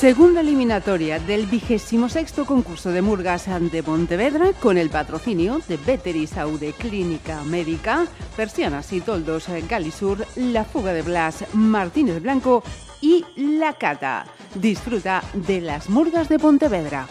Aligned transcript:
Segunda 0.00 0.40
eliminatoria 0.40 1.18
del 1.18 1.44
vigésimo 1.44 2.08
sexto 2.08 2.46
concurso 2.46 2.90
de 2.90 3.02
Murgas 3.02 3.50
de 3.70 3.82
Pontevedra 3.82 4.54
con 4.54 4.78
el 4.78 4.88
patrocinio 4.88 5.60
de 5.68 5.76
Veteri 5.76 6.26
Saude 6.26 6.72
Clínica 6.72 7.44
Médica, 7.44 8.06
Persianas 8.34 8.94
y 8.94 9.02
Toldos 9.02 9.48
Galisur, 9.68 10.26
La 10.36 10.64
Fuga 10.64 10.94
de 10.94 11.02
Blas 11.02 11.44
Martínez 11.52 12.22
Blanco 12.22 12.62
y 13.02 13.26
La 13.36 13.74
Cata. 13.74 14.24
Disfruta 14.54 15.22
de 15.34 15.60
las 15.60 15.90
Murgas 15.90 16.30
de 16.30 16.38
Pontevedra. 16.38 17.06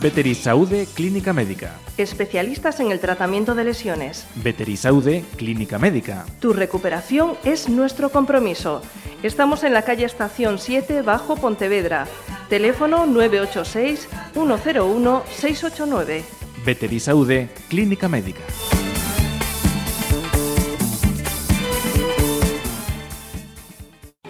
Veterisaude 0.00 0.86
Clínica 0.94 1.34
Médica. 1.34 1.74
Especialistas 1.98 2.80
en 2.80 2.90
el 2.90 3.00
tratamiento 3.00 3.54
de 3.54 3.64
lesiones. 3.64 4.26
Veterisaude 4.36 5.26
Clínica 5.36 5.78
Médica. 5.78 6.24
Tu 6.40 6.54
recuperación 6.54 7.36
es 7.44 7.68
nuestro 7.68 8.08
compromiso. 8.08 8.80
Estamos 9.22 9.62
en 9.62 9.74
la 9.74 9.82
calle 9.82 10.06
Estación 10.06 10.58
7, 10.58 11.02
Bajo 11.02 11.36
Pontevedra. 11.36 12.06
Teléfono 12.48 13.04
986 13.04 14.08
101 14.32 15.22
689. 15.28 16.24
Veterisaude 16.64 17.50
Clínica 17.68 18.08
Médica. 18.08 18.40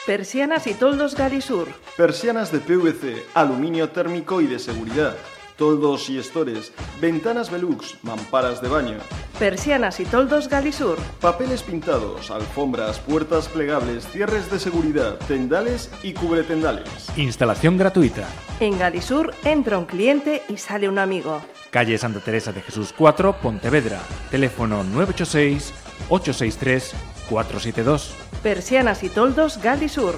Persianas 0.08 0.66
y 0.66 0.73
toldos 0.73 1.16
Galisur. 1.16 1.67
Persianas 2.00 2.50
de 2.53 2.59
PVC, 2.59 3.25
aluminio 3.33 3.89
térmico 3.89 4.39
y 4.39 4.47
de 4.47 4.58
seguridad. 4.58 5.17
Toldos 5.58 6.09
y 6.09 6.17
estores, 6.17 6.72
ventanas 7.02 7.52
Velux, 7.52 7.97
mamparas 8.03 8.61
de 8.61 8.69
baño. 8.69 9.00
Persianas 9.38 10.00
y 10.00 10.05
toldos 10.05 10.47
Galisur. 10.47 10.97
Papeles 11.20 11.61
pintados, 11.61 12.31
alfombras, 12.31 13.00
puertas 13.00 13.50
plegables, 13.50 14.08
cierres 14.08 14.50
de 14.50 14.59
seguridad, 14.59 15.17
tendales 15.27 15.92
y 16.02 16.14
cubretendales. 16.14 17.09
Instalación 17.17 17.77
gratuita. 17.77 18.25
En 18.61 18.80
Galisur 18.80 19.33
entra 19.44 19.77
un 19.77 19.83
cliente 19.83 20.42
y 20.48 20.55
sale 20.55 20.88
un 20.88 20.99
amigo. 20.99 21.42
Calle 21.70 21.98
Santa 21.98 22.21
Teresa 22.21 22.54
de 22.54 22.61
Jesús 22.61 22.93
4, 22.98 23.42
Pontevedra. 23.42 23.99
Teléfono 24.32 24.86
986 24.86 25.73
863 26.08 26.93
472. 27.30 28.15
Persianas 28.42 29.04
y 29.04 29.09
toldos 29.09 29.61
Galisur. 29.61 30.15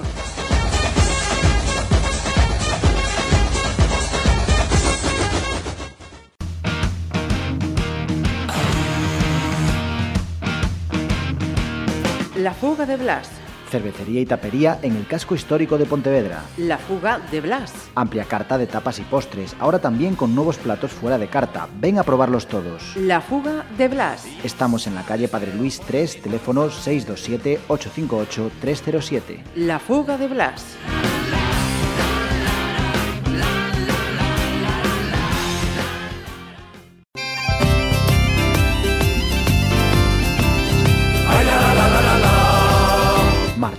La 12.42 12.54
fuga 12.56 12.88
de 12.88 12.98
Blas. 12.98 13.30
Cervecería 13.70 14.20
y 14.20 14.26
tapería 14.26 14.80
en 14.82 14.96
el 14.96 15.06
casco 15.06 15.36
histórico 15.36 15.78
de 15.78 15.86
Pontevedra. 15.86 16.42
La 16.58 16.80
fuga 16.80 17.20
de 17.30 17.40
Blas. 17.40 17.72
Amplia 17.94 18.26
carta 18.26 18.58
de 18.58 18.66
tapas 18.66 18.98
y 18.98 19.04
postres, 19.04 19.56
ahora 19.60 19.78
también 19.78 20.16
con 20.16 20.34
nuevos 20.34 20.58
platos 20.58 20.90
fuera 20.90 21.20
de 21.20 21.28
carta. 21.28 21.68
Ven 21.80 22.00
a 22.00 22.04
probarlos 22.04 22.48
todos. 22.48 22.98
La 22.98 23.22
fuga 23.22 23.64
de 23.78 23.90
Blas. 23.90 24.26
Estamos 24.44 24.88
en 24.88 24.96
la 24.96 25.04
calle 25.04 25.28
Padre 25.28 25.54
Luis 25.54 25.80
3, 25.82 26.24
teléfono 26.24 26.72
627-858-307. 26.72 29.44
La 29.54 29.78
fuga 29.78 30.18
de 30.18 30.28
Blas. 30.28 30.66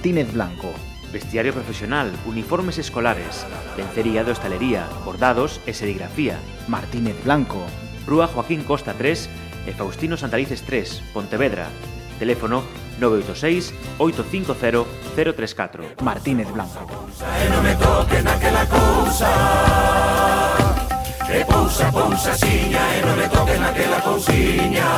Martínez 0.02 0.32
Blanco. 0.32 0.74
Vestiario 1.12 1.52
profesional, 1.52 2.10
uniformes 2.26 2.76
escolares, 2.76 3.46
lencería 3.76 4.24
de 4.24 4.32
hostalería, 4.32 4.88
bordados 5.04 5.60
e 5.64 5.78
serigrafía. 5.78 6.42
Martínez 6.66 7.14
Blanco. 7.22 7.62
Rúa 8.04 8.26
Joaquín 8.26 8.66
Costa 8.66 8.98
3 8.98 9.30
e 9.62 9.70
Faustino 9.70 10.18
Santalices 10.18 10.66
3, 10.66 11.14
Pontevedra. 11.14 11.70
Teléfono 12.18 12.66
986 12.98 14.02
850 14.02 14.90
034. 15.14 16.02
Martínez 16.02 16.50
Blanco. 16.50 16.82
E 17.22 17.46
non 17.46 17.62
me 17.62 17.78
toquen 17.78 18.26
aquela 18.26 18.66
cousa 18.66 19.30
Que 21.30 21.46
pousa, 21.46 21.86
pousa, 21.94 22.34
siña 22.34 22.82
E 22.98 23.06
non 23.06 23.14
me 23.14 23.30
toquen 23.30 23.62
aquela 23.62 24.02
cousiña 24.02 24.90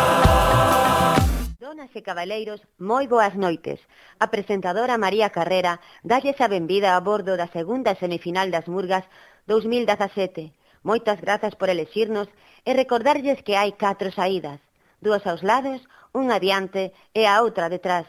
Damas 1.84 2.00
e 2.00 2.09
cabaleiros, 2.11 2.61
moi 2.81 3.05
boas 3.12 3.37
noites. 3.37 3.77
A 4.17 4.33
presentadora 4.33 4.97
María 4.97 5.28
Carrera 5.37 5.84
dalles 6.00 6.41
a 6.41 6.49
benvida 6.49 6.97
a 6.97 7.00
bordo 7.05 7.37
da 7.37 7.53
segunda 7.53 7.93
semifinal 7.93 8.49
das 8.49 8.65
Murgas 8.72 9.05
2017. 9.53 10.49
Moitas 10.81 11.21
grazas 11.21 11.53
por 11.61 11.69
elexirnos 11.69 12.33
e 12.65 12.73
recordarlles 12.73 13.44
que 13.44 13.61
hai 13.61 13.77
catro 13.77 14.09
saídas, 14.17 14.65
dúas 15.05 15.28
aos 15.28 15.44
lados, 15.44 15.84
unha 16.17 16.41
adiante 16.41 16.97
e 17.12 17.28
a 17.28 17.44
outra 17.44 17.69
detrás. 17.69 18.09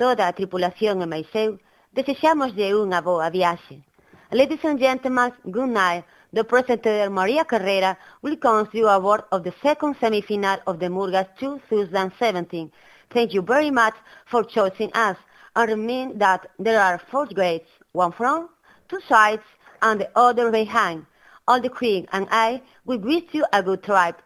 Toda 0.00 0.24
a 0.24 0.32
tripulación 0.32 1.04
e 1.04 1.06
máis 1.12 1.28
eu 1.36 1.60
desexámoslle 1.92 2.72
unha 2.72 3.04
boa 3.04 3.28
viaxe. 3.28 3.84
Ladies 4.32 4.64
and 4.64 4.80
gentlemen, 4.80 5.36
good 5.44 5.68
night. 5.68 6.08
The 6.32 6.48
presenter 6.48 7.12
Maria 7.12 7.44
Carrera 7.44 7.92
welcomes 8.24 8.72
you 8.72 8.88
aboard 8.88 9.28
of 9.28 9.44
the 9.44 9.52
second 9.60 10.00
semifinal 10.00 10.64
of 10.64 10.80
the 10.80 10.88
Murgas 10.88 11.28
2017. 11.36 12.72
Thank 13.12 13.34
you 13.34 13.42
very 13.42 13.70
much 13.70 13.94
for 14.26 14.42
choosing 14.42 14.90
us. 14.94 15.16
And 15.54 15.68
remind 15.68 16.20
that 16.20 16.46
there 16.58 16.80
are 16.80 16.98
four 17.10 17.26
grades, 17.26 17.68
one 17.92 18.12
front, 18.12 18.48
two 18.88 19.00
sides, 19.06 19.42
and 19.82 20.00
the 20.00 20.08
other 20.16 20.50
behind. 20.50 21.04
All 21.46 21.60
the 21.60 21.68
crew 21.68 22.06
and 22.12 22.26
I 22.30 22.62
will 22.86 22.98
wish 22.98 23.24
you 23.32 23.44
a 23.52 23.62
good 23.62 23.82
trip. 23.82 24.16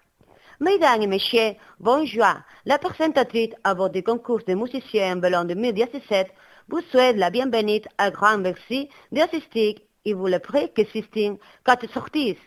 Mesdames 0.60 1.02
et 1.02 1.06
messieurs, 1.08 1.56
bonjour. 1.80 2.44
La 2.64 2.78
présentatrice 2.78 3.54
à 3.64 3.74
du 3.88 4.02
concours 4.02 4.44
de 4.46 4.54
musiciens 4.54 5.16
Bellon 5.16 5.44
2017 5.44 6.28
vous 6.68 6.80
souhaite 6.90 7.16
la 7.16 7.30
bienvenue 7.30 7.82
à 7.98 8.10
grand 8.10 8.38
merci 8.38 8.88
d'assister 9.10 9.76
et 10.04 10.14
vous 10.14 10.28
le 10.28 10.38
prie 10.38 10.72
que 10.72 10.84
système 10.84 11.38
quatre 11.64 11.90
sorties, 11.92 12.38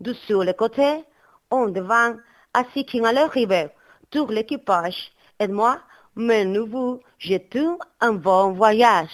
deux 0.00 0.14
sur 0.14 0.44
le 0.44 0.52
côté, 0.52 1.04
un 1.50 1.68
devant, 1.68 2.16
ainsi 2.54 2.84
qu'un 2.84 3.04
à 3.04 3.12
l'arrivée. 3.12 3.68
Tout 4.10 4.26
l'équipage 4.28 5.10
et 5.38 5.48
moi, 5.48 5.80
mais 6.16 6.44
nous 6.44 6.66
vous 6.66 7.00
jetons 7.18 7.78
un 8.00 8.14
bon 8.14 8.52
voyage. 8.52 9.10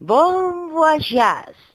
Bon 0.00 0.68
voyage. 0.68 1.67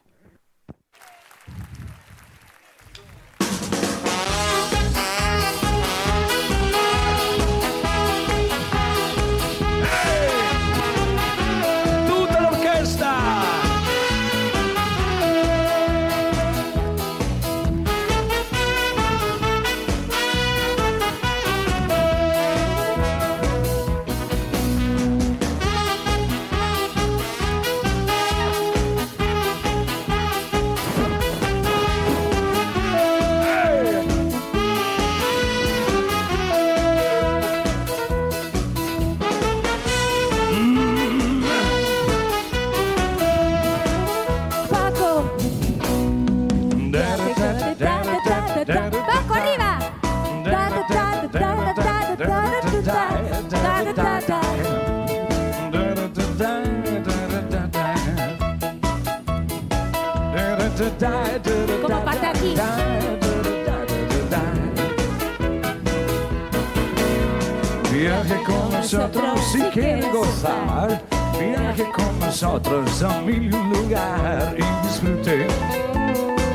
Nosotros 72.53 73.01
a 73.01 73.19
mil 73.21 73.51
un 73.51 73.69
lugar 73.73 74.55
y 74.55 74.87
disfrute 74.87 75.47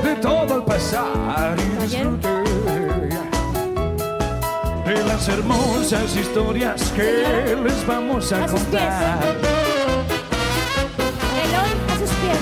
de 0.05 0.15
todo 0.23 0.55
al 0.55 0.65
pasar 0.65 1.57
y 1.59 1.83
disfrute 1.83 2.29
de 4.87 5.05
las 5.05 5.29
hermosas 5.29 6.15
historias 6.15 6.93
que 6.93 7.57
les 7.65 7.85
vamos 7.85 8.33
a 8.33 8.47
contar. 8.47 9.19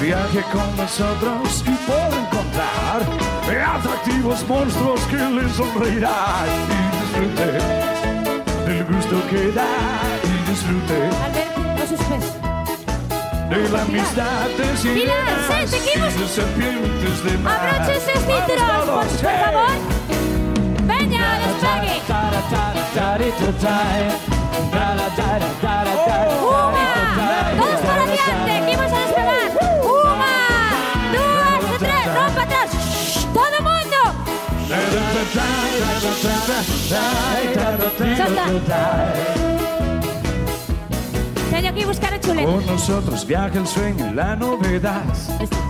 Viaje 0.02 0.44
con 0.52 0.76
nosotros 0.76 1.64
y 1.64 1.76
puede 1.86 2.16
encontrar 2.26 3.00
atractivos 3.74 4.46
monstruos 4.46 5.00
que 5.10 5.16
les 5.16 5.52
sonreirán. 5.52 6.46
Y 6.68 6.90
disfrute 7.00 7.48
del 8.66 8.84
gusto 8.84 9.16
que 9.30 9.50
da 9.52 9.64
y 10.24 10.50
disfrute 10.50 11.08
De 13.48 13.68
la 13.68 13.82
amistad 13.82 14.48
te 14.56 14.64
Pilar, 14.88 15.66
seguimos. 15.68 16.14
Y 16.14 16.18
los. 16.18 16.38
Abroches 17.46 18.02
cinturones, 18.04 18.86
por, 18.86 19.06
por 19.06 19.36
favor. 19.44 19.76
Venga, 20.82 21.38
despegue. 21.38 22.02
Uma, 26.42 26.86
todos 27.56 27.80
para 27.80 28.02
adiante, 28.02 28.54
que 28.66 28.76
vamos 28.76 28.92
a 28.92 28.98
despegar. 28.98 29.50
Uma, 29.82 30.34
duas, 31.12 31.78
três, 31.78 32.06
vamos 32.14 32.32
para 32.32 32.42
atrás. 32.42 32.70
Todo 33.32 33.56
mundo. 33.62 33.98
Salta. 38.16 38.76
Que 41.56 41.80
ir 41.80 41.86
buscar 41.86 42.12
a 42.12 42.20
chuleta. 42.20 42.52
Con 42.52 42.66
nosotros 42.66 43.26
viaja 43.26 43.58
el 43.58 43.66
sueño 43.66 44.10
y 44.10 44.14
la 44.14 44.36
novedad, 44.36 45.02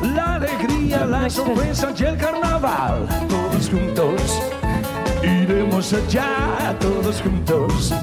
la 0.03 0.35
alegría, 0.35 1.07
la 1.07 1.31
sorpresa 1.31 1.93
y 1.97 2.03
el 2.03 2.17
carnaval. 2.17 3.07
Todos 3.29 3.71
juntos 3.71 4.43
iremos 5.23 5.93
allá, 5.93 6.77
todos 6.81 7.23
juntos. 7.23 7.95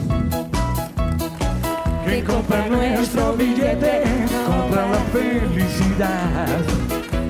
Que 2.06 2.24
compra 2.24 2.68
nuestro 2.68 3.34
billete, 3.34 4.04
compra 4.48 4.88
la 4.88 5.00
felicidad. 5.12 6.60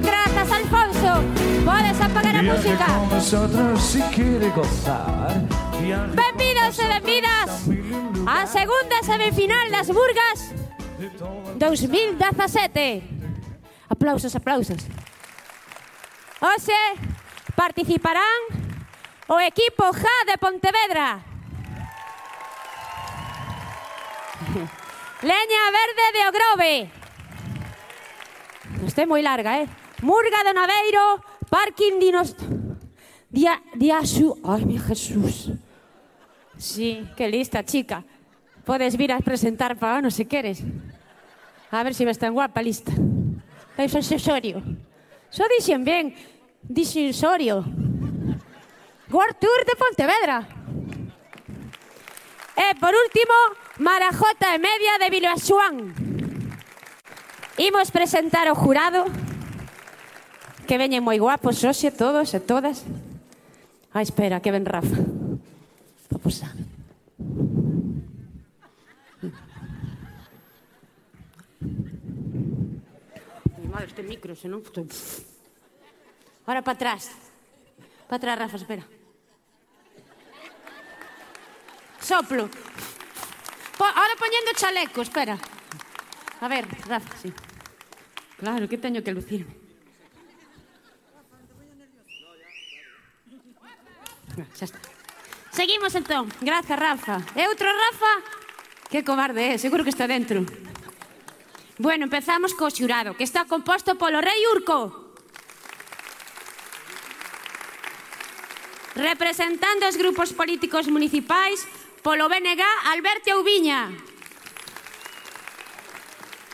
Grazas, 0.03 0.51
Alfonso. 0.51 1.23
Podes 1.65 2.00
apagar 2.00 2.35
a 2.35 2.41
Viaje 2.41 2.69
música. 2.69 2.85
con 2.85 3.09
nosotros 3.09 3.81
si 3.81 4.01
quiere 4.13 4.50
gozar. 4.50 5.41
Benvidos 6.15 6.79
e 6.79 6.88
A 8.25 8.47
segunda 8.47 9.03
semifinal 9.03 9.69
das 9.69 9.87
Burgas 9.87 10.55
2017. 11.59 13.03
Aplausos, 13.89 14.35
aplausos. 14.35 14.87
Hoxe 16.39 16.79
participarán 17.55 18.47
o 19.27 19.39
equipo 19.43 19.91
JA 19.91 20.23
de 20.27 20.37
Pontevedra. 20.39 21.19
Leña 25.27 25.63
Verde 25.75 26.05
de 26.15 26.21
Ogrove. 26.27 26.75
Este 28.87 29.03
é 29.03 29.05
moi 29.05 29.19
larga, 29.19 29.59
eh? 29.59 29.67
Murga 29.99 30.47
do 30.47 30.55
Naveiro, 30.55 31.19
Parking 31.51 31.99
Dinos... 31.99 32.35
Dia... 33.27 33.59
Diaxu... 33.75 34.39
Ai, 34.43 34.63
mi 34.63 34.79
Jesús. 34.79 35.51
Sí, 36.57 37.07
que 37.17 37.27
lista, 37.27 37.63
chica. 37.63 38.05
Podes 38.65 38.95
vir 38.95 39.12
a 39.12 39.19
presentar 39.19 39.75
para 39.75 40.00
ano 40.00 40.12
se 40.12 40.25
queres. 40.25 40.63
A 41.71 41.83
ver 41.83 41.94
se 41.94 42.00
si 42.00 42.06
me 42.06 42.12
están 42.12 42.33
guapa, 42.33 42.62
lista. 42.62 42.92
Dai 43.75 43.89
son 43.89 44.04
xorio. 44.04 44.63
Só 45.30 45.44
dixen 45.50 45.83
ben, 45.83 46.15
dixen 46.63 47.12
xorio. 47.12 47.65
World 49.12 49.38
Tour 49.39 49.60
de 49.65 49.75
Pontevedra. 49.75 50.38
E 52.56 52.68
por 52.80 52.94
último, 52.94 53.36
Marajota 53.80 54.54
e 54.54 54.62
media 54.62 55.01
de 55.01 55.10
Viloaxuán. 55.10 55.75
Imos 57.57 57.89
presentar 57.92 58.45
o 58.50 58.56
jurado 58.56 59.06
que 60.69 60.77
veñen 60.77 61.04
moi 61.04 61.19
guapos 61.19 61.60
hoxe 61.65 61.92
todos 61.92 62.31
e 62.31 62.39
todas. 62.39 62.86
Ah, 63.92 64.01
espera, 64.01 64.39
que 64.39 64.54
ven 64.54 64.65
Rafa. 64.65 65.01
Para 66.10 66.21
posar. 66.21 66.72
madre, 73.73 73.87
este 73.87 74.03
micro, 74.03 74.35
senón... 74.35 74.63
Ahora 76.45 76.61
para 76.61 76.75
atrás. 76.75 77.11
Para 78.07 78.17
atrás, 78.17 78.39
Rafa, 78.39 78.57
espera. 78.57 78.83
Soplo. 81.99 82.49
Po 83.77 83.85
ahora 83.85 84.15
poñendo 84.19 84.51
chaleco, 84.55 85.01
espera. 85.01 85.37
A 86.41 86.47
ver, 86.47 86.67
Rafa, 86.85 87.17
sí. 87.17 87.33
Claro, 88.38 88.67
que 88.69 88.77
teño 88.77 89.01
que 89.01 89.12
lucirme. 89.12 89.55
Xa 94.53 94.65
está. 94.65 94.79
Seguimos 95.51 95.93
entón. 95.95 96.29
Grazas, 96.41 96.77
Rafa. 96.77 97.21
E 97.38 97.45
outro 97.48 97.69
Rafa? 97.69 98.13
Que 98.89 99.05
cobarde 99.05 99.41
é, 99.41 99.53
eh? 99.53 99.57
seguro 99.57 99.86
que 99.86 99.93
está 99.93 100.05
dentro. 100.09 100.45
Bueno, 101.77 102.06
empezamos 102.06 102.53
co 102.53 102.70
xurado, 102.70 103.18
que 103.18 103.25
está 103.25 103.50
composto 103.50 103.98
polo 103.98 104.22
rei 104.22 104.38
Urco. 104.53 105.10
Representando 108.94 109.89
os 109.89 109.98
grupos 109.98 110.38
políticos 110.38 110.86
municipais, 110.86 111.65
polo 112.06 112.30
BNG, 112.30 112.62
Alberto 112.94 113.34
Oubiña. 113.34 113.89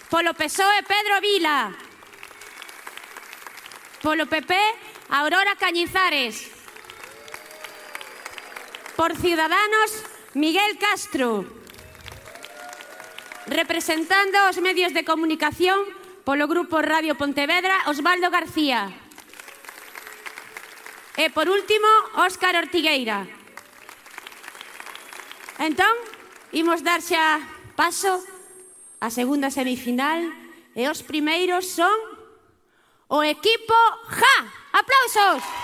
Polo 0.08 0.32
PSOE, 0.34 0.88
Pedro 0.88 1.20
Vila. 1.20 1.76
Polo 4.00 4.24
PP, 4.24 4.56
Aurora 5.10 5.60
Cañizares. 5.60 6.48
Por 8.96 9.20
Ciudadanos, 9.20 9.92
Miguel 10.34 10.80
Castro. 10.80 11.59
Representando 13.50 14.38
os 14.46 14.62
medios 14.62 14.94
de 14.94 15.02
comunicación 15.02 15.82
polo 16.22 16.46
Grupo 16.46 16.86
Radio 16.86 17.18
Pontevedra, 17.18 17.90
Osvaldo 17.90 18.30
García. 18.30 18.94
E, 21.18 21.34
por 21.34 21.50
último, 21.50 21.90
Óscar 22.22 22.54
Ortigueira. 22.62 23.26
Entón, 25.58 25.98
imos 26.54 26.86
dar 26.86 27.02
xa 27.02 27.42
paso 27.74 28.22
á 29.02 29.10
segunda 29.10 29.50
semifinal 29.50 30.30
e 30.78 30.86
os 30.86 31.02
primeiros 31.02 31.74
son 31.74 31.98
o 33.10 33.26
equipo 33.26 33.78
JA. 34.14 34.38
¡Aplausos! 34.78 35.59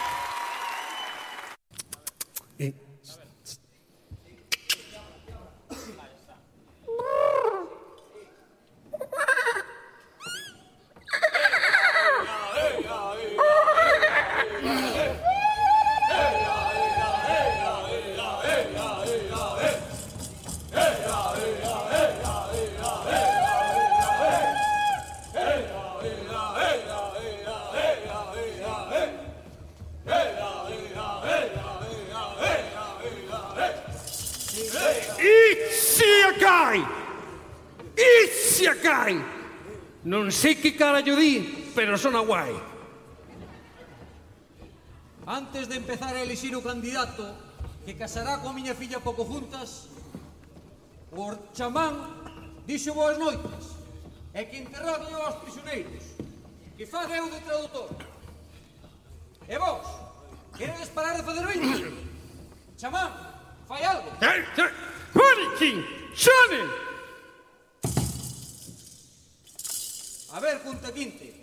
di, 41.26 41.72
pero 41.74 41.98
sona 41.98 42.20
guai. 42.20 42.54
Antes 45.26 45.68
de 45.68 45.76
empezar 45.82 46.14
a 46.14 46.22
elixir 46.22 46.54
o 46.54 46.62
candidato 46.62 47.26
que 47.86 47.98
casará 47.98 48.38
coa 48.38 48.54
miña 48.54 48.78
filla 48.78 49.02
pouco 49.02 49.26
juntas, 49.26 49.90
o 51.10 51.34
chamán 51.58 51.98
dixo 52.70 52.94
boas 52.94 53.18
noites 53.18 53.74
e 54.38 54.46
que 54.46 54.62
enterrado 54.62 55.10
aos 55.10 55.42
prisioneiros, 55.42 56.04
que 56.78 56.86
faga 56.86 57.18
eu 57.18 57.26
de 57.34 57.42
traductor. 57.42 57.90
E 59.50 59.58
vos, 59.58 59.86
queredes 60.54 60.90
parar 60.94 61.18
de 61.18 61.26
fazer 61.26 61.46
viños? 61.50 61.90
Chamán, 62.78 63.10
fai 63.66 63.82
algo. 63.82 64.14
Eh, 64.22 64.46
eh, 64.62 64.72
Moriquín, 65.14 65.82
xone! 66.14 66.85
A 70.36 70.40
ver, 70.42 70.62
Punta 70.62 70.92
Quinte, 70.92 71.34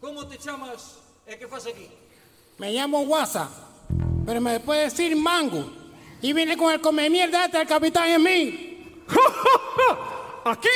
como 0.00 0.26
te 0.26 0.36
chamas 0.36 0.98
e 1.24 1.38
que 1.38 1.46
fas 1.46 1.62
aquí? 1.62 1.86
Me 2.58 2.74
llamo 2.74 3.06
Guasa, 3.06 3.46
pero 4.26 4.40
me 4.40 4.58
puede 4.58 4.90
decir 4.90 5.14
Mango. 5.14 5.70
Y 6.20 6.32
viene 6.32 6.56
con 6.56 6.72
el 6.72 6.80
come 6.80 7.08
mierda 7.08 7.44
hasta 7.44 7.62
el 7.62 7.68
capitán 7.68 8.08
en 8.08 8.22
mí. 8.22 9.04
¡Aquí! 10.44 10.74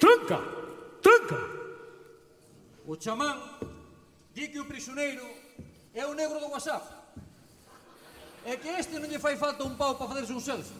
¡Tranca! 0.00 0.40
¡Tranca! 1.00 1.38
O 2.88 2.96
chamán 2.96 3.38
di 4.34 4.50
que 4.50 4.58
o 4.58 4.66
prisioneiro 4.66 5.22
é 5.94 6.02
o 6.02 6.14
negro 6.14 6.42
do 6.42 6.50
WhatsApp. 6.50 6.82
É 8.42 8.58
que 8.58 8.82
este 8.82 8.98
non 8.98 9.06
lle 9.06 9.22
fai 9.22 9.38
falta 9.38 9.62
un 9.62 9.78
pau 9.78 9.94
para 9.94 10.10
facerse 10.10 10.34
un 10.34 10.42
selfie. 10.42 10.74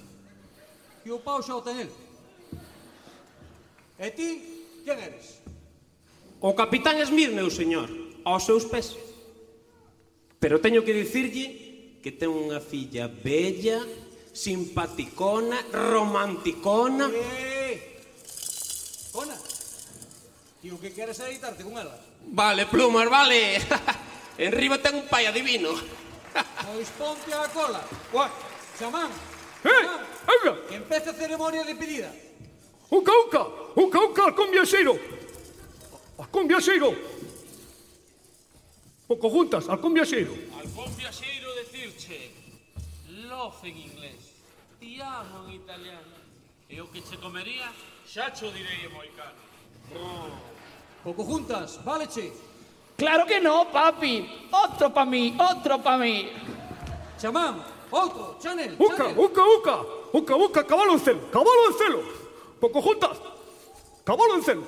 Que 1.06 1.10
o 1.14 1.22
pau 1.22 1.38
xa 1.38 1.54
o 1.54 1.62
ten 1.62 1.86
el. 1.86 1.90
E 3.94 4.10
ti, 4.10 4.82
quen 4.82 4.98
eres? 4.98 5.46
O 6.40 6.52
capitán 6.52 7.00
Smith, 7.06 7.32
meu 7.32 7.48
señor, 7.48 7.88
aos 8.24 8.44
seus 8.44 8.68
pés. 8.68 8.92
Pero 10.36 10.60
teño 10.60 10.84
que 10.84 10.92
dicirlle 10.92 12.00
que 12.04 12.12
ten 12.12 12.28
unha 12.28 12.60
filla 12.60 13.08
bella, 13.08 13.80
simpaticona, 14.36 15.64
romanticona. 15.72 17.08
Eh, 17.08 17.96
Cona, 19.16 19.32
ti 20.60 20.68
o 20.68 20.76
que 20.76 20.92
queres 20.92 21.16
é 21.24 21.32
deitarte 21.32 21.64
con 21.64 21.80
ela? 21.80 21.96
Vale, 22.28 22.68
plumas, 22.68 23.08
vale. 23.08 23.56
En 24.36 24.52
riba 24.52 24.76
ten 24.76 24.92
un 24.92 25.08
pai 25.08 25.24
adivino. 25.24 25.72
pois 26.68 26.92
ponte 27.00 27.32
a 27.32 27.48
cola. 27.48 27.80
Ué, 28.12 28.28
xamán. 28.76 29.08
Eh, 29.64 29.84
habla. 30.28 30.60
Que 30.68 30.76
empece 30.76 31.08
a 31.08 31.16
ceremonia 31.16 31.64
de 31.64 31.72
pedida. 31.72 32.12
Uca, 32.92 33.12
uca, 33.24 33.42
uca, 33.80 33.98
uca, 34.04 34.24
con 34.36 34.52
viaxeiro. 34.52 35.15
Alcón 36.18 36.48
viaxeiro. 36.48 36.94
Poco 39.06 39.30
juntas, 39.30 39.68
alcón 39.68 39.94
viaxeiro. 39.94 40.32
Alcón 40.58 40.90
viaxeiro 40.96 41.48
decirche. 41.54 42.32
Love 43.28 43.64
en 43.64 43.76
inglés. 43.76 44.20
Ti 44.80 45.00
amo 45.00 45.48
en 45.48 45.54
italiano. 45.54 46.16
E 46.68 46.80
o 46.80 46.90
que 46.90 47.00
che 47.00 47.16
comería, 47.18 47.70
xa 48.04 48.30
cho 48.34 48.50
direi 48.50 48.88
moi 48.90 49.08
caro. 49.14 49.38
Poco 51.04 51.22
juntas, 51.22 51.78
vale 51.84 52.08
che. 52.08 52.32
Claro 52.96 53.26
que 53.26 53.38
no, 53.38 53.70
papi. 53.70 54.26
Otro 54.50 54.90
pa 54.90 55.04
mí, 55.04 55.36
otro 55.38 55.78
pa 55.78 55.96
mí. 55.96 56.32
Chamán, 57.20 57.62
outro, 57.90 58.36
Chanel, 58.42 58.74
uca, 58.78 58.96
Chanel. 58.96 59.18
Uca, 59.18 59.42
uca, 59.44 59.44
uca, 59.56 59.76
uca, 60.12 60.36
uca, 60.36 60.64
cabalo 60.64 60.92
en 60.94 61.00
celo, 61.00 61.30
cabalo 61.30 61.70
en 61.70 61.74
celo. 61.78 62.00
Poco 62.58 62.82
juntas, 62.82 63.20
cabalo 64.04 64.34
en 64.36 64.42
celo. 64.42 64.64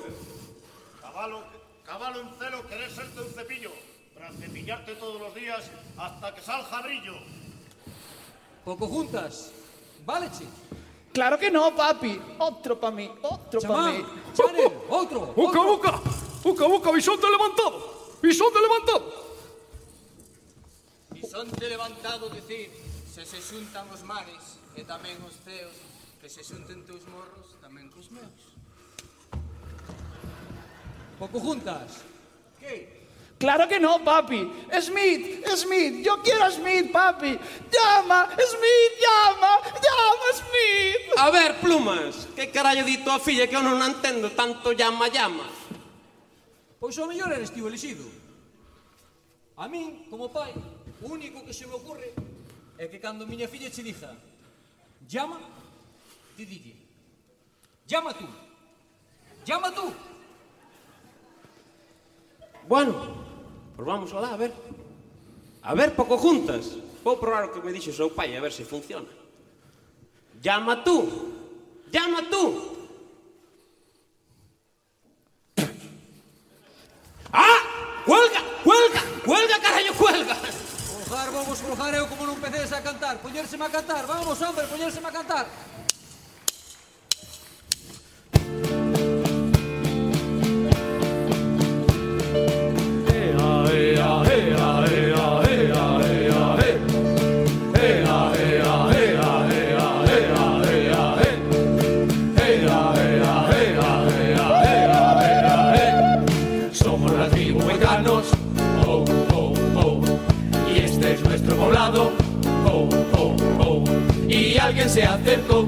Cabalo, 1.89 2.19
cabalo 2.19 2.21
en 2.21 2.37
celo, 2.37 2.67
querés 2.67 2.93
serte 2.93 3.19
un 3.19 3.33
cepillo 3.33 3.71
para 4.13 4.31
cepillarte 4.33 4.93
todos 4.95 5.19
los 5.19 5.33
días 5.33 5.65
hasta 5.97 6.35
que 6.35 6.41
salga 6.41 6.81
brillo. 6.83 7.17
Poco 8.63 8.87
juntas, 8.87 9.51
vale 10.05 10.29
che. 10.29 10.45
Claro 11.11 11.39
que 11.39 11.49
no, 11.49 11.75
papi. 11.75 12.21
Otro 12.37 12.79
pa' 12.79 12.91
mí, 12.91 13.09
otro 13.23 13.59
pa' 13.59 13.67
Chamán, 13.67 13.97
mí. 13.97 14.05
Chanel, 14.35 14.71
outro. 14.89 15.33
Uca, 15.35 15.61
uca, 15.61 16.01
uca, 16.43 16.65
uca, 16.67 16.91
bisonte 16.91 17.27
levantado, 17.27 18.17
bisonte 18.21 18.61
levantado. 18.61 19.03
Bisonte 21.09 21.69
levantado 21.69 22.29
dicir 22.29 22.69
Se 23.11 23.25
se 23.25 23.41
xuntan 23.41 23.89
os 23.89 24.03
mares 24.05 24.61
e 24.77 24.85
tamén 24.85 25.17
os 25.25 25.35
ceos 25.43 25.73
Que 26.21 26.29
se 26.29 26.45
xunten 26.45 26.85
teus 26.85 27.03
morros 27.09 27.57
tamén 27.59 27.89
cos 27.91 28.07
meus 28.13 28.48
Poco 31.19 31.39
juntas. 31.39 32.01
¿Qué? 32.59 32.97
Claro 33.37 33.67
que 33.67 33.79
no, 33.79 34.03
papi. 34.03 34.49
Smith, 34.81 35.45
Smith, 35.55 36.03
yo 36.03 36.21
quiero 36.21 36.43
a 36.43 36.51
Smith, 36.51 36.91
papi. 36.91 37.37
Llama, 37.71 38.29
Smith, 38.35 38.93
llama, 39.03 39.61
llama, 39.83 40.27
Smith. 40.33 41.17
A 41.17 41.29
ver, 41.29 41.59
plumas, 41.59 42.27
que 42.35 42.49
carallo 42.49 42.83
di 42.83 42.97
tua 43.03 43.19
filla 43.19 43.47
que 43.47 43.55
eu 43.55 43.63
non 43.63 43.79
entendo 43.83 44.31
tanto 44.31 44.71
llama, 44.73 45.07
llama? 45.07 45.43
Pois 46.79 46.97
o 46.97 47.07
mellor 47.07 47.31
eres 47.31 47.51
ti 47.51 47.61
o 47.61 47.67
elixido. 47.67 48.07
A 49.55 49.67
min, 49.67 50.07
como 50.09 50.31
pai, 50.31 50.55
o 51.01 51.07
único 51.11 51.43
que 51.45 51.53
se 51.53 51.67
me 51.67 51.75
ocorre 51.75 52.11
é 52.77 52.87
que 52.87 52.99
cando 52.99 53.27
miña 53.27 53.47
filla 53.47 53.69
che 53.69 53.83
diza 53.83 54.15
llama, 55.07 55.39
ti 56.35 56.45
dille 56.45 56.75
llama 57.85 58.13
tú, 58.13 58.27
llama 59.45 59.71
tú, 59.71 59.93
Bueno, 62.69 62.93
pues 63.75 63.83
vamos 63.83 64.13
alá, 64.13 64.33
a 64.33 64.37
ver. 64.37 64.53
A 65.63 65.73
ver, 65.73 65.95
poco 65.95 66.19
juntas. 66.19 66.77
Vou 67.03 67.17
probar 67.17 67.49
o 67.49 67.51
que 67.51 67.65
me 67.65 67.73
dixo 67.73 67.89
seu 67.89 68.13
pai 68.13 68.37
a 68.37 68.41
ver 68.45 68.53
se 68.53 68.61
funciona. 68.61 69.09
Llama 70.37 70.85
tú. 70.85 71.09
Llama 71.89 72.29
tú. 72.29 72.77
¡Ah! 77.33 77.57
¡Cuelga! 78.05 78.41
¡Cuelga! 78.61 79.01
¡Cuelga, 79.25 79.57
carallo, 79.59 79.93
cuelga! 79.97 80.37
Colgar, 81.09 81.31
vamos, 81.33 81.57
colgar 81.65 81.93
eu 81.97 82.05
como 82.05 82.29
non 82.29 82.37
empeces 82.37 82.69
a 82.69 82.85
cantar. 82.85 83.17
Poñérseme 83.17 83.65
a 83.65 83.73
cantar, 83.73 84.05
vamos, 84.05 84.37
hombre, 84.45 84.69
poñérseme 84.69 85.09
a 85.09 85.13
cantar. 85.17 85.49
Y 110.71 110.77
este 110.77 111.13
es 111.13 111.23
nuestro 111.23 111.55
poblado, 111.55 112.11
oh. 112.67 113.83
Y 114.27 114.57
alguien 114.59 114.87
se 114.87 115.03
acercó, 115.03 115.67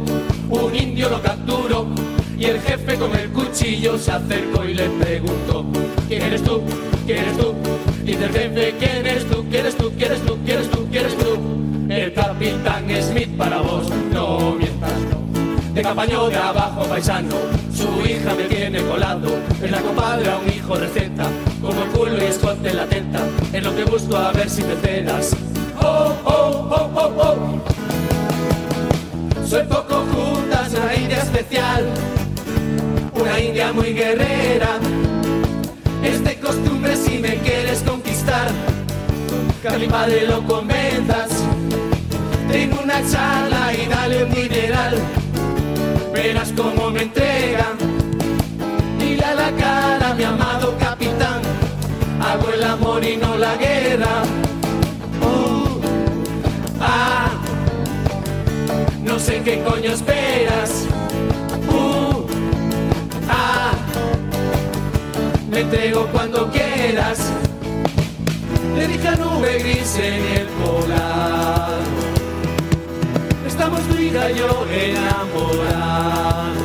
un 0.50 0.76
indio 0.76 1.10
lo 1.10 1.20
capturó. 1.22 1.88
Y 2.38 2.46
el 2.46 2.60
jefe 2.62 2.96
con 2.98 3.16
el 3.16 3.30
cuchillo 3.32 3.98
se 3.98 4.12
acercó 4.12 4.64
y 4.66 4.76
le 4.76 4.88
preguntó, 4.90 5.66
¿quién 6.08 6.22
eres 6.22 6.44
tú? 6.44 6.62
¿quién 7.08 7.20
eres 7.20 7.38
tú? 7.38 7.54
Dice 8.04 8.26
el 8.26 8.32
jefe, 8.32 8.76
¿quién 8.78 8.98
eres 8.98 9.26
tú? 9.26 9.46
¿quién 9.50 9.66
eres 9.66 9.78
tú? 9.78 9.92
¿quién 9.98 10.12
eres 10.12 10.22
tú? 10.26 10.38
¿quién 10.46 10.58
eres 10.58 10.70
tú? 10.72 10.88
¿quién 10.92 11.06
eres 11.06 11.18
tú? 11.18 11.94
El 11.94 12.14
capitán 12.14 12.86
Smith 13.02 13.36
para 13.36 13.62
vos, 13.62 13.90
no. 14.14 14.51
De 15.82 15.88
de 15.88 16.38
abajo 16.38 16.84
paisano, 16.84 17.38
su 17.74 17.88
hija 18.08 18.36
me 18.36 18.44
tiene 18.44 18.84
colado. 18.84 19.30
Es 19.64 19.72
la 19.72 19.82
compadre 19.82 20.30
a 20.30 20.38
un 20.38 20.48
hijo 20.48 20.76
receta, 20.76 21.26
como 21.60 21.84
culo 21.88 22.20
y 22.22 22.26
esconde 22.26 22.72
la 22.72 22.86
tenta. 22.86 23.22
Es 23.52 23.64
lo 23.64 23.76
que 23.76 23.86
busco 23.86 24.16
a 24.16 24.32
ver 24.32 24.48
si 24.48 24.62
te 24.62 24.74
enteras. 24.74 25.36
Oh, 25.82 26.14
oh, 26.24 26.70
oh, 26.70 26.92
oh, 26.94 27.14
oh. 27.18 27.36
Soy 29.44 29.64
poco 29.64 30.06
juntas, 30.14 30.72
una 30.76 30.94
india 30.94 31.18
especial, 31.18 31.84
una 33.20 33.40
india 33.40 33.74
muy 33.74 33.92
guerrera. 33.94 34.78
Es 36.04 36.24
de 36.24 36.40
costumbre 36.40 36.96
si 36.96 37.18
me 37.18 37.38
quieres 37.38 37.82
conquistar, 37.82 38.52
que 39.64 39.68
a 39.68 39.80
mi 39.80 39.88
padre 39.88 40.28
lo 40.28 40.44
convenzas. 40.44 41.32
Tengo 42.52 42.82
una 42.84 43.02
charla 43.10 43.74
y 43.74 43.88
dale 43.88 44.26
un 44.26 44.32
dineral, 44.32 44.96
verás 46.22 46.54
cómo 46.56 46.92
me 46.92 47.04
entregan. 47.04 47.78
Dile 49.00 49.24
a 49.24 49.34
la 49.34 49.52
cara, 49.54 50.14
mi 50.14 50.24
amado 50.24 50.78
capitán, 50.78 51.42
hago 52.22 52.50
el 52.54 52.64
amor 52.64 53.04
y 53.04 53.18
no 53.18 53.38
la 53.38 53.56
guerra. 53.56 54.24
Uh, 55.22 55.80
ah, 56.80 57.32
no 59.04 59.18
sé 59.20 59.42
qué 59.44 59.64
coño 59.64 59.92
esperas. 59.92 60.86
Uh, 61.68 62.26
ah, 63.28 63.72
me 65.50 65.62
entrego 65.62 66.08
cuando 66.12 66.52
quieras. 66.52 67.20
Le 68.76 68.88
dije 68.88 69.08
a 69.08 69.16
nube 69.16 69.58
gris 69.60 69.96
en 69.98 70.24
el 70.40 70.48
polar 70.60 72.11
estamos 73.62 73.82
tú 73.82 73.96
y 73.96 74.10
yo 74.10 74.66
enamorados. 74.72 76.58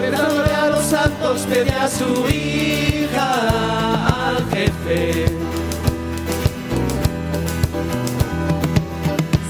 Rezándole 0.00 0.54
a 0.54 0.66
los 0.68 0.84
santos, 0.84 1.40
pide 1.50 1.72
a 1.72 1.88
su 1.88 2.28
hija 2.28 3.28
al 4.28 4.48
jefe. 4.50 5.26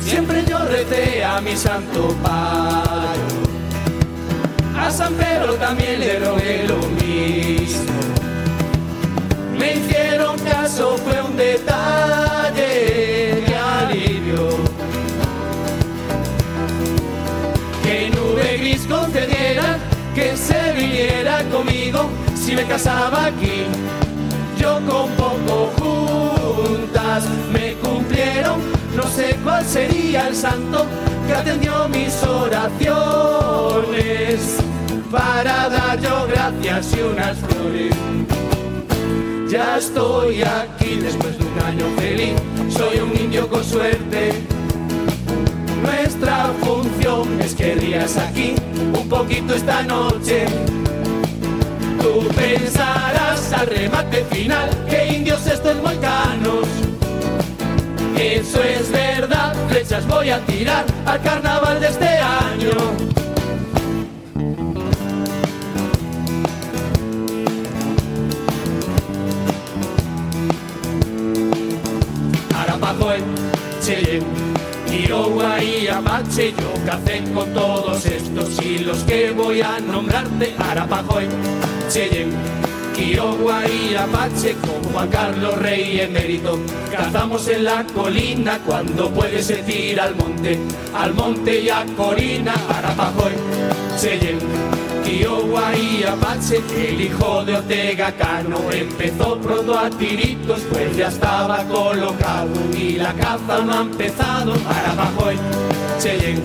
Siempre 0.03 0.47
yo 0.49 0.59
recé 0.65 1.23
a 1.23 1.43
mi 1.43 1.55
santo 1.57 2.17
padre. 2.23 3.21
A 4.79 4.91
San 4.91 5.13
Pedro 5.13 5.55
también 5.57 6.01
le 6.01 6.19
rogué 6.21 6.65
lo 6.67 6.79
mismo. 7.05 7.93
Me 9.59 9.75
hicieron 9.75 10.39
caso, 10.39 10.97
fue 11.05 11.21
un 11.21 11.37
detalle. 11.37 12.12
Si 22.35 22.55
me 22.55 22.65
casaba 22.65 23.27
aquí. 23.27 23.67
Yo 24.59 24.81
con 24.87 25.09
poco 25.13 25.71
juntas 25.79 27.25
me 27.53 27.75
cumplieron, 27.75 28.61
no 28.97 29.05
sé 29.05 29.37
cuál 29.43 29.65
sería 29.65 30.29
el 30.29 30.37
santo 30.37 30.87
que 31.27 31.35
atendió 31.35 31.89
mis 31.89 32.23
oraciones 32.23 32.89
para 35.11 35.69
dar 35.69 36.01
yo 36.01 36.27
gracias 36.29 36.95
y 36.97 37.01
unas 37.01 37.39
flores. 37.39 37.95
Ya 39.49 39.79
estoy 39.79 40.43
aquí 40.43 40.97
después 40.97 41.39
de 41.39 41.45
un 41.45 41.59
año 41.61 41.87
feliz, 41.97 42.35
soy 42.71 42.99
un 43.01 43.17
indio 43.19 43.49
con 43.49 43.65
suerte. 43.65 44.33
Nuestra 45.83 46.53
función 46.61 47.41
es 47.41 47.55
que 47.55 47.75
rías 47.75 48.17
aquí 48.17 48.55
un 48.95 49.09
poquito 49.09 49.55
esta 49.55 49.83
noche. 49.83 50.47
Tú 52.03 52.29
pensarás 52.35 53.53
al 53.53 53.67
remate 53.69 54.25
final 54.25 54.69
que 54.91 55.07
indios 55.07 55.47
estos 55.47 55.81
volcanos. 55.81 56.67
Eso 58.19 58.63
es 58.63 58.91
verdad, 58.91 59.55
flechas 59.69 60.07
voy 60.07 60.31
a 60.31 60.41
tirar 60.47 60.85
al 61.07 61.23
carnaval 61.23 61.81
de 61.81 61.87
este 61.89 62.09
año. 62.09 63.13
Cheyenne, 73.83 74.52
Iowa 75.07 75.63
y 75.63 75.89
Apache, 75.89 76.53
yo 76.53 76.73
cacé 76.87 77.23
con 77.35 77.53
todos 77.53 78.07
estos 78.07 78.63
y 78.65 78.79
los 78.79 78.99
que 79.05 79.33
voy 79.33 79.61
a 79.61 79.81
nombrarte, 79.81 80.55
Arapajoe, 80.59 81.29
Cheyenne, 81.89 82.33
Iowa 82.97 83.63
y 83.67 83.95
Apache, 83.97 84.55
con 84.61 84.93
Juan 84.93 85.09
Carlos 85.09 85.59
Rey 85.59 86.01
emérito, 86.01 86.59
cazamos 86.91 87.49
en 87.49 87.65
la 87.65 87.85
colina 87.85 88.61
cuando 88.65 89.11
puedes 89.11 89.51
ir 89.69 90.01
al 90.01 90.15
monte, 90.15 90.59
al 90.95 91.15
monte 91.15 91.61
y 91.61 91.69
a 91.69 91.85
Corina, 91.97 92.55
Arapajoe, 92.69 93.33
Cheyenne, 94.01 94.41
Kiowa 95.05 95.77
y 95.77 96.05
Apache, 96.05 96.63
el 96.77 97.01
hijo 97.01 97.45
de 97.45 97.57
Ortega 97.57 98.13
Cano 98.13 98.59
empezó 98.71 99.39
pronto 99.39 99.79
a 99.79 99.91
tiritos, 99.91 100.61
pues 100.71 100.97
ya 100.97 101.09
estaba 101.09 101.65
colocado 101.65 102.51
y 102.77 102.93
la 102.93 103.13
caza 103.15 103.63
no 103.65 103.73
ha 103.73 103.81
empezado 103.83 104.55
para 104.55 104.93
Pajoy, 104.95 105.37
Cheyenne. 106.01 106.43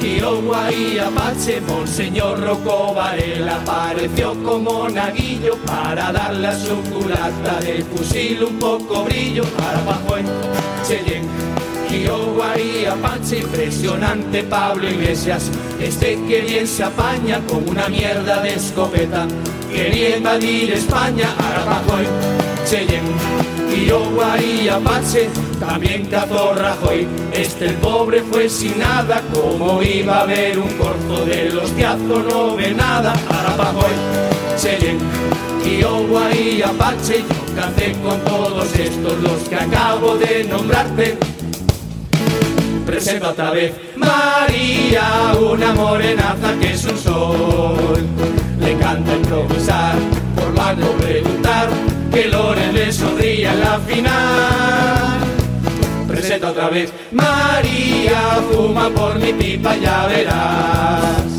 Kiowa 0.00 0.72
y 0.72 0.98
Apache, 0.98 1.60
Monseñor 1.60 2.40
Rocco 2.40 2.94
Varela 2.94 3.56
apareció 3.56 4.34
como 4.42 4.88
naguillo 4.88 5.56
para 5.66 6.10
darle 6.10 6.48
a 6.48 6.58
su 6.58 6.80
culata 6.84 7.60
del 7.60 7.84
fusil 7.84 8.44
un 8.44 8.58
poco 8.58 9.04
brillo 9.04 9.44
para 9.44 9.78
Pajoy, 9.80 10.22
Cheyenne. 10.88 11.69
Kiowa 11.90 12.56
y 12.56 12.84
Apache, 12.84 13.40
impresionante 13.40 14.44
Pablo 14.44 14.88
Iglesias. 14.88 15.50
Este 15.80 16.20
que 16.28 16.40
bien 16.42 16.66
se 16.66 16.84
apaña 16.84 17.40
con 17.48 17.68
una 17.68 17.88
mierda 17.88 18.40
de 18.42 18.54
escopeta. 18.54 19.26
Quería 19.72 20.18
invadir 20.18 20.72
España, 20.72 21.34
Arapajoy, 21.36 22.06
Cheyenne. 22.64 23.10
Kiowa 23.74 24.40
y 24.40 24.68
Apache, 24.68 25.30
también 25.58 26.06
cazó 26.06 26.54
Rajoy. 26.54 27.08
Este 27.32 27.66
el 27.66 27.74
pobre 27.74 28.22
fue 28.22 28.48
sin 28.48 28.78
nada, 28.78 29.20
como 29.34 29.82
iba 29.82 30.20
a 30.20 30.26
ver 30.26 30.60
un 30.60 30.68
corto 30.74 31.24
de 31.24 31.50
los 31.50 31.72
azo 31.72 32.22
no 32.22 32.54
ve 32.54 32.72
nada, 32.72 33.14
Arapajoy, 33.28 33.92
Cheyenne. 34.56 35.00
Kiowa 35.64 36.32
y 36.34 36.62
Apache, 36.62 37.24
yo 37.28 37.54
cacé 37.56 37.96
con 38.00 38.20
todos 38.20 38.72
estos 38.76 39.18
los 39.20 39.48
que 39.48 39.56
acabo 39.56 40.16
de 40.16 40.44
nombrarte 40.44 41.18
presenta 42.90 43.30
otra 43.30 43.52
vez 43.52 43.72
María, 43.96 45.32
una 45.40 45.72
morenaza 45.74 46.54
que 46.60 46.72
es 46.72 46.84
un 46.84 46.98
sol. 46.98 48.06
Le 48.60 48.76
canta 48.76 49.14
improvisar, 49.14 49.94
por 50.34 50.50
luego 50.52 50.92
preguntar, 50.94 51.68
que 52.12 52.26
Loren 52.26 52.74
le 52.74 52.92
sonría 52.92 53.52
en 53.52 53.60
la 53.60 53.78
final. 53.78 55.20
Presenta 56.08 56.50
otra 56.50 56.68
vez 56.68 56.92
María, 57.12 58.40
fuma 58.50 58.90
por 58.90 59.18
mi 59.20 59.32
pipa, 59.34 59.76
ya 59.76 60.06
verás. 60.06 61.30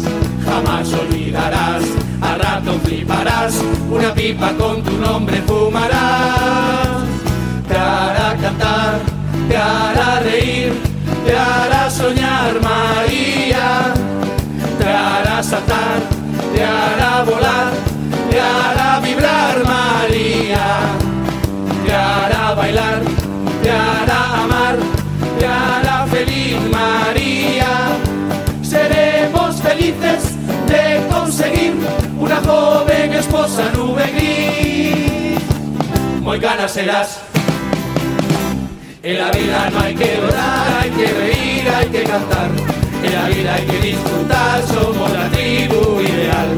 Jamás 0.46 0.94
olvidarás, 0.94 1.84
al 2.22 2.40
rato 2.40 2.80
fliparás, 2.86 3.62
una 3.90 4.14
pipa 4.14 4.54
con 4.54 4.82
tu 4.84 4.98
nombre 4.98 5.42
fumarás. 5.42 7.04
Te 7.68 7.76
hará 7.76 8.38
cantar, 8.42 9.00
te 9.50 9.58
hará 9.58 10.20
reír, 10.22 10.90
te 11.26 11.38
hará 11.38 11.90
soñar 11.90 12.54
María, 12.62 13.94
te 14.80 14.88
hará 14.88 15.44
saltar, 15.44 16.00
te 16.54 16.64
hará 16.64 17.24
volar, 17.24 17.72
te 18.30 18.40
hará 18.40 19.00
vibrar 19.00 19.64
María, 19.64 20.66
te 21.86 21.94
hará 21.94 22.54
bailar, 22.56 23.02
te 23.62 23.72
hará 23.72 24.44
amar, 24.44 24.78
te 25.40 25.46
hará 25.48 26.06
feliz 26.08 26.58
María. 26.72 27.68
Seremos 28.64 29.62
felices 29.62 30.36
de 30.68 31.02
conseguir 31.10 31.76
una 32.18 32.38
joven 32.38 33.14
esposa 33.14 33.64
nube 33.76 34.06
gris. 34.16 35.42
Muy 36.22 36.40
ganas 36.40 36.72
serás. 36.72 37.20
En 39.04 39.18
la 39.18 39.32
vida 39.32 39.70
no 39.72 39.80
hay 39.80 39.96
que 39.96 40.20
hay 40.80 40.81
que 41.02 41.14
reír, 41.14 41.70
hay 41.70 41.90
que 41.90 42.04
cantar. 42.04 42.50
En 43.04 43.14
la 43.14 43.28
vida 43.30 43.56
hay 43.56 43.66
que 43.66 43.80
disfrutar, 43.80 44.62
somos 44.68 45.12
la 45.12 45.30
tribu 45.30 46.00
ideal. 46.02 46.50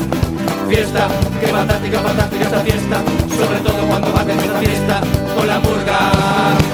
Fiesta, 0.67 1.08
qué 1.39 1.47
fantástica, 1.47 1.99
fantástica 1.99 2.43
esta 2.43 2.60
fiesta. 2.62 3.03
Sobre 3.38 3.60
todo 3.60 3.88
cuando 3.88 4.13
va 4.13 4.21
a 4.21 4.25
tener 4.25 4.45
esta 4.45 4.60
fiesta 4.60 5.01
con 5.36 5.47
la 5.47 5.60
murga. 5.60 6.12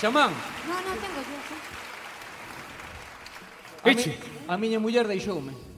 Chamán, 0.00 0.32
No, 0.68 0.74
non 0.80 0.96
tengo 0.96 1.20
yo. 1.20 1.36
a, 3.84 3.92
mi, 3.92 4.02
a 4.48 4.56
miña 4.56 4.78
muller 4.80 5.06
deixoume. 5.06 5.69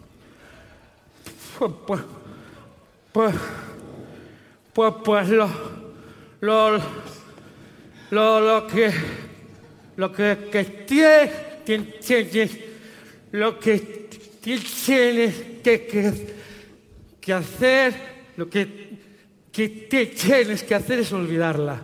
Pues, 1.59 1.73
pues, 1.87 2.01
pues, 3.13 3.35
pues, 4.73 4.95
pues 5.05 5.29
lo, 5.29 5.49
lo, 6.41 6.79
lo, 8.11 8.41
lo 8.41 8.67
que, 8.67 8.93
lo 9.97 10.13
que, 10.13 10.49
que 10.51 10.65
tiene, 10.65 11.33
tiene, 11.65 11.85
tiene- 12.01 12.65
lo 13.33 13.59
que 13.59 13.79
tienes 14.41 15.35
que, 15.63 15.87
que, 15.87 16.35
que 17.21 17.33
hacer, 17.33 17.95
lo 18.37 18.49
que, 18.49 18.99
que 19.53 19.69
tienes 19.69 20.63
que 20.65 20.75
hacer 20.75 21.01
es 21.01 21.13
olvidarla. 21.13 21.81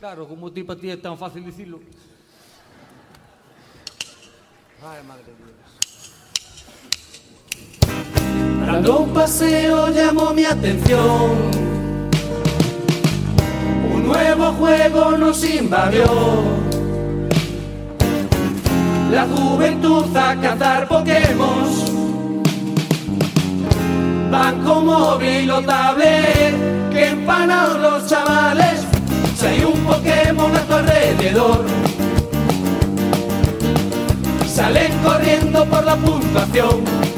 Claro, 0.00 0.28
como 0.28 0.52
ti 0.52 0.62
para 0.62 0.78
ti 0.78 0.90
é 0.90 0.96
tan 1.00 1.16
fácil 1.16 1.42
dicilo. 1.44 1.80
Ay, 4.82 5.02
madre 5.02 5.24
de 5.24 5.53
Dando 8.66 9.00
un 9.00 9.10
paseo 9.10 9.88
llamó 9.90 10.32
mi 10.32 10.44
atención. 10.44 11.32
Un 13.92 14.06
nuevo 14.06 14.52
juego 14.52 15.16
nos 15.18 15.44
invadió. 15.44 16.04
La 19.10 19.26
juventud 19.26 20.04
a 20.16 20.34
cazar 20.40 20.88
Pokémon. 20.88 21.64
Banco 24.30 24.80
móvil 24.80 25.50
o 25.50 25.62
tablet 25.62 26.54
que 26.90 27.08
empanados 27.08 27.80
los 27.80 28.08
chavales. 28.08 28.80
Si 29.36 29.46
hay 29.46 29.64
un 29.64 29.78
Pokémon 29.80 30.56
a 30.56 30.60
tu 30.60 30.74
alrededor. 30.74 31.64
Salen 34.46 34.92
corriendo 35.02 35.64
por 35.66 35.84
la 35.84 35.96
puntuación 35.96 37.13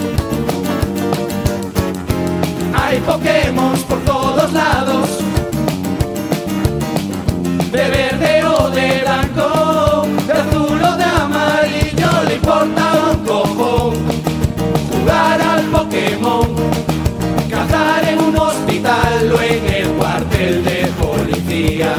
Hay 2.89 3.01
Pokémon 3.01 3.77
por 3.89 3.99
todos 4.05 4.53
lados. 4.53 5.19
De 7.73 7.91
verde 7.91 8.45
o 8.45 8.71
de 8.71 9.01
blanco, 9.01 10.07
de 10.25 10.33
azul 10.33 10.81
o 10.81 10.97
de 10.97 11.05
amarillo, 11.05 12.09
le 12.29 12.35
importa 12.37 12.85
un 13.11 13.25
cojón. 13.27 13.95
Jugar 14.93 15.41
al 15.41 15.63
Pokémon, 15.65 16.47
cazar 17.51 18.05
en 18.09 18.21
un 18.21 18.37
hospital 18.37 19.33
o 19.33 19.41
en 19.43 19.75
el 19.75 19.89
cuartel 19.99 20.65
de 20.65 20.87
policía. 21.01 21.93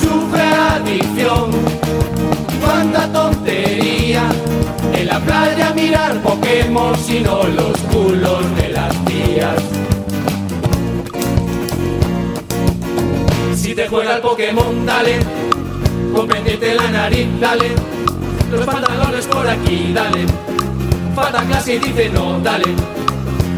Sufre 0.00 0.42
adicción, 0.42 1.52
cuánta 2.60 3.12
tontería. 3.12 4.28
En 4.94 5.06
la 5.08 5.18
playa 5.18 5.72
mirar 5.74 6.22
Pokémon, 6.22 6.96
sino 6.96 7.42
los 7.42 7.76
culos 7.92 8.56
de 8.56 8.68
las 8.68 9.04
tías. 9.04 9.56
Si 13.56 13.74
te 13.74 13.88
juega 13.88 14.16
el 14.16 14.22
Pokémon, 14.22 14.86
dale, 14.86 15.18
con 16.14 16.28
pendiente 16.28 16.74
la 16.74 16.90
nariz, 16.90 17.26
dale, 17.40 17.72
los 18.52 18.64
pantalones 18.64 19.26
por 19.26 19.48
aquí, 19.48 19.92
dale, 19.92 20.26
falta 21.14 21.42
clase 21.44 21.74
y 21.74 21.78
dice 21.78 22.10
no, 22.10 22.38
dale, 22.38 22.66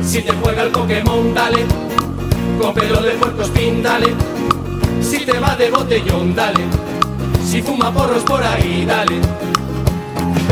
si 0.02 0.22
te 0.22 0.32
juega 0.32 0.62
el 0.62 0.70
Pokémon, 0.70 1.34
dale, 1.34 1.66
con 2.58 2.72
pelo 2.72 3.02
de 3.02 3.10
puerco 3.10 3.42
spin, 3.42 3.82
dale, 3.82 4.14
si 5.02 5.18
te 5.18 5.38
va 5.38 5.54
de 5.54 5.70
botellón, 5.70 6.34
dale, 6.34 6.64
si 7.44 7.60
fuma 7.60 7.92
porros 7.92 8.22
por 8.22 8.42
ahí, 8.42 8.86
dale. 8.86 9.20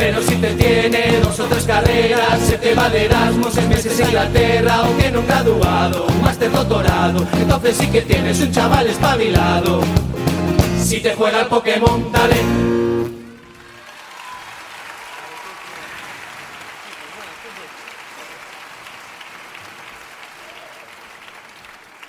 Pero 0.05 0.21
si 0.21 0.37
te 0.37 0.53
tiene 0.53 1.19
dos 1.21 1.41
o 1.41 1.47
tres 1.47 1.65
carreras, 1.65 2.39
se 2.39 2.59
te 2.59 2.75
va 2.75 2.91
de 2.91 3.07
Erasmus 3.07 3.55
seis 3.55 3.67
meses 3.67 3.99
en 3.99 4.07
Inglaterra 4.09 4.83
o 4.83 4.89
tiene 5.01 5.17
un 5.17 5.27
graduado, 5.27 6.05
un 6.05 6.21
máster 6.21 6.53
doctorado, 6.53 7.27
entonces 7.33 7.75
sí 7.75 7.91
que 7.91 8.03
tienes 8.03 8.39
un 8.43 8.53
chaval 8.53 8.87
espabilado. 8.87 9.81
Si 10.79 11.01
te 11.01 11.15
juega 11.15 11.41
el 11.41 11.47
Pokémon, 11.47 12.13
dale. 12.13 12.37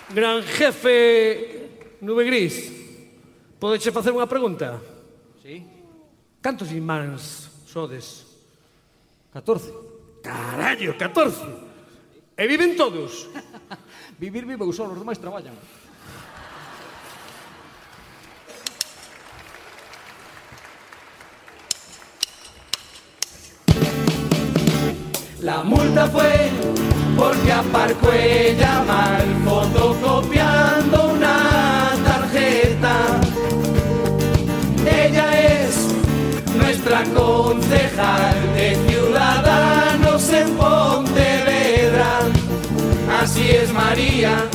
Gran 0.10 0.44
jefe 0.44 1.96
Nube 2.02 2.26
Gris, 2.26 2.74
podeche 3.58 3.96
facer 3.96 4.12
unha 4.12 4.28
pregunta? 4.28 4.84
Sí. 5.40 5.64
Cantos 6.44 6.76
irmáns 6.76 7.55
sodes? 7.76 8.26
14. 9.34 9.74
Carallo, 10.24 10.96
14. 10.98 11.44
E 12.38 12.48
viven 12.48 12.78
todos? 12.78 13.28
Vivir 14.18 14.46
vive 14.46 14.64
só, 14.72 14.88
os 14.88 14.98
demais 14.98 15.20
traballan. 15.20 15.52
La 25.42 25.62
multa 25.64 26.08
fue 26.08 26.50
porque 27.18 27.52
aparcó 27.52 28.10
ella 28.14 28.84
mal 28.88 29.26
fotocopiando 29.44 31.15
nuestra 36.96 37.04
concejal 37.14 38.56
de 38.56 38.78
Ciudadanos 38.88 40.30
en 40.30 40.50
Pontevedra. 40.56 42.20
Así 43.22 43.50
es 43.50 43.74
María, 43.74 44.46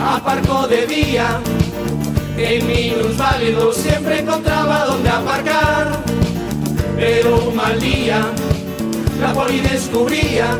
aparcó 0.00 0.66
de 0.68 0.86
día. 0.86 1.40
En 2.36 2.66
minusválido 2.66 3.72
siempre 3.72 4.20
encontraba 4.20 4.84
donde 4.84 5.08
aparcar. 5.08 6.00
Pero 6.96 7.48
un 7.48 7.56
mal 7.56 7.78
día, 7.80 8.20
la 9.20 9.32
poli 9.32 9.60
descubría 9.60 10.58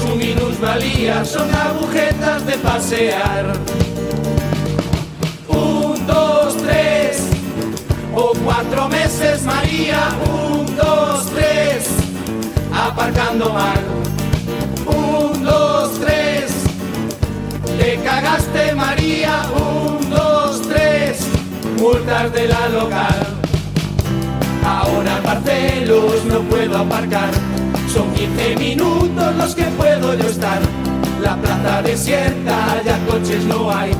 su 0.00 0.16
minusvalía 0.16 1.24
son 1.24 1.52
agujetas 1.54 2.46
de 2.46 2.54
pasear. 2.58 3.52
O 8.18 8.32
cuatro 8.44 8.88
meses 8.88 9.42
María, 9.44 10.08
un, 10.26 10.66
dos, 10.76 11.26
tres, 11.34 11.88
aparcando 12.74 13.50
mal. 13.50 13.78
Un, 14.86 15.44
dos, 15.44 16.00
tres, 16.00 16.52
te 17.78 17.96
cagaste 18.02 18.74
María, 18.74 19.42
un, 19.54 20.10
dos, 20.10 20.62
tres, 20.62 21.20
multas 21.78 22.32
de 22.32 22.48
la 22.48 22.68
local. 22.68 23.20
Ahora 24.66 25.20
Barcelos 25.24 26.24
no 26.24 26.40
puedo 26.40 26.76
aparcar, 26.76 27.30
son 27.92 28.12
15 28.14 28.56
minutos 28.56 29.36
los 29.36 29.54
que 29.54 29.64
puedo 29.64 30.14
yo 30.14 30.28
estar. 30.28 30.60
La 31.22 31.36
plaza 31.36 31.82
desierta, 31.82 32.82
ya 32.84 32.98
coches 33.06 33.44
no 33.44 33.70
hay. 33.70 33.92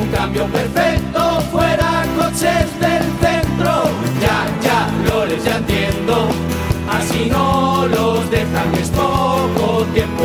Un 0.00 0.08
cambio 0.16 0.46
perfecto, 0.46 1.40
fuera 1.52 2.04
coches 2.18 2.80
del 2.80 3.19
Ya, 3.64 4.46
ya, 4.62 4.88
Lores, 5.08 5.44
ya 5.44 5.56
entiendo. 5.58 6.28
Así 6.90 7.28
no 7.30 7.86
los 7.86 8.30
dejan, 8.30 8.74
es 8.74 8.88
poco 8.90 9.84
tiempo. 9.92 10.24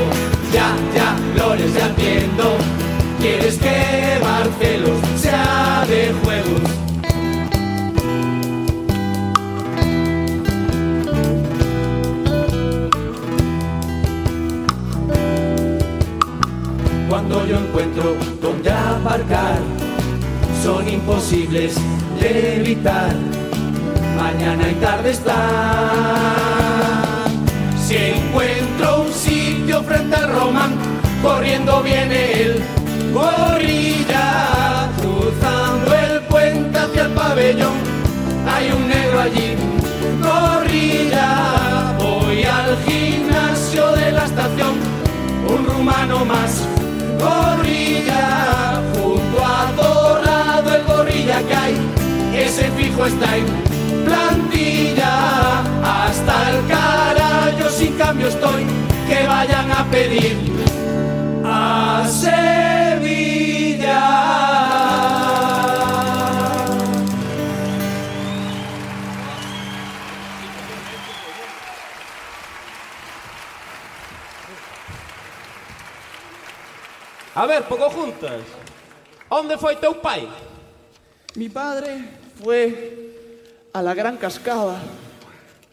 Ya, 0.54 0.76
ya, 0.96 1.16
Lores, 1.38 1.74
ya 1.74 1.88
entiendo. 1.88 2.58
Quieres 3.20 3.58
que 3.58 4.20
Barcelos 4.22 5.00
sea 5.18 5.86
de 5.88 6.14
juegos. 6.24 6.86
Cuando 17.10 17.46
yo 17.48 17.58
encuentro 17.58 18.16
donde 18.42 18.72
aparcar, 18.72 19.60
son 20.64 20.88
imposibles 20.90 21.76
evitar. 22.26 23.14
Mañana 24.18 24.70
y 24.70 24.76
tarde 24.76 25.12
está. 25.12 25.36
Si 27.86 27.96
encuentro 27.96 29.02
un 29.04 29.14
sitio 29.14 29.84
frente 29.84 30.16
al 30.16 30.34
Román, 30.34 30.76
corriendo 31.22 31.84
viene 31.84 32.42
el 32.42 32.64
gorrilla, 33.14 34.90
cruzando 35.00 35.94
el 35.94 36.22
puente 36.22 36.78
hacia 36.78 37.04
el 37.04 37.12
pabellón. 37.12 37.74
Hay 38.48 38.72
un 38.72 38.88
negro 38.88 39.22
allí, 39.22 39.56
gorrilla. 40.22 41.96
Voy 42.00 42.44
al 42.44 42.78
gimnasio 42.86 43.92
de 43.92 44.12
la 44.12 44.26
estación, 44.26 44.74
un 45.48 45.66
rumano 45.66 46.26
más 46.26 46.62
gorrilla, 47.20 48.82
junto 48.94 49.46
a 49.46 49.72
Dorado 49.76 50.76
el 50.76 50.84
gorrilla 50.84 51.42
que 51.48 51.56
hay, 51.56 51.76
ese 52.46 52.70
fijo 52.72 53.06
está 53.06 53.38
en 53.38 53.46
plantilla, 54.06 55.62
hasta 55.84 56.52
el 56.52 56.68
carajo 56.68 57.70
sin 57.70 57.98
cambio 57.98 58.28
estoy, 58.28 58.66
que 59.08 59.28
vayan 59.28 59.72
a 59.72 59.84
pedir 59.86 60.38
a 61.44 62.06
Sevilla. 62.08 62.86
A 77.34 77.46
ver, 77.46 77.64
pouco 77.64 77.90
juntas. 77.90 78.44
Onde 79.30 79.58
foi 79.58 79.76
teu 79.76 79.96
pai? 79.96 80.30
Mi 81.36 81.50
padre 81.50 82.25
fue 82.42 83.70
a 83.74 83.82
la 83.82 83.94
gran 83.94 84.18
cascada. 84.18 84.82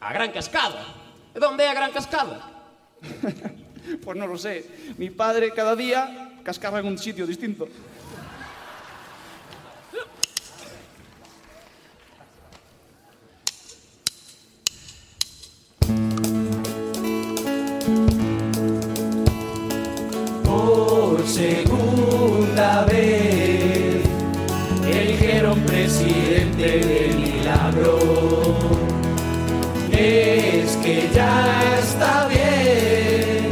A 0.02 0.12
Gran 0.12 0.32
Cascada. 0.32 0.84
E 1.32 1.38
onde 1.46 1.62
é 1.62 1.68
a 1.68 1.74
Gran 1.74 1.92
Cascada? 1.92 2.42
Pues 4.02 4.16
no 4.16 4.26
lo 4.28 4.38
sé. 4.38 4.64
Mi 4.96 5.10
padre 5.10 5.52
cada 5.52 5.74
día 5.74 6.38
cascaba 6.44 6.78
en 6.78 6.86
un 6.86 6.98
sitio 6.98 7.26
distinto. 7.26 7.68
Por 20.44 21.26
segunda 21.26 22.84
vez 22.84 24.04
eligieron 24.86 25.60
presidente 25.66 26.21
de 26.56 27.12
milagro. 27.16 27.98
Es 29.90 30.76
que 30.76 31.08
ya 31.14 31.78
está 31.78 32.26
bien, 32.28 33.48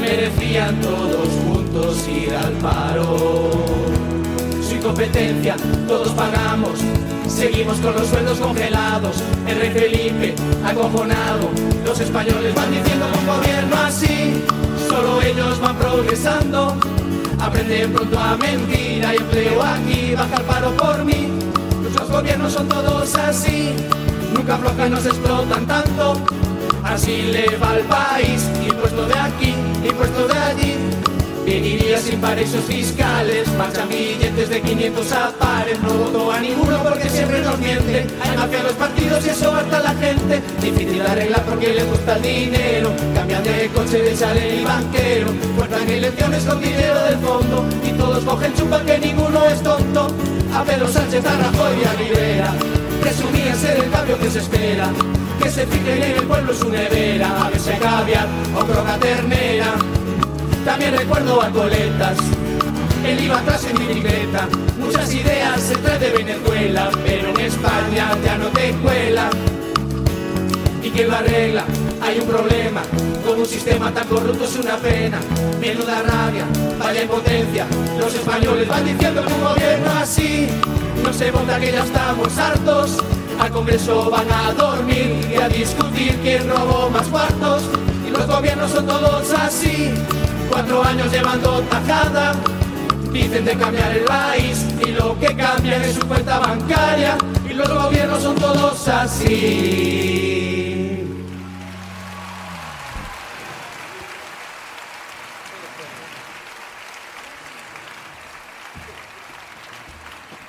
merecían 0.00 0.80
todos 0.80 1.28
juntos 1.44 2.06
al 2.44 2.52
paro. 2.54 3.50
Su 4.66 4.76
incompetencia, 4.76 5.56
todos 5.86 6.08
pagamos. 6.10 6.80
Seguimos 7.28 7.78
con 7.78 7.94
los 7.94 8.06
sueldos 8.08 8.38
congelados. 8.38 9.22
El 9.46 9.60
rey 9.60 9.70
Felipe, 9.70 10.34
acojonado. 10.64 11.50
Los 11.84 12.00
españoles 12.00 12.54
van 12.54 12.70
diciendo 12.70 13.06
un 13.18 13.26
gobierno 13.26 13.76
así, 13.76 14.42
solo 14.88 15.22
ellos 15.22 15.60
van 15.60 15.76
progresando. 15.76 16.76
Aprenden 17.40 17.92
pronto 17.92 18.18
a 18.18 18.36
mentir, 18.36 19.04
hay 19.04 19.16
empleo 19.16 19.62
aquí, 19.62 20.14
baja 20.14 20.36
el 20.36 20.42
paro 20.42 20.76
por 20.76 21.04
mí. 21.04 21.49
Los 21.96 22.10
gobiernos 22.10 22.52
son 22.52 22.68
todos 22.68 23.14
así, 23.16 23.74
nunca 24.34 24.54
aflojan, 24.54 24.90
nos 24.92 25.06
explotan 25.06 25.66
tanto. 25.66 26.14
Así 26.82 27.22
le 27.22 27.56
va 27.56 27.70
al 27.70 27.82
país, 27.82 28.48
impuesto 28.66 29.06
de 29.06 29.18
aquí, 29.18 29.54
impuesto 29.84 30.26
de 30.28 30.38
allí. 30.38 30.76
Veniría 31.44 31.98
sin 31.98 32.20
paraísos 32.20 32.64
fiscales, 32.64 33.48
marchan 33.56 33.88
billetes 33.88 34.48
de 34.48 34.60
500 34.60 35.12
a. 35.12 35.30
No 35.82 35.94
voto 35.94 36.32
a 36.32 36.40
ninguno 36.40 36.82
porque 36.82 37.08
siempre 37.08 37.40
nos 37.40 37.58
miente. 37.58 38.06
Hay 38.20 38.36
mafia 38.36 38.58
en 38.58 38.64
los 38.64 38.72
partidos 38.72 39.24
y 39.24 39.28
eso 39.30 39.54
harta 39.54 39.78
a 39.78 39.82
la 39.82 39.94
gente. 39.94 40.42
Difícil 40.60 41.00
arreglar 41.02 41.42
porque 41.44 41.74
les 41.74 41.86
gusta 41.86 42.16
el 42.16 42.22
dinero. 42.22 42.92
Cambian 43.14 43.42
de 43.42 43.70
coche 43.74 44.02
de 44.02 44.16
chalet 44.16 44.60
y 44.60 44.64
banquero. 44.64 45.28
Fuerzan 45.56 45.88
elecciones 45.88 46.44
con 46.44 46.60
dinero 46.60 47.02
del 47.04 47.18
fondo. 47.18 47.64
Y 47.84 47.92
todos 47.92 48.24
cogen 48.24 48.54
chupa 48.54 48.82
que 48.82 48.98
ninguno 48.98 49.44
es 49.46 49.62
tonto. 49.62 50.08
A 50.54 50.64
Pedro 50.64 50.88
Sánchez, 50.88 51.24
a 51.24 51.36
Rajoy 51.36 51.80
y 51.80 51.84
a 51.84 51.92
Rivera. 51.92 52.54
Presumían 53.00 53.56
ser 53.56 53.84
el 53.84 53.90
cambio 53.90 54.18
que 54.18 54.30
se 54.30 54.38
espera. 54.40 54.90
Que 55.42 55.50
se 55.50 55.66
fijen 55.66 56.02
en 56.02 56.16
el 56.16 56.22
pueblo 56.24 56.52
su 56.52 56.68
nevera. 56.68 57.46
A 57.46 57.50
veces 57.50 57.78
caviar 57.80 58.26
o 58.54 58.64
croca 58.64 58.96
ternera. 58.98 59.74
También 60.64 60.96
recuerdo 60.96 61.42
a 61.42 61.50
coletas, 61.50 62.16
él 63.06 63.24
iba 63.24 63.38
atrás 63.38 63.64
en 63.64 63.78
bicicleta. 63.78 64.48
Muchas 64.78 65.12
ideas 65.12 65.60
se 65.60 65.76
trae 65.76 65.98
de 65.98 66.10
Venezuela, 66.10 66.90
pero 67.04 67.30
en 67.30 67.40
España 67.40 68.16
ya 68.24 68.38
no 68.38 68.46
te 68.48 68.72
cuela. 68.82 69.30
¿Y 70.82 70.90
quién 70.90 71.08
lo 71.08 71.16
arregla? 71.16 71.64
Hay 72.02 72.18
un 72.18 72.26
problema, 72.26 72.82
con 73.26 73.40
un 73.40 73.46
sistema 73.46 73.90
tan 73.92 74.06
corrupto 74.08 74.44
es 74.44 74.56
una 74.56 74.76
pena. 74.76 75.18
Menuda 75.60 76.02
rabia, 76.02 76.44
vaya 76.78 77.02
impotencia. 77.02 77.66
Los 77.98 78.14
españoles 78.14 78.68
van 78.68 78.84
diciendo 78.84 79.24
que 79.24 79.32
un 79.32 79.40
gobierno 79.40 79.90
así 80.00 80.48
no 81.02 81.12
se 81.12 81.30
vota 81.30 81.58
que 81.58 81.72
ya 81.72 81.84
estamos 81.84 82.36
hartos. 82.38 82.98
Al 83.38 83.50
Congreso 83.50 84.10
van 84.10 84.30
a 84.30 84.52
dormir 84.52 85.26
y 85.32 85.36
a 85.36 85.48
discutir 85.48 86.18
quién 86.22 86.48
robó 86.48 86.90
más 86.90 87.06
cuartos. 87.08 87.62
Y 88.06 88.10
los 88.10 88.26
gobiernos 88.26 88.70
son 88.70 88.86
todos 88.86 89.32
así, 89.32 89.94
cuatro 90.50 90.82
años 90.82 91.10
llevando 91.12 91.60
tajada. 91.62 92.34
Dicen 93.12 93.44
de 93.44 93.56
cambiar 93.56 93.96
el 93.96 94.04
país 94.04 94.66
y 94.84 94.90
lo 94.90 95.18
que 95.18 95.34
cambian 95.34 95.82
es 95.82 95.94
su 95.94 96.06
cuenta 96.06 96.38
bancaria. 96.40 97.16
Y 97.48 97.54
los 97.54 97.68
gobiernos 97.68 98.22
son 98.22 98.36
todos 98.36 98.88
así. 98.88 100.10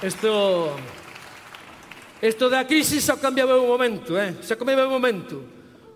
Esto... 0.01 0.75
Esto 2.21 2.49
da 2.51 2.67
crisis 2.67 3.03
se 3.03 3.17
cambiaba 3.17 3.57
un 3.57 3.67
momento, 3.67 4.19
eh? 4.21 4.37
Se 4.41 4.55
cambiaba 4.55 4.85
un 4.85 4.91
momento. 4.91 5.41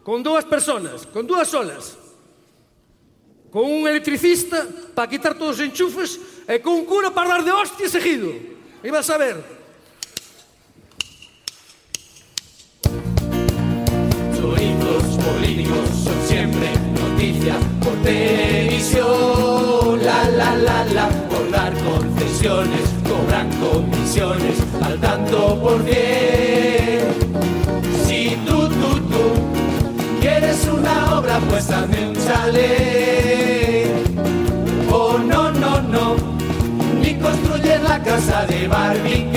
Con 0.03 0.23
dúas 0.23 0.43
personas, 0.43 1.05
con 1.05 1.27
dúas 1.27 1.47
solas. 1.47 2.04
Con 3.55 3.71
un 3.71 3.87
electricista 3.87 4.67
para 4.93 5.09
quitar 5.09 5.39
todos 5.39 5.55
os 5.55 5.63
enchufes 5.63 6.19
e 6.43 6.59
con 6.59 6.75
un 6.75 6.83
cura 6.83 7.15
para 7.15 7.39
dar 7.39 7.43
de 7.47 7.55
hostia 7.55 7.87
seguido. 7.87 8.27
Ibas 8.83 9.07
a 9.09 9.15
ver. 9.15 9.39
Chorizos 14.35 15.07
políticos 15.23 15.87
son 16.03 16.19
siempre 16.27 16.67
noticia 16.99 17.55
por 17.79 17.95
televisión. 18.03 20.03
La, 20.03 20.27
la, 20.35 20.51
la, 20.57 20.83
la, 20.91 21.07
por 21.31 21.49
dar 21.49 21.71
concesiones, 21.79 22.91
cobran 23.07 23.47
comisiones 23.63 24.59
al 24.83 24.99
tanto 24.99 25.55
por 25.63 25.79
cien. 25.87 27.07
Si 28.05 28.35
tú, 28.45 28.67
tú, 28.67 28.99
tú 29.07 29.23
quieres 30.19 30.67
una 30.67 31.19
obra, 31.19 31.39
pues 31.47 31.71
hazme 31.71 32.09
un 32.09 32.15
chalet. 32.19 33.14
Casa 38.15 38.45
de 38.45 38.65
Barbie 38.69 39.27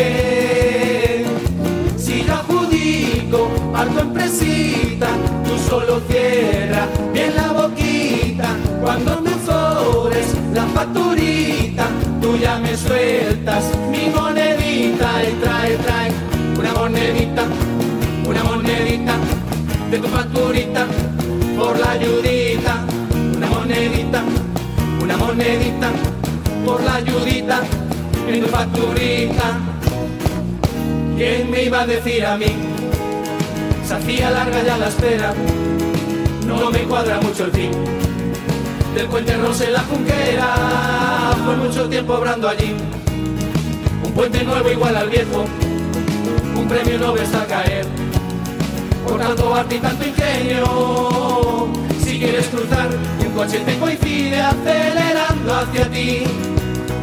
Si 1.97 2.25
yo 2.25 2.35
adjudico 2.35 3.51
a 3.75 3.85
tu 3.85 3.99
empresita, 3.99 5.09
tú 5.45 5.59
solo 5.69 6.01
cierra 6.09 6.87
bien 7.13 7.35
la 7.35 7.49
boquita. 7.53 8.49
Cuando 8.81 9.21
me 9.21 9.33
sobres 9.45 10.29
la 10.55 10.65
facturita, 10.67 11.87
tú 12.21 12.37
ya 12.37 12.59
me 12.61 12.77
sueltas 12.77 13.65
mi 13.91 14.11
monedita. 14.15 15.09
Y 15.29 15.33
trae, 15.43 15.77
trae 15.85 16.13
una 16.57 16.73
monedita, 16.75 17.45
una 18.29 18.45
monedita 18.45 19.15
de 19.91 19.99
tu 19.99 20.07
facturita 20.07 20.87
por 21.59 21.77
la 21.81 21.91
ayudita, 21.91 22.85
una 23.37 23.47
monedita, 23.49 24.23
una 25.03 25.17
monedita 25.17 25.91
por 26.65 26.81
la 26.85 26.95
ayudita 26.95 27.63
en 28.29 28.43
tu 28.43 28.49
facturita. 28.49 29.59
¿Quién 31.17 31.51
me 31.51 31.65
iba 31.65 31.81
a 31.83 31.87
decir 31.87 32.25
a 32.25 32.37
mí? 32.37 32.55
Se 33.87 33.95
hacía 33.95 34.31
larga 34.31 34.63
ya 34.63 34.77
la 34.77 34.89
espera, 34.89 35.35
no 36.47 36.71
me 36.71 36.81
cuadra 36.81 37.21
mucho 37.21 37.47
el 37.47 37.53
fin. 37.53 37.71
Del 38.95 39.07
puente 39.07 39.37
Rose 39.37 39.71
la 39.71 39.81
Junquera, 39.81 41.35
fue 41.45 41.57
mucho 41.57 41.89
tiempo 41.89 42.15
obrando 42.15 42.49
allí. 42.49 42.75
Un 44.05 44.13
puente 44.13 44.45
nuevo 44.45 44.71
igual 44.71 44.97
al 44.97 45.09
viejo, 45.09 45.45
un 46.55 46.69
premio 46.69 46.99
Nobel 46.99 47.23
está 47.23 47.43
a 47.43 47.47
caer. 47.47 47.87
Por 49.07 49.19
tanto 49.19 49.55
arte 49.55 49.77
y 49.77 49.79
tanto 49.79 50.07
ingenio, 50.07 51.69
si 52.05 52.19
quieres 52.19 52.47
cruzar, 52.49 52.89
un 53.27 53.33
coche 53.33 53.59
te 53.61 53.79
coincide 53.79 54.41
acelerando 54.41 55.55
hacia 55.55 55.91
ti. 55.91 56.25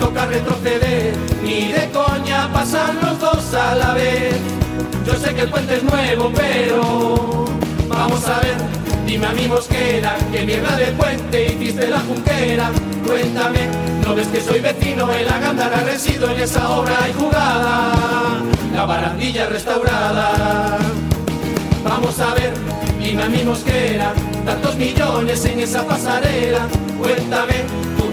Toca 0.06 0.28
retroceder, 0.28 1.16
ni 1.42 1.72
de 1.72 1.90
coña 1.90 2.48
pasan 2.54 2.96
los 3.02 3.20
dos 3.20 3.54
a 3.56 3.74
la 3.74 3.94
vez. 3.96 4.36
Yo 5.04 5.16
sé 5.16 5.34
que 5.34 5.42
el 5.42 5.50
puente 5.50 5.78
es 5.78 5.84
nuevo, 5.84 6.32
pero 6.32 7.46
vamos 7.88 8.24
a 8.28 8.40
ver, 8.40 8.56
dime 9.08 9.26
a 9.26 9.32
mi 9.32 9.48
mosquera, 9.48 10.16
que 10.32 10.46
mierda 10.46 10.78
de 10.78 10.92
puente 10.92 11.54
hiciste 11.54 11.88
la 11.88 12.02
junquera. 12.02 12.70
Cuéntame, 13.04 13.68
¿no 14.06 14.14
ves 14.14 14.28
que 14.28 14.42
soy 14.42 14.60
vecino 14.60 15.12
en 15.12 15.26
la 15.26 15.40
gándara? 15.40 15.80
Resido 15.80 16.30
en 16.30 16.40
esa 16.40 16.70
obra 16.70 16.96
y 17.10 17.14
jugada, 17.20 18.42
la 18.76 18.86
barandilla 18.86 19.48
restaurada. 19.48 20.78
Vamos 21.84 22.20
a 22.20 22.32
ver, 22.36 22.54
dime 23.00 23.24
a 23.24 23.30
mi 23.30 23.44
mosquera, 23.44 24.14
tantos 24.46 24.76
millones 24.76 25.44
en 25.46 25.62
esa 25.62 25.84
pasarela. 25.84 26.68
Cuéntame, 26.96 27.64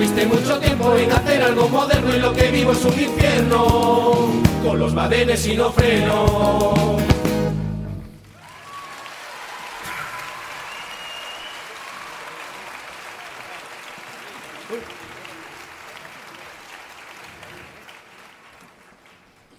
tuviste 0.03 0.27
mucho 0.27 0.59
tiempo 0.59 0.97
en 0.97 1.13
hacer 1.13 1.43
algo 1.43 1.69
moderno 1.69 2.17
y 2.17 2.19
lo 2.19 2.33
que 2.33 2.51
vivo 2.51 2.73
es 2.73 2.85
un 2.85 3.01
infierno. 3.01 4.33
Con 4.65 4.79
los 4.79 4.93
badenes 4.93 5.47
y 5.47 5.57
no 5.57 5.71
freno. 5.71 6.97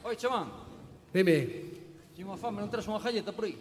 Oi, 0.03 0.17
chamán, 0.17 0.51
Dime. 1.13 1.47
Tinha 2.13 2.27
unha 2.27 2.37
fame, 2.37 2.59
non 2.59 2.69
traes 2.69 2.85
unha 2.91 2.99
galleta 2.99 3.31
por 3.31 3.47
aí? 3.47 3.55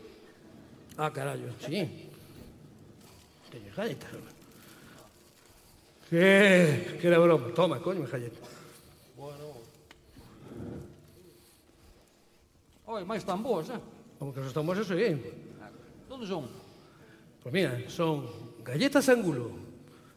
Ah, 0.98 1.14
carallo, 1.14 1.54
sí. 1.62 2.10
Teño 3.48 3.70
galleta. 3.70 4.31
Eh, 6.14 6.98
que 7.00 7.08
era 7.08 7.18
broma. 7.18 7.48
Toma, 7.54 7.80
coño, 7.80 8.00
me 8.00 8.06
jallete. 8.06 8.36
Bueno. 9.16 9.56
Oi, 12.84 13.02
máis 13.08 13.24
tambores, 13.24 13.72
eh? 13.72 13.80
Como 14.20 14.28
que 14.36 14.44
os 14.44 14.52
tambores 14.52 14.84
eso 14.84 14.92
é. 14.92 15.16
Donde 16.04 16.28
son? 16.28 16.44
Pois 17.40 17.48
pues 17.48 17.52
mira, 17.56 17.80
son 17.88 18.28
galletas 18.60 19.08
ángulo. 19.08 19.56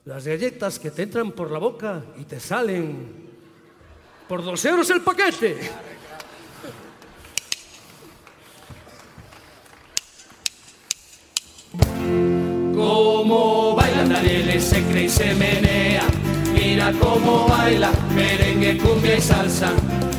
Las 0.04 0.28
galletas 0.28 0.78
que 0.78 0.92
te 0.92 1.08
entran 1.08 1.32
por 1.32 1.50
la 1.50 1.60
boca 1.60 2.04
y 2.20 2.26
te 2.26 2.44
salen 2.44 3.32
por 4.28 4.44
dos 4.44 4.66
euros 4.66 4.90
el 4.92 5.00
paquete. 5.00 5.58
Como 12.76 13.74
bailan 13.74 14.10
Daniel, 14.10 14.62
se 14.62 14.84
cree 14.84 15.06
y 15.06 15.10
se 15.10 15.34
menea. 15.34 16.04
Mira 16.54 16.92
cómo 17.00 17.48
baila, 17.48 17.90
merengue, 18.14 18.78
cumbia 18.78 19.18
y 19.18 19.22
salsa. 19.22 19.72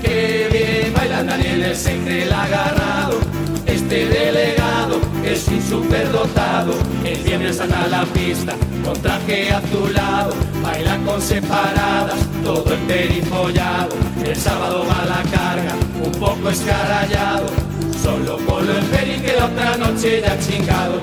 Qué 0.02 0.48
bien 0.50 0.94
baila 0.94 1.22
Daniel, 1.22 1.62
el 1.62 1.76
secre 1.76 2.22
el 2.22 2.32
agarrado. 2.32 3.18
Este 3.66 4.06
delegado 4.06 5.00
es 5.22 5.46
un 5.48 5.62
superdotado. 5.62 6.72
El 7.04 7.18
viernes 7.24 7.60
anda 7.60 7.86
la 7.88 8.04
pista 8.06 8.54
con 8.82 9.00
traje 9.02 9.50
azulado. 9.50 10.32
Baila 10.62 10.96
con 11.04 11.20
separadas, 11.20 12.18
todo 12.42 12.72
emperifollado. 12.72 13.94
El 14.24 14.34
sábado 14.34 14.86
va 14.88 15.04
la 15.04 15.22
carga, 15.30 15.74
un 16.02 16.12
poco 16.12 16.48
escarallado. 16.48 17.48
Solo 18.02 18.38
con 18.46 18.66
lo 18.66 18.78
emperi 18.78 19.20
que 19.20 19.34
la 19.36 19.44
otra 19.44 19.76
noche 19.76 20.22
ya 20.22 20.38
chingado. 20.38 21.00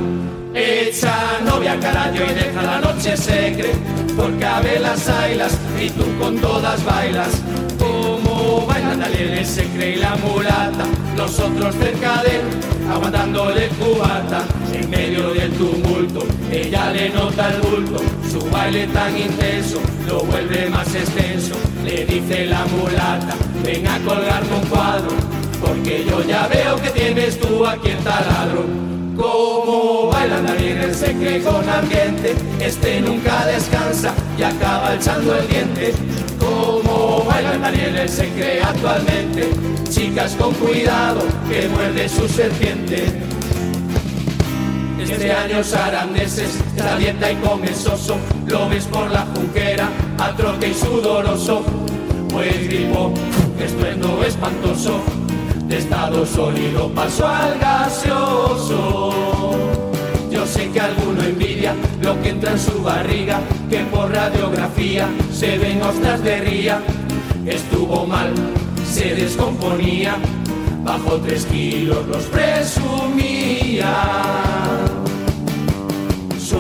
Echa 0.56 1.40
novia 1.44 1.80
carajo 1.80 2.14
y 2.30 2.34
deja 2.36 2.62
la 2.62 2.80
noche 2.80 3.18
secre 3.18 3.72
Porque 4.16 4.46
a 4.46 4.60
ver 4.60 4.82
las 4.82 5.10
ailas 5.10 5.58
y 5.82 5.90
tú 5.90 6.06
con 6.20 6.38
todas 6.38 6.86
bailas. 6.86 7.42
Como 7.80 8.68
bailan 8.68 9.00
Daniel 9.00 9.44
se 9.44 9.66
cree 9.70 9.96
y 9.96 9.96
la 9.96 10.16
mulata 10.18 10.86
Nosotros 11.18 11.74
cerca 11.76 12.22
de 12.22 12.36
él 12.36 12.42
aguantándole 12.88 13.68
cubata. 13.70 14.46
En 14.72 14.90
medio 14.92 15.34
del 15.34 15.52
tumulto 15.54 16.24
ella 16.52 16.92
le 16.92 17.10
nota 17.10 17.50
el 17.50 17.62
bulto 17.62 18.04
Su 18.32 18.40
baile 18.52 18.86
tan 18.88 19.18
intenso 19.18 19.82
lo 20.08 20.20
vuelve 20.20 20.70
más 20.70 20.94
extenso. 20.94 21.56
Le 21.84 22.06
dice 22.06 22.46
la 22.46 22.64
mulata 22.66 23.36
ven 23.64 23.88
a 23.88 23.98
colgarme 24.00 24.56
un 24.56 24.68
cuadro 24.68 25.10
Porque 25.60 26.06
yo 26.08 26.22
ya 26.22 26.48
veo 26.48 26.76
que 26.80 26.92
tienes 26.92 27.40
tú 27.40 27.66
aquí 27.66 27.90
el 27.90 27.98
taladro 28.04 29.03
como 29.16 30.10
bailan 30.12 30.46
Daniel 30.46 30.78
el 30.84 30.96
secre 30.96 31.42
con 31.42 31.68
ambiente, 31.70 32.36
este 32.60 33.02
nunca 33.02 33.46
descansa 33.46 34.14
y 34.38 34.44
acaba 34.44 34.96
echando 34.96 35.36
el 35.36 35.48
diente. 35.48 35.94
Como 36.40 37.24
bailan 37.26 37.62
Daniel 37.62 37.98
el 37.98 38.10
secre 38.10 38.62
actualmente, 38.62 39.50
chicas 39.90 40.36
con 40.36 40.54
cuidado 40.56 41.22
que 41.50 41.68
muerde 41.70 42.10
su 42.10 42.28
serpiente. 42.28 43.06
Este 45.00 45.32
año 45.32 45.64
sarandeses, 45.64 46.60
la 46.78 46.98
dieta 46.98 47.32
y 47.32 47.36
come 47.36 47.74
soso, 47.74 48.18
lo 48.48 48.70
ves 48.70 48.86
por 48.86 49.12
la 49.12 49.26
junquera, 49.36 49.90
a 50.18 50.36
trote 50.36 50.70
y 50.70 50.74
sudoroso. 50.74 51.64
Pues 52.30 52.68
gripo, 52.68 53.14
estruendo 53.60 54.24
espantoso, 54.24 55.02
de 55.68 55.78
estado 55.78 56.26
sólido 56.26 56.90
pasó 56.90 57.28
al 57.28 57.58
gaseoso. 57.60 59.12
Yo 60.32 60.46
sé 60.46 60.70
que 60.72 60.80
alguno 60.80 61.22
envidia 61.22 61.76
lo 62.02 62.20
que 62.22 62.30
entra 62.30 62.52
en 62.52 62.60
su 62.60 62.82
barriga, 62.82 63.40
que 63.70 63.80
por 63.86 64.12
radiografía 64.12 65.08
se 65.32 65.58
ven 65.58 65.82
ostras 65.82 66.24
de 66.24 66.40
ría. 66.42 66.82
Estuvo 67.46 68.06
mal, 68.06 68.34
se 68.90 69.16
descomponía, 69.16 70.16
bajo 70.84 71.18
tres 71.18 71.46
kilos 71.46 72.06
los 72.08 72.24
presumía. 72.26 73.94
Su 76.40 76.58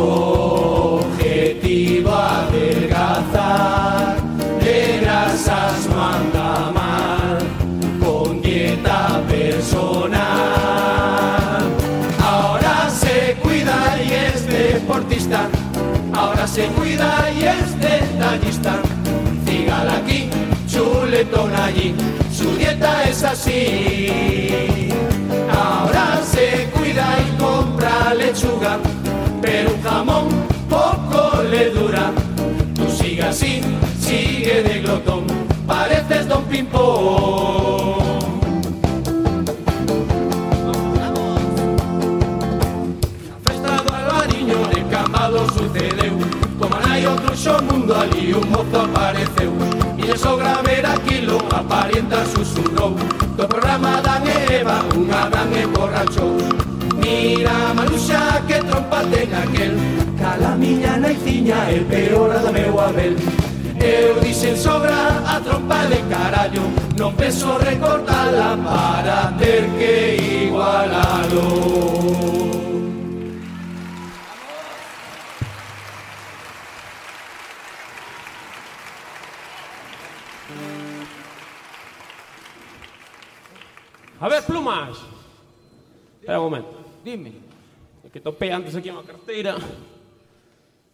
se 16.53 16.67
cuida 16.67 17.31
y 17.31 17.45
es 17.45 17.79
detallista. 17.79 18.75
Cigala 19.45 19.95
aquí, 19.97 20.29
chuletón 20.67 21.55
allí, 21.55 21.95
su 22.31 22.55
dieta 22.55 23.03
es 23.09 23.23
así. 23.23 24.89
Ahora 25.51 25.72
Un 48.33 48.49
mozo 48.49 48.81
apareceu 48.81 49.53
Miña 49.95 50.17
sogra 50.17 50.61
ver 50.63 50.85
aquilo 50.85 51.37
aparenta 51.53 52.25
susurrou 52.25 52.95
Do 53.37 53.47
programa 53.47 54.01
Dan 54.01 54.25
e 54.25 54.61
Eva 54.61 54.81
Unha 54.97 55.29
Dan 55.29 55.53
e 55.53 55.67
borrachou 55.67 56.37
Mira, 56.97 57.73
Maruxa, 57.75 58.41
que 58.47 58.63
trompa 58.63 59.03
ten 59.11 59.27
aquel. 59.35 59.75
Cala 60.17 60.55
miña 60.55 60.97
naiciña 60.97 61.69
E 61.69 61.85
perora 61.85 62.39
do 62.39 62.51
meu 62.51 62.79
abel 62.79 63.15
Eu 63.77 64.19
dixen 64.21 64.57
sobra 64.57 65.21
a 65.27 65.39
trompa 65.39 65.85
de 65.85 66.01
carallo 66.09 66.65
Non 66.97 67.13
penso 67.13 67.57
recortala 67.61 68.57
para 68.57 69.37
ter 69.37 69.69
que 69.77 70.17
igualalo 70.49 72.52
que 88.13 88.21
topei 88.21 88.53
antes 88.53 88.77
aquí 88.77 88.93
unha 88.93 89.01
carteira. 89.01 89.57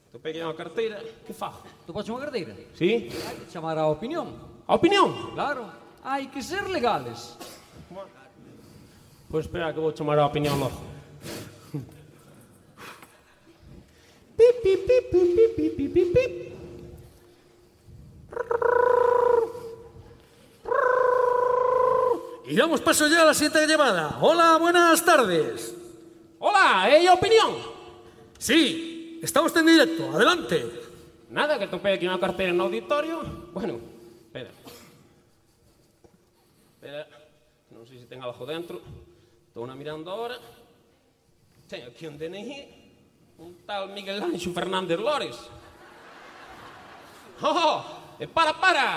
Topei 0.07 0.31
aquí 0.31 0.39
unha 0.39 0.55
carteira. 0.55 1.03
Que 1.27 1.35
fajo? 1.35 1.67
Tu 1.83 1.91
podes 1.91 2.07
unha 2.07 2.23
carteira? 2.23 2.55
Sí. 2.79 3.11
Hai 3.11 3.35
que 3.43 3.51
chamar 3.51 3.75
a 3.75 3.91
opinión. 3.91 4.31
A 4.63 4.79
opinión? 4.79 5.35
Claro. 5.35 5.67
Hai 5.99 6.31
que 6.31 6.39
ser 6.39 6.71
legales. 6.71 7.35
Pois 7.91 8.07
pues 9.27 9.51
espera 9.51 9.75
que 9.75 9.83
vou 9.83 9.91
chamar 9.91 10.15
a 10.23 10.31
opinión 10.31 10.55
logo. 10.55 10.79
Pip, 14.39 14.55
pip, 14.63 14.87
pip, 14.87 15.05
pip, 15.11 15.29
pip, 15.35 15.75
pip, 15.75 15.91
pip, 15.91 16.09
pip. 16.15 16.33
Y 22.47 22.55
damos 22.55 22.79
paso 22.79 23.11
ya 23.11 23.21
a 23.21 23.25
la 23.25 23.33
siguiente 23.35 23.67
llamada. 23.67 24.17
Hola, 24.23 24.55
buenas 24.57 25.03
tardes. 25.03 25.78
Hola, 26.39 26.89
¿eh? 26.89 27.09
opinión? 27.09 27.57
Sí, 28.37 29.19
está 29.21 29.41
usted 29.41 29.59
en 29.59 29.67
directo. 29.67 30.09
Adelante. 30.11 30.65
Nada, 31.29 31.59
que 31.59 31.67
topei 31.67 31.99
aquí 31.99 32.07
unha 32.07 32.17
carteira 32.17 32.55
no 32.55 32.71
auditorio. 32.71 33.51
Bueno, 33.51 33.77
espera. 34.23 34.49
Espera, 36.79 37.03
non 37.75 37.83
sei 37.83 37.99
se 37.99 38.07
ten 38.07 38.23
algo 38.23 38.47
dentro. 38.47 38.79
Estou 39.51 39.67
na 39.67 39.75
mirando 39.75 40.07
ahora. 40.07 40.39
Teño 41.67 41.91
aquí 41.91 42.07
un 42.07 42.15
DNI. 42.15 42.79
Un 43.43 43.67
tal 43.67 43.91
Miguel 43.91 44.23
Anxo 44.23 44.55
Fernández 44.55 44.97
Lores. 44.97 45.37
Oh, 47.43 47.83
e 48.19 48.27
para, 48.27 48.55
para! 48.55 48.87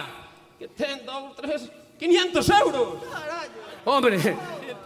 Que 0.59 0.71
ten 0.71 1.03
dous, 1.03 1.35
tres, 1.35 1.67
500 2.03 2.49
euros! 2.67 2.89
Hombre, 3.85 4.19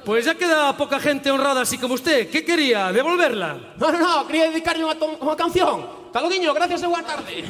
pues 0.04 0.26
ya 0.26 0.34
queda 0.34 0.76
poca 0.76 1.00
gente 1.00 1.30
honrada 1.30 1.62
así 1.62 1.78
como 1.78 1.94
usted. 1.94 2.28
¿Qué 2.28 2.44
quería? 2.44 2.92
¿Devolverla? 2.92 3.72
No, 3.78 3.90
no, 3.90 3.98
no, 3.98 4.26
quería 4.28 4.50
dedicarle 4.52 4.84
unha, 4.84 4.96
to- 5.00 5.16
unha 5.24 5.32
canción. 5.36 6.12
Taludiño, 6.12 6.52
gracias 6.52 6.84
e 6.84 6.88
boa 6.92 7.00
tarde. 7.00 7.48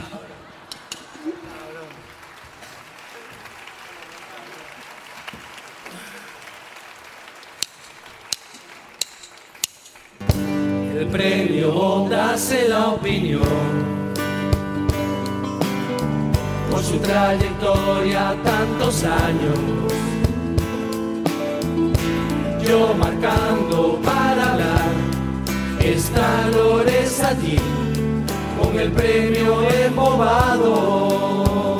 El 10.98 11.06
premio 11.08 11.72
votase 11.72 12.68
la 12.68 12.88
opinión 12.88 14.05
por 16.76 16.84
su 16.84 16.98
trayectoria 16.98 18.36
tantos 18.44 19.02
años. 19.04 19.58
Yo 22.62 22.92
marcando 22.98 23.98
para 24.04 24.52
hablar, 24.52 24.90
está 25.80 26.48
Lores 26.54 27.22
allí 27.22 27.58
con 28.60 28.78
el 28.78 28.92
premio 28.92 29.66
embobado. 29.86 31.78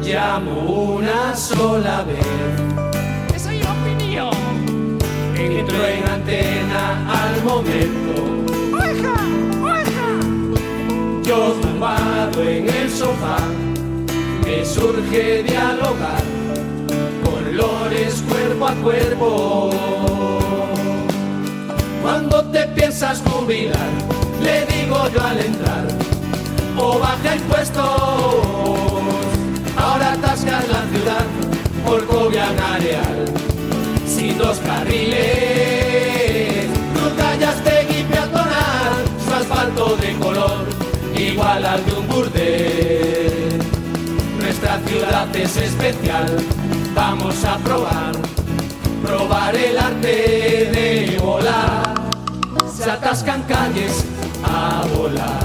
Llamo 0.00 0.94
una 0.94 1.34
sola 1.34 2.04
vez. 2.04 2.24
Esa 3.34 3.52
es 3.54 3.66
opinión. 3.66 4.98
Entro 5.36 5.84
en 5.84 6.08
antena 6.08 6.84
al 7.10 7.42
momento. 7.42 8.33
Yo 11.24 11.52
tumbado 11.62 12.42
en 12.42 12.68
el 12.68 12.90
sofá, 12.90 13.38
me 14.44 14.62
surge 14.64 15.42
dialogar 15.42 16.22
con 17.24 17.56
Lores 17.56 18.22
cuerpo 18.28 18.66
a 18.66 18.74
cuerpo. 18.74 19.70
Cuando 22.02 22.44
te 22.50 22.66
piensas 22.68 23.22
jubilar, 23.22 23.88
le 24.42 24.66
digo 24.66 25.08
yo 25.14 25.22
al 25.22 25.38
entrar, 25.38 25.88
o 26.76 26.98
baja 26.98 27.36
impuestos, 27.36 27.82
ahora 29.76 30.12
atascas 30.12 30.68
la 30.68 30.84
ciudad 30.92 31.24
por 31.86 32.06
Cobian 32.06 32.58
Areal, 32.74 33.24
sin 34.06 34.36
dos 34.36 34.58
carriles, 34.58 35.14
callas 37.16 37.64
de 37.64 38.04
peatonal, 38.10 39.04
su 39.26 39.34
asfalto 39.34 39.96
de 39.96 40.12
color, 40.18 40.73
igual 41.34 41.66
al 41.66 41.84
de 41.84 41.92
un 41.92 42.06
burdel. 42.08 43.58
Nuestra 44.38 44.78
ciudad 44.86 45.34
es 45.34 45.56
especial, 45.56 46.36
vamos 46.94 47.44
a 47.44 47.58
probar, 47.58 48.12
probar 49.02 49.56
el 49.56 49.76
arte 49.76 50.70
de 50.74 51.18
volar. 51.20 51.94
Se 52.72 52.88
atascan 52.88 53.42
calles 53.44 54.04
a 54.44 54.84
volar, 54.96 55.42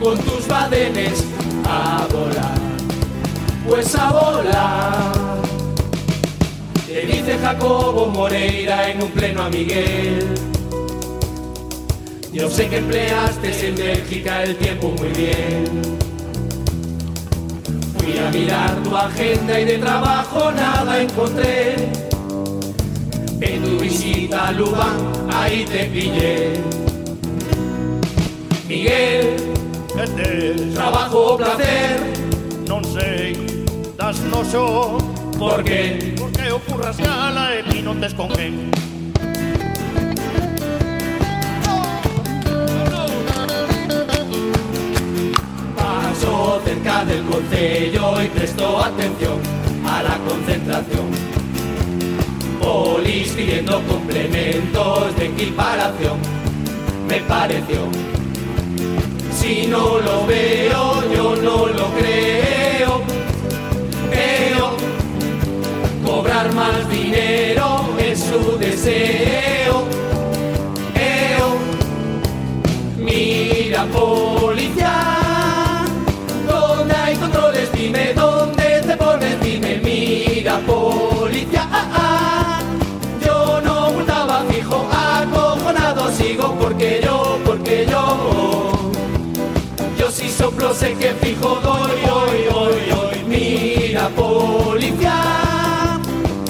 con 0.00 0.18
tus 0.18 0.46
badenes 0.46 1.24
a 1.66 2.06
volar, 2.12 2.58
pues 3.66 3.94
a 3.94 4.10
volar. 4.10 5.12
Te 6.86 7.06
dice 7.06 7.38
Jacobo 7.38 8.06
Moreira 8.06 8.90
en 8.90 9.02
un 9.02 9.10
pleno 9.10 9.44
a 9.44 9.48
Miguel. 9.48 10.53
Yo 12.34 12.50
sé 12.50 12.68
que 12.68 12.78
empleaste 12.78 13.68
en 13.68 13.76
Bélgica 13.76 14.42
el 14.42 14.56
tiempo 14.56 14.92
muy 14.98 15.08
bien. 15.10 15.64
Fui 17.96 18.18
a 18.18 18.28
mirar 18.32 18.82
tu 18.82 18.96
agenda 18.96 19.60
y 19.60 19.64
de 19.64 19.78
trabajo 19.78 20.50
nada 20.50 21.00
encontré. 21.00 21.76
En 23.40 23.62
tu 23.62 23.78
visita 23.78 24.48
a 24.48 24.52
Lubán, 24.52 24.96
ahí 25.32 25.64
te 25.64 25.84
pillé. 25.84 26.54
Miguel, 28.66 29.36
trabajo 30.74 31.34
o 31.34 31.36
placer. 31.36 32.00
No 32.66 32.82
sé, 32.82 33.34
das 33.96 34.18
no 34.22 34.42
yo. 34.50 34.98
¿Por 35.38 35.62
qué? 35.62 36.14
Porque 36.18 36.50
ocurras 36.50 36.96
fui 36.96 37.04
rasgala 37.04 37.54
e 37.54 37.62
ti 37.70 37.82
non 37.82 38.00
tes 38.00 38.14
con 38.14 38.26
quen. 38.28 38.83
Cerca 46.64 47.04
del 47.04 47.22
concello 47.24 48.22
y 48.22 48.28
presto 48.28 48.82
atención 48.82 49.38
a 49.86 50.02
la 50.02 50.18
concentración. 50.28 51.10
Polis 52.60 53.28
pidiendo 53.32 53.82
complementos 53.82 55.16
de 55.16 55.26
equiparación, 55.26 56.18
me 57.08 57.20
pareció. 57.20 57.80
Si 59.38 59.66
no 59.66 59.98
lo 59.98 60.26
veo, 60.26 61.14
yo 61.14 61.36
no 61.36 61.66
lo 61.66 61.86
creo. 61.98 63.02
Creo 64.10 64.76
cobrar 66.04 66.52
más 66.54 66.88
dinero 66.88 67.80
es 67.98 68.20
su 68.20 68.58
deseo. 68.58 69.13
Soplo, 90.64 90.74
sé 90.74 90.94
que 90.94 91.12
fijo 91.14 91.60
doy, 91.62 91.90
hoy, 92.10 92.38
hoy, 92.54 92.90
hoy. 92.92 93.24
Mira 93.26 94.08
policía, 94.10 96.00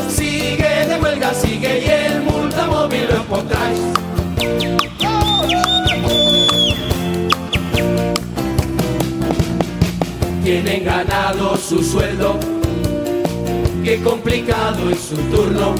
sigue 0.08 0.86
de 0.86 1.00
huelga, 1.00 1.34
sigue 1.34 1.80
y 1.80 1.88
el 1.88 2.22
multamóvil 2.22 3.06
lo 3.08 3.16
encontráis. 3.16 3.80
Tienen 10.42 10.84
ganado 10.84 11.56
su 11.56 11.82
sueldo, 11.82 12.38
qué 13.82 14.00
complicado 14.02 14.90
es 14.90 15.00
su 15.00 15.16
turno. 15.16 15.74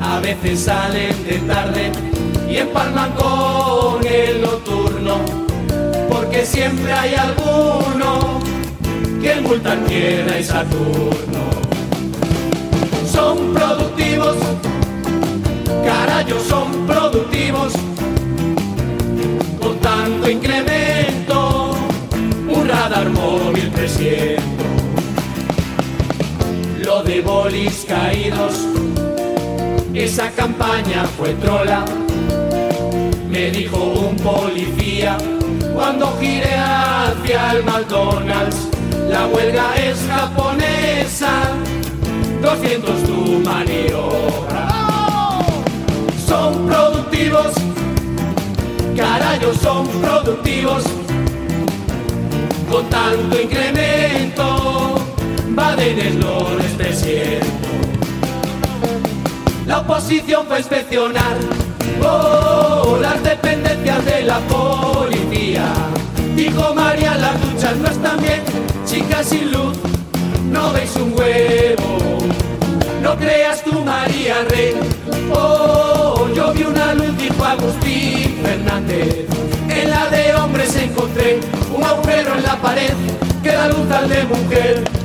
A 0.00 0.20
veces 0.20 0.60
salen 0.60 1.26
de 1.26 1.38
tarde 1.38 1.90
y 2.48 2.58
empalman 2.58 3.12
con 3.12 4.06
el 4.06 4.42
nocturno, 4.42 4.83
porque 6.34 6.46
siempre 6.46 6.92
hay 6.92 7.14
alguno 7.14 8.40
que 9.22 9.40
multan 9.40 9.84
tierra 9.84 10.38
y 10.38 10.42
Saturno. 10.42 11.44
Son 13.10 13.54
productivos, 13.54 14.36
carayos 15.84 16.42
son 16.42 16.86
productivos, 16.86 17.72
con 19.60 19.78
tanto 19.78 20.28
incremento, 20.28 21.76
un 22.48 22.68
radar 22.68 23.10
móvil 23.10 23.70
300. 23.70 24.44
Lo 26.84 27.02
de 27.04 27.20
bolis 27.20 27.84
caídos, 27.86 28.54
esa 29.94 30.30
campaña 30.32 31.04
fue 31.16 31.34
trola, 31.34 31.84
me 33.28 33.50
dijo 33.52 33.78
un 33.78 34.16
policía 34.16 35.16
cuando 35.74 36.16
giré 36.20 36.54
hacia 36.54 37.52
el 37.52 37.64
McDonald's. 37.64 38.68
La 39.08 39.26
huelga 39.26 39.74
es 39.76 39.98
japonesa, 40.08 41.42
200 42.40 43.02
tu 43.02 43.40
maniobra. 43.40 44.68
Son 46.26 46.66
productivos, 46.66 47.52
carayos 48.96 49.56
son 49.58 49.86
productivos, 49.88 50.84
con 52.70 52.88
tanto 52.88 53.40
incremento, 53.40 54.94
Badenes 55.48 56.14
lo 56.16 56.56
despreciento. 56.56 57.68
La 59.66 59.80
oposición 59.80 60.46
fue 60.46 60.58
inspeccionar 60.58 61.63
oh, 62.02 62.98
las 63.00 63.22
dependencias 63.22 64.04
de 64.04 64.22
la 64.22 64.38
policía. 64.40 65.64
Dijo 66.36 66.74
María, 66.74 67.14
las 67.16 67.40
duchas 67.40 67.76
no 67.76 67.88
están 67.88 68.20
bien, 68.20 68.42
chicas 68.86 69.26
sin 69.26 69.52
luz, 69.52 69.78
no 70.50 70.72
veis 70.72 70.94
un 70.96 71.12
huevo. 71.12 72.18
No 73.02 73.16
creas 73.16 73.62
tú, 73.62 73.84
María 73.84 74.44
Rey. 74.48 74.74
Oh, 75.32 76.26
yo 76.34 76.52
vi 76.52 76.62
una 76.62 76.94
luz, 76.94 77.16
dijo 77.18 77.44
Agustín 77.44 78.38
Fernández. 78.42 79.26
En 79.68 79.90
la 79.90 80.08
de 80.08 80.34
hombres 80.34 80.74
encontré 80.76 81.40
un 81.76 81.84
agujero 81.84 82.34
en 82.34 82.42
la 82.42 82.56
pared 82.56 82.92
que 83.42 83.52
da 83.52 83.68
luz 83.68 83.90
al 83.90 84.08
de 84.08 84.24
mujer. 84.24 85.03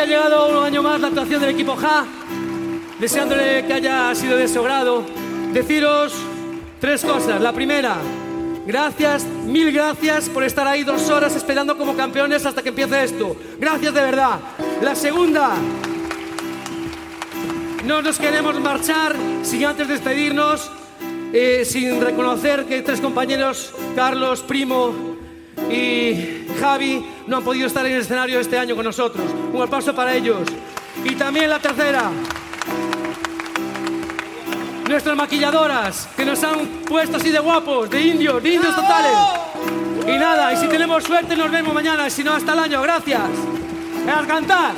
Ha 0.00 0.06
llegado 0.06 0.58
un 0.58 0.64
año 0.64 0.82
más 0.82 1.00
la 1.00 1.08
actuación 1.08 1.40
del 1.40 1.50
equipo 1.50 1.74
Ja. 1.76 2.04
Deseándole 3.00 3.64
que 3.66 3.72
haya 3.72 4.14
sido 4.14 4.36
de 4.36 4.46
su 4.46 4.62
grado. 4.62 5.04
Deciros 5.52 6.14
tres 6.80 7.04
cosas. 7.04 7.40
La 7.40 7.52
primera, 7.52 7.96
gracias, 8.66 9.24
mil 9.24 9.72
gracias 9.72 10.28
por 10.28 10.44
estar 10.44 10.66
ahí 10.66 10.84
dos 10.84 11.08
horas 11.10 11.34
esperando 11.34 11.76
como 11.76 11.96
campeones 11.96 12.46
hasta 12.46 12.62
que 12.62 12.68
empiece 12.68 13.04
esto. 13.04 13.36
Gracias 13.58 13.94
de 13.94 14.00
verdad. 14.00 14.40
La 14.82 14.94
segunda, 14.94 15.56
no 17.84 18.02
nos 18.02 18.18
queremos 18.18 18.60
marchar 18.60 19.16
sin 19.42 19.64
antes 19.64 19.88
despedirnos, 19.88 20.70
eh, 21.32 21.64
sin 21.64 22.00
reconocer 22.00 22.66
que 22.66 22.82
tres 22.82 23.00
compañeros, 23.00 23.72
Carlos, 23.96 24.42
Primo 24.42 24.92
y 25.70 26.37
Javi, 26.60 27.04
no 27.26 27.38
han 27.38 27.44
podido 27.44 27.66
estar 27.66 27.84
en 27.86 27.92
el 27.92 28.00
escenario 28.00 28.40
este 28.40 28.58
año 28.58 28.74
con 28.74 28.84
nosotros. 28.84 29.24
Un 29.52 29.62
aplauso 29.62 29.94
para 29.94 30.14
ellos. 30.14 30.40
Y 31.04 31.14
también 31.14 31.50
la 31.50 31.58
tercera. 31.58 32.10
nuestras 34.88 35.16
maquilladoras, 35.16 36.08
que 36.16 36.24
nos 36.24 36.42
han 36.42 36.66
puesto 36.88 37.18
así 37.18 37.30
de 37.30 37.38
guapos, 37.38 37.90
de 37.90 38.00
indios, 38.00 38.42
de 38.42 38.54
indios 38.54 38.74
totales. 38.74 39.12
Y 40.06 40.18
nada, 40.18 40.52
y 40.54 40.56
si 40.56 40.66
tenemos 40.66 41.04
suerte 41.04 41.36
nos 41.36 41.50
vemos 41.50 41.74
mañana, 41.74 42.06
y 42.06 42.10
si 42.10 42.24
no, 42.24 42.32
hasta 42.32 42.54
el 42.54 42.58
año. 42.60 42.80
Gracias. 42.80 43.20
A 44.08 44.26
cantar. 44.26 44.72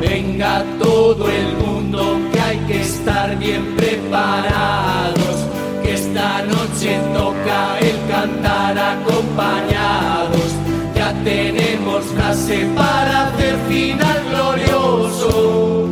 Venga 0.00 0.64
todo 0.82 1.28
el 1.28 1.54
mundo 1.56 2.18
que 2.32 2.40
hay 2.40 2.58
que 2.60 2.80
estar 2.80 3.36
bien 3.36 3.76
preparados, 3.76 5.46
esta 5.92 6.42
noche 6.42 7.00
toca 7.12 7.78
el 7.80 7.96
cantar 8.08 8.78
acompañados. 8.78 10.50
Ya 10.94 11.12
tenemos 11.24 12.04
frase 12.16 12.68
para 12.76 13.26
hacer 13.26 13.56
final 13.68 14.18
glorioso. 14.30 15.88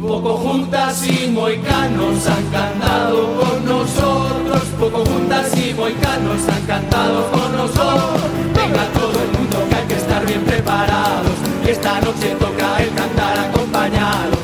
Poco 0.00 0.36
juntas 0.38 1.06
y 1.06 1.28
moicanos 1.28 2.26
han 2.26 2.44
cantado 2.50 3.36
con 3.38 3.64
nosotros, 3.64 4.62
poco 4.78 5.04
juntas 5.04 5.56
y 5.56 5.74
moicanos 5.74 6.48
han 6.48 6.62
cantado 6.66 7.30
con 7.30 7.56
nosotros. 7.56 8.22
Venga 8.54 8.84
todo 8.92 9.16
el 9.22 9.38
mundo 9.38 9.58
que 9.68 9.76
hay 9.76 9.86
que 9.86 9.94
estar 9.94 10.26
bien 10.26 10.42
preparados, 10.42 11.32
esta 11.66 12.00
noche 12.00 12.34
toca 12.38 12.82
el 12.82 12.90
cantar 12.94 13.38
acompañados. 13.38 14.39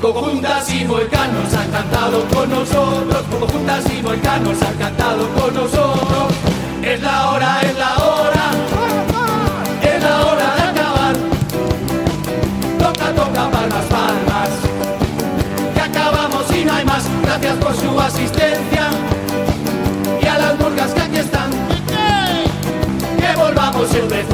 Poco 0.00 0.12
juntas 0.12 0.68
y 0.74 0.84
moicanos 0.84 1.54
han 1.54 1.70
cantado 1.70 2.24
con 2.26 2.50
nosotros, 2.50 3.22
poco 3.30 3.46
juntas 3.46 3.84
y 3.96 4.02
moicanos 4.02 4.60
han 4.60 4.74
cantado 4.74 5.28
con 5.30 5.54
nosotros. 5.54 6.34
Es 6.82 7.00
la 7.00 7.30
hora, 7.30 7.60
es 7.62 7.78
la 7.78 7.96
hora, 8.04 8.50
es 9.82 10.02
la 10.02 10.26
hora 10.26 10.54
de 10.56 10.62
acabar. 10.62 11.14
Toca, 12.76 13.12
toca, 13.12 13.50
palmas, 13.50 13.84
palmas. 13.84 14.50
Que 15.74 15.80
acabamos 15.80 16.50
y 16.50 16.64
no 16.64 16.72
hay 16.72 16.84
más. 16.84 17.04
Gracias 17.22 17.56
por 17.58 17.76
su 17.76 18.00
asistencia. 18.00 18.90
Y 20.20 20.26
a 20.26 20.38
las 20.38 20.58
murgas 20.58 20.92
que 20.92 21.00
aquí 21.02 21.18
están. 21.18 21.50
Que 23.16 23.36
volvamos 23.36 23.88
siempre 23.88 24.24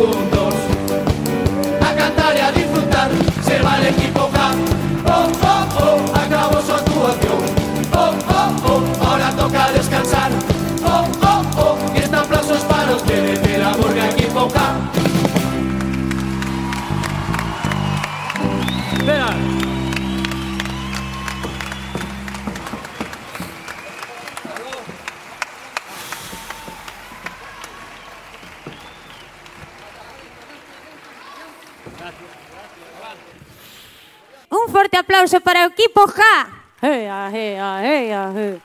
Un 34.50 34.72
forte 34.72 34.96
aplauso 34.98 35.40
para 35.40 35.66
o 35.66 35.70
equipo 35.70 36.06
Ja. 36.06 36.60
Ea, 36.82 37.30
ea, 37.32 37.84
ea, 37.84 38.32
ea. 38.34 38.60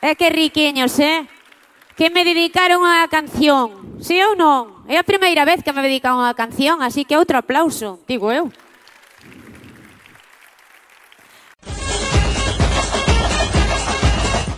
É 0.00 0.14
que 0.14 0.30
riquiños, 0.30 0.98
eh? 1.00 1.26
Que 1.96 2.10
me 2.10 2.24
dedicaron 2.24 2.86
a 2.86 3.08
canción. 3.10 3.77
Si 4.00 4.14
ou 4.22 4.38
non? 4.38 4.86
É 4.86 4.94
a 4.94 5.02
primeira 5.02 5.42
vez 5.42 5.66
que 5.66 5.74
me 5.74 5.82
dedican 5.82 6.22
a 6.22 6.30
canción, 6.38 6.86
así 6.86 7.02
que 7.02 7.18
outro 7.18 7.34
aplauso, 7.34 7.98
digo 8.06 8.30
eu. 8.30 8.46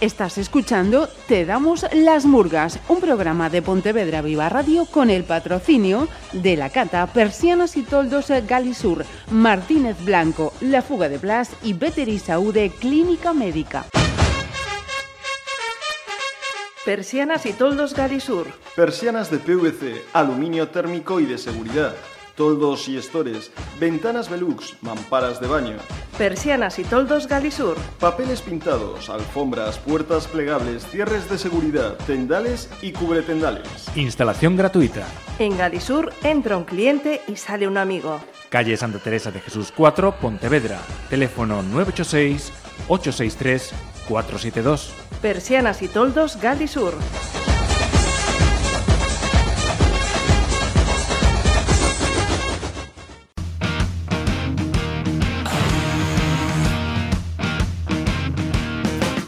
Estás 0.01 0.39
escuchando 0.39 1.09
Te 1.29 1.45
damos 1.45 1.85
las 1.93 2.25
murgas, 2.25 2.79
un 2.89 3.01
programa 3.01 3.51
de 3.51 3.61
Pontevedra 3.61 4.23
Viva 4.23 4.49
Radio 4.49 4.87
con 4.87 5.11
el 5.11 5.25
patrocinio 5.25 6.09
de 6.33 6.57
la 6.57 6.71
Cata, 6.71 7.07
Persianas 7.07 7.77
y 7.77 7.83
Toldos 7.83 8.33
Galisur, 8.49 9.05
Martínez 9.31 10.03
Blanco, 10.03 10.55
La 10.61 10.81
Fuga 10.81 11.09
de 11.11 11.19
Blas 11.19 11.51
y 11.63 11.75
Veteri 11.75 12.19
Saúde 12.19 12.73
Clínica 12.81 13.35
Médica. 13.35 13.85
Persianas 16.85 17.45
y 17.45 17.53
toldos 17.53 17.93
Galisur. 17.93 18.47
Persianas 18.75 19.31
de 19.31 19.37
PVC, 19.37 20.03
aluminio 20.15 20.69
térmico 20.69 21.21
y 21.21 21.27
de 21.27 21.37
seguridad. 21.37 21.95
Toldos 22.37 22.89
y 22.89 22.97
estores, 22.97 23.53
ventanas 23.79 24.31
Velux, 24.31 24.77
mamparas 24.81 25.43
de 25.43 25.47
baño. 25.47 25.77
Persianas 26.17 26.79
y 26.79 26.85
toldos 26.85 27.29
Galisur. 27.29 27.77
Papeles 27.99 28.41
pintados, 28.41 29.11
alfombras, 29.11 29.79
puertas 29.79 30.27
plegables, 30.27 30.87
cierres 30.87 31.29
de 31.29 31.37
seguridad, 31.37 31.99
tendales 32.07 32.71
y 32.81 32.93
cubretendales. 32.93 33.95
Instalación 33.95 34.57
gratuita. 34.57 35.07
En 35.39 35.59
Galisur 35.59 36.15
entra 36.23 36.57
un 36.57 36.65
cliente 36.65 37.21
y 37.29 37.37
sale 37.37 37.69
un 37.69 37.77
amigo. 37.77 38.23
Calle 38.49 38.79
Santa 38.79 39.01
Teresa 39.01 39.31
de 39.31 39.41
Jesús 39.41 39.71
4, 39.77 40.17
Pontevedra. 40.19 40.81
Teléfono 41.11 41.63
986 41.63 42.53
863 42.89 43.90
472. 44.11 44.93
Persianas 45.23 45.83
y 45.83 45.89
toldos 45.89 46.41
Galisur. 46.41 46.95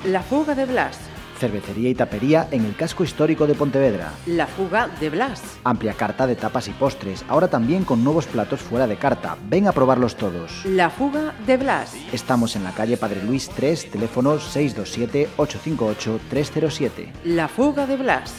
La 0.05 0.23
Fuga 0.23 0.57
de 0.57 0.67
Blas. 0.67 1.12
Cervecería 1.43 1.91
y 1.91 1.95
tapería 1.97 2.47
en 2.53 2.65
el 2.65 2.77
casco 2.77 3.03
histórico 3.03 3.49
de 3.49 3.55
Pontevedra. 3.55 4.13
La 4.27 4.47
Fuga 4.47 4.89
de 5.01 5.11
Blas. 5.11 5.43
Amplia 5.65 5.95
carta 5.95 6.29
de 6.29 6.37
tapas 6.37 6.69
y 6.69 6.71
postres, 6.71 7.25
ahora 7.27 7.49
también 7.49 7.83
con 7.83 8.05
nuevos 8.05 8.27
platos 8.27 8.61
fuera 8.61 8.87
de 8.87 8.97
carta. 8.97 9.37
Ven 9.49 9.67
a 9.67 9.73
probarlos 9.73 10.15
todos. 10.15 10.65
La 10.65 10.89
Fuga 10.89 11.35
de 11.45 11.57
Blas. 11.57 11.97
Estamos 12.13 12.55
en 12.55 12.63
la 12.63 12.71
calle 12.71 12.97
Padre 12.97 13.25
Luis 13.25 13.49
3, 13.49 13.91
teléfono 13.91 14.39
627-858-307. 14.39 17.09
La 17.25 17.49
Fuga 17.49 17.89
de 17.89 17.97
Blas. 17.97 18.33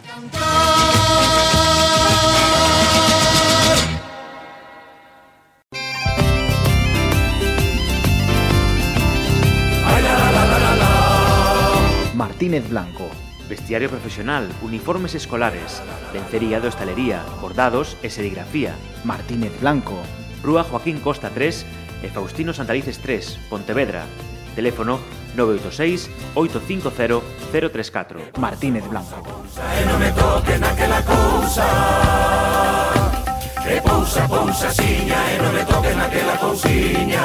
Martínez 12.33 12.67
Blanco. 12.67 13.07
Vestiario 13.47 13.91
profesional, 13.91 14.49
uniformes 14.63 15.13
escolares, 15.13 15.83
lencería 16.13 16.59
de 16.59 16.67
hostalería, 16.67 17.23
bordados 17.39 17.95
e 18.01 18.09
serigrafía. 18.09 18.73
Martínez 19.05 19.53
Blanco. 19.61 19.93
Rúa 20.41 20.65
Joaquín 20.65 20.97
Costa 20.97 21.29
3 21.29 21.61
e 22.01 22.09
Faustino 22.09 22.49
Santalices 22.49 22.97
3, 23.05 23.37
Pontevedra. 23.53 24.09
Teléfono 24.57 24.97
986 25.37 26.09
850 26.33 27.21
034. 27.53 28.41
Martínez 28.41 28.89
Blanco. 28.89 29.45
E 29.53 29.81
non 29.85 30.01
me 30.01 30.09
toquen 30.17 30.57
aquela 30.65 31.05
cousa 31.05 31.69
Que 33.61 33.77
pousa, 33.85 34.25
pousa, 34.25 34.73
xiña 34.73 35.21
E 35.29 35.35
non 35.37 35.53
me 35.53 35.63
toquen 35.69 36.01
aquela 36.01 36.35
cousiña 36.41 37.21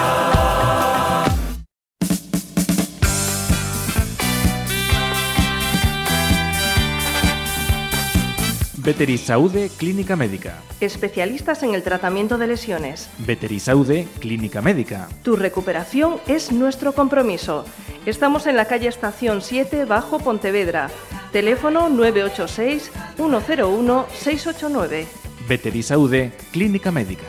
Veterisaude 8.89 9.68
Clínica 9.76 10.16
Médica. 10.16 10.62
Especialistas 10.80 11.62
en 11.62 11.74
el 11.74 11.82
tratamiento 11.82 12.39
de 12.39 12.47
lesiones. 12.47 13.11
Veterisaude 13.18 14.09
Clínica 14.18 14.62
Médica. 14.62 15.11
Tu 15.22 15.36
recuperación 15.36 16.16
es 16.26 16.53
nuestro 16.53 16.95
compromiso. 16.95 17.66
Estamos 18.07 18.47
en 18.47 18.57
la 18.57 18.64
calle 18.64 18.89
Estación 18.89 19.43
7, 19.43 19.84
Bajo 19.84 20.20
Pontevedra. 20.20 20.89
Teléfono 21.32 21.91
986 21.91 22.91
101 23.16 24.07
689. 24.11 25.07
Veteri 25.47 25.82
Saúde, 25.82 26.32
Clínica 26.51 26.91
Médica. 26.91 27.24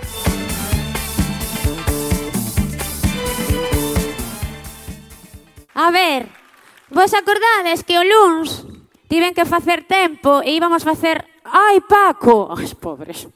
A 5.73 5.91
ver, 5.91 6.29
vos 6.89 7.13
acordades 7.13 7.83
que 7.83 7.99
o 7.99 8.03
luns 8.05 8.65
tiven 9.09 9.33
que 9.33 9.43
facer 9.43 9.83
tempo 9.83 10.41
e 10.41 10.51
íbamos 10.51 10.85
facer... 10.85 11.25
Ai, 11.51 11.81
Paco! 11.81 12.53
Ai, 12.55 12.67
pobres. 12.75 13.27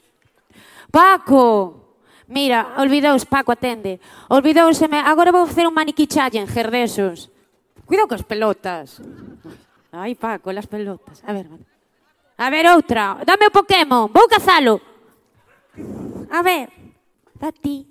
Paco! 0.90 1.84
Mira, 2.28 2.74
olvidaos, 2.78 3.24
Paco, 3.26 3.52
atende. 3.52 4.00
Olvidauseme, 4.28 4.98
agora 4.98 5.32
vou 5.32 5.46
facer 5.46 5.66
un 5.66 5.74
maniquí 5.74 6.06
challenger 6.06 6.70
desos. 6.70 7.30
Cuidado 7.84 8.08
cos 8.08 8.24
pelotas. 8.24 9.02
Ai, 9.92 10.14
Paco, 10.14 10.50
las 10.52 10.66
pelotas. 10.66 11.22
A 11.26 11.32
ver, 11.32 11.46
a 12.38 12.50
ver 12.50 12.66
outra. 12.72 13.20
Dame 13.26 13.46
o 13.46 13.52
Pokémon, 13.52 14.08
vou 14.08 14.26
cazalo. 14.26 14.80
A 16.32 16.40
ver, 16.40 16.72
da 17.36 17.52
ti. 17.52 17.84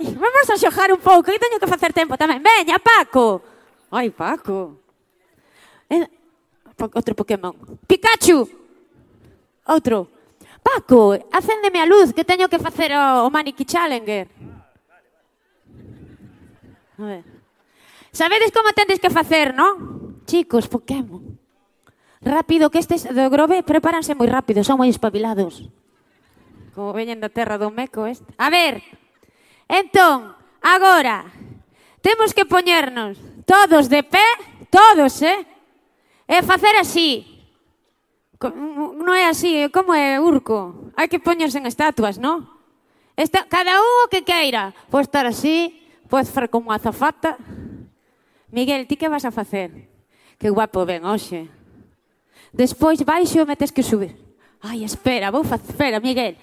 Vamos 0.00 0.48
a 0.50 0.56
xojar 0.56 0.90
un 0.90 0.98
pouco, 0.98 1.28
que 1.28 1.38
teño 1.38 1.60
que 1.60 1.68
facer 1.68 1.92
tempo 1.92 2.16
tamén. 2.16 2.40
Veña, 2.40 2.80
Paco. 2.80 3.44
Ai, 3.92 4.08
Paco. 4.08 4.80
Eh, 5.92 6.08
outro 6.80 7.12
Pokémon. 7.12 7.52
Pikachu. 7.84 8.63
Outro. 9.66 10.08
Paco, 10.64 11.12
acéndeme 11.32 11.80
a 11.80 11.86
luz, 11.86 12.12
que 12.12 12.24
teño 12.24 12.48
que 12.48 12.58
facer 12.58 12.92
o, 12.92 13.24
oh, 13.24 13.28
o 13.28 13.32
Maniqui 13.32 13.64
Challenger. 13.64 14.28
A 16.98 17.04
ver. 17.04 17.24
Sabedes 18.12 18.52
como 18.52 18.72
tendes 18.72 19.00
que 19.00 19.10
facer, 19.10 19.52
non? 19.52 20.22
Chicos, 20.24 20.68
Pokémon. 20.68 21.36
Rápido, 22.24 22.72
que 22.72 22.80
estes 22.80 23.04
do 23.04 23.28
grove 23.28 23.60
prepáranse 23.60 24.16
moi 24.16 24.30
rápido, 24.30 24.64
son 24.64 24.80
moi 24.80 24.88
espabilados. 24.88 25.68
Como 26.72 26.96
veñen 26.96 27.20
da 27.20 27.28
terra 27.28 27.60
do 27.60 27.68
meco 27.68 28.08
este. 28.08 28.32
A 28.40 28.48
ver, 28.48 28.80
entón, 29.68 30.32
agora, 30.64 31.28
temos 32.00 32.32
que 32.32 32.48
poñernos 32.48 33.20
todos 33.44 33.92
de 33.92 34.00
pé, 34.00 34.24
todos, 34.72 35.20
eh? 35.20 35.44
E 36.24 36.40
facer 36.40 36.72
así 36.80 37.33
non 38.52 39.14
é 39.14 39.30
así, 39.30 39.70
como 39.70 39.94
é 39.94 40.20
urco? 40.20 40.92
Hai 40.98 41.08
que 41.08 41.22
poñerse 41.22 41.62
en 41.62 41.70
estatuas, 41.70 42.18
non? 42.18 42.44
Esta, 43.16 43.46
cada 43.46 43.78
un 43.78 43.94
o 44.04 44.10
que 44.10 44.26
queira. 44.26 44.74
Pode 44.90 45.06
estar 45.06 45.24
así, 45.24 45.78
pois 46.10 46.26
pode 46.26 46.34
ser 46.34 46.46
como 46.50 46.74
azafata. 46.74 47.38
Miguel, 48.50 48.86
ti 48.90 48.98
que 48.98 49.08
vas 49.08 49.24
a 49.24 49.30
facer? 49.30 49.88
Que 50.38 50.50
guapo 50.50 50.82
ven 50.84 51.06
hoxe. 51.06 51.46
Despois 52.50 53.02
baixo 53.02 53.42
e 53.42 53.46
metes 53.46 53.70
que 53.70 53.82
subir. 53.82 54.18
Ai, 54.62 54.82
espera, 54.82 55.30
vou 55.30 55.42
facer, 55.42 55.70
espera, 55.70 55.98
Miguel. 55.98 56.38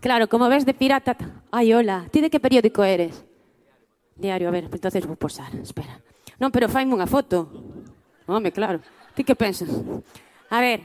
Claro, 0.00 0.26
como 0.26 0.48
ves 0.48 0.64
de 0.64 0.74
pirata... 0.74 1.14
Ai, 1.52 1.72
hola, 1.72 2.08
ti 2.10 2.20
de 2.20 2.28
que 2.28 2.40
periódico 2.40 2.82
eres? 2.82 3.24
Diario, 4.16 4.48
a 4.48 4.52
ver, 4.52 4.68
entonces 4.72 5.06
vou 5.06 5.16
posar, 5.16 5.54
espera. 5.60 6.00
Non, 6.40 6.50
pero 6.50 6.66
faime 6.66 6.96
unha 6.96 7.06
foto. 7.06 7.48
Home, 8.26 8.50
claro. 8.50 8.80
Ti 9.14 9.22
que 9.22 9.36
pensas? 9.36 9.68
A 10.52 10.60
ver. 10.60 10.80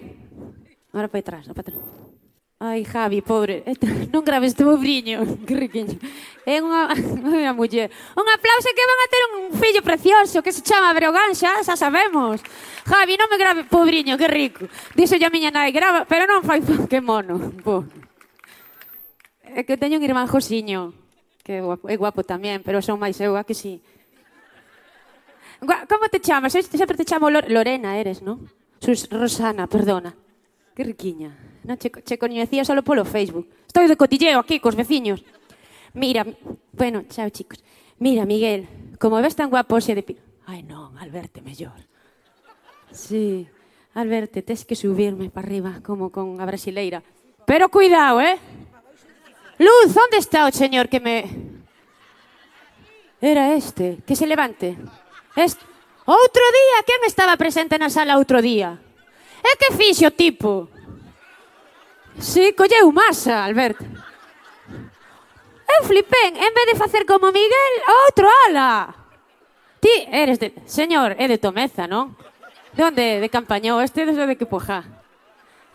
Ahora 0.94 1.10
para 1.10 1.20
atrás, 1.20 1.48
para 1.48 1.60
atrás. 1.60 1.80
Ai, 2.60 2.86
Javi, 2.88 3.22
pobre, 3.22 3.62
non 4.10 4.26
graves 4.26 4.56
este 4.56 4.64
briño, 4.64 5.22
que 5.46 5.54
riquiño. 5.54 6.00
É 6.48 6.58
unha, 6.64 6.90
unha 7.36 7.54
muller. 7.54 7.92
Un 8.16 8.28
aplauso 8.32 8.72
que 8.72 8.82
van 8.88 9.02
a 9.04 9.08
ter 9.12 9.24
un 9.30 9.44
fillo 9.60 9.82
precioso 9.84 10.42
que 10.42 10.56
se 10.56 10.64
chama 10.64 10.96
Breogán, 10.96 11.36
xa, 11.36 11.62
xa 11.68 11.76
sabemos. 11.76 12.40
Javi, 12.88 13.14
non 13.20 13.30
me 13.30 13.38
grave, 13.38 13.62
pobriño, 13.68 14.16
que 14.16 14.32
rico. 14.32 14.66
Dixo 14.96 15.20
a 15.20 15.30
miña 15.30 15.52
nai, 15.52 15.76
grava, 15.76 16.08
pero 16.08 16.26
non 16.26 16.42
fai, 16.48 16.64
que 16.90 17.04
mono. 17.04 17.52
Po. 17.62 17.84
É 19.44 19.68
que 19.68 19.76
teño 19.76 20.00
un 20.00 20.08
irmán 20.08 20.32
Josiño, 20.32 20.96
que 21.44 21.60
é 21.60 21.62
guapo, 21.62 21.92
é 21.92 21.96
guapo 22.00 22.24
tamén, 22.24 22.64
pero 22.64 22.80
son 22.82 22.98
máis 23.04 23.20
eu, 23.20 23.36
a 23.36 23.44
que 23.44 23.54
si. 23.54 23.84
Sí. 23.84 23.98
Como 25.62 26.08
te 26.08 26.24
chamas? 26.24 26.56
Eu 26.56 26.64
sempre 26.64 26.98
te 26.98 27.06
chamo 27.06 27.30
Lorena, 27.30 28.00
eres, 28.00 28.24
non? 28.24 28.57
Sus 28.80 29.10
Rosana, 29.10 29.68
perdona. 29.68 30.16
Que 30.76 30.84
riquiña. 30.84 31.34
Non 31.66 31.78
che, 31.78 31.90
che 31.90 32.18
coñecía 32.18 32.64
solo 32.64 32.84
polo 32.84 33.04
Facebook. 33.04 33.50
Estou 33.66 33.90
de 33.90 33.98
cotilleo 33.98 34.40
aquí 34.40 34.62
cos 34.62 34.78
veciños. 34.78 35.26
Mira, 35.94 36.26
bueno, 36.72 37.04
chao 37.10 37.30
chicos. 37.30 37.64
Mira, 38.00 38.26
Miguel, 38.26 38.70
como 39.00 39.18
ves 39.18 39.36
tan 39.36 39.50
guapo 39.50 39.82
xe 39.82 39.98
de 39.98 40.04
pi... 40.04 40.14
Ai 40.46 40.62
non, 40.62 40.96
Alberto, 41.02 41.42
mellor. 41.42 41.76
Sí, 42.94 43.50
Alberto, 43.98 44.40
tes 44.46 44.64
que 44.64 44.78
subirme 44.78 45.34
para 45.34 45.48
arriba 45.48 45.82
como 45.82 46.14
con 46.14 46.40
a 46.40 46.46
brasileira. 46.46 47.02
Pero 47.50 47.70
cuidado, 47.70 48.22
eh? 48.22 48.38
Luz, 49.58 49.98
onde 49.98 50.22
está 50.22 50.46
o 50.46 50.54
señor 50.54 50.88
que 50.88 51.02
me... 51.02 51.26
Era 53.20 53.58
este, 53.58 53.98
que 54.06 54.16
se 54.16 54.30
levante. 54.30 54.78
Este... 55.36 55.66
Outro 56.08 56.46
día, 56.56 56.88
quen 56.88 57.04
estaba 57.04 57.36
presente 57.36 57.76
na 57.76 57.92
sala 57.92 58.16
outro 58.16 58.40
día? 58.40 58.80
E 59.44 59.52
que 59.60 59.76
fixo, 59.76 60.08
tipo? 60.16 60.72
Si, 62.16 62.48
sí, 62.48 62.56
colleu 62.56 62.88
masa, 62.96 63.44
Alberto. 63.44 63.84
Eu 65.68 65.84
flipén, 65.84 66.40
en 66.40 66.52
vez 66.56 66.66
de 66.72 66.80
facer 66.80 67.04
como 67.04 67.28
Miguel, 67.36 67.74
outro 68.08 68.24
ala. 68.48 68.96
Ti 69.84 70.08
eres 70.08 70.40
de... 70.40 70.56
Señor, 70.64 71.20
é 71.20 71.28
de 71.28 71.44
Tomeza, 71.44 71.92
non? 71.92 72.16
De 72.72 72.88
onde? 72.88 73.20
De 73.20 73.28
Campañó, 73.28 73.84
este 73.84 74.08
desde 74.08 74.24
de 74.24 74.40
Quipojá. 74.40 74.88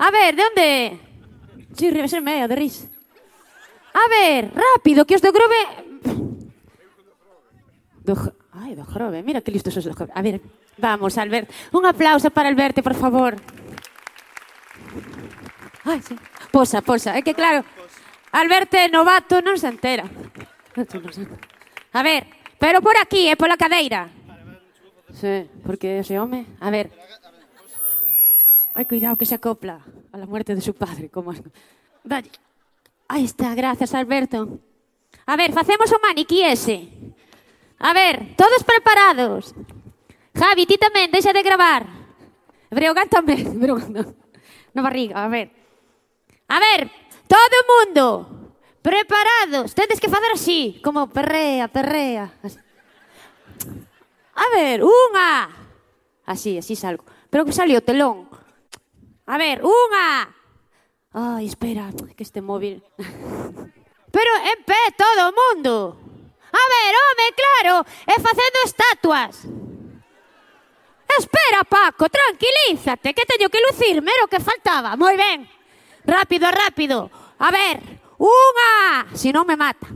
A 0.01 0.09
ver, 0.09 0.33
de 0.33 0.43
onde? 0.49 0.69
Si, 1.77 1.87
sí, 1.87 1.93
Ribes 1.93 2.17
meia, 2.25 2.49
de 2.49 2.57
risa. 2.57 2.89
A 3.93 4.09
ver, 4.09 4.49
rápido, 4.49 5.05
que 5.05 5.13
os 5.13 5.21
do 5.21 5.29
Grove... 5.29 5.61
Do... 8.01 8.42
Ai, 8.53 8.77
do 8.77 8.85
Grove, 8.85 9.23
mira 9.23 9.41
que 9.41 9.51
listos 9.51 9.77
os 9.77 9.85
do 9.85 9.97
Grove. 9.97 10.13
A 10.15 10.21
ver, 10.21 10.41
vamos, 10.77 11.17
Albert. 11.17 11.49
Un 11.73 11.87
aplauso 11.89 12.29
para 12.31 12.49
Alberto, 12.49 12.83
por 12.83 12.95
favor. 12.95 13.37
Ai, 15.85 16.01
sí. 16.05 16.15
Posa, 16.53 16.85
posa. 16.85 17.17
É 17.17 17.25
que 17.25 17.33
claro, 17.33 17.65
Alberto 18.33 18.77
é 18.77 18.93
novato, 18.93 19.41
non 19.41 19.57
se 19.57 19.69
entera. 19.69 20.05
A 21.93 22.01
ver, 22.05 22.29
pero 22.61 22.81
por 22.81 22.97
aquí, 23.01 23.29
é 23.29 23.33
eh, 23.33 23.41
pola 23.41 23.57
cadeira. 23.57 24.09
Sí, 25.13 25.49
porque 25.65 26.01
ese 26.01 26.17
home... 26.17 26.47
A 26.61 26.73
ver. 26.73 26.89
Ai, 28.73 28.89
cuidado 28.89 29.17
que 29.17 29.29
se 29.29 29.37
acopla 29.37 29.85
a 30.13 30.17
la 30.17 30.25
muerte 30.25 30.55
de 30.55 30.65
su 30.65 30.73
padre. 30.73 31.09
Como... 31.09 31.33
Vale. 32.05 32.29
Aí 33.09 33.25
está, 33.25 33.55
gracias, 33.55 33.93
Alberto. 33.93 34.61
A 35.27 35.37
ver, 35.37 35.53
facemos 35.53 35.93
o 35.93 36.01
maniquí 36.01 36.41
ese. 36.41 36.89
A 37.83 37.93
ver, 37.93 38.37
todos 38.37 38.63
preparados. 38.63 39.55
Javi, 40.39 40.65
ti 40.71 40.79
tamén, 40.79 41.11
deixa 41.11 41.35
de 41.35 41.43
gravar. 41.43 41.85
Breogán 42.71 43.11
tamén, 43.11 43.43
Breogán 43.61 43.91
no. 43.91 44.15
Na 44.73 44.87
barriga, 44.87 45.19
a 45.19 45.29
ver. 45.29 45.51
A 46.47 46.63
ver, 46.63 46.89
todo 47.27 47.55
o 47.59 47.69
mundo, 47.69 48.07
preparados. 48.81 49.75
Tedes 49.75 49.99
que 49.99 50.09
fazer 50.09 50.31
así, 50.33 50.79
como 50.79 51.11
perrea, 51.11 51.67
perrea. 51.69 52.31
A 54.33 54.47
ver, 54.55 54.81
unha. 54.87 55.51
Así, 56.25 56.57
así 56.57 56.79
salgo. 56.79 57.05
Pero 57.29 57.45
que 57.45 57.53
salió 57.53 57.83
telón. 57.83 58.31
A 59.27 59.37
ver, 59.37 59.61
unha. 59.67 60.31
Ai, 61.13 61.51
espera, 61.51 61.91
que 62.17 62.23
este 62.23 62.41
móvil. 62.41 62.81
Pero 64.15 64.33
en 64.49 64.59
pé 64.65 64.81
todo 64.97 65.29
o 65.29 65.35
mundo. 65.35 66.02
A 66.53 66.65
ver, 66.73 66.93
home, 67.01 67.27
claro, 67.33 67.75
é 68.07 68.17
facendo 68.21 68.59
estatuas. 68.65 69.35
Espera, 71.19 71.65
Paco, 71.65 72.09
tranquilízate, 72.09 73.13
que 73.13 73.27
teño 73.27 73.49
que 73.49 73.61
lucirme, 73.61 74.13
era 74.13 74.25
o 74.25 74.29
que 74.29 74.41
faltaba. 74.41 74.97
Moi 74.97 75.17
ben. 75.17 75.49
Rápido, 76.05 76.51
rápido. 76.51 77.11
A 77.39 77.51
ver, 77.51 77.81
unha, 78.19 79.13
si 79.15 79.33
non 79.33 79.45
me 79.45 79.57
mata. 79.57 79.87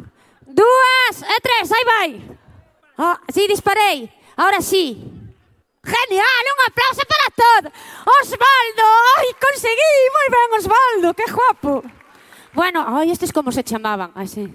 Dúas 0.44 1.14
e 1.20 1.36
tres, 1.40 1.72
aí 1.72 1.84
vai. 1.84 2.11
Oh, 2.96 3.16
sí, 3.28 3.48
disparei. 3.48 4.09
Ahora 4.36 4.61
sí. 4.61 4.96
Genial, 5.84 6.44
un 6.52 6.61
aplauso 6.66 7.02
para 7.07 7.28
todos. 7.30 7.72
Osvaldo, 8.02 8.86
ai, 9.20 9.28
conseguí, 9.38 9.94
moi 10.11 10.28
ben, 10.34 10.50
Osvaldo, 10.59 11.09
que 11.14 11.26
guapo. 11.30 11.72
Bueno, 12.52 12.82
ai, 12.88 13.11
estes 13.11 13.32
como 13.32 13.52
se 13.52 13.62
chamaban, 13.62 14.11
así 14.16 14.50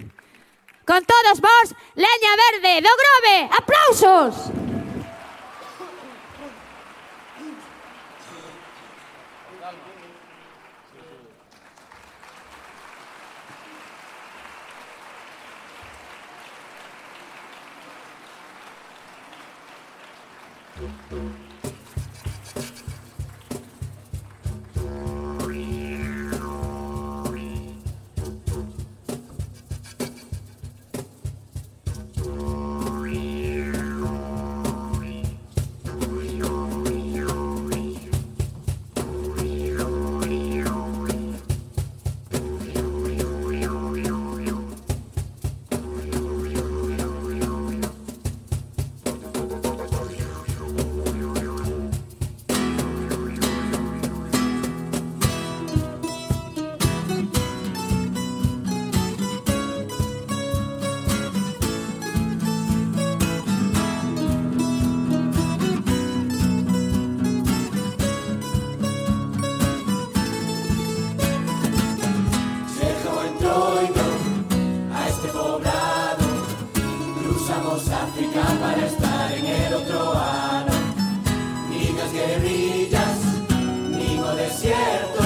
con 0.84 1.04
todos 1.04 1.40
vos, 1.40 1.74
Leña 1.94 2.36
Verde 2.52 2.80
do 2.80 2.90
Grove. 2.96 3.50
¡Aplausos! 3.56 4.61
África 78.02 78.42
para 78.60 78.84
estar 78.84 79.32
en 79.32 79.46
el 79.46 79.74
otro 79.74 80.12
ano. 80.12 80.72
Nin 81.70 82.00
as 82.00 82.12
guerrillas, 82.12 83.18
nin 83.96 84.18
o 84.18 84.34
desierto. 84.34 85.22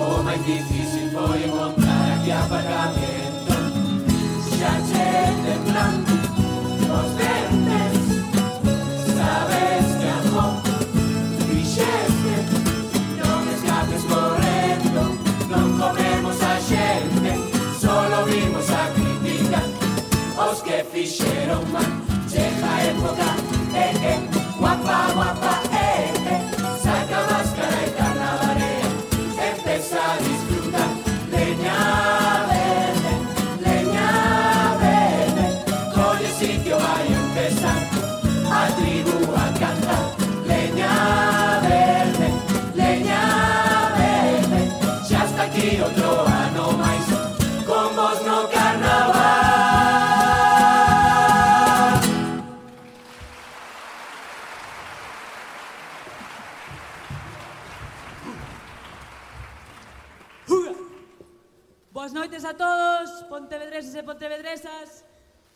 O 0.00 0.22
máis 0.22 0.42
difícil 0.46 1.10
foi 1.12 1.44
encontrar 1.44 2.16
aquí 2.16 2.30
aparcamento. 2.30 3.13
Michelle 21.04 21.48
Roman 21.48 22.00
llega 22.30 22.82
época, 22.82 23.36
eh, 23.74 23.92
eh, 24.02 24.20
guapa, 24.58 25.12
guapa. 25.12 25.63
pontevedreses 63.74 63.98
e 63.98 64.06
pontevedresas. 64.06 64.88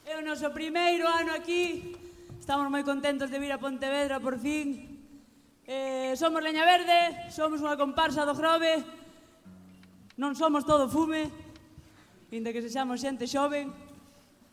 É 0.02 0.18
o 0.18 0.22
noso 0.26 0.50
primeiro 0.50 1.06
ano 1.06 1.38
aquí. 1.38 1.94
Estamos 2.34 2.66
moi 2.66 2.82
contentos 2.82 3.30
de 3.30 3.38
vir 3.38 3.54
a 3.54 3.62
Pontevedra 3.62 4.18
por 4.18 4.34
fin. 4.42 4.98
Eh, 5.62 6.18
somos 6.18 6.42
Leña 6.42 6.66
Verde, 6.66 7.30
somos 7.30 7.62
unha 7.62 7.78
comparsa 7.78 8.26
do 8.26 8.34
Grove. 8.34 8.82
Non 10.18 10.34
somos 10.34 10.66
todo 10.66 10.90
fume, 10.90 11.30
inda 12.34 12.50
que 12.50 12.58
sexamos 12.58 12.98
xente 12.98 13.30
xoven. 13.30 13.70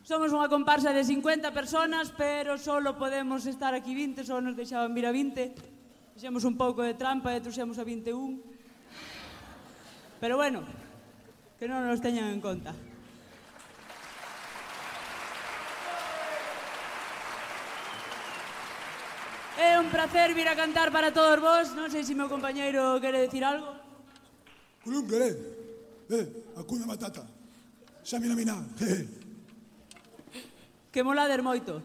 Somos 0.05 0.29
unha 0.29 0.45
comparsa 0.45 0.93
de 0.93 1.01
50 1.01 1.49
personas, 1.49 2.13
pero 2.13 2.61
solo 2.61 2.93
podemos 3.01 3.49
estar 3.49 3.73
aquí 3.73 3.97
20, 3.97 4.29
só 4.29 4.37
nos 4.45 4.53
deixaban 4.53 4.93
vir 4.93 5.09
a 5.09 5.15
20. 5.15 6.13
Fixemos 6.13 6.45
un 6.45 6.53
pouco 6.53 6.85
de 6.85 6.93
trampa 6.93 7.33
e 7.33 7.41
trouxemos 7.41 7.81
a 7.81 7.83
21. 7.87 8.45
Pero 10.21 10.37
bueno, 10.37 10.61
que 11.57 11.65
non 11.65 11.81
nos 11.81 11.97
teñan 11.97 12.29
en 12.29 12.45
conta. 12.45 12.93
É 19.55 19.79
un 19.79 19.87
placer 19.87 20.35
vir 20.35 20.47
a 20.51 20.55
cantar 20.55 20.91
para 20.91 21.15
todos 21.15 21.39
vos. 21.39 21.71
Non 21.71 21.87
sei 21.87 22.03
se 22.03 22.11
meu 22.11 22.27
compañeiro 22.27 22.99
quere 22.99 23.23
decir 23.23 23.39
algo. 23.47 23.71
Culún 24.83 25.07
quered. 25.07 25.35
Eh, 26.11 26.59
a 26.59 26.61
cuña 26.67 26.83
matata. 26.83 27.23
Xa 28.03 28.19
mina 28.19 28.35
mina. 28.35 28.59
Que 30.91 31.03
molades 31.03 31.39
moito. 31.39 31.79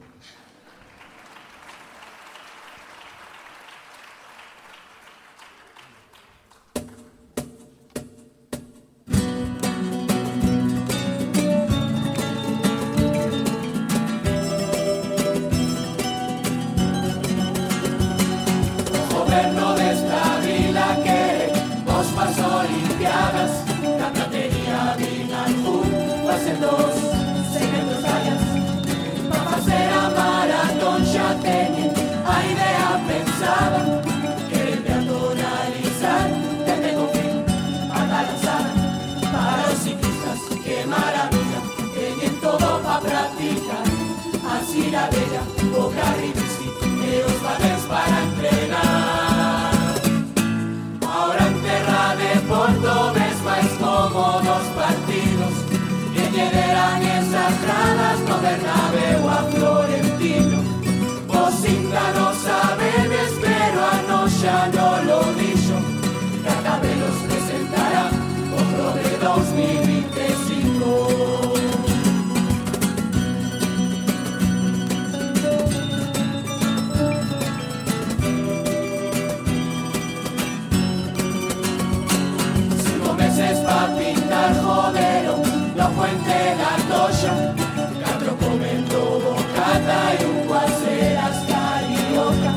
Cómodos 54.30 54.66
partidos 54.68 55.52
Que 56.14 56.30
llegarán 56.30 57.02
esas 57.02 57.62
gradas 57.62 58.20
no 58.28 58.38
Bernabéu 58.40 59.28
a 59.28 59.42
Florentino 59.50 59.89
fuente 86.10 86.56
da 86.56 86.76
toxa 86.88 87.54
Catro 88.04 88.36
comendo 88.36 89.20
bocata 89.22 90.14
E 90.18 90.24
un 90.24 90.46
guaseras 90.46 91.38
carioca 91.46 92.52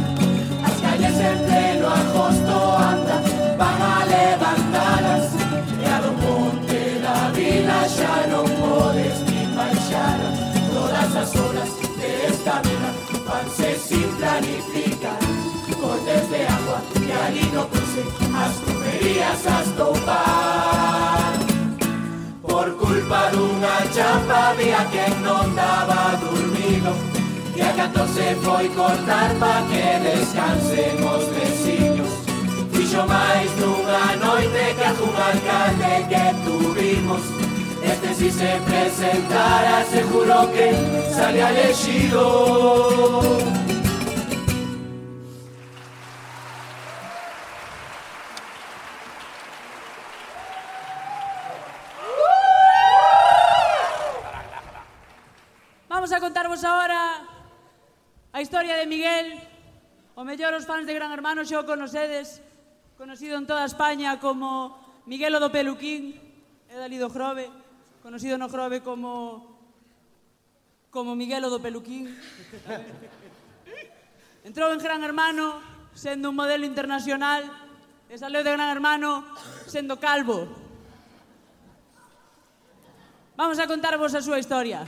As 0.66 0.82
calles 0.82 1.20
en 1.20 1.38
pleno 1.46 1.88
agosto 1.88 2.56
anda 2.78 3.22
Van 3.58 3.82
a 3.82 4.06
levantadas 4.06 5.34
E 5.82 5.86
a 5.86 6.00
do 6.02 6.14
ponte 6.22 7.00
da 7.00 7.30
vila 7.34 7.88
Xa 7.88 8.28
non 8.32 8.48
podes 8.60 9.20
nin 9.30 9.50
baixalas 9.56 10.38
Todas 10.74 11.16
as 11.16 11.36
horas 11.36 11.72
desta 12.00 12.62
vida 12.66 12.90
Vanse 13.28 13.80
sin 13.80 14.10
planificar. 14.18 15.20
Cortes 15.80 16.30
de 16.30 16.42
agua 16.48 16.82
E 17.02 17.12
ali 17.12 17.46
no 17.54 17.68
cruce 17.68 18.04
As 18.34 18.54
tuberías 18.64 19.46
as 19.48 19.68
toupar 19.78 20.93
Culpa 23.14 23.30
dunha 23.30 23.78
chapa 23.94 24.56
Vía 24.58 24.84
que 24.92 25.08
non 25.22 25.54
daba 25.54 26.18
dormido 26.18 26.98
E 27.56 27.62
a 27.62 27.72
14 27.74 28.36
foi 28.42 28.68
cortar 28.70 29.30
pa 29.40 29.62
que 29.70 30.00
descansen 30.02 30.98
os 31.06 31.26
veciños 31.30 32.10
Fixo 32.74 33.06
máis 33.06 33.52
nunha 33.62 34.18
noite 34.18 34.74
que 34.74 34.84
algún 34.84 35.14
alcalde 35.14 35.94
que 36.10 36.26
tuvimos. 36.44 37.22
Este 37.84 38.16
si 38.16 38.32
se 38.32 38.60
presentara 38.66 39.86
seguro 39.86 40.50
que 40.52 40.74
salía 41.14 41.52
elegido 41.52 42.24
contarvos 56.54 56.70
agora 56.70 57.26
a 58.32 58.42
historia 58.42 58.78
de 58.78 58.86
Miguel, 58.86 59.42
o 60.14 60.22
mellor 60.22 60.54
os 60.54 60.70
fans 60.70 60.86
de 60.86 60.94
Gran 60.94 61.10
Hermano 61.10 61.42
xa 61.42 61.58
o 61.58 61.66
conocedes, 61.66 62.46
conocido 62.94 63.42
en 63.42 63.50
toda 63.50 63.66
España 63.66 64.22
como 64.22 64.78
Miguelo 65.10 65.42
do 65.42 65.50
Peluquín, 65.50 66.14
é 66.70 66.78
dali 66.78 67.02
do 67.02 67.10
Grove, 67.10 67.50
conocido 68.06 68.38
no 68.38 68.54
Grove 68.54 68.86
como 68.86 69.50
como 70.94 71.18
Miguelo 71.18 71.50
do 71.50 71.58
Peluquín. 71.58 72.14
Entrou 74.46 74.70
en 74.70 74.78
Gran 74.78 75.02
Hermano 75.02 75.58
sendo 75.98 76.30
un 76.30 76.38
modelo 76.38 76.70
internacional 76.70 77.50
e 78.06 78.14
saleu 78.14 78.46
de 78.46 78.54
Gran 78.54 78.70
Hermano 78.70 79.26
sendo 79.66 79.98
calvo. 79.98 80.46
Vamos 83.34 83.58
a 83.58 83.66
contarvos 83.66 84.14
a 84.14 84.22
súa 84.22 84.38
historia. 84.38 84.86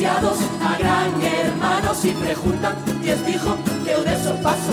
Viciados 0.00 0.38
a 0.64 0.78
gran 0.78 1.22
hermano 1.22 1.94
Si 1.94 2.10
preguntan, 2.12 2.74
y 3.04 3.10
es 3.10 3.26
dijo 3.26 3.54
que 3.84 3.94
de 4.02 4.14
eso 4.16 4.34
paso 4.42 4.72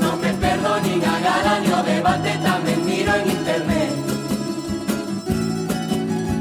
Non 0.00 0.20
me 0.20 0.32
perdo 0.32 0.80
nin 0.80 1.00
a 1.04 1.16
gala 1.26 1.60
ni 1.62 1.70
o 1.70 1.80
debate 1.82 2.32
Tamén 2.42 2.80
miro 2.84 3.14
en 3.14 3.26
internet. 3.38 3.92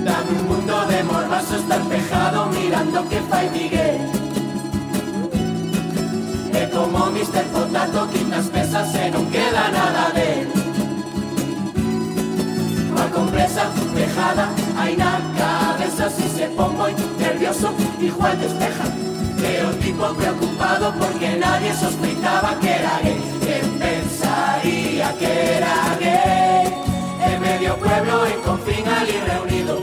Dame 0.08 0.32
un 0.40 0.46
mundo 0.50 0.76
de 0.90 1.00
morbaso 1.04 1.56
estar 1.62 1.82
pejado 1.94 2.40
mirando 2.58 3.08
que 3.08 3.20
fai 3.30 3.46
Miguel. 3.54 4.02
E 6.60 6.62
como 6.74 7.00
Mr. 7.14 7.46
Potato 7.54 8.00
quitas 8.12 8.46
pesas 8.50 8.90
e 8.98 9.06
non 9.14 9.26
queda 9.30 9.70
nada 9.70 10.10
de 10.18 10.26
él 10.42 10.63
dejada 13.94 14.50
aí 14.78 14.96
na 14.98 15.22
cabeza 15.38 16.10
Si 16.10 16.28
se 16.30 16.48
pon 16.56 16.76
moi 16.76 16.94
nervioso. 17.18 17.70
Igual 18.00 18.36
despeja. 18.38 18.86
Que 19.40 19.64
o 19.66 19.72
tipo 19.84 20.06
preocupado 20.16 20.94
porque 21.00 21.38
nadie 21.38 21.74
sospitaba 21.74 22.56
que 22.60 22.70
era 22.70 23.00
gay. 23.04 23.22
Quen 23.42 23.66
pensaría 23.80 25.14
que 25.20 25.32
era 25.58 25.76
gay. 26.00 26.74
En 27.30 27.42
medio 27.42 27.78
pueblo 27.78 28.26
en 28.26 28.42
confín 28.42 28.88
ali 28.88 29.18
reunido. 29.30 29.76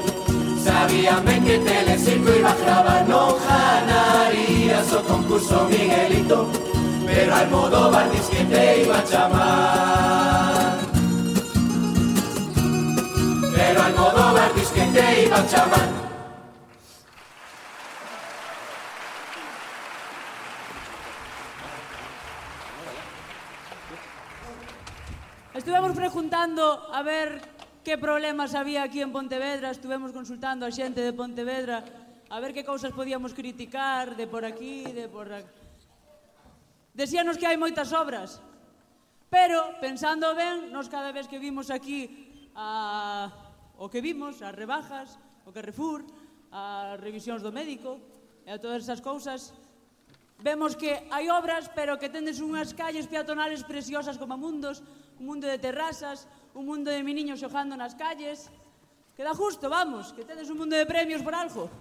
Sabían 0.64 1.24
que 1.24 1.58
Telecirco 1.58 2.30
iba 2.38 2.50
a 2.50 2.56
grabar 2.56 3.08
No 3.08 3.36
ganarías 3.48 4.92
o 4.92 5.02
concurso 5.02 5.66
Miguelito. 5.70 6.48
Pero 7.06 7.34
al 7.34 7.50
modo 7.50 7.90
Bardis 7.90 8.26
que 8.28 8.44
te 8.44 8.82
iba 8.82 8.98
a 8.98 9.04
chamar 9.04 10.49
Pero 13.60 13.82
Almodóvar 13.82 14.54
dis 14.56 14.70
que 14.72 14.84
te 14.88 15.24
iba 15.28 15.36
a 15.36 15.46
chamar 15.46 15.88
Estuvemos 25.52 25.92
preguntando 25.92 26.88
a 26.90 27.02
ver 27.02 27.42
que 27.84 27.98
problemas 27.98 28.54
había 28.54 28.82
aquí 28.82 29.02
en 29.02 29.12
Pontevedra, 29.12 29.70
estuvemos 29.70 30.12
consultando 30.16 30.64
a 30.64 30.72
xente 30.72 31.04
de 31.04 31.12
Pontevedra 31.12 31.84
a 32.32 32.40
ver 32.40 32.56
que 32.56 32.64
cousas 32.64 32.96
podíamos 32.96 33.36
criticar 33.36 34.16
de 34.16 34.24
por 34.24 34.48
aquí, 34.48 34.88
de 34.88 35.04
por 35.04 35.28
aquí. 35.28 35.52
Decíanos 36.96 37.36
que 37.36 37.44
hai 37.44 37.60
moitas 37.60 37.92
obras, 37.92 38.40
pero 39.28 39.76
pensando 39.84 40.32
ben, 40.32 40.72
nos 40.72 40.88
cada 40.88 41.12
vez 41.12 41.28
que 41.28 41.36
vimos 41.36 41.68
aquí 41.68 42.08
a 42.56 43.49
o 43.80 43.88
que 43.88 44.04
vimos, 44.04 44.44
as 44.44 44.52
rebajas, 44.52 45.16
o 45.48 45.50
Carrefour, 45.56 46.04
as 46.52 47.00
revisións 47.00 47.40
do 47.40 47.48
médico, 47.48 47.96
e 48.44 48.52
a 48.52 48.60
todas 48.60 48.84
esas 48.84 49.00
cousas, 49.00 49.56
vemos 50.36 50.76
que 50.76 51.08
hai 51.08 51.32
obras, 51.32 51.72
pero 51.72 51.96
que 51.96 52.12
tendes 52.12 52.44
unhas 52.44 52.76
calles 52.76 53.08
peatonales 53.08 53.64
preciosas 53.64 54.20
como 54.20 54.36
mundos, 54.36 54.84
un 55.16 55.32
mundo 55.32 55.48
de 55.48 55.56
terrazas, 55.56 56.28
un 56.52 56.68
mundo 56.68 56.92
de 56.92 57.00
meniños 57.00 57.40
xojando 57.40 57.72
nas 57.72 57.96
calles. 57.96 58.52
Que 59.16 59.24
da 59.24 59.32
justo, 59.32 59.72
vamos, 59.72 60.12
que 60.12 60.28
tedes 60.28 60.52
un 60.52 60.60
mundo 60.60 60.76
de 60.76 60.84
premios 60.84 61.24
por 61.24 61.32
algo. 61.32 61.72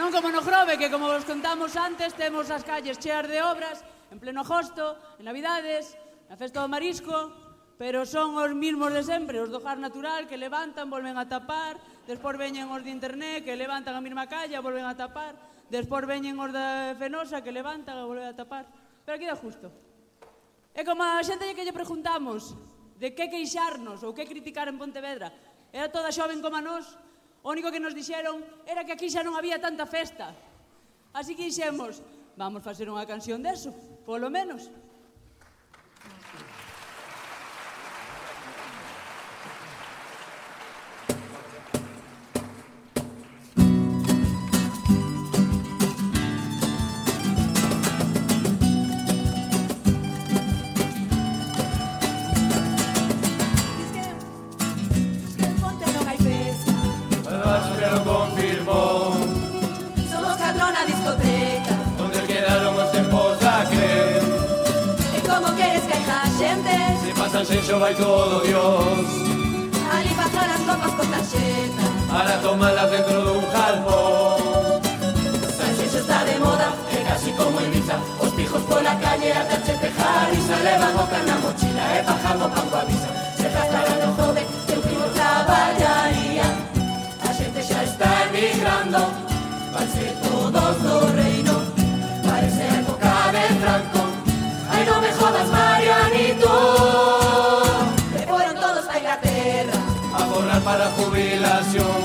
Non 0.00 0.08
como 0.08 0.32
no 0.32 0.40
Grove, 0.40 0.80
que 0.80 0.88
como 0.88 1.08
vos 1.08 1.28
contamos 1.28 1.76
antes, 1.76 2.16
temos 2.16 2.48
as 2.48 2.64
calles 2.64 2.96
cheas 2.96 3.28
de 3.28 3.44
obras, 3.44 3.84
en 4.08 4.16
pleno 4.16 4.40
agosto, 4.40 4.96
en 5.20 5.28
Navidades, 5.28 5.96
na 6.26 6.34
festa 6.34 6.62
do 6.62 6.68
marisco, 6.68 7.14
pero 7.78 8.08
son 8.08 8.34
os 8.40 8.50
mismos 8.56 8.90
de 8.90 9.04
sempre, 9.04 9.38
os 9.38 9.52
do 9.52 9.60
jar 9.60 9.76
natural 9.76 10.24
que 10.26 10.40
levantan, 10.40 10.88
volven 10.88 11.14
a 11.20 11.28
tapar, 11.28 11.76
despois 12.08 12.34
veñen 12.40 12.72
os 12.72 12.82
de 12.82 12.90
internet 12.90 13.44
que 13.44 13.54
levantan 13.54 13.94
a 13.94 14.02
mesma 14.02 14.26
calla, 14.26 14.64
volven 14.64 14.88
a 14.88 14.96
tapar, 14.96 15.36
despois 15.68 16.08
veñen 16.08 16.40
os 16.40 16.50
da 16.50 16.96
Fenosa 16.96 17.44
que 17.44 17.52
levantan 17.52 18.00
e 18.00 18.04
volven 18.08 18.26
a 18.26 18.34
tapar. 18.34 18.64
Pero 19.04 19.14
aquí 19.14 19.26
dá 19.28 19.36
justo. 19.36 19.70
É 20.72 20.82
como 20.82 21.04
a 21.04 21.20
xente 21.22 21.52
que 21.52 21.62
lle 21.62 21.76
preguntamos 21.76 22.56
de 22.96 23.12
que 23.12 23.28
queixarnos 23.28 24.00
ou 24.02 24.16
que 24.16 24.24
criticar 24.24 24.66
en 24.72 24.80
Pontevedra, 24.80 25.28
era 25.68 25.92
toda 25.92 26.08
xoven 26.08 26.40
como 26.40 26.56
a 26.56 26.64
nós, 26.64 26.96
o 27.44 27.52
único 27.52 27.68
que 27.70 27.78
nos 27.78 27.94
dixeron 27.94 28.40
era 28.64 28.82
que 28.82 28.96
aquí 28.96 29.12
xa 29.12 29.20
non 29.20 29.36
había 29.36 29.60
tanta 29.60 29.84
festa. 29.84 30.32
Así 31.12 31.36
que 31.36 31.44
dixemos, 31.44 32.00
vamos 32.40 32.64
facer 32.64 32.88
unha 32.88 33.04
canción 33.04 33.44
deso, 33.44 33.70
polo 34.08 34.32
menos. 34.32 34.72
Xenxo 67.76 67.80
vai 67.80 67.94
todo 67.94 68.40
Dios. 68.40 69.06
Ali 69.92 70.08
pasan 70.14 70.50
as 70.50 70.62
copas 70.68 70.92
con 70.96 71.06
tarxeta 71.08 71.84
Para 72.10 72.36
tomalas 72.38 72.90
dentro 72.90 73.22
dun 73.22 73.44
jalpón. 73.52 74.80
Sanxenxo 75.56 75.98
está 75.98 76.24
de 76.24 76.38
moda 76.38 76.68
E 76.90 76.98
casi 77.08 77.30
como 77.32 77.60
Ibiza. 77.60 77.96
Os 78.20 78.30
pijos 78.32 78.62
pola 78.62 78.94
calle 78.96 79.32
a 79.32 79.42
darche 79.44 79.74
pejar 79.82 80.28
E 80.32 80.38
se 80.46 80.56
levan 80.64 80.96
o 80.96 81.04
can 81.10 81.24
na 81.26 81.36
mochila 81.44 81.84
E 81.98 82.02
bajando 82.02 82.46
pan 82.54 82.66
coa 82.70 82.84
visa 82.88 83.08
Se 83.36 83.46
rascaran 83.48 83.98
no 84.02 84.10
jove 84.16 84.42
Que 84.66 84.74
un 84.78 84.82
primo 84.82 85.06
traballaría 85.16 86.48
A 87.26 87.28
xente 87.36 87.60
xa 87.62 87.80
está 87.84 88.10
emigrando 88.28 89.00
Vanse 89.74 90.04
todos 90.24 90.74
do 90.84 90.96
reino 91.20 91.54
Parece 92.26 92.64
época 92.80 93.12
de 93.34 93.44
Franco. 93.60 94.02
Ai 94.72 94.82
non 94.88 94.98
me 95.00 95.10
jodas 95.18 95.48
Marianito 95.50 95.65
para 100.66 100.90
jubilación. 100.98 101.96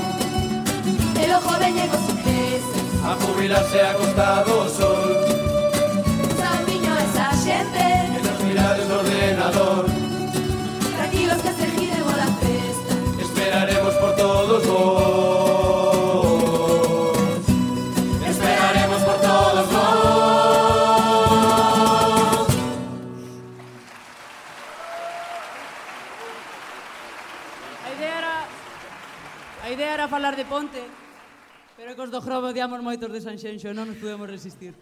E 1.20 1.26
logo 1.26 1.50
veñen 1.58 1.90
os 1.90 2.04
ingleses 2.14 2.78
A 3.02 3.12
jubilarse 3.22 3.80
a 3.80 3.92
costa 3.98 4.44
do 4.46 4.58
sol. 4.76 5.10
Sabiño 6.38 6.92
esa 7.06 7.26
xente 7.44 7.88
E 8.16 8.18
nos 8.22 8.38
mirades 8.46 8.86
do 8.86 8.94
ordenador. 9.02 9.84
Tranquilos 10.96 11.38
que 11.44 11.52
se 11.58 11.66
gire 11.74 11.98
la 12.22 12.30
festa. 12.42 12.94
Esperaremos 13.26 13.94
por 13.94 14.12
todos 14.14 14.64
vos 14.70 15.01
Robo, 32.32 32.48
diamos 32.56 32.80
moitos 32.80 33.12
de 33.12 33.20
Sanxenxo, 33.20 33.76
non 33.76 33.92
nos 33.92 34.00
podemos 34.00 34.24
resistir. 34.24 34.72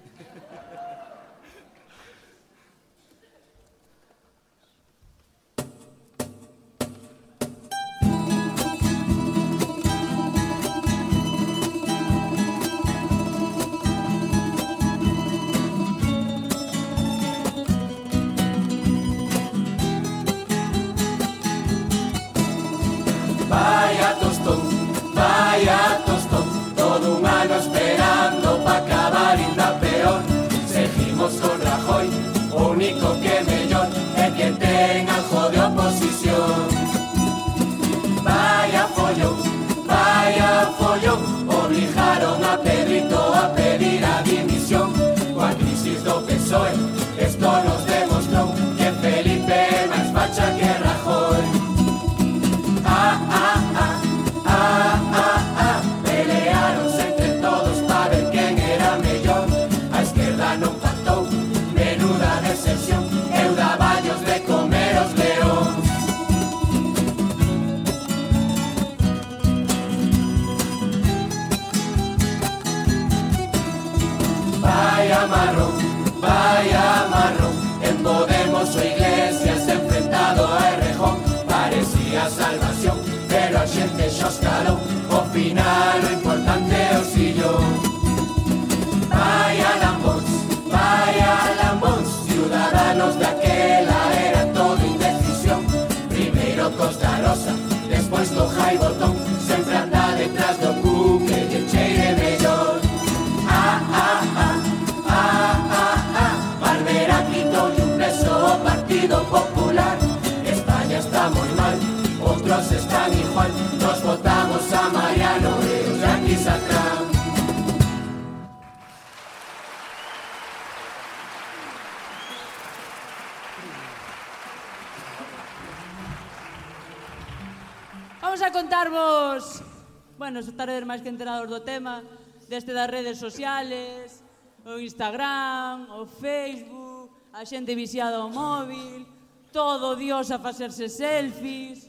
máis 131.01 131.09
que 131.09 131.17
enterados 131.17 131.49
do 131.49 131.65
tema, 131.65 132.05
deste 132.45 132.77
das 132.77 132.85
redes 132.85 133.17
sociales, 133.17 134.21
o 134.69 134.77
Instagram, 134.77 135.89
o 135.97 136.05
Facebook, 136.05 137.09
a 137.33 137.41
xente 137.49 137.73
viciada 137.73 138.21
ao 138.21 138.29
móvil, 138.29 139.09
todo 139.49 139.97
Dios 139.97 140.29
a 140.29 140.37
facerse 140.37 140.93
selfies, 140.93 141.89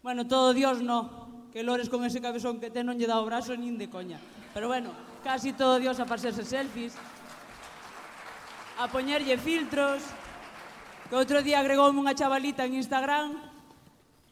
bueno, 0.00 0.24
todo 0.24 0.56
Dios 0.56 0.80
no, 0.80 1.44
que 1.52 1.60
Lores 1.60 1.92
con 1.92 2.08
ese 2.08 2.24
cabezón 2.24 2.56
que 2.56 2.72
ten 2.72 2.88
non 2.88 2.96
lle 2.96 3.04
dá 3.04 3.20
o 3.20 3.28
brazo 3.28 3.52
nin 3.52 3.76
de 3.76 3.92
coña, 3.92 4.16
pero 4.56 4.64
bueno, 4.64 4.96
casi 5.20 5.52
todo 5.52 5.76
Dios 5.76 6.00
a 6.00 6.08
facerse 6.08 6.48
selfies, 6.48 6.96
a 8.80 8.88
poñerlle 8.88 9.36
filtros, 9.36 10.00
que 11.12 11.20
outro 11.20 11.44
día 11.44 11.60
agregoume 11.60 12.00
unha 12.00 12.16
chavalita 12.16 12.64
en 12.64 12.80
Instagram 12.80 13.51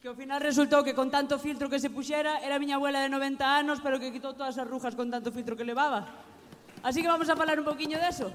que 0.01 0.09
ao 0.09 0.17
final 0.17 0.41
resultou 0.41 0.81
que 0.81 0.97
con 0.97 1.13
tanto 1.13 1.37
filtro 1.37 1.69
que 1.69 1.77
se 1.77 1.93
puxera 1.93 2.41
era 2.41 2.57
a 2.57 2.61
miña 2.61 2.81
abuela 2.81 3.05
de 3.05 3.09
90 3.13 3.45
anos, 3.45 3.77
pero 3.85 4.01
que 4.01 4.09
quitou 4.09 4.33
todas 4.33 4.57
as 4.57 4.65
rujas 4.65 4.97
con 4.97 5.13
tanto 5.13 5.29
filtro 5.29 5.53
que 5.53 5.61
levaba. 5.61 6.25
Así 6.81 7.05
que 7.05 7.07
vamos 7.07 7.29
a 7.29 7.37
falar 7.37 7.61
un 7.61 7.69
poquinho 7.69 8.01
deso. 8.01 8.33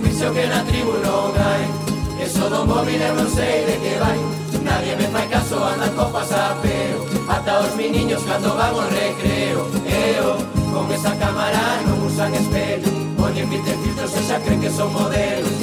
Vicio 0.00 0.32
que 0.32 0.48
tribu 0.48 0.96
solo 2.36 2.66
móviles 2.66 3.12
broncei 3.14 3.64
de 3.64 3.76
que 3.82 3.98
vai 3.98 4.18
Nadie 4.62 4.96
me 4.96 5.06
fai 5.08 5.28
caso, 5.28 5.64
andan 5.64 5.92
co 5.96 6.04
pasapeo 6.12 6.98
Ata 7.28 7.60
os 7.60 7.74
miniños 7.76 8.22
cando 8.22 8.54
van 8.54 8.74
ao 8.74 8.88
recreo. 8.90 9.66
Eo, 9.86 10.36
con 10.72 10.86
esa 10.92 11.12
cámara 11.22 11.80
non 11.86 12.02
usan 12.06 12.34
espelho 12.34 12.90
Poñen 13.16 13.48
vinte 13.50 13.72
filtros 13.82 14.12
e 14.14 14.22
xa 14.28 14.38
creen 14.44 14.60
que 14.60 14.70
son 14.70 14.92
modelos. 14.92 15.56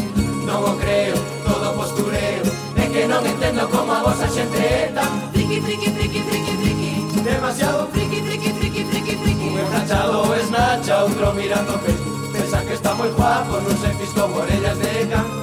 Non 0.43 0.59
o 0.67 0.73
creo, 0.81 1.15
todo 1.47 1.71
postureo. 1.79 2.43
É 2.75 2.85
que 2.91 3.07
non 3.07 3.23
entendo 3.23 3.63
como 3.71 3.93
a 3.93 4.03
vosa 4.03 4.27
xente 4.27 4.89
eta 4.89 5.05
Friki, 5.31 5.61
friki, 5.61 5.89
friki, 5.95 6.19
friki, 6.27 6.53
friki. 6.59 6.91
Demasiado 7.23 7.87
friki, 7.93 8.19
friki, 8.25 8.49
friki, 8.57 8.81
friki, 8.89 9.13
friki. 9.21 9.47
Un 9.53 10.33
es 10.35 10.43
esnacha, 10.43 11.05
outro 11.05 11.31
mirando 11.37 11.79
Facebook 11.85 12.33
Pensa 12.33 12.59
que 12.65 12.73
está 12.73 12.91
moi 12.97 13.09
guapo, 13.13 13.61
non 13.61 13.77
se 13.77 13.89
fisco 14.01 14.25
orellas 14.27 14.77
de 14.81 15.07
campo 15.07 15.42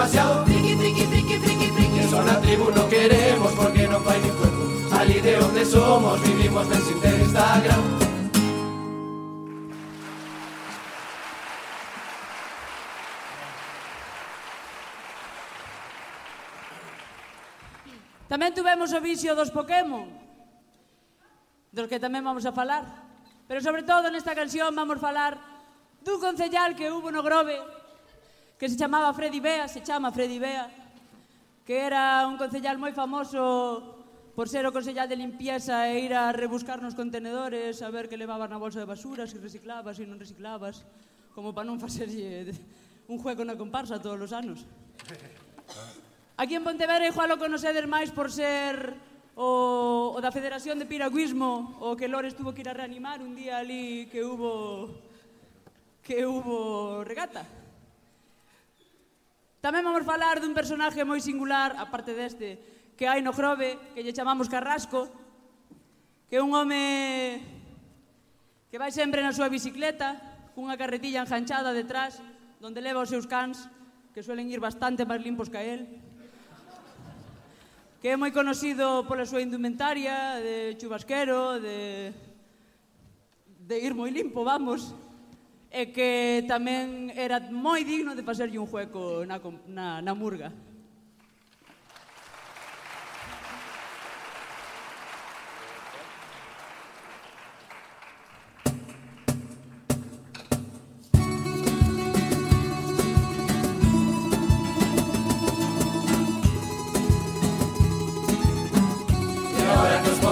demasiado 0.00 0.46
friki, 0.46 0.76
friki, 0.76 1.04
friki, 1.04 1.38
friki, 1.38 1.66
friki. 1.76 1.98
Eso 2.00 2.22
na 2.22 2.40
tribu 2.40 2.70
no 2.70 2.88
queremos 2.88 3.52
porque 3.52 3.86
non 3.86 4.00
fai 4.02 4.16
ni 4.24 4.30
cuerpo. 4.32 4.64
Ali 4.96 5.20
de 5.20 5.36
onde 5.36 5.64
somos, 5.64 6.16
vivimos 6.24 6.68
ben 6.68 6.80
sin 6.80 7.00
ter 7.04 7.20
Instagram. 7.20 7.84
Tamén 18.32 18.54
tuvemos 18.56 18.94
o 18.96 19.00
vicio 19.04 19.36
dos 19.36 19.52
Pokémon, 19.52 20.08
dos 21.76 21.86
que 21.92 22.00
tamén 22.00 22.24
vamos 22.24 22.48
a 22.48 22.56
falar. 22.56 22.88
Pero 23.44 23.60
sobre 23.60 23.84
todo 23.84 24.08
nesta 24.08 24.32
canción 24.32 24.72
vamos 24.72 24.96
falar 24.96 25.36
dun 26.00 26.16
concellal 26.24 26.72
que 26.72 26.88
hubo 26.88 27.12
no 27.12 27.20
Grove, 27.20 27.60
que 28.60 28.68
se 28.68 28.76
chamaba 28.76 29.14
Freddy 29.14 29.40
Bea, 29.40 29.66
se 29.68 29.80
chama 29.80 30.12
Freddy 30.12 30.38
Bea, 30.38 30.68
que 31.64 31.80
era 31.80 32.28
un 32.28 32.36
concellal 32.36 32.76
moi 32.76 32.92
famoso 32.92 33.96
por 34.36 34.52
ser 34.52 34.68
o 34.68 34.74
concellal 34.76 35.08
de 35.08 35.16
limpieza 35.16 35.88
e 35.88 36.04
ir 36.04 36.12
a 36.12 36.28
rebuscar 36.28 36.84
nos 36.84 36.92
contenedores, 36.92 37.80
a 37.80 37.88
ver 37.88 38.12
que 38.12 38.20
levabas 38.20 38.52
na 38.52 38.60
bolsa 38.60 38.76
de 38.76 38.84
basura, 38.84 39.24
se 39.24 39.40
reciclabas, 39.40 39.96
se 39.96 40.04
non 40.04 40.20
reciclabas, 40.20 40.84
como 41.32 41.56
para 41.56 41.64
non 41.72 41.80
facerlle 41.80 42.52
un 43.08 43.16
juego 43.16 43.48
na 43.48 43.56
comparsa 43.56 43.96
todos 43.96 44.20
os 44.20 44.32
anos. 44.36 44.68
Aquí 46.36 46.52
en 46.52 46.60
Pontevedra 46.60 47.08
igual 47.08 47.32
o 47.32 47.40
conocedes 47.40 47.88
máis 47.88 48.12
por 48.12 48.28
ser 48.28 48.92
o, 49.40 50.12
o 50.12 50.18
da 50.20 50.28
Federación 50.28 50.76
de 50.76 50.84
Piragüismo, 50.84 51.80
o 51.80 51.96
que 51.96 52.12
Lores 52.12 52.36
tuvo 52.36 52.52
que 52.52 52.60
ir 52.60 52.68
a 52.68 52.76
reanimar 52.76 53.24
un 53.24 53.32
día 53.32 53.64
ali 53.64 54.04
que 54.12 54.20
hubo 54.20 55.00
que 56.04 56.28
hubo 56.28 57.00
regata. 57.08 57.59
Tamén 59.60 59.84
vamos 59.84 60.08
falar 60.08 60.40
dun 60.40 60.56
personaje 60.56 61.04
moi 61.04 61.20
singular, 61.20 61.76
aparte 61.76 62.16
deste, 62.16 62.56
que 62.96 63.04
hai 63.04 63.20
no 63.20 63.36
Grove, 63.36 63.92
que 63.92 64.00
lle 64.00 64.16
chamamos 64.16 64.48
Carrasco, 64.48 65.12
que 66.32 66.40
é 66.40 66.44
un 66.44 66.48
home 66.56 67.36
que 68.72 68.80
vai 68.80 68.88
sempre 68.88 69.20
na 69.20 69.36
súa 69.36 69.52
bicicleta, 69.52 70.16
cunha 70.56 70.80
carretilla 70.80 71.20
enganchada 71.20 71.76
detrás, 71.76 72.24
donde 72.56 72.80
leva 72.80 73.04
os 73.04 73.12
seus 73.12 73.28
cans, 73.28 73.68
que 74.16 74.24
suelen 74.24 74.48
ir 74.48 74.64
bastante 74.64 75.04
máis 75.04 75.20
limpos 75.20 75.52
que 75.52 75.60
él, 75.60 75.84
que 78.00 78.08
é 78.08 78.16
moi 78.16 78.32
conocido 78.32 79.04
pola 79.04 79.28
súa 79.28 79.44
indumentaria, 79.44 80.40
de 80.40 80.72
chubasquero, 80.80 81.60
de, 81.60 82.16
de 83.68 83.76
ir 83.76 83.92
moi 83.92 84.08
limpo, 84.08 84.40
vamos, 84.40 84.96
e 85.70 85.94
que 85.94 86.42
tamén 86.50 87.14
era 87.14 87.38
moi 87.54 87.86
digno 87.86 88.18
de 88.18 88.26
facerlle 88.26 88.58
un 88.58 88.66
jueco 88.66 89.22
na, 89.22 89.38
na, 89.70 89.86
na 90.02 90.12
murga. 90.18 90.50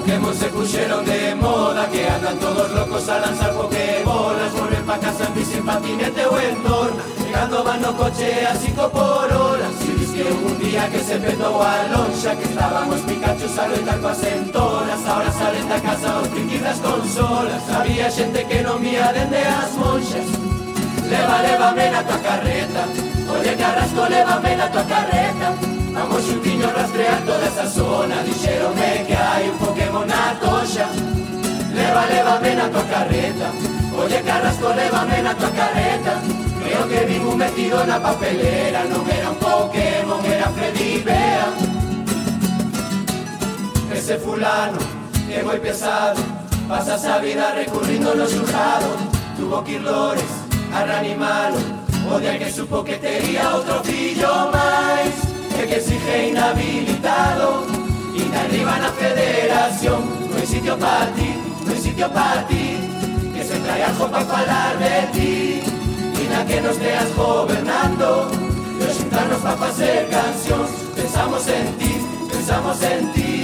Pokémon 0.09 0.35
se 0.35 0.47
puxeron 0.49 1.05
de 1.05 1.35
moda 1.35 1.89
Que 1.91 2.09
andan 2.09 2.39
todos 2.39 2.71
locos 2.73 3.09
a 3.09 3.19
lanzar 3.19 3.53
Pokébolas 3.53 4.53
Volver 4.53 4.83
pa 4.85 4.99
casa 4.99 5.28
patinete 5.69 6.25
ou 6.25 6.41
en 6.41 6.57
torna 6.65 7.03
Chegando 7.21 7.63
van 7.63 7.83
no 7.83 7.93
coche 7.93 8.47
a 8.47 8.55
cinco 8.57 8.89
por 8.89 9.29
hora. 9.31 9.69
Si 9.79 9.93
dis 9.99 10.11
que 10.17 10.25
un 10.33 10.59
día 10.59 10.89
que 10.89 11.01
se 11.01 11.17
petou 11.19 11.61
a 11.61 11.85
lonxa 11.93 12.33
Que 12.37 12.45
estábamos 12.45 13.01
Pikachu 13.05 13.49
a 13.61 13.69
loitar 13.69 13.99
coas 14.01 14.23
entonas 14.25 15.01
Ahora 15.07 15.31
salen 15.31 15.69
da 15.69 15.79
casa 15.81 16.21
os 16.21 16.29
triquis 16.33 16.63
das 16.63 16.79
consolas 16.81 17.63
Había 17.69 18.09
xente 18.11 18.41
que 18.49 18.63
non 18.63 18.81
vía 18.81 19.13
dende 19.13 19.41
as 19.45 19.73
monxas 19.77 20.29
Leva, 21.09 21.41
levame 21.41 21.91
na 21.91 22.03
tua 22.05 22.19
carreta. 22.19 22.83
Oye 23.33 23.57
carrasco, 23.57 24.03
levame 24.13 24.57
na 24.57 24.69
tua 24.69 24.85
carreta. 24.85 25.49
Vamos 25.97 26.23
xuntiño 26.23 26.69
rastrear 26.69 27.21
toda 27.25 27.47
esa 27.49 27.67
zona. 27.67 28.23
Dixeronme 28.29 29.09
que 29.09 29.17
hai 29.17 29.49
un 29.49 29.57
Pokémon 29.57 30.05
na 30.05 30.37
toxa 30.37 30.85
Leva, 31.73 32.05
levame 32.13 32.51
na 32.57 32.69
tua 32.69 32.85
carreta. 32.93 33.68
Oye 33.99 34.23
carrasco, 34.23 34.69
levame 34.75 35.23
na 35.23 35.35
tua 35.35 35.51
carreta 35.51 36.23
Creo 36.63 36.89
que 36.89 37.01
vimos 37.07 37.37
metido 37.37 37.85
na 37.85 37.99
papelera. 37.99 38.85
Non 38.85 39.05
era 39.11 39.31
un 39.31 39.39
Pokémon, 39.43 40.23
era 40.25 40.49
Freddy 40.55 41.03
Bea 41.03 41.49
Ese 43.93 44.19
fulano 44.19 44.79
é 45.31 45.43
moi 45.43 45.59
pesado 45.59 46.23
Pasa 46.69 46.95
a 46.95 47.19
vida 47.19 47.53
recurrindo 47.55 48.15
no 48.15 48.27
xurrado 48.27 48.91
Tuvo 49.37 49.63
que 49.65 49.73
ir 49.73 49.83
Lores 49.83 50.33
a 50.73 50.85
reanimalo 50.85 51.59
O 52.07 52.21
día 52.21 52.39
que 52.39 52.53
supo 52.53 52.85
que 52.85 52.97
tería 52.97 53.51
outro 53.57 53.83
fillo 53.85 54.53
máis 54.53 55.39
E 55.59 55.67
que 55.67 55.75
exige 55.75 56.29
inhabilitado. 56.29 57.67
E 58.15 58.23
de 58.23 58.37
arriba 58.39 58.79
na 58.79 58.93
federación. 58.93 60.07
No 60.31 60.39
hai 60.39 60.47
sitio 60.47 60.79
pa 60.79 61.11
ti, 61.17 61.35
no 61.67 61.73
hai 61.73 61.81
sitio 61.81 62.09
pa 62.11 62.45
ti. 62.47 62.63
Que 62.63 62.78
se 63.49 63.59
trae 63.61 63.83
algo 63.83 64.07
pa 64.13 64.21
falar 64.21 64.77
de 64.77 64.97
ti 65.15 65.63
E 66.21 66.25
na 66.29 66.45
que 66.45 66.61
nos 66.61 66.77
teas 66.77 67.09
gobernando. 67.17 68.29
E 68.77 68.83
os 68.85 68.95
xuntarnos 68.99 69.41
pa 69.41 69.57
facer 69.57 70.05
cancións 70.13 70.71
Pensamos 70.99 71.49
en 71.49 71.67
ti, 71.79 71.93
pensamos 72.31 72.83
en 72.83 73.13
ti. 73.15 73.35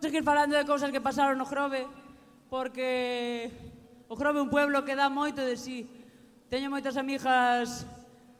Seguir 0.00 0.22
falando 0.22 0.56
de 0.56 0.66
cousas 0.66 0.90
que 0.92 1.00
pasaron 1.00 1.38
no 1.38 1.46
Grove 1.46 1.86
porque 2.50 3.73
O 4.08 4.16
Grove 4.16 4.38
é 4.38 4.44
un 4.44 4.52
pueblo 4.52 4.84
que 4.84 4.92
dá 4.92 5.08
moito 5.08 5.40
de 5.40 5.56
si. 5.56 5.88
Teño 6.52 6.68
moitas 6.68 7.00
amigas 7.00 7.88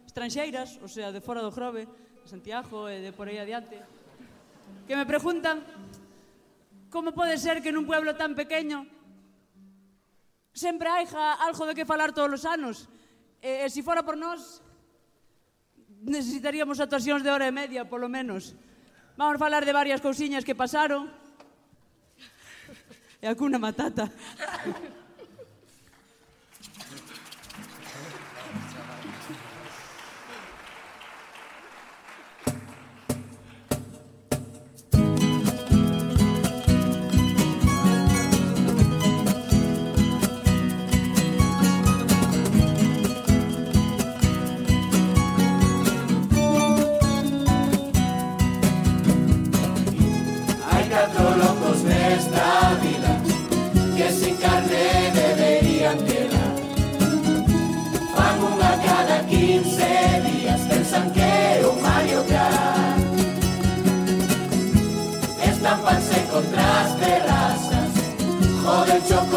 estranxeiras, 0.05 0.77
o 0.85 0.89
sea, 0.89 1.09
de 1.09 1.25
fora 1.25 1.41
do 1.41 1.49
Grove, 1.49 1.89
de 1.89 2.29
Santiago 2.29 2.85
e 2.87 3.01
de 3.01 3.17
por 3.17 3.33
aí 3.33 3.41
adiante, 3.41 3.81
que 4.85 4.93
me 4.93 5.09
preguntan 5.09 5.65
como 6.93 7.17
pode 7.17 7.41
ser 7.41 7.65
que 7.65 7.73
nun 7.73 7.89
pueblo 7.89 8.13
tan 8.13 8.37
pequeño 8.37 8.85
sempre 10.53 10.87
hai 10.87 11.09
algo 11.43 11.65
de 11.67 11.75
que 11.75 11.89
falar 11.89 12.13
todos 12.13 12.39
os 12.39 12.45
anos. 12.45 12.87
E, 13.41 13.65
e 13.65 13.67
se 13.73 13.81
fora 13.81 14.05
por 14.05 14.21
nós, 14.21 14.61
necesitaríamos 16.05 16.79
actuacións 16.79 17.25
de 17.25 17.33
hora 17.33 17.49
e 17.49 17.57
media, 17.57 17.89
polo 17.89 18.07
menos. 18.07 18.53
Vamos 19.17 19.41
falar 19.41 19.65
de 19.65 19.73
varias 19.73 20.05
cousiñas 20.05 20.45
que 20.45 20.55
pasaron. 20.55 21.09
E 23.19 23.27
alcuna 23.27 23.57
matata. 23.57 24.13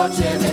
noche 0.07 0.46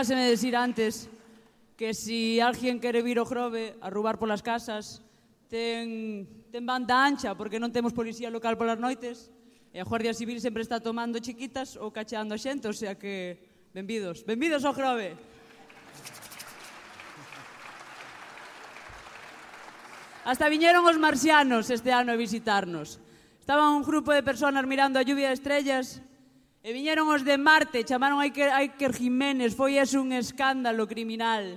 Olvidáseme 0.00 0.32
decir 0.32 0.56
antes 0.56 1.10
que 1.76 1.92
si 1.92 2.40
alguén 2.40 2.80
quere 2.80 3.04
vir 3.04 3.20
o 3.20 3.28
Grove 3.28 3.76
a 3.84 3.92
roubar 3.92 4.16
polas 4.16 4.40
casas, 4.40 5.04
ten, 5.44 6.24
ten 6.48 6.64
banda 6.64 6.96
ancha, 7.04 7.36
porque 7.36 7.60
non 7.60 7.68
temos 7.68 7.92
policía 7.92 8.32
local 8.32 8.56
polas 8.56 8.80
noites, 8.80 9.28
e 9.68 9.76
a 9.76 9.84
Guardia 9.84 10.16
Civil 10.16 10.40
sempre 10.40 10.64
está 10.64 10.80
tomando 10.80 11.20
chiquitas 11.20 11.76
ou 11.76 11.92
cacheando 11.92 12.32
a 12.32 12.40
xente, 12.40 12.64
o 12.64 12.72
sea 12.72 12.96
que, 12.96 13.44
benvidos, 13.76 14.24
benvidos 14.24 14.64
ao 14.64 14.72
Grove. 14.72 15.20
Hasta 20.24 20.48
viñeron 20.48 20.88
os 20.88 20.96
marcianos 20.96 21.68
este 21.68 21.92
ano 21.92 22.08
a 22.08 22.16
visitarnos. 22.16 22.96
Estaba 23.36 23.68
un 23.68 23.84
grupo 23.84 24.16
de 24.16 24.24
personas 24.24 24.64
mirando 24.64 24.96
a 24.96 25.04
lluvia 25.04 25.28
de 25.28 25.36
estrellas 25.36 26.00
E 26.60 26.76
viñeron 26.76 27.08
os 27.08 27.24
de 27.24 27.40
Marte, 27.40 27.88
chamaron 27.88 28.20
a 28.20 28.28
Iker, 28.28 28.52
a 28.52 28.60
Iker 28.60 28.92
Jiménez, 28.92 29.56
foi 29.56 29.80
es 29.80 29.96
un 29.96 30.12
escándalo 30.12 30.84
criminal. 30.84 31.56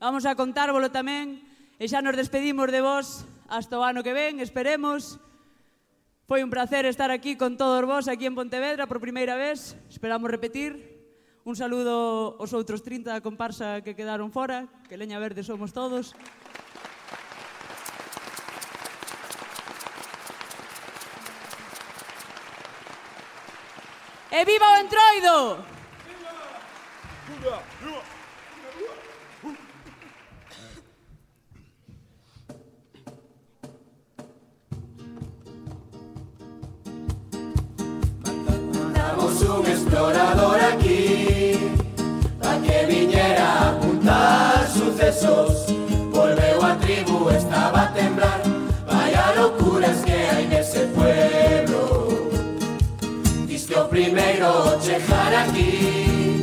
Vamos 0.00 0.24
a 0.24 0.32
contárvolo 0.32 0.88
tamén, 0.88 1.44
e 1.76 1.84
xa 1.84 2.00
nos 2.00 2.16
despedimos 2.16 2.72
de 2.72 2.80
vos 2.80 3.28
hasta 3.52 3.76
o 3.76 3.84
ano 3.84 4.00
que 4.00 4.16
ven, 4.16 4.40
esperemos. 4.40 5.20
Foi 6.24 6.40
un 6.40 6.48
placer 6.48 6.88
estar 6.88 7.12
aquí 7.12 7.36
con 7.36 7.60
todos 7.60 7.84
vos 7.84 8.08
aquí 8.08 8.24
en 8.24 8.32
Pontevedra 8.32 8.88
por 8.88 9.04
primeira 9.04 9.36
vez, 9.36 9.76
esperamos 9.92 10.32
repetir. 10.32 10.96
Un 11.44 11.52
saludo 11.52 12.40
aos 12.40 12.56
outros 12.56 12.80
30 12.80 13.12
da 13.12 13.20
comparsa 13.20 13.84
que 13.84 13.92
quedaron 13.92 14.32
fora, 14.32 14.64
que 14.88 14.96
leña 14.96 15.20
verde 15.20 15.44
somos 15.44 15.76
todos. 15.76 16.16
E 24.30 24.44
viva 24.44 24.66
o 24.66 24.76
Entroido! 24.76 25.64
Mandamos 38.74 39.42
un 39.42 39.66
explorador 39.66 40.60
aquí 40.60 41.72
Pa' 42.38 42.60
que 42.60 42.84
viñera 42.84 43.44
a 43.44 43.70
apuntar 43.70 44.68
sucesos. 44.68 45.72
Volveu 46.12 46.62
a 46.62 46.76
tribu, 46.76 47.30
estaba 47.30 47.84
a 47.84 47.92
temblar. 47.94 48.42
Vaya 48.86 49.32
locuras 49.36 50.04
que 50.04 50.12
hai 50.12 50.46
nese 50.46 50.86
pueblo 50.94 51.27
primeiro 53.98 54.78
chegar 54.80 55.34
aquí 55.34 56.40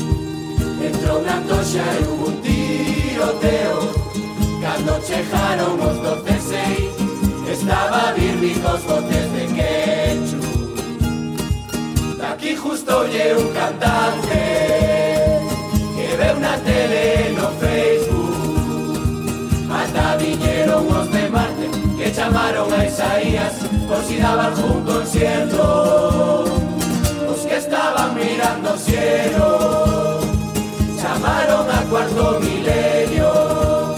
Entrou 0.87 1.21
na 1.23 1.39
toxa 1.47 1.85
e 1.99 2.03
hubo 2.03 2.27
un 2.27 2.41
tiroteo 2.41 3.79
Cando 4.61 4.99
chegaron 5.07 5.79
os 5.79 5.97
doce 6.03 6.37
sei 6.49 6.91
Estaba 7.49 8.11
Birbi 8.11 8.53
cos 8.59 8.81
botes 8.83 9.27
de 9.35 9.45
ketchup 9.55 10.43
Aquí 12.29 12.55
justo 12.57 12.97
oye 12.97 13.33
un 13.37 13.47
cantante 13.53 14.43
que 15.95 16.07
ve 16.17 16.33
una 16.35 16.57
tele 16.57 17.31
no 17.37 17.47
Facebook. 17.61 18.35
Ata 19.71 20.17
viñeron 20.17 20.91
os 20.91 21.07
de 21.09 21.29
Marte 21.29 21.67
que 21.97 22.11
chamaron 22.11 22.73
a 22.73 22.85
Isaías 22.85 23.55
por 23.87 24.03
si 24.03 24.17
daban 24.17 24.53
un 24.61 24.83
concierto. 24.83 26.54
Mirando 28.13 28.77
cielo 28.77 30.19
chamaron 31.01 31.69
a 31.69 31.81
cuarto 31.89 32.39
milenio 32.39 33.95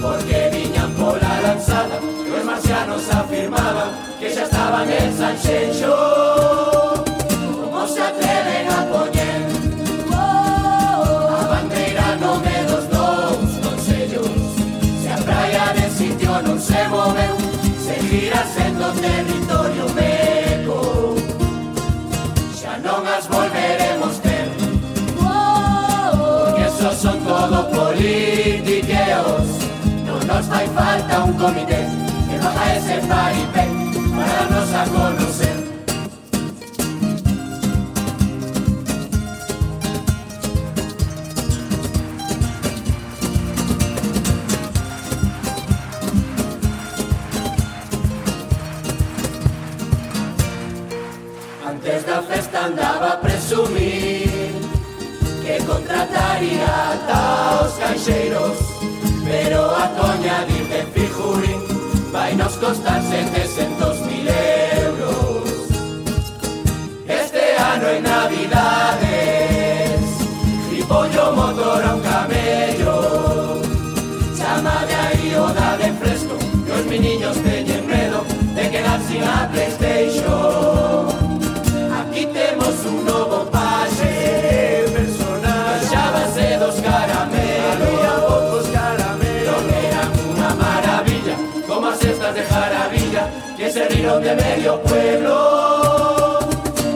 porque 0.00 0.50
viñan 0.52 0.92
pola 0.92 1.40
lanzada 1.42 1.98
e 2.26 2.30
os 2.30 2.44
marcianos 2.44 3.10
afirmaban 3.10 3.90
que 4.20 4.30
xa 4.30 4.44
estaban 4.44 4.88
en 4.88 5.10
Sanxenxo. 5.18 5.94
Como 7.60 7.86
se 7.88 8.00
atreven 8.00 8.66
a 8.78 8.80
poñer 8.92 9.42
A 10.14 11.46
bandeira 11.50 12.16
no 12.22 12.32
me 12.44 12.56
dos 12.70 12.84
dous 12.88 13.50
consellos 13.66 14.30
Se 15.02 15.08
a 15.10 15.18
praia 15.26 15.64
de 15.76 15.86
sitio 15.90 16.32
non 16.46 16.58
se 16.58 16.80
moveu 16.88 17.34
Seguirá 17.86 18.42
sendo 18.54 18.86
territorio 19.04 19.84
son 26.94 27.18
todo 27.20 27.68
politiqueos. 27.70 29.46
Non 30.06 30.20
nos 30.26 30.46
fai 30.46 30.66
falta 30.68 31.24
un 31.24 31.32
comité 31.34 31.80
Que 32.30 32.36
baja 32.38 32.76
ese 32.76 32.96
paripé 33.08 33.64
Para 34.14 34.32
darnos 34.32 34.70
a 34.80 34.84
conocer. 34.94 35.56
Antes 51.66 52.06
da 52.06 52.22
festa 52.22 52.58
andaba 52.66 53.08
a 53.14 53.16
presumir 53.16 54.33
contrataría 55.66 56.66
ata 56.92 57.64
os 57.64 57.72
caixeiros 57.74 58.56
Pero 59.24 59.60
a 59.70 59.88
coña 59.98 60.44
dir 60.48 60.66
de 60.68 60.82
figurín 60.94 61.60
Vai 62.12 62.34
nos 62.36 62.54
costar 62.56 63.02
700 63.02 64.00
mil 64.06 64.28
euros. 64.28 65.50
Este 67.08 67.56
ano 67.58 67.88
en 67.88 68.02
Navidades 68.04 70.00
Ripollo 70.70 71.32
motor 71.32 71.82
a 71.84 71.94
un 71.94 72.00
camello 72.00 72.96
Chama 74.38 74.86
de 74.86 74.94
aí 74.94 75.34
o 75.34 75.48
da 75.58 75.76
de 75.76 75.90
fresco 76.00 76.36
Que 76.64 76.72
os 76.72 76.86
miniños 76.86 77.36
teñen 77.42 77.86
medo 77.86 78.24
De 78.54 78.70
quedar 78.70 79.00
sin 79.08 79.24
a 79.24 79.48
Playstation. 79.50 81.08
Aquí 82.00 82.26
temos 82.26 82.74
un 82.86 83.04
novo 83.04 83.50
de 92.32 92.42
jaravilla 92.42 93.28
Que 93.56 93.70
se 93.70 93.86
riron 93.88 94.22
de 94.22 94.34
medio 94.34 94.80
pueblo. 94.82 96.38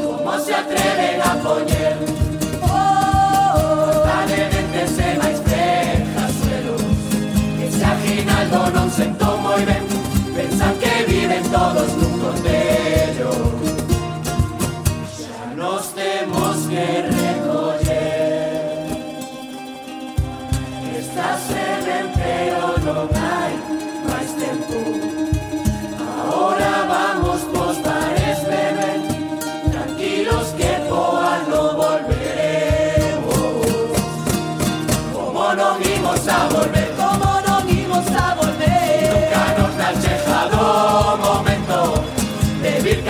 Como 0.06 0.38
se 0.38 0.54
atreven 0.54 1.20
a 1.22 1.34
poñer 1.42 1.96
Corta 2.60 4.26
de 4.26 4.48
dentes 4.52 4.98
e 4.98 5.18
máis 5.20 5.38
suelos 6.40 6.82
Que 7.58 7.70
se 7.70 7.84
aginaldo 7.84 8.70
non 8.72 8.88
sentou 8.90 9.36
moi 9.38 9.62
ben 9.68 9.84
Pensan 10.34 10.74
que 10.80 10.92
viven 11.06 11.44
todos 11.52 11.90
nun 11.98 12.12
condello 12.22 12.77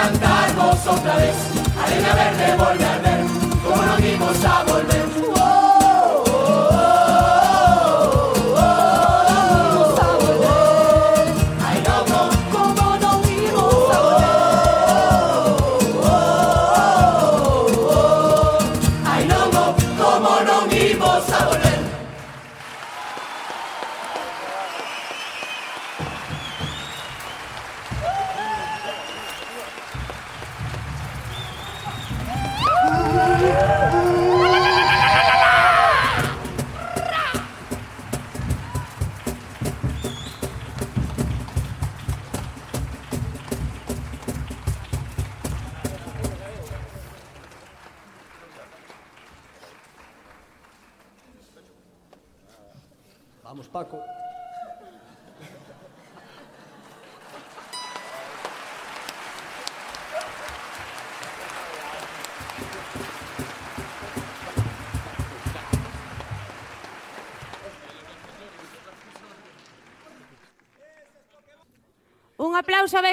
cantarnos 0.08 0.86
outra 0.86 1.16
vez. 1.16 1.36
A 1.76 1.86
leña 1.88 2.12
verde 2.14 2.56
volve 2.56 2.84
a 2.84 2.94
arder 2.94 3.20
Como 3.62 3.82
non 3.82 4.00
imos 4.00 4.44
a 4.44 4.64
volver 4.64 5.27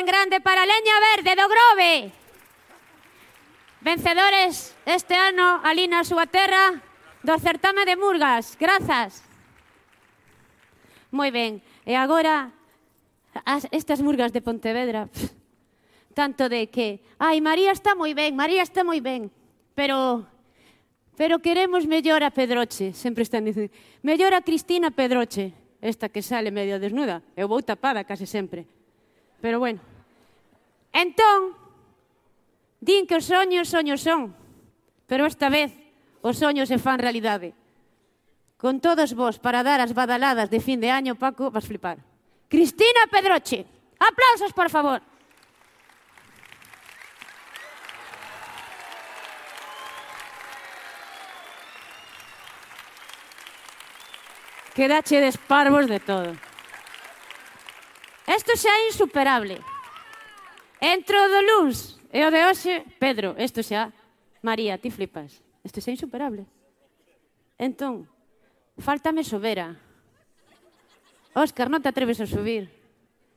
grande 0.06 0.40
para 0.40 0.66
Leña 0.66 0.98
Verde 1.12 1.36
do 1.36 1.48
Grove. 1.50 2.12
Vencedores 3.82 4.74
este 4.86 5.14
ano 5.14 5.62
ali 5.66 5.86
na 5.86 6.06
súa 6.06 6.26
terra 6.26 6.82
do 7.26 7.38
certame 7.42 7.86
de 7.86 7.98
Murgas. 7.98 8.58
Grazas. 8.58 9.26
Moi 11.10 11.30
ben. 11.30 11.62
E 11.86 11.94
agora 11.94 12.54
as, 13.46 13.68
estas 13.74 14.02
Murgas 14.02 14.32
de 14.32 14.42
Pontevedra, 14.42 15.06
pff, 15.10 15.34
tanto 16.14 16.48
de 16.50 16.68
que, 16.68 17.04
ai, 17.20 17.42
María 17.42 17.72
está 17.76 17.94
moi 17.94 18.14
ben, 18.16 18.34
María 18.34 18.64
está 18.64 18.86
moi 18.86 19.02
ben, 19.04 19.28
pero 19.76 20.24
pero 21.16 21.40
queremos 21.40 21.88
mellor 21.88 22.24
a 22.24 22.32
Pedroche, 22.32 22.92
sempre 22.92 23.24
están 23.24 23.46
dicendo, 23.46 23.72
mellor 24.04 24.36
a 24.36 24.44
Cristina 24.44 24.92
Pedroche, 24.92 25.54
esta 25.80 26.10
que 26.10 26.22
sale 26.22 26.52
medio 26.52 26.80
desnuda, 26.80 27.24
eu 27.36 27.48
vou 27.48 27.64
tapada 27.64 28.04
case 28.04 28.28
sempre. 28.28 28.68
Pero 29.40 29.60
bueno, 29.60 29.80
Entón, 30.96 31.52
din 32.80 33.04
que 33.04 33.20
os 33.20 33.28
soños 33.28 33.68
soños 33.68 34.00
son, 34.00 34.32
pero 35.12 35.28
esta 35.28 35.52
vez 35.52 35.76
os 36.24 36.40
soños 36.40 36.72
se 36.72 36.80
fan 36.80 37.04
realidade. 37.04 37.52
Con 38.56 38.80
todos 38.80 39.12
vos 39.12 39.36
para 39.36 39.60
dar 39.60 39.84
as 39.84 39.92
badaladas 39.92 40.48
de 40.48 40.64
fin 40.64 40.80
de 40.80 40.88
año, 40.88 41.20
Paco, 41.20 41.52
vas 41.52 41.68
flipar. 41.68 42.00
Cristina 42.48 43.12
Pedroche, 43.12 43.68
aplausos, 44.00 44.56
por 44.56 44.72
favor. 44.72 45.04
Quedache 54.72 55.20
desparvos 55.20 55.92
de 55.92 56.00
todo. 56.00 56.32
Esto 58.32 58.56
xa 58.56 58.72
é 58.72 58.88
insuperable. 58.88 59.75
Entro 60.82 61.20
do 61.32 61.40
luns. 61.42 62.00
E 62.12 62.24
o 62.24 62.32
de 62.32 62.42
hoxe, 62.48 62.84
Pedro, 63.00 63.36
isto 63.36 63.60
xa, 63.64 63.92
María, 64.44 64.80
ti 64.80 64.92
flipas. 64.92 65.44
Isto 65.64 65.84
xa 65.84 65.92
é 65.92 65.96
insuperable. 65.96 66.48
Entón, 67.60 68.08
faltame 68.80 69.24
sobera. 69.24 69.76
Óscar, 71.36 71.68
non 71.68 71.84
te 71.84 71.92
atreves 71.92 72.24
a 72.24 72.28
subir. 72.28 72.72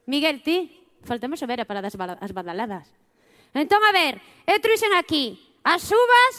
Miguel, 0.06 0.42
ti, 0.42 0.70
faltame 1.02 1.34
sobera 1.34 1.66
para 1.66 1.82
das 1.82 1.94
as 1.98 2.32
badaladas. 2.32 2.86
Entón, 3.54 3.82
a 3.82 3.90
ver, 3.90 4.22
eu 4.46 4.58
truixen 4.62 4.94
aquí 4.94 5.38
as 5.64 5.90
uvas 5.90 6.34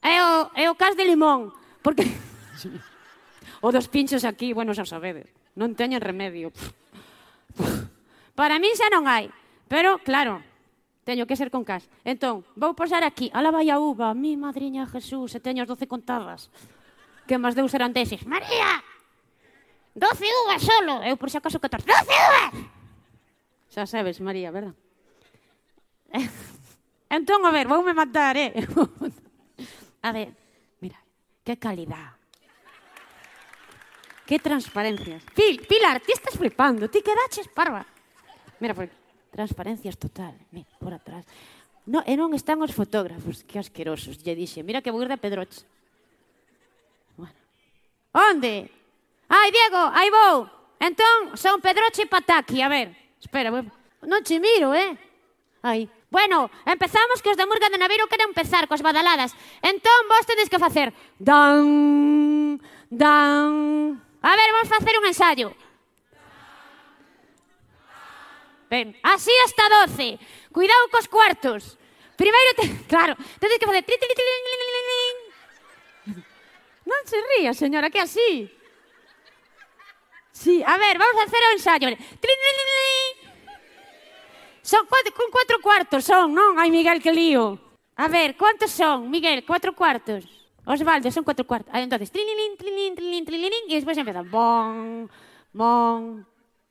e 0.00 0.14
o, 0.20 0.30
e 0.56 0.64
o 0.68 0.74
cas 0.76 0.96
de 0.96 1.04
limón. 1.04 1.52
Porque... 1.84 2.08
o 3.60 3.68
dos 3.68 3.88
pinchos 3.92 4.24
aquí, 4.24 4.52
bueno, 4.56 4.72
xa 4.72 4.88
sabedes. 4.88 5.28
Non 5.52 5.76
teñen 5.76 6.00
remedio. 6.00 6.54
Para 8.38 8.56
min 8.56 8.72
xa 8.72 8.88
non 8.88 9.04
hai. 9.04 9.28
Pero, 9.70 10.02
claro, 10.02 10.42
teño 11.06 11.30
que 11.30 11.38
ser 11.38 11.54
con 11.54 11.62
cas. 11.62 11.86
Entón, 12.02 12.42
vou 12.58 12.74
posar 12.74 13.06
aquí, 13.06 13.30
ala 13.30 13.54
vai 13.54 13.70
a 13.70 13.78
uva, 13.78 14.10
mi 14.18 14.34
madriña 14.34 14.82
Jesús, 14.90 15.30
e 15.30 15.38
teño 15.38 15.62
as 15.62 15.70
doce 15.70 15.86
contadas. 15.86 16.50
Que 17.30 17.38
máis 17.38 17.54
deus 17.54 17.70
eran 17.78 17.94
deses. 17.94 18.26
María, 18.26 18.82
doce 19.94 20.26
uvas 20.26 20.58
solo. 20.66 21.06
Eu, 21.06 21.14
por 21.14 21.30
si 21.30 21.38
acaso, 21.38 21.62
14. 21.62 21.86
Doce 21.86 22.14
uvas! 22.18 22.50
Xa 23.70 23.86
sabes, 23.86 24.18
María, 24.18 24.50
verdad? 24.50 24.74
entón, 27.06 27.46
a 27.46 27.54
ver, 27.54 27.70
voume 27.70 27.94
matar, 27.94 28.34
eh? 28.34 28.50
a 30.02 30.10
ver, 30.10 30.34
mira, 30.82 30.98
que 31.46 31.54
calidad. 31.62 32.18
Que 34.26 34.42
transparencias. 34.42 35.22
Pil, 35.30 35.62
Pilar, 35.62 36.02
ti 36.02 36.10
estás 36.10 36.34
flipando, 36.34 36.90
ti 36.90 37.06
quedaches 37.06 37.46
parva. 37.54 37.86
Mira 38.58 38.74
por 38.74 38.90
aquí. 38.90 38.99
Transparencias 39.30 39.96
total, 39.96 40.34
mira, 40.50 40.68
por 40.78 40.92
atrás. 40.92 41.24
No, 41.86 42.02
e 42.04 42.14
non 42.18 42.34
están 42.36 42.60
os 42.60 42.74
fotógrafos, 42.74 43.46
que 43.46 43.56
asquerosos. 43.56 44.20
Lle 44.20 44.36
dixe, 44.36 44.60
mira 44.66 44.82
que 44.82 44.92
burda 44.92 45.16
Pedroche. 45.16 45.64
Bueno. 47.16 47.34
Onde? 48.12 48.68
Ai, 49.30 49.48
Diego, 49.54 49.82
aí 49.94 50.10
vou. 50.10 50.50
Entón, 50.82 51.38
son 51.38 51.62
Pedroche 51.62 52.04
e 52.04 52.10
Pataki, 52.10 52.60
a 52.60 52.68
ver. 52.68 52.92
Espera, 53.18 53.54
vou... 53.54 53.64
non 54.04 54.22
che 54.26 54.42
miro, 54.42 54.74
eh? 54.74 54.98
Ai. 55.62 55.88
Bueno, 56.10 56.50
empezamos 56.66 57.22
que 57.22 57.30
os 57.30 57.38
da 57.38 57.46
Murga 57.46 57.70
de 57.70 57.78
Naveiro 57.78 58.10
queren 58.10 58.34
empezar 58.34 58.66
cos 58.66 58.82
badaladas. 58.82 59.30
Entón, 59.62 60.10
vos 60.10 60.26
tedes 60.26 60.50
que 60.50 60.58
facer 60.58 60.90
dan, 61.22 62.58
dan. 62.90 63.94
A 64.18 64.32
ver, 64.34 64.48
vamos 64.50 64.68
facer 64.68 64.98
un 64.98 65.06
ensaio. 65.06 65.54
Ben, 68.70 68.96
así 69.02 69.32
hasta 69.44 69.68
12. 69.86 70.18
Cuidado 70.52 70.88
cos 70.92 71.08
cuartos. 71.08 71.76
Primeiro, 72.16 72.50
te... 72.56 72.86
claro, 72.86 73.16
tedes 73.40 73.58
que 73.58 73.66
facer... 73.66 73.84
Non 76.86 77.02
se 77.06 77.18
ría, 77.34 77.54
señora, 77.54 77.90
que 77.90 78.00
así. 78.02 78.50
Sí, 80.32 80.62
a 80.64 80.78
ver, 80.78 80.98
vamos 80.98 81.18
a 81.20 81.26
hacer 81.26 81.38
o 81.38 81.52
ensayo. 81.52 81.88
Son 84.62 84.86
cuatro, 84.86 85.14
con 85.14 85.30
cuatro 85.30 85.56
cuartos, 85.60 86.04
son, 86.04 86.34
non? 86.34 86.58
Ai, 86.58 86.70
Miguel, 86.70 87.02
que 87.02 87.12
lío. 87.12 87.58
A 87.96 88.08
ver, 88.08 88.36
quantos 88.36 88.70
son, 88.70 89.10
Miguel? 89.10 89.44
Cuatro 89.44 89.74
cuartos. 89.74 90.24
Osvaldo, 90.64 91.10
son 91.10 91.24
cuatro 91.24 91.46
cuartos. 91.46 91.74
Aí, 91.74 91.82
entonces, 91.82 92.10
trililín, 92.10 92.56
trililín, 92.56 92.94
trililín, 92.94 93.24
trililín, 93.26 93.64
e 93.68 93.74
despois 93.74 93.98
empezan. 93.98 94.30
Bon, 94.30 95.10
bon, 95.52 96.26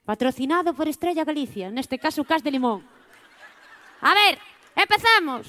Patrocinado 0.09 0.73
por 0.73 0.87
Estrella 0.89 1.21
Galicia, 1.21 1.69
neste 1.69 2.01
caso 2.01 2.25
Cas 2.25 2.41
de 2.41 2.49
Limón. 2.49 2.81
A 4.01 4.17
ver, 4.17 4.41
empezamos. 4.73 5.45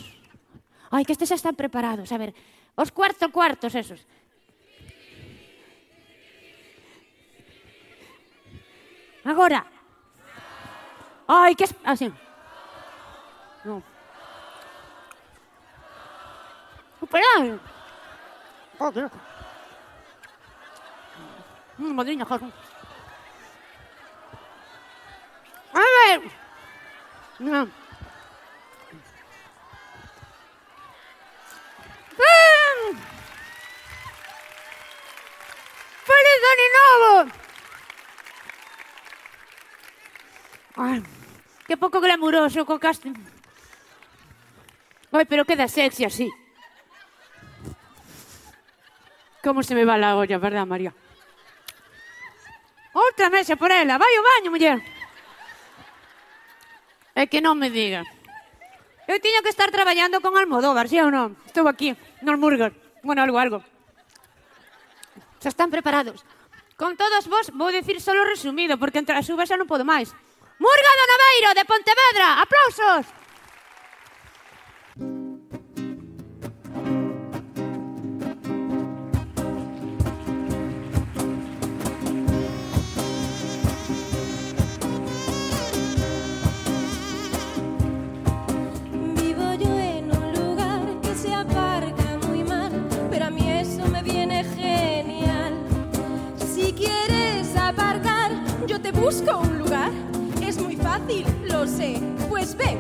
Ai, 0.93 1.01
que 1.09 1.17
estes 1.17 1.33
están 1.33 1.57
preparados. 1.57 2.13
A 2.13 2.21
ver, 2.21 2.37
os 2.77 2.93
cuarto 2.93 3.33
cuartos 3.33 3.73
esos. 3.73 4.05
Agora. 9.25 9.65
Ai, 11.25 11.57
que... 11.57 11.65
Es... 11.65 11.73
Ah, 11.81 11.97
Así. 11.97 12.13
Non. 13.65 13.81
Oh, 17.01 17.09
perdón. 17.09 17.57
Oh, 18.77 18.93
joder. 18.93 19.09
Mm, 21.81 21.97
Madriña, 21.97 22.29
joder. 22.29 22.53
A 25.81 25.87
ver. 25.99 26.21
No. 27.39 27.65
¡Ven! 32.21 32.79
¡Feliz! 36.09 36.41
Ay, 40.77 41.03
qué 41.67 41.77
poco 41.77 42.01
glamuroso 42.01 42.65
co 42.65 42.79
casting. 42.79 43.15
Ay, 45.13 45.25
pero 45.25 45.45
queda 45.45 45.69
sexy 45.69 46.05
así. 46.05 46.31
¿Cómo 49.43 49.63
se 49.63 49.75
me 49.75 49.85
va 49.85 49.97
la 49.99 50.17
olla, 50.17 50.39
verdad, 50.39 50.67
María? 50.67 50.95
Outra 52.93 53.31
mesa 53.31 53.57
por 53.57 53.71
ela. 53.71 53.99
Vai 53.99 54.15
ao 54.17 54.23
baño, 54.23 54.51
muller. 54.51 55.00
É 57.15 57.27
que 57.27 57.43
non 57.43 57.59
me 57.59 57.71
diga. 57.71 58.07
Eu 59.11 59.19
tiño 59.19 59.43
que 59.43 59.51
estar 59.51 59.71
traballando 59.75 60.23
con 60.23 60.39
Almodóvar, 60.39 60.87
xa 60.87 60.91
¿sí 60.91 60.99
ou 61.03 61.11
non? 61.11 61.35
Estou 61.43 61.67
aquí, 61.67 61.99
nos 62.23 62.39
Murger. 62.39 62.71
Bueno, 63.03 63.27
algo, 63.27 63.39
algo. 63.43 63.59
Xa 65.43 65.51
están 65.51 65.71
preparados. 65.75 66.23
Con 66.79 66.95
todos 66.97 67.27
vos 67.27 67.51
vou 67.53 67.75
dicir 67.75 67.99
solo 67.99 68.23
resumido, 68.25 68.79
porque 68.79 69.03
entre 69.03 69.19
as 69.19 69.27
uvas 69.27 69.51
xa 69.51 69.59
non 69.59 69.67
podo 69.67 69.83
máis. 69.83 70.15
Murga 70.63 70.93
do 70.97 71.05
Naveiro, 71.11 71.51
de 71.59 71.65
Pontevedra, 71.67 72.29
aplausos! 72.45 73.20
busco 99.11 99.39
un 99.39 99.59
lugar? 99.59 99.91
Es 100.41 100.57
muy 100.61 100.77
fácil, 100.77 101.27
lo 101.49 101.67
sé. 101.67 102.01
Pues 102.29 102.57
ven, 102.57 102.79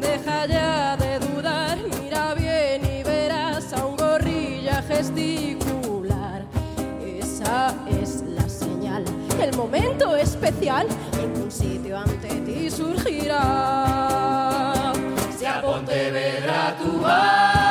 deja 0.00 0.46
ya 0.46 0.96
de 0.96 1.18
dudar, 1.18 1.76
mira 2.00 2.32
bien 2.32 2.82
y 2.82 3.02
verás 3.02 3.74
a 3.74 3.84
un 3.84 3.96
gorrilla 3.96 4.82
gesticular. 4.82 6.46
Esa 7.04 7.74
es 7.90 8.22
la 8.22 8.48
señal, 8.48 9.04
el 9.38 9.54
momento 9.54 10.16
especial 10.16 10.86
en 11.20 11.42
un 11.42 11.50
sitio 11.50 11.98
ante 11.98 12.28
ti 12.46 12.70
surgirá. 12.70 13.34
Si 15.38 15.44
a 15.44 15.60
Pontevedra 15.60 16.74
tu 16.78 17.00
vas. 17.02 17.61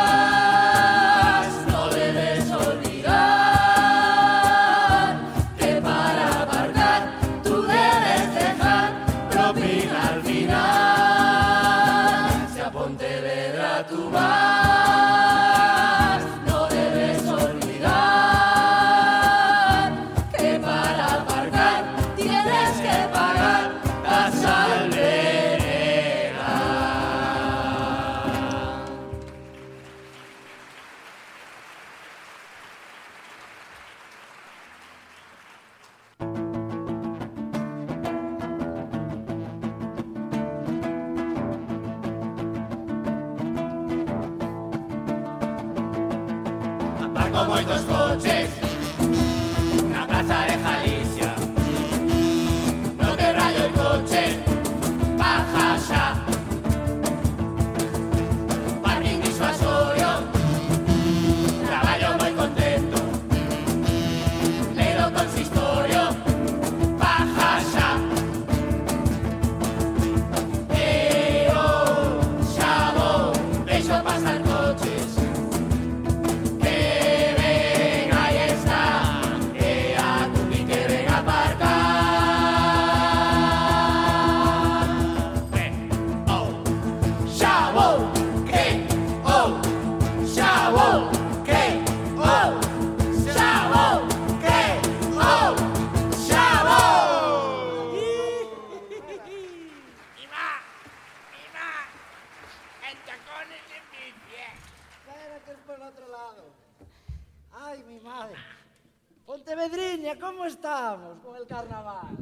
Estamos 110.72 111.20
con 111.20 111.36
el 111.36 111.48
carnaval? 111.48 112.16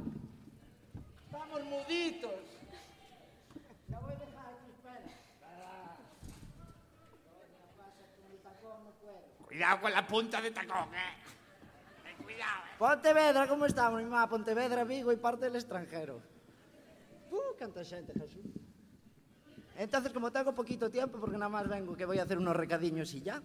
Estamos 1.26 1.64
muditos. 1.66 2.32
Ya 3.88 4.00
voy 4.00 4.14
a 4.14 4.16
dejar 4.16 4.46
aquí, 4.54 4.72
espera. 4.76 5.98
Cuidado 9.46 9.82
con 9.82 9.92
la 9.92 10.08
punta 10.08 10.42
de 10.42 10.52
tacón, 10.52 10.90
eh. 10.96 12.24
Cuidado, 12.24 12.60
eh. 12.66 12.76
Pontevedra, 12.80 13.48
¿cómo 13.48 13.66
estamos, 13.68 14.02
mi 14.02 14.10
mamá? 14.10 14.28
Pontevedra, 14.28 14.84
Vigo 14.84 15.12
y 15.12 15.18
parte 15.18 15.46
del 15.46 15.56
extranjero. 15.56 16.22
Uh, 17.30 17.56
canta 17.58 17.84
xente, 17.84 18.14
Jesús. 18.14 18.46
Entonces, 19.76 20.12
como 20.12 20.32
tengo 20.32 20.54
poquito 20.56 20.90
tiempo, 20.90 21.20
porque 21.20 21.38
nada 21.38 21.50
más 21.50 21.68
vengo 21.68 21.96
que 21.96 22.06
voy 22.06 22.18
a 22.18 22.24
hacer 22.24 22.40
unos 22.40 22.56
recadiños 22.56 23.14
y 23.14 23.22
ya, 23.22 23.44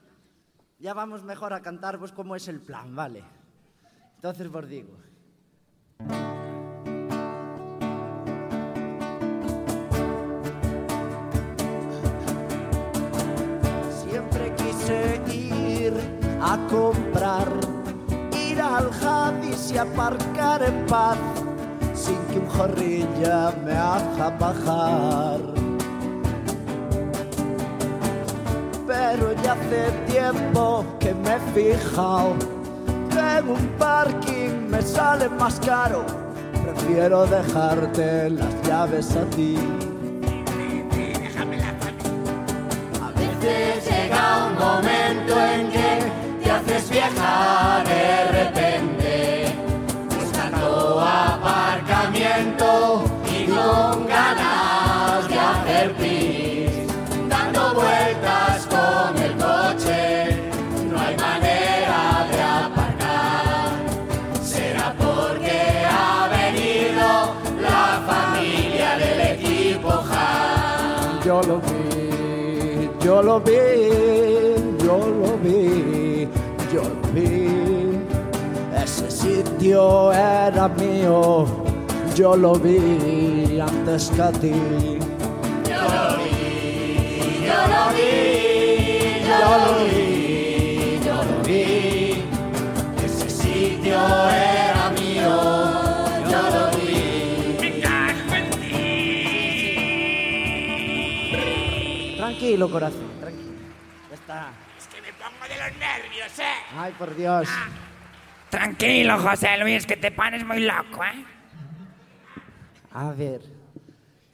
ya 0.78 0.94
vamos 0.94 1.22
mejor 1.22 1.52
a 1.52 1.60
cantarvos 1.60 2.10
cómo 2.10 2.34
es 2.34 2.48
el 2.48 2.60
plan, 2.60 2.96
¿vale? 2.96 3.22
Entonces 4.24 4.50
vos 4.50 4.66
digo. 4.66 4.88
Siempre 14.02 14.54
quise 14.56 15.20
ir 15.30 15.92
a 16.40 16.56
comprar, 16.70 17.48
ir 18.32 18.62
al 18.62 18.90
Hadis 18.94 19.70
y 19.72 19.76
aparcar 19.76 20.62
en 20.62 20.86
paz, 20.86 21.18
sin 21.92 22.16
que 22.28 22.38
un 22.38 22.46
jorrilla 22.46 23.52
me 23.62 23.74
haga 23.74 24.30
bajar. 24.38 25.40
Pero 28.86 29.34
ya 29.42 29.52
hace 29.52 29.90
tiempo 30.10 30.82
que 30.98 31.12
me 31.12 31.36
he 31.36 31.40
fijado 31.52 32.53
en 33.32 33.48
un 33.48 33.66
parking 33.78 34.68
me 34.68 34.82
sale 34.82 35.28
más 35.28 35.60
caro. 35.60 36.04
Prefiero 36.64 37.26
dejarte 37.26 38.30
las 38.30 38.62
llaves 38.62 39.14
a 39.16 39.24
ti. 39.36 39.56
A 43.02 43.10
veces 43.18 43.90
llega 43.90 44.46
un 44.46 44.54
momento 44.58 45.34
en 45.54 45.70
que 45.70 45.90
te 46.42 46.50
haces 46.50 46.90
vieja 46.90 47.82
de 47.84 48.24
repente, 48.38 49.54
buscando 50.18 51.00
aparcamiento 51.00 53.04
y 53.30 53.46
con 53.46 54.04
Yo 71.34 71.42
lo 71.42 71.58
vi, 71.58 72.88
yo 73.04 73.20
lo 73.20 73.40
vi, 73.40 73.58
yo 74.84 74.98
lo 75.20 75.36
vi, 75.42 76.28
yo 76.72 76.82
lo 76.82 77.08
vi. 77.12 77.98
Ese 78.72 79.10
sitio 79.10 80.12
era 80.12 80.68
mío, 80.68 81.44
yo 82.14 82.36
lo 82.36 82.54
vi 82.54 83.58
antes 83.58 84.12
que 84.14 84.22
a 84.22 84.30
ti. 84.30 84.54
Yo 85.68 85.80
lo 85.94 86.06
vi, 86.22 87.42
yo 87.48 87.60
lo 87.72 87.82
vi, 87.96 88.12
yo 89.28 89.38
lo 89.64 89.72
vi, 89.90 91.00
yo 91.04 91.16
lo 91.16 91.36
vi. 91.44 92.22
Ese 93.04 93.28
sitio 93.28 93.98
era 93.98 94.53
Tranquilo, 102.44 102.70
corazón, 102.70 103.10
tranquilo. 103.20 103.52
Ya 104.10 104.14
está. 104.14 104.52
Es 104.76 104.86
que 104.88 105.00
me 105.00 105.08
pongo 105.14 105.44
de 105.48 105.56
los 105.56 105.78
nervios, 105.78 106.38
eh. 106.38 106.76
Ay, 106.76 106.92
por 106.98 107.16
Dios. 107.16 107.48
Tranquilo, 108.50 109.18
José 109.18 109.56
Luis, 109.56 109.86
que 109.86 109.96
te 109.96 110.10
pones 110.10 110.44
muy 110.44 110.60
loco, 110.60 111.02
eh. 111.02 111.24
A 112.92 113.12
ver, 113.12 113.40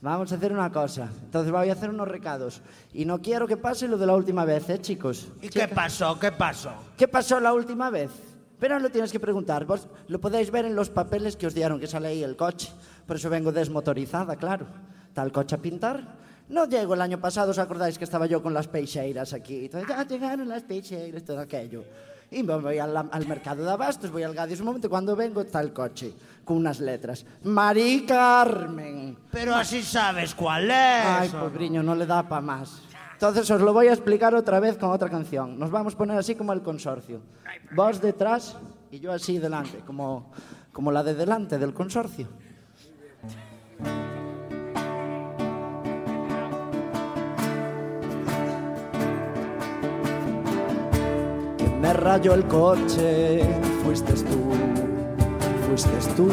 vamos 0.01 0.33
a 0.33 0.35
hacer 0.35 0.53
una 0.53 0.73
cosa. 0.73 1.09
Entonces 1.23 1.53
voy 1.53 1.69
a 1.69 1.73
hacer 1.73 1.91
unos 1.91 2.09
recados. 2.09 2.63
Y 2.93 3.05
no 3.05 3.23
quiero 3.23 3.47
que 3.47 3.57
pase 3.57 3.87
lo 3.87 3.97
de 3.97 4.07
la 4.07 4.17
última 4.17 4.45
vez, 4.45 4.69
¿eh, 4.71 4.81
chicos? 4.81 5.29
¿Y 5.41 5.49
qué 5.49 5.69
pasó? 5.69 6.19
¿Qué 6.19 6.33
pasó? 6.33 6.75
¿Qué 6.99 7.07
pasó 7.07 7.39
la 7.39 7.53
última 7.53 7.91
vez? 7.91 8.11
Pero 8.59 8.75
no 8.75 8.81
lo 8.81 8.91
tienes 8.91 9.13
que 9.13 9.21
preguntar. 9.21 9.67
Vos 9.67 9.87
lo 10.09 10.21
podéis 10.21 10.51
ver 10.51 10.65
en 10.65 10.75
los 10.75 10.91
papeles 10.91 11.37
que 11.37 11.47
os 11.47 11.55
dieron, 11.55 11.79
que 11.79 11.87
sale 11.87 12.09
ahí 12.09 12.25
el 12.25 12.37
coche. 12.37 12.73
Por 13.07 13.19
eso 13.19 13.31
vengo 13.31 13.53
desmotorizada, 13.53 14.35
claro. 14.35 14.67
El 15.15 15.31
coche 15.31 15.55
a 15.55 15.59
pintar. 15.59 16.19
Non 16.51 16.67
llego 16.67 16.99
el 16.99 17.03
año 17.03 17.23
pasado, 17.23 17.55
os 17.55 17.63
acordáis 17.63 17.95
que 17.95 18.03
estaba 18.03 18.27
yo 18.27 18.43
con 18.43 18.51
las 18.51 18.67
peixeiras 18.67 19.31
aquí. 19.33 19.71
Entonces, 19.71 19.89
ah, 19.95 20.03
ya 20.03 20.09
llegaron 20.09 20.49
las 20.51 20.67
peixeiras, 20.67 21.23
todo 21.23 21.39
aquello. 21.39 21.85
Y 22.31 22.43
me 22.43 22.57
voy 22.59 22.79
al, 22.79 22.97
al 22.97 23.27
mercado 23.27 23.63
de 23.63 23.71
abastos, 23.71 24.11
voy 24.11 24.23
al 24.23 24.35
Gadis 24.35 24.59
un 24.59 24.67
momento, 24.67 24.91
cuando 24.91 25.15
vengo 25.15 25.43
está 25.43 25.61
el 25.61 25.73
coche, 25.73 26.13
con 26.45 26.59
unas 26.59 26.81
letras. 26.81 27.25
Mari 27.45 28.05
Carmen. 28.07 29.17
Pero 29.31 29.55
así 29.55 29.83
sabes 29.83 30.35
cuál 30.35 30.71
es. 30.71 31.07
Ay, 31.07 31.29
pobriño, 31.29 31.83
no 31.83 31.95
le 31.95 32.07
da 32.07 32.27
pa 32.29 32.41
más. 32.41 32.83
Entonces 33.13 33.49
os 33.51 33.61
lo 33.61 33.73
voy 33.73 33.89
a 33.89 33.93
explicar 33.93 34.35
otra 34.35 34.59
vez 34.59 34.77
con 34.77 34.91
otra 34.91 35.09
canción. 35.09 35.59
Nos 35.59 35.71
vamos 35.71 35.95
a 35.95 35.99
poner 35.99 36.19
así 36.19 36.35
como 36.35 36.53
el 36.53 36.63
consorcio. 36.63 37.21
Vos 37.77 38.01
detrás 38.01 38.57
y 38.91 38.99
yo 38.99 39.13
así 39.13 39.39
delante, 39.39 39.79
como, 39.87 40.33
como 40.73 40.91
la 40.91 41.03
de 41.03 41.15
delante 41.15 41.59
del 41.59 41.75
consorcio. 41.75 42.27
Rayó 51.93 52.35
el 52.35 52.45
coche, 52.47 53.43
fuiste 53.85 54.13
tú, 54.13 54.53
fuiste 55.67 55.91
tú. 56.17 56.29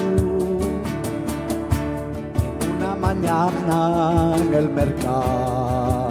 Una 2.78 2.96
mañana 2.96 4.36
en 4.38 4.54
el 4.54 4.70
mercado. 4.70 6.07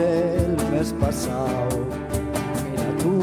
El 0.00 0.56
mes 0.72 0.92
pasado, 0.94 1.68
mira 2.64 2.84
tú, 3.02 3.20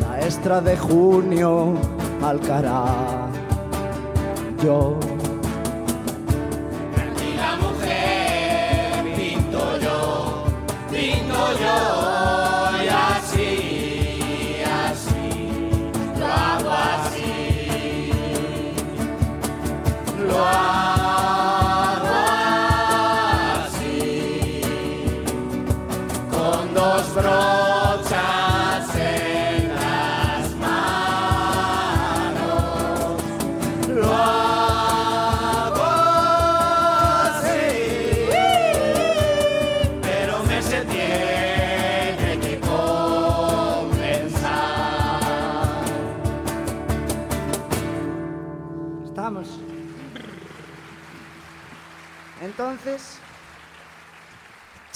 la 0.00 0.20
extra 0.20 0.60
de 0.60 0.76
junio, 0.76 1.74
Alcará, 2.22 3.28
yo. 4.62 4.97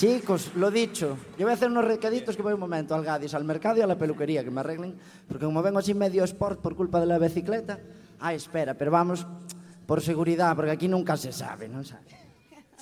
Chicos, 0.02 0.50
lo 0.56 0.72
dicho, 0.72 1.16
yo 1.38 1.46
voy 1.46 1.52
a 1.52 1.54
hacer 1.54 1.70
unos 1.70 1.84
recaditos 1.84 2.34
que 2.34 2.42
voy 2.42 2.54
un 2.54 2.58
momento 2.58 2.92
al 2.92 3.04
Gadis, 3.04 3.34
al 3.34 3.44
mercado 3.44 3.78
y 3.78 3.82
a 3.82 3.86
la 3.86 3.96
peluquería, 3.96 4.42
que 4.42 4.50
me 4.50 4.58
arreglen, 4.58 4.98
porque 5.28 5.44
como 5.44 5.62
vengo 5.62 5.78
así 5.78 5.94
medio 5.94 6.24
sport 6.24 6.60
por 6.60 6.74
culpa 6.74 6.98
de 6.98 7.06
la 7.06 7.20
bicicleta, 7.20 7.78
ay, 8.18 8.34
espera, 8.34 8.74
pero 8.74 8.90
vamos 8.90 9.24
por 9.86 10.02
seguridad, 10.02 10.56
porque 10.56 10.72
aquí 10.72 10.88
nunca 10.88 11.16
se 11.16 11.30
sabe, 11.32 11.68
¿no 11.68 11.84
sabe? 11.84 12.02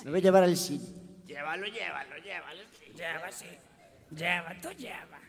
Me 0.03 0.09
voy 0.09 0.19
a 0.19 0.23
llevar 0.23 0.45
el 0.45 0.57
sitio. 0.57 0.95
Llévalo, 1.27 1.67
llévalo, 1.67 2.17
llévalo. 2.23 2.61
sí. 2.71 2.91
Lleva, 2.95 3.31
sí. 3.31 3.45
Lleva, 4.09 4.55
tú 4.59 4.69
lleva. 4.71 5.19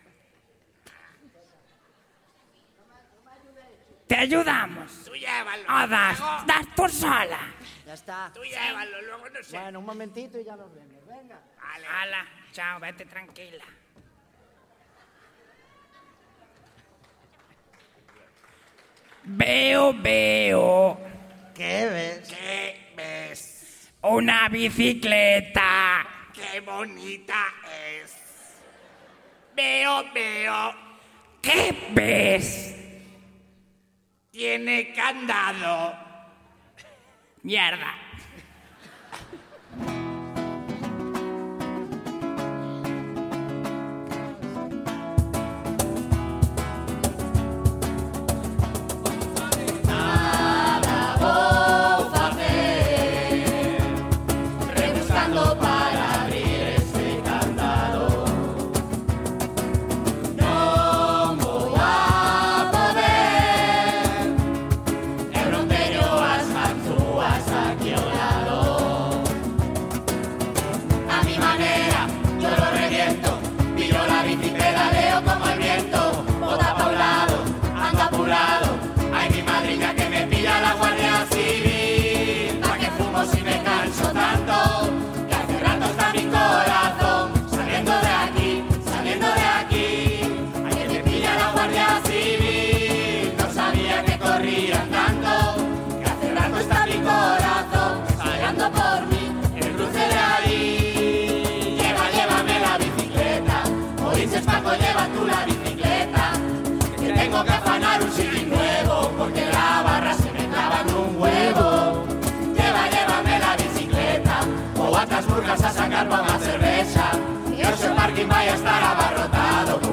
Te 4.12 4.18
ayudamos. 4.18 5.05
Tú 5.06 5.14
llévalo. 5.14 5.62
O 5.62 5.89
das, 5.89 6.18
luego- 6.18 6.43
das 6.47 6.66
tú 6.76 6.86
sola. 6.86 7.39
Ya 7.86 7.94
está. 7.94 8.30
Tú 8.34 8.43
llévalo, 8.44 9.01
luego 9.01 9.30
no 9.30 9.43
sé. 9.43 9.59
Bueno, 9.59 9.78
un 9.78 9.86
momentito 9.86 10.39
y 10.39 10.44
ya 10.44 10.55
nos 10.55 10.70
vemos. 10.74 11.06
Venga. 11.06 11.40
Hala, 11.59 12.26
chao, 12.52 12.78
vete 12.78 13.06
tranquila. 13.06 13.64
Veo, 19.24 19.93
veo. 19.94 20.98
¿Qué 21.55 21.86
ves? 21.86 22.28
¿Qué 22.28 22.93
ves? 22.97 23.90
Una 24.02 24.48
bicicleta. 24.48 26.06
¡Qué 26.34 26.60
bonita 26.60 27.47
es! 28.02 28.16
Veo, 29.55 30.05
veo. 30.12 30.74
¿Qué 31.40 31.89
ves? 31.93 32.74
Tiene 34.32 34.94
candado. 34.94 35.94
Mierda. 37.42 38.02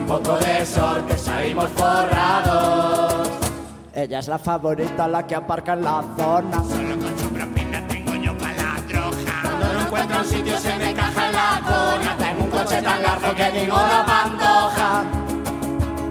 Poco 0.10 0.38
de 0.40 0.66
sol 0.66 1.06
que 1.08 1.16
salimos 1.16 1.70
forrados. 1.76 3.30
Ella 3.94 4.18
es 4.18 4.28
la 4.28 4.40
favorita, 4.40 5.08
la 5.08 5.28
que 5.28 5.36
aparca 5.36 5.74
en 5.74 5.84
la 5.84 6.04
zona. 6.18 6.64
Solo 6.64 6.98
con 6.98 7.20
su 7.20 7.30
propina 7.30 7.88
tengo 7.88 8.16
yo 8.16 8.36
para 8.36 8.54
la 8.56 8.76
troja. 8.88 9.42
Cuando 9.44 9.74
no 9.74 9.82
encuentro 9.82 10.18
un 10.18 10.26
sitio 10.26 10.58
se 10.58 10.76
me 10.78 10.90
encaja 10.90 11.28
en 11.28 11.36
la 11.36 11.62
cona. 11.64 12.18
Tengo 12.18 12.44
un 12.44 12.50
coche 12.50 12.82
tan 12.82 13.04
largo 13.04 13.36
que 13.36 13.52
digo 13.52 13.76
la 13.76 14.06
pantoja. 14.08 15.04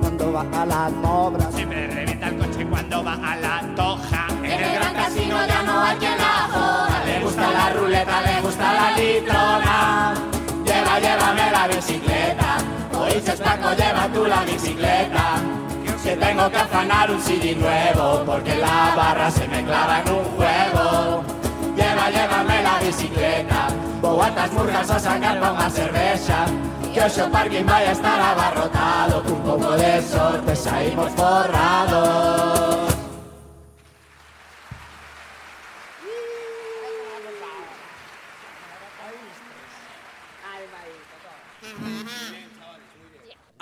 Cuando 0.01 0.33
va 0.33 0.63
a 0.63 0.67
las 0.67 0.93
obras. 1.03 1.55
Siempre 1.55 1.87
revienta 1.89 2.29
el 2.29 2.39
coche 2.39 2.67
cuando 2.71 3.03
va 3.03 3.15
a 3.15 3.37
la 3.37 3.75
toja. 3.75 4.27
En 4.45 4.63
el 4.63 4.75
gran 4.75 4.95
casino 4.95 5.37
ya 5.45 5.63
no 5.65 5.83
hay 5.83 5.97
quien 5.97 6.19
la 6.19 6.49
joda. 6.53 7.05
Le 7.05 7.21
gusta 7.25 7.51
la 7.51 7.71
ruleta, 7.71 8.23
le 8.23 8.41
gusta 8.43 8.73
la 8.75 8.97
litrona. 8.97 10.28
Llévame 11.01 11.51
la 11.51 11.67
bicicleta. 11.69 12.59
Oíste, 12.99 13.33
Paco, 13.33 13.71
lleva 13.77 14.09
tú 14.13 14.25
la 14.27 14.45
bicicleta. 14.45 15.25
Que 16.03 16.17
tengo 16.17 16.51
que 16.51 16.57
afanar 16.57 17.11
un 17.11 17.21
CD 17.21 17.55
nuevo 17.55 18.23
porque 18.25 18.55
la 18.57 18.95
barra 18.97 19.31
se 19.31 19.47
me 19.49 19.63
clava 19.63 20.01
en 20.01 20.13
un 20.13 20.25
juego. 20.37 21.23
Lleva, 21.77 22.11
llévame 22.11 22.63
la 22.63 22.79
bicicleta. 22.79 23.69
Voy 24.01 24.17
cuantas 24.17 24.53
murgas 24.53 24.91
a 24.91 24.99
sacar 25.01 25.41
pa' 25.41 25.53
unha 25.59 25.69
cervexa 25.75 26.47
Que 26.95 27.03
hoxe 27.03 27.23
o 27.27 27.29
parking 27.35 27.67
vai 27.67 27.83
a 27.83 27.93
estar 27.93 28.15
abarrotado 28.15 29.27
Cun 29.27 29.41
pouco 29.43 29.75
de 29.75 29.99
sorte 30.07 30.55
saímos 30.55 31.11
forrados 31.19 32.78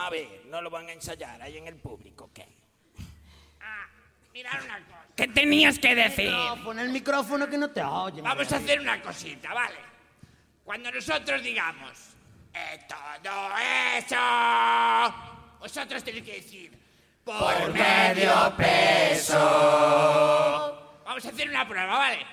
A 0.06 0.10
ver, 0.10 0.42
no 0.46 0.62
lo 0.62 0.70
van 0.70 0.88
a 0.88 0.92
ensayar 0.92 1.42
ahí 1.42 1.58
en 1.58 1.66
el 1.66 1.74
público, 1.74 2.30
¿qué? 2.32 2.46
Mirad 4.32 4.62
una 4.62 4.78
cosa. 4.84 5.06
¿Qué 5.16 5.26
tenías 5.26 5.80
que 5.80 5.96
decir? 5.96 6.32
Pon 6.62 6.78
el 6.78 6.90
micrófono 6.90 7.48
que 7.48 7.58
no 7.58 7.72
te 7.72 7.82
oyen. 7.82 8.22
Vamos 8.22 8.52
a 8.52 8.56
hacer 8.58 8.78
una 8.78 9.02
cosita, 9.02 9.52
¿vale? 9.52 9.78
Cuando 10.62 10.92
nosotros 10.92 11.42
digamos 11.42 12.10
eh, 12.54 12.86
todo 12.86 13.50
eso, 13.98 14.16
vosotros 15.58 16.04
tenéis 16.04 16.24
que 16.24 16.34
decir 16.34 16.78
por, 17.24 17.36
Por 17.38 17.72
medio 17.72 18.54
peso. 18.56 19.40
Vamos 21.04 21.26
a 21.26 21.28
hacer 21.30 21.48
una 21.48 21.66
prueba, 21.66 21.96
¿vale? 21.98 22.24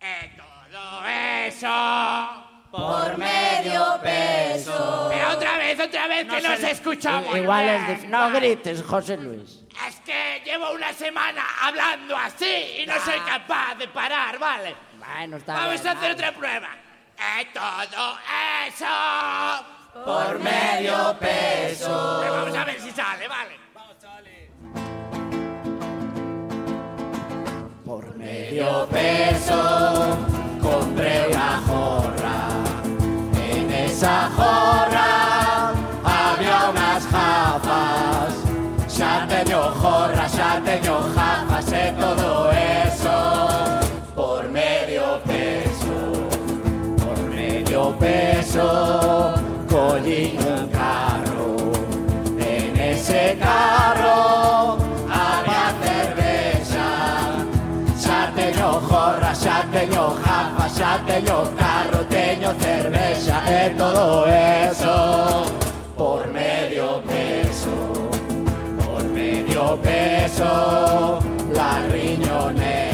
Eh, 0.00 0.32
todo 0.38 1.06
eso. 1.06 2.53
Por 2.76 3.16
medio 3.18 4.00
peso. 4.02 5.08
Pero 5.12 5.30
otra 5.30 5.58
vez, 5.58 5.78
otra 5.78 6.08
vez, 6.08 6.26
que 6.26 6.40
no 6.40 6.56
se 6.56 6.70
escuchamos. 6.72 7.36
Igual 7.36 7.68
es 7.68 7.86
difícil. 7.86 8.10
No 8.10 8.30
grites, 8.32 8.82
José 8.82 9.16
Luis. 9.16 9.60
Es 9.86 10.00
que 10.00 10.42
llevo 10.44 10.72
una 10.72 10.92
semana 10.92 11.44
hablando 11.62 12.16
así 12.16 12.80
y 12.82 12.86
no 12.86 12.94
soy 13.04 13.20
capaz 13.20 13.76
de 13.78 13.86
parar, 13.86 14.38
¿vale? 14.40 14.74
Bueno, 14.98 15.36
está 15.36 15.54
Vamos 15.54 15.74
bien, 15.82 15.86
a 15.86 15.90
hacer 15.92 16.00
vale. 16.02 16.14
otra 16.14 16.32
prueba. 16.32 16.68
Eh, 17.16 17.48
todo 17.54 18.18
eso. 18.66 20.04
Por 20.04 20.38
medio 20.40 21.16
peso. 21.20 22.18
Pero 22.22 22.34
vamos 22.34 22.56
a 22.56 22.64
ver 22.64 22.80
si 22.80 22.90
sale, 22.90 23.28
¿vale? 23.28 23.56
Por 27.84 28.16
medio 28.16 28.88
peso 28.90 30.18
compré 30.60 31.28
una 31.28 31.62
jorra. 31.66 32.23
Esa 34.04 34.28
jorra 34.36 35.72
había 36.04 36.68
unas 36.68 37.10
gafas. 37.10 38.34
Xa 38.86 39.26
teño 39.26 39.62
jorra, 39.80 40.28
xa 40.28 40.60
teño 40.62 40.96
gafas 41.16 41.72
e 41.72 41.90
todo 41.98 42.50
eso. 42.52 43.16
Por 44.14 44.42
medio 44.50 45.06
peso, 45.24 45.96
por 47.02 47.18
medio 47.34 47.96
peso, 47.98 49.32
collí 49.70 50.36
un 50.52 50.68
carro. 50.68 51.72
En 52.38 52.76
ese 52.76 53.38
carro 53.40 54.76
había 55.08 55.66
cerveza. 55.82 56.86
Xa 57.96 58.20
teño 58.36 58.68
jorra, 58.86 59.34
xa 59.34 59.64
teño 59.72 60.04
gafas, 60.22 60.72
xa 60.76 60.92
teño 61.06 61.38
carro, 61.56 62.00
teño 62.10 62.52
cervexa 62.60 63.33
todo 63.70 64.26
eso 64.26 65.44
por 65.96 66.26
medio 66.28 67.02
peso, 67.02 67.70
por 68.84 69.04
medio 69.04 69.78
peso, 69.80 71.18
la 71.52 71.80
riñonera, 71.90 72.93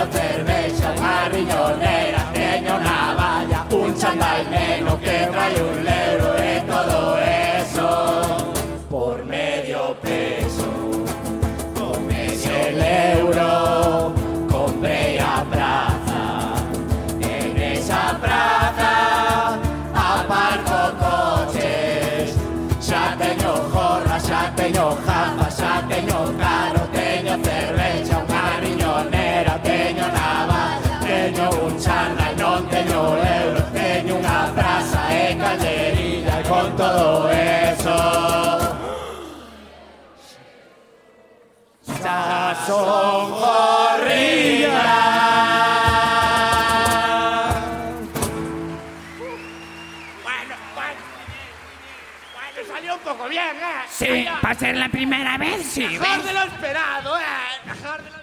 teño 0.00 0.12
cervexa, 0.12 0.88
unha 0.96 1.28
riñonera, 1.28 2.22
teño 2.32 2.76
navalla, 2.80 3.66
un 3.70 3.92
chándal 3.94 4.48
neno 4.48 4.96
que 5.00 5.28
trae 5.28 5.60
un 5.60 5.89
Sí, 53.90 54.06
Salió 54.06 54.32
para 54.40 54.54
ser 54.54 54.76
la 54.76 54.88
primera 54.88 55.36
vez, 55.36 55.66
sí. 55.66 55.86
Mejor 55.86 56.22
de 56.22 56.32
lo 56.32 56.42
esperado, 56.44 57.18
¿eh? 57.18 57.22
Mejor 57.66 58.02
de 58.02 58.10
lo 58.10 58.16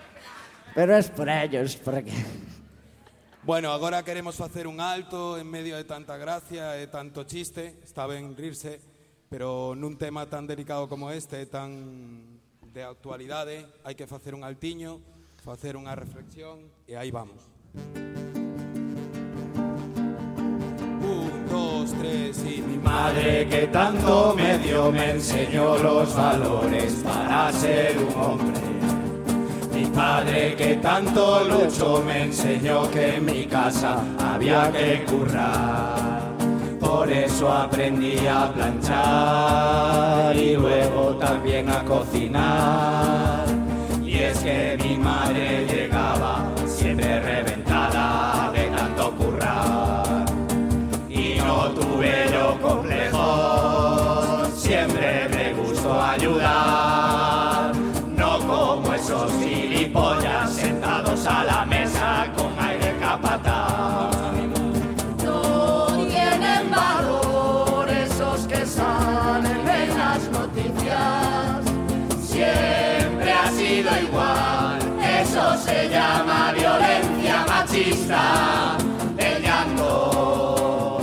Pero 0.73 0.97
es 0.97 1.09
por 1.09 1.29
ellos, 1.29 1.75
porque... 1.77 2.11
Bueno, 3.43 3.71
agora 3.71 4.03
queremos 4.03 4.35
facer 4.35 4.67
un 4.67 4.81
alto 4.81 5.37
en 5.37 5.49
medio 5.49 5.77
de 5.77 5.85
tanta 5.85 6.17
gracia 6.17 6.75
e 6.75 6.87
tanto 6.91 7.23
chiste, 7.23 7.79
está 7.79 8.03
ben 8.03 8.35
rirse, 8.35 8.81
pero 9.31 9.71
nun 9.71 9.95
tema 9.95 10.27
tan 10.27 10.43
delicado 10.43 10.91
como 10.91 11.07
este, 11.15 11.47
tan 11.47 12.26
de 12.77 12.83
actualidade, 12.85 13.65
hai 13.81 13.97
que 13.97 14.05
facer 14.05 14.37
un 14.37 14.45
altiño, 14.45 15.01
facer 15.41 15.73
unha 15.73 15.97
reflexión 15.97 16.61
e 16.85 16.93
aí 16.93 17.09
vamos. 17.09 17.41
Un, 21.01 21.49
dos, 21.49 21.89
tres 21.97 22.37
y 22.45 22.61
mi 22.61 22.77
Madre 22.77 23.49
que 23.49 23.65
tanto 23.73 24.37
me 24.37 24.61
dio 24.61 24.91
me 24.93 25.17
enseñó 25.17 25.73
los 25.81 26.13
valores 26.13 27.01
para 27.01 27.51
ser 27.51 27.97
un 27.97 28.13
hombre. 28.13 28.61
Mi 29.73 29.85
padre 29.89 30.55
que 30.55 30.77
tanto 30.77 31.49
luchó 31.49 32.03
me 32.05 32.29
enseñó 32.29 32.89
que 32.93 33.17
en 33.17 33.25
mi 33.25 33.45
casa 33.47 34.05
había 34.21 34.71
que 34.71 35.03
currar. 35.09 36.36
Por 36.87 37.11
eso 37.11 37.51
aprendí 37.51 38.15
a 38.27 38.49
planchar 38.53 40.33
y 40.37 40.55
luego 40.55 41.17
también 41.17 41.69
a 41.69 41.83
cocinar. 41.83 43.43
Y 44.05 44.15
es 44.19 44.39
que 44.39 44.77
mi 44.81 44.95
madre 44.97 45.65
llegaba 45.67 46.49
siempre 46.65 47.19
reventada 47.19 48.49
de 48.53 48.69
tanto 48.69 49.11
currar 49.17 50.25
y 51.09 51.39
no 51.39 51.71
tuve 51.71 52.13
yo 52.31 52.57
complejos. 52.61 54.49
Siempre 54.55 55.27
me 55.27 55.53
gustó 55.61 56.01
ayudar, 56.01 57.73
no 58.15 58.39
como 58.47 58.93
esos 58.93 59.29
gilipollas 59.41 60.53
sentados 60.53 61.27
a 61.27 61.43
la 61.43 61.65
mesa 61.65 62.31
con 62.37 62.57
aire 62.65 62.95
capataz. 63.01 63.56
Se 75.67 75.89
llama 75.89 76.53
violencia 76.53 77.45
machista. 77.47 78.77
El 79.17 79.41
llanto 79.43 80.99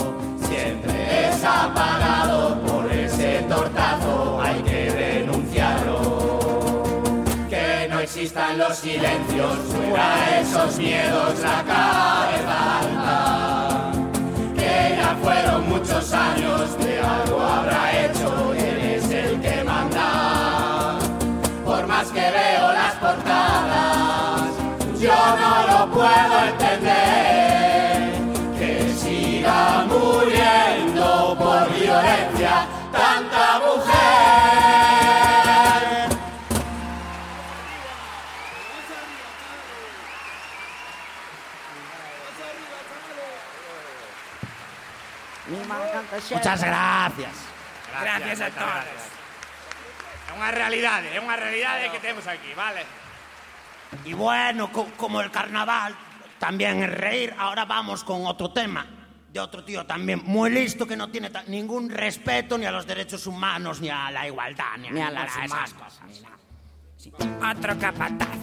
siempre 0.48 1.28
es 1.28 1.44
apagado 1.44 2.60
por 2.62 2.90
ese 2.90 3.44
tortazo, 3.48 4.40
hay 4.42 4.62
que 4.62 4.90
denunciarlo. 4.90 6.82
Que 7.50 7.88
no 7.90 7.98
existan 8.00 8.58
los 8.58 8.76
silencios, 8.76 9.58
fuera 9.70 10.40
esos 10.40 10.78
miedos 10.78 11.38
la 11.40 11.62
cabeza 11.72 12.78
alta. 12.80 13.92
Que 14.54 14.96
ya 14.98 15.16
fueron 15.22 15.68
muchos 15.68 16.12
años, 16.12 16.78
de 16.78 17.00
algo 17.00 17.40
habrá 17.40 17.82
hecho, 18.04 18.54
eres 18.54 19.10
el 19.10 19.40
que 19.40 19.62
manda. 19.64 20.98
Por 21.64 21.86
más 21.86 22.06
que 22.08 22.20
veo 22.20 22.72
las 22.72 22.94
portadas, 22.94 23.53
yo 25.04 25.36
no 25.36 25.66
lo 25.68 25.80
puedo 25.92 26.44
entender. 26.48 28.12
Que 28.58 28.72
siga 28.94 29.84
muriendo 29.86 31.36
por 31.38 31.70
violencia 31.74 32.66
tanta 32.90 33.58
mujer. 33.58 33.94
Muchas 46.30 46.64
gracias. 46.64 47.32
Gracias 48.00 48.40
a 48.40 48.50
todos. 48.50 49.00
É 50.24 50.32
unha 50.34 50.50
realidade, 50.50 51.14
é 51.14 51.20
unha 51.20 51.36
realidade 51.38 51.92
que 51.94 52.00
temos 52.02 52.26
aquí, 52.26 52.50
vale? 52.58 53.03
Y 54.04 54.12
bueno, 54.14 54.70
co- 54.72 54.88
como 54.96 55.20
el 55.20 55.30
carnaval 55.30 55.94
también 56.38 56.82
es 56.82 56.90
reír, 56.90 57.34
ahora 57.38 57.64
vamos 57.64 58.04
con 58.04 58.26
otro 58.26 58.50
tema 58.50 58.86
de 59.32 59.40
otro 59.40 59.64
tío 59.64 59.84
también 59.84 60.22
muy 60.24 60.48
listo 60.50 60.86
que 60.86 60.96
no 60.96 61.08
tiene 61.10 61.28
ningún 61.48 61.90
respeto 61.90 62.56
ni 62.56 62.66
a 62.66 62.70
los 62.70 62.86
derechos 62.86 63.26
humanos, 63.26 63.80
ni 63.80 63.90
a 63.90 64.10
la 64.10 64.26
igualdad, 64.28 64.76
ni 64.78 64.88
a, 64.88 64.90
Ni 64.92 65.00
a 65.00 65.04
ninguna 65.10 65.24
los 65.24 65.34
de 65.34 65.44
esas 65.44 65.72
humanos. 65.72 65.74
cosas. 65.74 66.22
Sí. 66.96 67.12
Otro 67.50 67.78
capataz. 67.78 68.38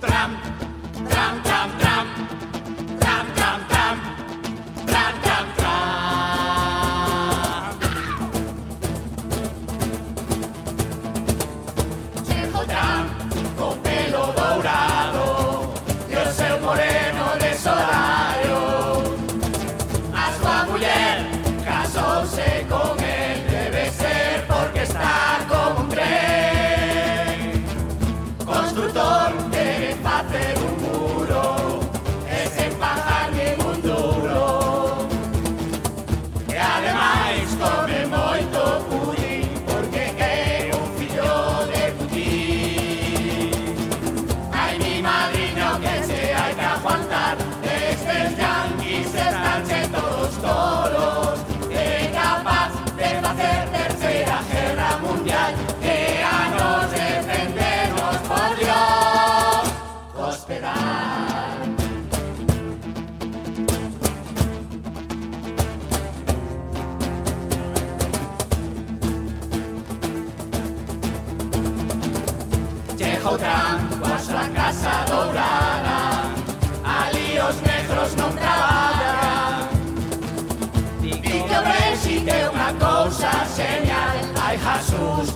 Tram, 0.00 0.30
tram, 1.08 1.42
tram, 1.42 1.70
tram, 1.78 2.06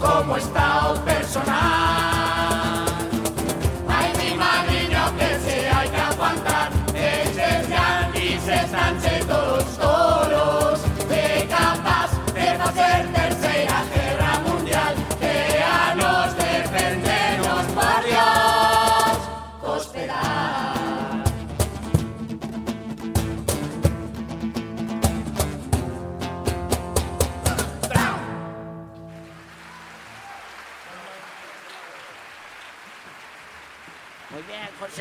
como 0.00 0.36
está 0.36 0.92
o 0.92 0.98
personal 1.00 1.45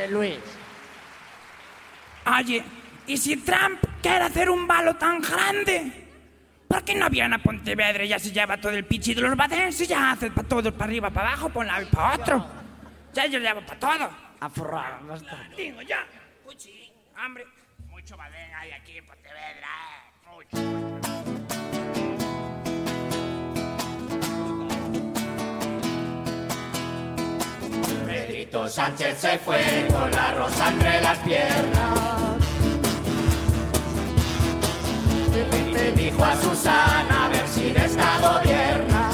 Luis. 0.07 0.39
Oye, 2.39 2.63
¿y 3.07 3.17
si 3.17 3.37
Trump 3.37 3.79
quiere 4.01 4.25
hacer 4.25 4.49
un 4.49 4.65
balo 4.65 4.95
tan 4.95 5.21
grande? 5.21 6.05
¿Por 6.67 6.83
qué 6.83 6.95
no 6.95 7.09
viene 7.09 7.35
a 7.35 7.37
Pontevedra 7.39 8.03
y 8.03 8.07
ya 8.07 8.19
se 8.19 8.31
lleva 8.31 8.57
todo 8.57 8.71
el 8.71 8.85
pichi 8.85 9.13
de 9.13 9.21
los 9.21 9.35
badenses 9.35 9.81
y 9.81 9.87
ya 9.87 10.11
hace 10.11 10.31
para 10.31 10.47
todos, 10.47 10.73
para 10.73 10.85
arriba, 10.85 11.09
para 11.11 11.29
abajo, 11.29 11.49
para 11.49 11.59
un 11.59 11.67
lado 11.67 11.81
y 11.83 11.85
para 11.85 12.15
otro? 12.15 12.45
Ya 13.13 13.27
yo 13.27 13.39
llevo 13.39 13.61
para 13.61 13.79
todo. 13.79 14.09
A 14.39 14.49
forrar, 14.49 14.99
basta. 15.05 15.47
Digo, 15.55 15.81
ya. 15.83 16.05
Hambre. 17.15 17.45
Mucho 17.89 18.17
badén 18.17 18.53
hay 18.53 18.71
aquí 18.71 18.97
en 18.97 19.05
Pontevedra, 19.05 19.67
eh. 19.93 20.59
Mucho. 20.59 20.94
Sánchez 28.63 29.19
se 29.19 29.37
fue 29.39 29.85
con 29.91 30.09
la 30.11 30.33
rosa 30.33 30.69
entre 30.69 31.01
las 31.01 31.17
piernas. 31.19 31.99
Le 35.73 35.91
dijo 35.91 36.23
a 36.23 36.35
Susana 36.37 37.25
a 37.25 37.29
ver 37.29 37.45
si 37.49 37.71
de 37.71 37.85
esta 37.85 38.17
gobierna. 38.19 39.11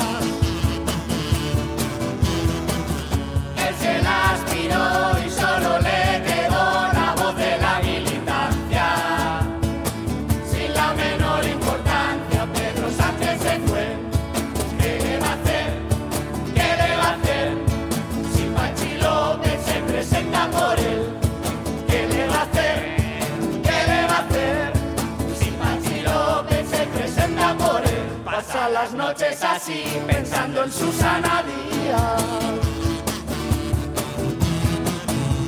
Él 3.68 3.76
se 3.82 4.02
la 4.04 4.32
aspiró 4.34 5.26
y 5.26 5.30
solo 5.32 5.80
le 5.80 6.31
noches 29.12 29.44
así 29.44 29.84
pensando 30.08 30.64
en 30.64 30.72
Susana 30.72 31.44
Díaz. 31.44 32.24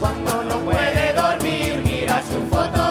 Cuando 0.02 0.44
no 0.44 0.58
puede 0.66 1.14
dormir, 1.14 1.82
mira 1.86 2.22
su 2.24 2.46
fotografía. 2.50 2.83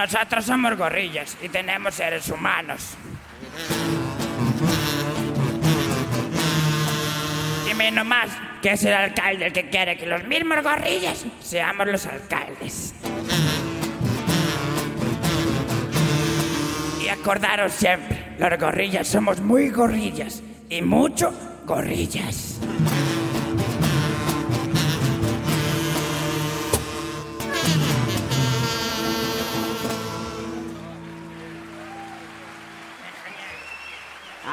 Nosotros 0.00 0.46
somos 0.46 0.78
gorrillas 0.78 1.36
y 1.42 1.50
tenemos 1.50 1.94
seres 1.94 2.26
humanos. 2.30 2.94
Y 7.70 7.74
menos 7.74 8.06
más 8.06 8.30
que 8.62 8.70
es 8.72 8.84
el 8.84 8.94
alcalde 8.94 9.46
el 9.46 9.52
que 9.52 9.68
quiere 9.68 9.98
que 9.98 10.06
los 10.06 10.24
mismos 10.24 10.62
gorrillas 10.62 11.26
seamos 11.40 11.86
los 11.86 12.06
alcaldes. 12.06 12.94
Y 17.04 17.08
acordaros 17.08 17.72
siempre, 17.72 18.36
los 18.38 18.58
gorrillas 18.58 19.06
somos 19.06 19.40
muy 19.40 19.68
gorrillas 19.68 20.42
y 20.70 20.80
mucho 20.80 21.30
gorrillas. 21.66 22.58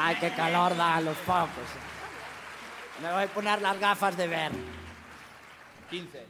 Ay, 0.08 0.16
qué 0.16 0.30
calor 0.30 0.74
dan 0.74 1.04
los 1.04 1.18
focos. 1.18 1.68
Me 3.02 3.12
voy 3.12 3.24
a 3.24 3.26
poner 3.26 3.60
las 3.60 3.78
gafas 3.78 4.16
de 4.16 4.26
ver. 4.26 4.52
15. 5.90 6.26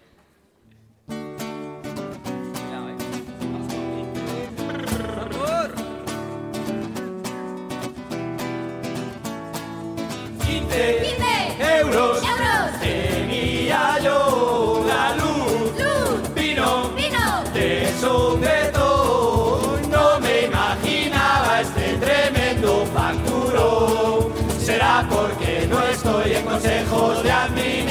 euros, 11.80 12.20
tenía 12.80 13.98
yo 14.00 14.84
la 14.88 15.14
luz, 15.14 16.34
vino, 16.34 16.88
de 18.40 18.70
todo. 18.72 18.87
Porque 25.06 25.66
no 25.68 25.82
estoy 25.82 26.32
en 26.34 26.44
consejos 26.44 27.22
de 27.22 27.30
administración. 27.30 27.87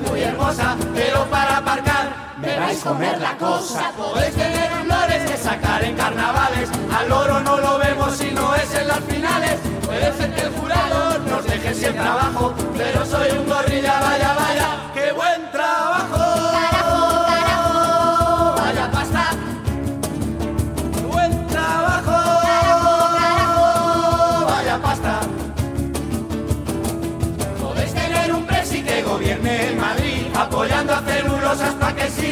Muy 0.00 0.22
hermosa, 0.22 0.76
pero 0.94 1.24
para 1.26 1.58
aparcar 1.58 2.34
me 2.38 2.58
vais 2.58 2.80
a 2.80 2.88
comer 2.88 3.20
la 3.20 3.36
cosa. 3.36 3.92
Podéis 3.96 4.34
tener 4.34 4.70
un 4.80 4.88
Lores 4.88 5.30
que 5.30 5.36
sacar 5.36 5.84
en 5.84 5.96
carnavales, 5.96 6.70
al 6.96 7.08
loro 7.08 7.40
no 7.40 7.58
lo 7.58 7.78
vemos 7.78 8.16
si 8.16 8.30
no 8.30 8.54
es 8.54 8.74
en 8.74 8.88
las 8.88 9.00
finales. 9.00 9.58
Puede 9.84 10.12
ser 10.12 10.34
que 10.34 10.40
el 10.42 10.52
jurado 10.52 11.18
nos 11.20 11.44
deje 11.44 11.74
siempre 11.74 12.06
abajo, 12.06 12.54
pero 12.76 13.04
soy 13.04 13.30
un 13.38 13.48
gorrilla, 13.48 14.00
vaya, 14.00 14.34
vaya, 14.34 14.85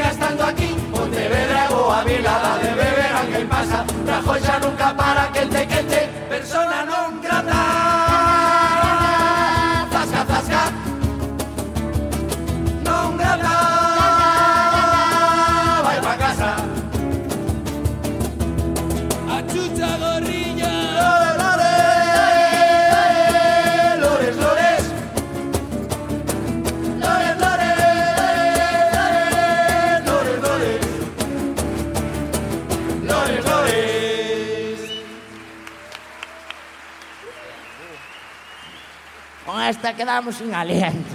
estando 0.09 0.45
aquí. 0.45 0.75
Pontevedra 0.93 1.69
o 1.71 1.93
Ávila, 1.93 2.59
de 2.63 2.71
beber 2.75 3.13
Ángel 3.23 3.47
pasa. 3.47 3.85
Rajoy 4.07 4.41
ya 4.41 4.59
nunca 4.59 4.97
para 4.97 5.33
que 5.33 5.39
el 5.41 5.49
tequete, 5.49 5.74
Esta 39.85 39.97
quedamos 39.99 40.37
sin 40.37 40.55
aliento. 40.55 41.15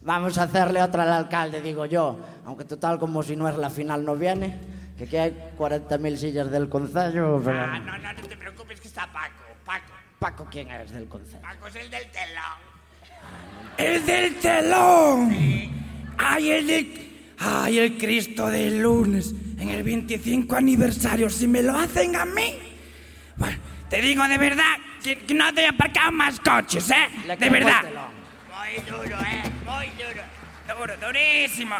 Vamos 0.00 0.36
a 0.36 0.42
hacerle 0.42 0.82
otra 0.82 1.04
al 1.04 1.12
alcalde, 1.12 1.62
digo 1.62 1.86
yo. 1.86 2.18
Aunque 2.44 2.64
total, 2.64 2.98
como 2.98 3.22
si 3.22 3.36
no 3.36 3.48
es 3.48 3.56
la 3.56 3.70
final, 3.70 4.04
no 4.04 4.16
viene. 4.16 4.58
Que 4.98 5.04
aquí 5.04 5.16
hay 5.16 5.52
40.000 5.56 6.16
sillas 6.16 6.50
del 6.50 6.68
concello. 6.68 7.40
pero- 7.44 7.56
Ah, 7.60 7.78
no, 7.78 7.98
no, 7.98 8.12
no 8.12 8.22
te 8.22 8.36
preocupes 8.36 8.80
que 8.80 8.88
está 8.88 9.06
Paco. 9.12 9.44
Paco. 9.64 9.92
Paco, 10.18 10.48
¿quién 10.50 10.68
eres 10.68 10.90
del 10.90 11.06
concello? 11.06 11.42
Paco 11.42 11.68
es 11.68 11.76
el 11.76 11.88
del 11.88 12.10
telón. 12.10 12.58
¡El 13.78 14.06
del 14.06 14.34
telón! 14.40 15.36
¡Ay, 16.18 16.50
el 16.50 16.66
del... 16.66 17.34
¡Ay, 17.38 17.78
el 17.78 17.96
Cristo 17.96 18.48
del 18.48 18.80
lunes! 18.80 19.32
En 19.58 19.70
el 19.70 19.82
25 19.82 20.54
aniversario, 20.54 21.30
si 21.30 21.46
me 21.46 21.62
lo 21.62 21.76
hacen 21.76 22.14
a 22.16 22.24
mí. 22.24 22.58
Bueno, 23.36 23.58
te 23.88 24.00
digo 24.00 24.26
de 24.28 24.38
verdad 24.38 24.76
que, 25.02 25.18
que 25.18 25.34
no 25.34 25.52
te 25.54 25.66
aparcado 25.66 26.12
más 26.12 26.38
coches, 26.40 26.90
¿eh? 26.90 27.08
Le 27.26 27.36
De 27.36 27.50
verdad. 27.50 27.82
Muy 27.82 28.84
duro, 28.84 29.16
eh, 29.20 29.42
muy 29.64 29.86
duro. 29.96 30.22
Duro, 30.78 30.96
durísimo. 31.06 31.76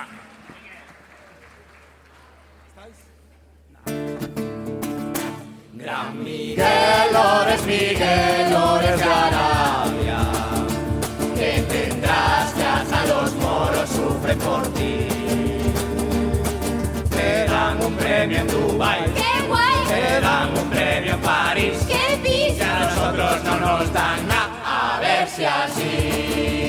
Gran 5.75 6.25
Miguel, 6.25 7.15
Ores 7.15 7.65
Miguel, 7.67 8.55
Ores 8.55 8.99
de 8.99 9.05
Arabia, 9.05 10.19
que 11.37 11.63
tendrás 11.69 12.53
que 12.55 12.65
hasta 12.65 13.07
los 13.07 13.35
moros 13.37 13.89
sufren 13.91 14.39
por 14.39 14.75
ti. 14.75 15.16
Dan 17.67 17.83
un 17.85 17.95
premio 17.97 18.39
en 18.39 18.47
Dubai, 18.47 19.01
¡Qué 19.13 19.45
guay! 19.49 19.75
te 19.89 20.21
dan 20.21 20.57
un 20.57 20.71
premio 20.71 21.15
en 21.15 21.21
París, 21.21 21.75
¡Qué 21.89 22.17
pis! 22.23 22.57
y 22.57 22.63
a 22.63 22.79
nosotros 22.79 23.43
no 23.43 23.57
nos 23.59 23.93
dan 23.93 24.29
nada. 24.29 24.51
A 24.65 25.01
ver 25.01 25.29
si 25.29 25.45
así, 25.45 26.66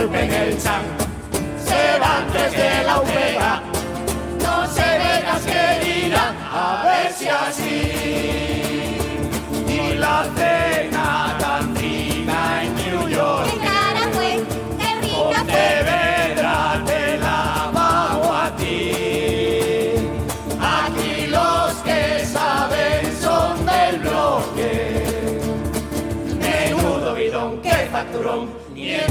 das 0.00 0.06
un 0.06 0.12
golpe 0.12 0.24
en 0.24 0.32
el 0.32 0.62
chan, 0.62 0.82
se 1.64 1.98
van 1.98 2.26
tres 2.32 2.52
de 2.52 2.84
la 2.84 3.00
upega. 3.00 3.62
No 4.42 4.66
se 4.66 4.80
veas 4.80 5.42
querida, 5.42 6.34
a 6.52 6.84
ver 6.84 7.12
si 7.12 7.28
así. 7.28 7.92
Y 9.68 9.94
la 9.98 10.24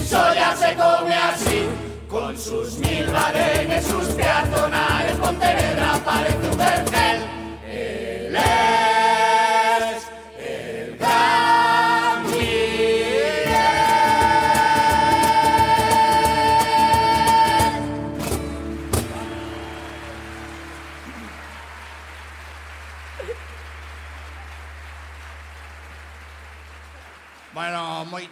Soya 0.10 0.56
se 0.56 0.74
come 0.74 1.14
así. 1.14 1.70
Con 2.10 2.36
sus 2.36 2.80
mil 2.80 3.06
barenes, 3.12 3.86
sus 3.86 4.08
peatonales, 4.16 5.16
Pontevedra 5.18 6.02
parece 6.04 6.50
un 6.50 6.58
vergel. 6.58 7.30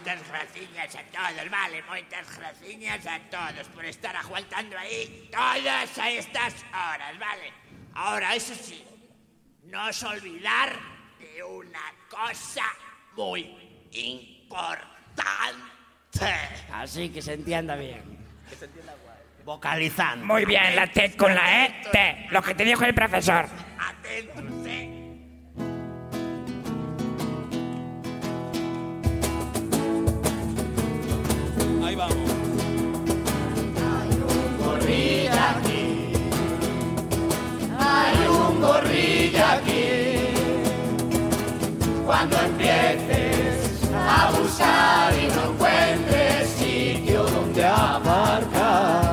Moitas 0.08 0.28
graciñas 0.28 0.96
a 0.96 1.02
todos, 1.12 1.50
vale, 1.50 1.82
moitas 1.82 2.38
graciñas 2.38 3.06
a 3.06 3.18
todos 3.28 3.68
por 3.68 3.84
estar 3.84 4.16
aguantando 4.16 4.78
aí 4.78 5.28
todas 5.30 5.98
a 5.98 6.10
estas 6.10 6.54
horas, 6.72 7.18
vale. 7.18 7.52
Ahora, 7.94 8.34
eso 8.34 8.54
sí, 8.54 8.82
no 9.64 9.88
os 9.88 10.02
olvidar 10.02 10.72
de 11.18 11.42
una 11.42 11.92
cosa 12.08 12.64
muy 13.16 13.52
importante. 13.92 14.86
Así 16.72 17.10
que 17.10 17.20
se 17.20 17.34
entienda 17.34 17.76
bien. 17.76 18.02
Que 18.48 18.56
se 18.56 18.64
entienda 18.64 18.94
guay. 19.04 19.18
Vocalizando. 19.44 20.24
Muy 20.24 20.46
bien, 20.46 20.74
la 20.74 20.86
T 20.86 21.16
con 21.18 21.34
la 21.34 21.66
E, 21.66 21.82
T. 21.92 22.28
Lo 22.30 22.40
que 22.40 22.54
te 22.54 22.64
dijo 22.64 22.84
el 22.84 22.94
profesor. 22.94 23.46
Atentos, 23.78 24.66
eh. 24.66 24.97
Ahí 31.88 31.96
vamos. 31.96 32.16
gorrilla 34.62 35.50
aquí. 35.52 36.12
Hay 37.78 38.16
un 38.28 38.60
gorrilla 38.60 39.52
aquí. 39.54 39.86
Cuando 42.04 42.36
empieces 42.40 43.80
a 43.94 44.30
buscar 44.32 45.14
y 45.14 45.28
no 45.34 45.52
encuentres 45.52 46.48
sitio 46.50 47.22
donde 47.22 47.64
aparcar, 47.64 49.07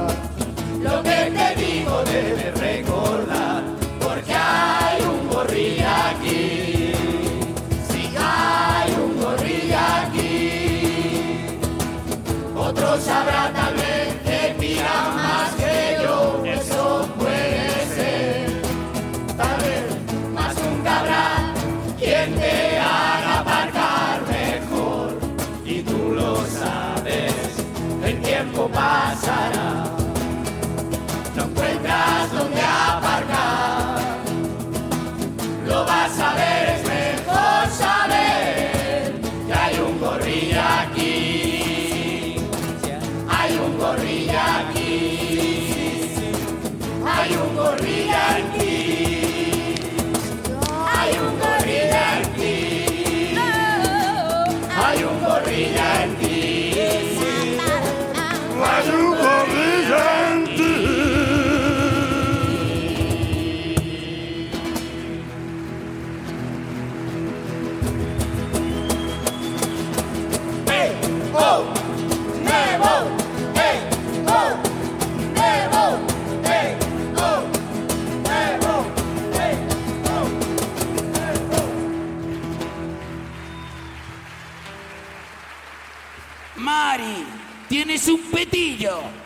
Mari, 86.55 87.25
tienes 87.67 88.07
un 88.07 88.21
petillo. 88.31 89.24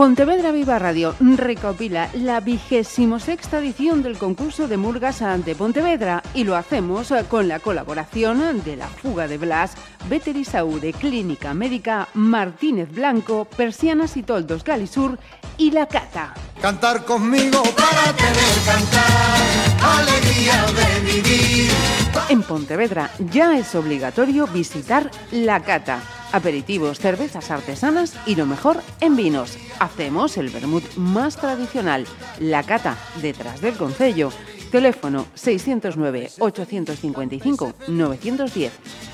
Pontevedra 0.00 0.50
Viva 0.50 0.78
Radio 0.78 1.14
recopila 1.20 2.08
la 2.14 2.40
vigésimo 2.40 3.18
sexta 3.18 3.58
edición 3.58 4.02
del 4.02 4.16
concurso 4.16 4.66
de 4.66 4.78
Murgas 4.78 5.20
ante 5.20 5.54
Pontevedra 5.54 6.22
y 6.32 6.44
lo 6.44 6.56
hacemos 6.56 7.12
con 7.28 7.48
la 7.48 7.60
colaboración 7.60 8.64
de 8.64 8.76
la 8.76 8.86
Fuga 8.86 9.28
de 9.28 9.36
Blas, 9.36 9.74
Veterisau 10.08 10.80
de 10.80 10.94
Clínica 10.94 11.52
Médica, 11.52 12.08
Martínez 12.14 12.90
Blanco, 12.90 13.44
Persianas 13.44 14.16
y 14.16 14.22
Toldos 14.22 14.64
Galisur 14.64 15.18
y 15.58 15.70
La 15.70 15.84
Cata. 15.84 16.32
Cantar 16.62 17.04
conmigo 17.04 17.62
para 17.62 18.16
tener 18.16 18.56
cantar, 18.64 19.98
alegría 19.98 20.64
de 20.72 21.12
vivir. 21.12 21.99
En 22.28 22.42
Pontevedra 22.42 23.10
ya 23.32 23.58
es 23.58 23.74
obligatorio 23.74 24.46
visitar 24.46 25.10
La 25.32 25.60
Cata. 25.60 26.00
Aperitivos, 26.32 27.00
cervezas 27.00 27.50
artesanas 27.50 28.14
y 28.24 28.36
lo 28.36 28.46
mejor 28.46 28.80
en 29.00 29.16
vinos. 29.16 29.58
Hacemos 29.80 30.36
el 30.36 30.48
vermut 30.48 30.84
más 30.94 31.36
tradicional, 31.36 32.06
La 32.38 32.62
Cata, 32.62 32.96
detrás 33.20 33.60
del 33.60 33.76
Concello. 33.76 34.30
Teléfono 34.70 35.26
609 35.34 36.30
855 36.38 37.72
910. 37.88 38.72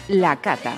La 0.09 0.37
Cata. 0.41 0.75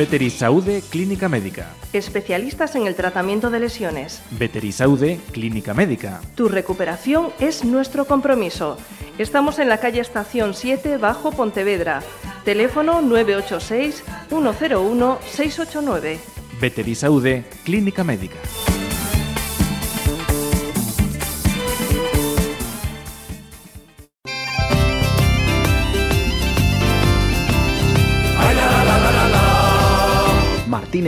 Veterisaude 0.00 0.82
Clínica 0.88 1.28
Médica. 1.28 1.74
Especialistas 1.92 2.74
en 2.74 2.86
el 2.86 2.94
tratamiento 2.94 3.50
de 3.50 3.60
lesiones. 3.60 4.22
Veterisaude 4.30 5.20
Clínica 5.30 5.74
Médica. 5.74 6.22
Tu 6.34 6.48
recuperación 6.48 7.28
es 7.38 7.66
nuestro 7.66 8.06
compromiso. 8.06 8.78
Estamos 9.18 9.58
en 9.58 9.68
la 9.68 9.76
calle 9.76 10.00
Estación 10.00 10.54
7, 10.54 10.96
Bajo 10.96 11.32
Pontevedra. 11.32 12.02
Teléfono 12.46 13.02
986 13.02 14.02
101 14.30 15.18
689. 15.26 16.18
Veterisaude 16.58 17.44
Clínica 17.62 18.02
Médica. 18.02 18.38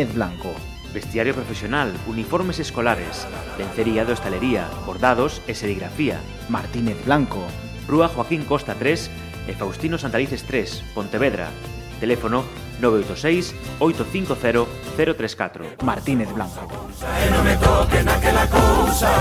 Martínez 0.02 0.14
Blanco. 0.14 0.54
Vestiario 0.92 1.32
profesional, 1.32 1.92
uniformes 2.08 2.58
escolares, 2.58 3.24
lencería 3.56 4.04
de 4.04 4.12
hostalería, 4.12 4.66
bordados 4.84 5.40
e 5.46 5.54
serigrafía. 5.54 6.18
Martínez 6.48 6.98
Blanco. 7.06 7.38
Rúa 7.86 8.08
Joaquín 8.08 8.42
Costa 8.42 8.74
3 8.74 9.46
e 9.46 9.52
Faustino 9.54 10.02
Santalices 10.02 10.42
3, 10.42 10.82
Pontevedra. 10.90 11.54
Teléfono 12.02 12.42
986 12.82 13.54
850 13.78 14.66
034. 14.98 15.86
Martínez 15.86 16.34
Blanco. 16.34 16.66
E 16.98 17.30
non 17.30 17.46
me 17.46 17.54
toquen 17.62 18.02
aquela 18.10 18.50
cousa 18.50 19.12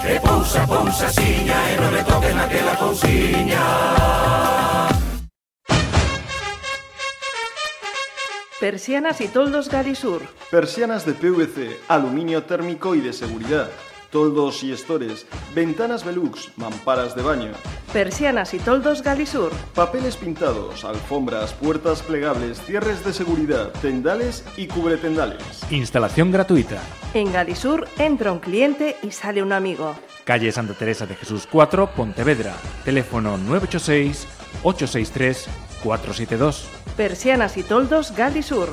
Que 0.00 0.16
pousa, 0.24 0.64
pousa, 0.64 1.12
siña 1.12 1.58
E 1.68 1.74
non 1.76 1.92
me 1.92 2.00
toquen 2.00 2.36
aquela 2.40 2.72
cousiña 2.80 3.60
Persianas 8.60 9.20
y 9.20 9.28
toldos 9.28 9.68
Galisur. 9.68 10.22
Persianas 10.50 11.04
de 11.04 11.12
PVC, 11.12 11.78
aluminio 11.88 12.44
térmico 12.44 12.94
y 12.94 13.02
de 13.02 13.12
seguridad. 13.12 13.68
Toldos 14.10 14.64
y 14.64 14.72
estores, 14.72 15.26
ventanas 15.54 16.06
Velux, 16.06 16.56
mamparas 16.56 17.14
de 17.14 17.20
baño. 17.20 17.52
Persianas 17.92 18.54
y 18.54 18.58
toldos 18.58 19.02
Galisur. 19.02 19.52
Papeles 19.74 20.16
pintados, 20.16 20.86
alfombras, 20.86 21.52
puertas 21.52 22.00
plegables, 22.00 22.58
cierres 22.62 23.04
de 23.04 23.12
seguridad, 23.12 23.72
tendales 23.82 24.42
y 24.56 24.68
cubretendales. 24.68 25.60
Instalación 25.70 26.32
gratuita. 26.32 26.80
En 27.12 27.30
Galisur 27.34 27.86
entra 27.98 28.32
un 28.32 28.38
cliente 28.38 28.96
y 29.02 29.10
sale 29.10 29.42
un 29.42 29.52
amigo. 29.52 29.94
Calle 30.24 30.50
Santa 30.50 30.72
Teresa 30.72 31.04
de 31.04 31.14
Jesús 31.14 31.46
4, 31.52 31.90
Pontevedra. 31.94 32.54
Teléfono 32.86 33.36
986 33.36 34.26
863 34.62 35.65
472. 35.82 36.68
Persianas 36.96 37.56
y 37.56 37.62
toldos 37.62 38.12
Galisur. 38.16 38.70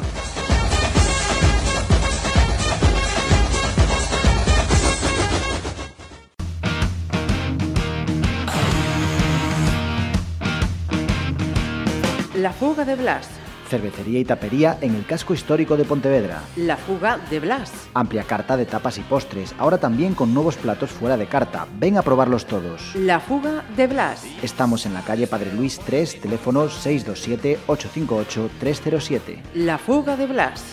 La 12.36 12.52
fuga 12.52 12.84
de 12.84 12.96
Blas. 12.96 13.43
Cervecería 13.68 14.20
y 14.20 14.26
tapería 14.26 14.78
en 14.82 14.96
el 14.96 15.06
casco 15.06 15.34
histórico 15.34 15.78
de 15.78 15.86
Pontevedra. 15.86 16.42
La 16.56 16.78
fuga 16.78 17.18
de 17.30 17.40
Blas. 17.40 17.72
Amplia 17.94 18.24
carta 18.24 18.58
de 18.58 18.66
tapas 18.66 18.98
y 18.98 19.02
postres, 19.02 19.54
ahora 19.58 19.78
también 19.78 20.14
con 20.14 20.34
nuevos 20.34 20.58
platos 20.58 20.92
fuera 20.92 21.18
de 21.18 21.28
carta. 21.28 21.68
Ven 21.80 21.98
a 21.98 22.02
probarlos 22.02 22.46
todos. 22.46 22.96
La 22.96 23.20
fuga 23.20 23.64
de 23.76 23.88
Blas. 23.88 24.26
Estamos 24.42 24.86
en 24.86 24.94
la 24.94 25.02
calle 25.02 25.28
Padre 25.28 25.54
Luis 25.54 25.80
3, 25.80 26.22
teléfono 26.22 26.68
627-858-307. 26.68 29.42
La 29.56 29.78
fuga 29.78 30.16
de 30.16 30.28
Blas. 30.28 30.64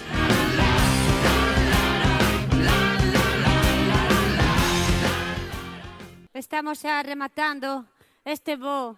Estamos 6.33 6.79
xa 6.81 7.03
rematando 7.03 7.87
este 8.25 8.57
bo 8.57 8.97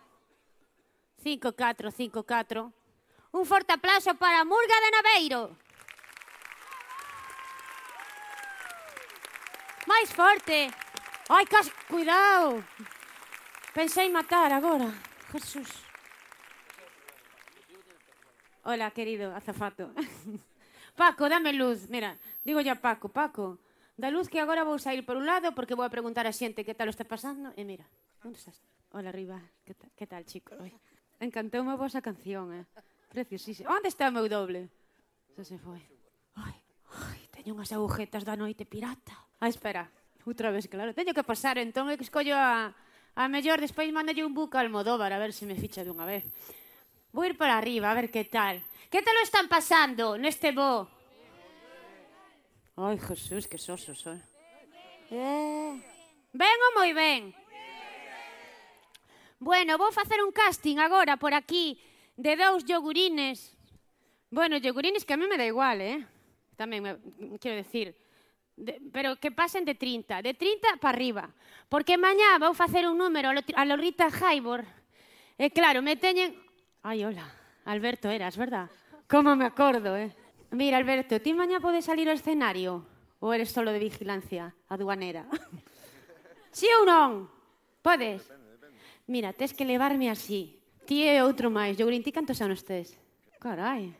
5454. 1.23 2.73
Un 3.33 3.45
forte 3.47 3.73
aplauso 3.73 4.15
para 4.15 4.45
Murga 4.45 4.77
de 4.85 4.91
Naveiro. 4.93 5.43
Máis 9.89 10.13
forte. 10.13 10.69
Ai, 11.33 11.45
cas... 11.49 11.73
Cuidado. 11.89 12.61
Pensei 13.73 14.13
matar 14.13 14.53
agora. 14.53 14.93
Jesús. 15.33 15.69
Hola, 18.65 18.93
querido 18.93 19.35
azafato. 19.35 19.91
Paco, 20.95 21.29
dame 21.29 21.57
luz. 21.57 21.89
Mira, 21.89 22.21
digo 22.45 22.61
ya 22.61 22.77
Paco, 22.77 23.09
Paco, 23.09 23.59
da 23.97 24.13
luz 24.13 24.29
que 24.29 24.45
agora 24.45 24.63
vou 24.63 24.79
sair 24.79 25.09
por 25.09 25.17
un 25.17 25.25
lado 25.25 25.57
porque 25.57 25.75
vou 25.75 25.89
a 25.89 25.91
preguntar 25.91 26.29
a 26.29 26.37
xente 26.37 26.69
que 26.69 26.77
tal 26.77 26.93
o 26.93 26.95
está 26.95 27.09
pasando. 27.09 27.49
E 27.57 27.65
mira, 27.65 27.89
onde 28.21 28.37
estás? 28.37 28.61
Hola, 28.93 29.09
arriba. 29.09 29.41
Que 29.65 29.73
tal, 29.73 29.91
que 29.97 30.07
tal 30.07 30.23
chico? 30.29 30.53
Oi. 30.61 30.77
Encantoume 31.17 31.73
a 31.73 31.81
vosa 31.81 32.05
canción, 32.05 32.53
eh? 32.53 32.69
Preciosísimo. 33.13 33.69
Onde 33.69 33.93
está 33.93 34.09
o 34.09 34.15
meu 34.17 34.25
doble? 34.25 34.73
Xa 35.37 35.45
se 35.45 35.61
foi. 35.61 35.85
Ai, 36.41 36.57
ai, 36.97 37.21
teño 37.29 37.53
unhas 37.53 37.69
agujetas 37.77 38.25
da 38.25 38.41
noite 38.41 38.65
pirata. 38.65 39.13
Ah, 39.37 39.53
espera. 39.53 39.85
Outra 40.25 40.49
vez, 40.49 40.65
claro. 40.65 40.97
Teño 40.97 41.13
que 41.13 41.27
pasar, 41.27 41.61
entón, 41.61 41.93
é 41.93 42.01
que 42.01 42.07
escollo 42.09 42.33
a, 42.33 42.73
a 42.73 43.23
mellor. 43.29 43.61
Despois 43.61 43.93
mandalle 43.93 44.25
un 44.25 44.33
buco 44.33 44.57
al 44.57 44.73
Modóvar, 44.73 45.13
a 45.13 45.21
ver 45.21 45.37
se 45.37 45.45
me 45.45 45.59
ficha 45.61 45.85
dunha 45.85 46.09
vez. 46.09 46.25
Vou 47.13 47.29
ir 47.29 47.37
para 47.37 47.61
arriba, 47.61 47.93
a 47.93 47.97
ver 47.99 48.09
que 48.09 48.25
tal. 48.25 48.65
Que 48.89 49.05
tal 49.05 49.17
o 49.21 49.25
están 49.29 49.45
pasando 49.53 50.17
neste 50.17 50.57
bo? 50.57 50.89
Ai, 52.81 52.97
Jesús, 52.97 53.45
que 53.45 53.61
sosos, 53.61 54.01
son. 54.01 54.17
eh. 55.13 55.77
Ben 56.33 56.59
ou 56.65 56.73
moi 56.81 56.97
ben? 56.97 57.37
Bueno, 59.37 59.77
vou 59.77 59.93
facer 59.93 60.23
un 60.25 60.33
casting 60.33 60.81
agora 60.81 61.21
por 61.21 61.37
aquí 61.37 61.77
de 62.17 62.37
dous 62.37 62.65
yogurines. 62.65 63.57
Bueno, 64.31 64.57
yogurines 64.57 65.05
que 65.05 65.15
a 65.15 65.17
mí 65.17 65.27
me 65.27 65.37
da 65.37 65.47
igual, 65.47 65.81
eh? 65.81 66.07
Tamén, 66.57 66.81
me, 66.85 66.91
quero 67.41 67.57
decir, 67.57 67.97
de, 68.57 68.81
pero 68.93 69.17
que 69.17 69.33
pasen 69.33 69.65
de 69.65 69.75
30, 69.75 70.23
de 70.23 70.35
30 70.35 70.77
para 70.81 70.95
arriba. 70.95 71.25
Porque 71.69 71.97
mañá 71.97 72.37
vou 72.39 72.55
facer 72.55 72.89
un 72.89 72.97
número 72.97 73.33
a 73.33 73.65
Lorita 73.65 74.09
Jaibor. 74.09 74.65
E 75.37 75.49
eh, 75.49 75.51
claro, 75.51 75.81
me 75.81 75.97
teñen... 75.97 76.37
Ai, 76.85 77.05
hola, 77.05 77.29
Alberto 77.65 78.09
eras, 78.09 78.37
verdad? 78.37 78.69
Como 79.09 79.37
me 79.37 79.45
acordo, 79.45 79.97
eh? 79.97 80.13
Mira, 80.53 80.77
Alberto, 80.77 81.21
ti 81.21 81.33
mañá 81.33 81.61
podes 81.61 81.89
salir 81.89 82.09
ao 82.09 82.17
escenario? 82.17 82.85
Ou 83.21 83.33
eres 83.33 83.51
solo 83.51 83.73
de 83.73 83.81
vigilancia 83.81 84.53
aduanera? 84.69 85.25
sí 86.57 86.69
ou 86.79 86.85
non? 86.85 87.29
Podes? 87.81 88.23
Depende, 88.23 88.49
depende. 88.57 88.79
Mira, 89.09 89.33
tes 89.33 89.57
que 89.57 89.65
levarme 89.65 90.09
así. 90.13 90.62
Ti 90.87 91.07
é 91.07 91.23
outro 91.23 91.51
máis. 91.51 91.79
Yo, 91.79 91.87
ti 91.89 92.11
cantos 92.11 92.43
anos 92.43 92.67
tes? 92.67 92.99
Carai, 93.39 93.95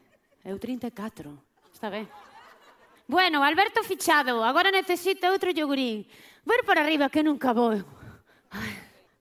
eu 0.45 0.59
34. 0.59 1.31
Está 1.73 1.91
ben. 1.91 2.07
Bueno, 3.07 3.43
Alberto 3.43 3.83
fichado. 3.83 4.43
Agora 4.45 4.71
necesito 4.71 5.31
outro 5.31 5.51
yogurín. 5.51 6.07
Vou 6.45 6.59
por 6.67 6.79
arriba 6.79 7.11
que 7.11 7.23
nunca 7.23 7.53
vou. 7.53 7.79
Ay, 8.51 8.73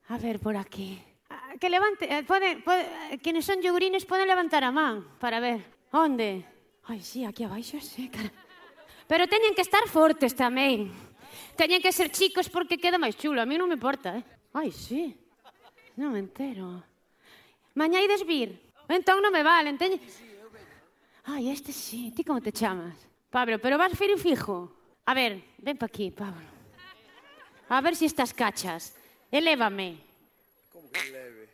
a 0.08 0.18
ver 0.18 0.38
por 0.38 0.56
aquí. 0.56 0.98
Ah, 1.30 1.54
que 1.58 1.70
levante, 1.70 2.06
eh, 2.06 2.22
pode, 2.22 2.58
pode, 2.62 2.82
eh, 3.10 3.18
quienes 3.22 3.44
son 3.44 3.62
yogurines 3.62 4.04
poden 4.04 4.26
levantar 4.26 4.64
a 4.64 4.70
man 4.70 5.06
para 5.18 5.38
ver. 5.38 5.62
Onde? 5.92 6.44
Ai, 6.88 7.00
sí, 7.00 7.24
aquí 7.24 7.44
abaixo, 7.44 7.80
sí, 7.80 8.08
cara. 8.08 8.30
Pero 9.06 9.28
teñen 9.28 9.54
que 9.54 9.62
estar 9.62 9.86
fortes 9.86 10.34
tamén. 10.34 10.90
Teñen 11.54 11.82
que 11.82 11.92
ser 11.92 12.10
chicos 12.10 12.50
porque 12.50 12.78
queda 12.78 12.98
máis 12.98 13.14
chulo. 13.14 13.42
A 13.42 13.46
mí 13.46 13.54
non 13.54 13.70
me 13.70 13.78
importa, 13.78 14.18
eh? 14.18 14.24
Ai, 14.54 14.72
sí. 14.72 15.14
Non 15.96 16.16
me 16.16 16.20
entero. 16.22 16.91
Mañá 17.74 18.00
ides 18.04 18.24
vir? 18.26 18.58
Entón 18.88 19.24
non 19.24 19.32
me 19.32 19.42
valen, 19.42 19.80
teñe... 19.80 19.96
Ai, 21.24 21.48
este 21.48 21.70
sí, 21.70 22.10
ti 22.10 22.24
como 22.26 22.42
te 22.42 22.50
chamas? 22.50 22.98
Pablo, 23.30 23.58
pero 23.62 23.78
vas 23.78 23.96
firo 23.96 24.18
fijo. 24.18 24.68
A 25.06 25.14
ver, 25.14 25.56
ven 25.58 25.78
pa 25.78 25.86
aquí, 25.86 26.10
Pablo. 26.10 26.44
A 27.68 27.80
ver 27.80 27.96
si 27.96 28.04
estas 28.04 28.34
cachas. 28.34 28.94
Elévame. 29.30 29.96
Como 30.72 30.90
que 30.90 31.02
leve? 31.10 31.48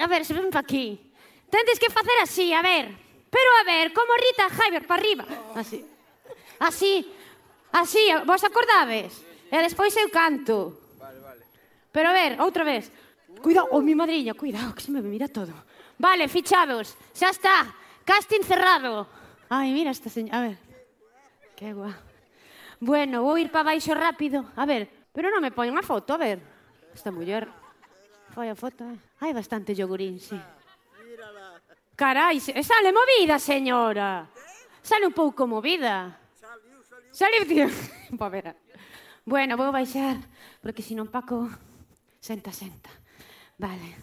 A 0.00 0.06
ver, 0.08 0.24
se 0.24 0.34
ven 0.34 0.50
pa 0.50 0.60
aquí. 0.60 0.98
Tendes 1.50 1.78
que 1.78 1.92
facer 1.92 2.18
así, 2.22 2.52
a 2.52 2.62
ver. 2.62 2.90
Pero 3.30 3.50
a 3.60 3.64
ver, 3.64 3.92
como 3.92 4.10
Rita 4.16 4.48
Jaiber, 4.50 4.86
pa 4.86 4.94
arriba. 4.94 5.24
Así. 5.54 5.84
Así. 6.58 7.12
Así, 7.70 8.02
vos 8.26 8.42
acordades? 8.42 9.22
E 9.50 9.58
despois 9.62 9.94
eu 9.94 10.10
canto. 10.10 10.80
Vale, 10.98 11.20
vale. 11.20 11.42
Pero 11.92 12.08
a 12.10 12.12
ver, 12.12 12.40
outra 12.40 12.64
vez. 12.64 12.90
Cuidado, 13.44 13.68
oh, 13.72 13.82
mi 13.82 13.94
madriña, 13.94 14.32
cuidado, 14.32 14.74
que 14.74 14.80
se 14.80 14.90
me 14.90 15.02
mira 15.02 15.28
todo. 15.28 15.52
Vale, 15.98 16.28
fichados, 16.28 16.96
xa 17.12 17.28
está, 17.28 17.76
casting 18.02 18.40
cerrado. 18.40 19.06
Ai, 19.52 19.68
mira 19.76 19.90
esta 19.90 20.08
señora, 20.08 20.38
a 20.38 20.40
ver. 20.48 20.56
Que 21.52 21.76
guá. 21.76 21.92
Bueno, 22.80 23.20
vou 23.20 23.36
ir 23.36 23.52
para 23.52 23.76
baixo 23.76 23.92
rápido. 23.92 24.48
A 24.56 24.64
ver, 24.64 24.88
pero 25.12 25.28
non 25.28 25.44
me 25.44 25.52
poñen 25.52 25.76
a 25.76 25.84
foto, 25.84 26.16
a 26.16 26.18
ver. 26.24 26.40
Esta 26.96 27.12
muller. 27.12 27.44
Foi 28.32 28.48
a 28.48 28.56
foto, 28.56 28.88
eh. 28.88 28.96
Hai 29.20 29.36
bastante 29.36 29.76
yogurín, 29.76 30.16
sí. 30.16 30.40
Carai, 32.00 32.40
sale 32.40 32.96
movida, 32.96 33.36
señora. 33.36 34.24
Sale 34.80 35.04
un 35.04 35.12
pouco 35.12 35.44
movida. 35.44 36.16
Saliu, 37.12 37.44
tío. 37.44 37.68
Pois 38.16 38.32
ver. 38.32 38.56
Bueno, 39.28 39.60
vou 39.60 39.68
baixar, 39.68 40.16
porque 40.64 40.80
senón 40.80 41.12
Paco... 41.12 41.44
Senta, 42.24 42.48
senta. 42.48 43.03
Vale. 43.58 43.94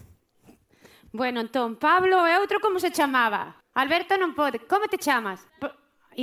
Bueno, 1.11 1.43
entón, 1.43 1.75
Pablo 1.75 2.23
e 2.23 2.39
outro 2.39 2.63
como 2.63 2.79
se 2.79 2.91
chamaba? 2.91 3.59
Alberto 3.75 4.15
non 4.15 4.31
pode. 4.31 4.63
Como 4.63 4.87
te 4.87 4.95
chamas? 4.95 5.43
P 5.59 5.67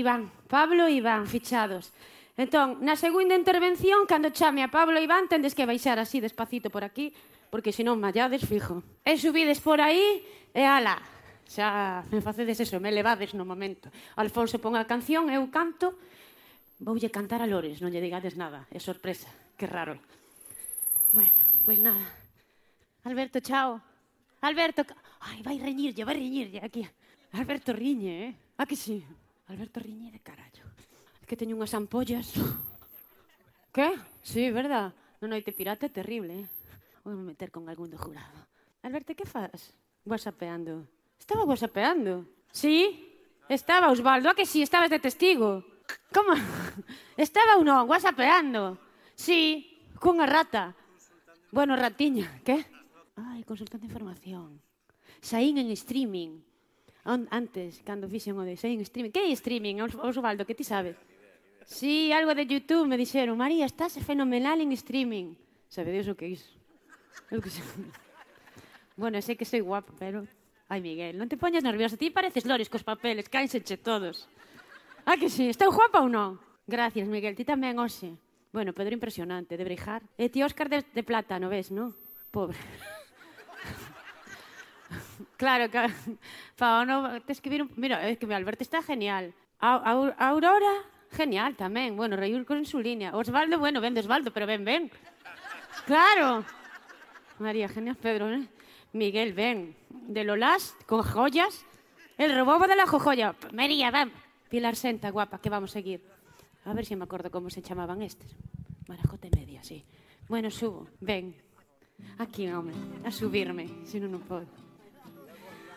Iván. 0.01 0.33
Pablo 0.49 0.89
e 0.89 0.97
Iván, 0.97 1.29
fichados. 1.29 1.93
Entón, 2.39 2.81
na 2.81 2.97
segunda 2.97 3.37
intervención, 3.37 4.09
cando 4.09 4.33
chame 4.33 4.65
a 4.65 4.73
Pablo 4.73 4.97
e 4.97 5.05
Iván, 5.05 5.29
tendes 5.29 5.53
que 5.53 5.69
baixar 5.69 6.01
así 6.01 6.25
despacito 6.25 6.73
por 6.73 6.85
aquí, 6.85 7.13
porque 7.53 7.75
senón 7.75 8.01
mallades 8.01 8.49
fijo. 8.49 8.81
E 9.05 9.21
subides 9.21 9.61
por 9.61 9.81
aí 9.81 10.25
e 10.57 10.65
ala. 10.65 11.01
Xa 11.49 12.05
me 12.13 12.21
facedes 12.21 12.61
eso, 12.61 12.81
me 12.81 12.93
levades 12.93 13.33
no 13.33 13.45
momento. 13.45 13.89
Alfonso 14.21 14.61
pon 14.61 14.77
a 14.77 14.85
canción, 14.85 15.33
eu 15.33 15.45
canto, 15.49 15.97
voulle 16.81 17.09
cantar 17.09 17.41
a 17.41 17.49
Lores, 17.49 17.81
non 17.81 17.93
lle 17.93 18.05
digades 18.05 18.37
nada, 18.37 18.69
é 18.69 18.81
sorpresa, 18.81 19.29
que 19.57 19.65
raro. 19.65 19.97
Bueno, 21.17 21.41
pois 21.65 21.81
nada. 21.81 22.28
Alberto, 23.09 23.41
chao. 23.41 23.81
Alberto, 24.43 24.85
ai, 25.21 25.41
vai 25.41 25.57
reñirlle, 25.57 26.05
vai 26.05 26.21
reñirlle 26.21 26.61
aquí. 26.61 26.85
Alberto 27.33 27.73
riñe, 27.73 28.13
eh? 28.29 28.33
A 28.61 28.69
que 28.69 28.77
sí? 28.77 29.01
Alberto 29.49 29.81
riñe 29.81 30.13
de 30.13 30.21
carallo. 30.21 30.69
É 31.17 31.25
que 31.25 31.33
teño 31.33 31.57
unhas 31.57 31.73
ampollas. 31.73 32.37
que? 33.75 33.97
Sí, 34.21 34.53
verdad? 34.53 34.93
No 35.25 35.27
noite 35.33 35.57
pirata 35.57 35.89
é 35.89 35.91
terrible, 35.91 36.45
eh? 36.45 36.47
Vou 37.01 37.17
me 37.17 37.33
meter 37.33 37.49
con 37.49 37.65
algún 37.65 37.89
do 37.89 37.97
jurado. 37.97 38.45
Alberto, 38.85 39.17
que 39.17 39.25
faz? 39.25 39.73
Whatsappeando. 40.05 40.85
Estaba 41.17 41.49
whatsappeando. 41.49 42.29
Sí? 42.53 43.09
Estaba, 43.49 43.89
Osvaldo. 43.89 44.29
A 44.29 44.37
que 44.37 44.45
sí? 44.45 44.61
Estabas 44.61 44.93
de 44.93 45.01
testigo. 45.01 45.65
Como? 46.13 46.37
Estaba 47.17 47.57
ou 47.57 47.65
non? 47.65 47.89
Whatsappeando. 47.89 48.77
Sí, 49.17 49.65
cunha 49.97 50.29
rata. 50.29 50.77
Bueno, 51.49 51.73
ratiña, 51.73 52.45
que? 52.45 52.77
Ai, 53.19 53.43
consultando 53.43 53.87
información. 53.87 54.63
Saín 55.19 55.59
en 55.59 55.75
streaming. 55.75 56.39
Antes, 57.03 57.83
cando 57.83 58.07
fixen 58.07 58.39
o 58.39 58.47
de 58.47 58.55
saín 58.55 58.79
en 58.79 58.87
streaming. 58.87 59.11
Que 59.11 59.27
é 59.27 59.33
streaming, 59.35 59.83
Osvaldo, 59.83 60.47
que 60.47 60.55
ti 60.55 60.63
sabes? 60.63 60.95
Sí, 61.67 62.13
algo 62.13 62.33
de 62.33 62.47
YouTube 62.47 62.87
me 62.87 62.97
dixeron. 62.97 63.35
María, 63.35 63.67
estás 63.67 63.99
fenomenal 63.99 64.61
en 64.63 64.71
streaming. 64.73 65.35
Sabedes 65.69 66.07
o 66.09 66.15
que 66.15 66.31
é 66.31 66.31
iso? 66.39 66.53
Eu 67.29 67.43
que 67.43 67.51
sei. 67.51 67.65
Bueno, 68.97 69.21
sei 69.21 69.37
que 69.37 69.45
soy 69.45 69.61
guapo, 69.61 69.93
pero... 69.99 70.25
Ai, 70.69 70.85
Miguel, 70.85 71.17
non 71.17 71.33
te 71.33 71.41
poñas 71.41 71.65
nervioso. 71.65 71.97
Ti 71.97 72.13
pareces 72.13 72.45
lores 72.45 72.69
cos 72.69 72.85
papeles, 72.85 73.33
cánseche 73.33 73.81
todos. 73.81 74.29
Ah, 75.09 75.17
que 75.17 75.33
sí? 75.33 75.49
Esteu 75.49 75.73
guapa 75.73 76.05
ou 76.05 76.13
non? 76.13 76.37
Gracias, 76.69 77.09
Miguel, 77.09 77.33
ti 77.33 77.45
tamén 77.45 77.81
hoxe. 77.81 78.13
Bueno, 78.53 78.77
Pedro 78.77 78.93
impresionante, 78.93 79.57
de 79.57 79.65
brejar. 79.65 80.05
E 80.21 80.29
ti 80.29 80.45
Óscar 80.45 80.69
de, 80.69 80.85
de 80.85 81.03
plata, 81.05 81.41
no 81.41 81.49
ves, 81.49 81.73
non? 81.73 81.97
Pobre. 82.29 82.61
Claro, 85.37 85.71
que... 85.71 85.87
Pa, 86.57 86.85
no, 86.85 87.21
te 87.23 87.33
escribir 87.33 87.63
un... 87.63 87.71
Mira, 87.77 88.09
es 88.09 88.19
que 88.19 88.33
Alberto 88.35 88.63
está 88.65 88.83
genial. 88.83 89.33
A, 89.61 89.77
a- 89.77 90.29
Aurora, 90.29 90.73
genial 91.13 91.55
tamén. 91.57 91.97
Bueno, 91.97 92.17
reír 92.17 92.45
con 92.45 92.65
su 92.65 92.81
línea. 92.81 93.15
Osvaldo, 93.15 93.59
bueno, 93.59 93.81
ven 93.81 93.95
de 93.95 94.01
Osvaldo, 94.01 94.33
pero 94.33 94.47
ven, 94.47 94.65
ven. 94.65 94.91
Claro. 95.87 96.45
María, 97.39 97.69
genial, 97.69 97.97
Pedro, 97.97 98.31
¿eh? 98.31 98.47
Miguel, 98.93 99.33
ven. 99.33 99.77
De 99.91 100.25
Lolas, 100.25 100.75
con 100.87 101.03
joyas. 101.03 101.65
El 102.17 102.35
robobo 102.35 102.67
de 102.67 102.75
la 102.77 102.87
jojoya. 102.87 103.35
María, 103.53 103.91
ven. 103.91 104.13
Pilar 104.49 104.75
Senta, 104.77 105.11
guapa, 105.11 105.39
que 105.41 105.51
vamos 105.51 105.71
a 105.71 105.75
seguir. 105.75 106.01
A 106.65 106.73
ver 106.73 106.85
si 106.85 106.97
me 106.97 107.05
acuerdo 107.05 107.31
cómo 107.31 107.51
se 107.51 107.63
chamaban 107.63 108.03
estes. 108.03 108.35
Marajote 108.89 109.31
media, 109.37 109.63
sí. 109.63 109.85
Bueno, 110.29 110.51
subo. 110.51 110.89
Ven. 111.01 111.37
Aquí, 112.19 112.51
home, 112.51 112.73
a 113.07 113.11
subirme, 113.11 113.87
se 113.87 114.03
non 114.03 114.11
non 114.11 114.23
podo. 114.27 114.47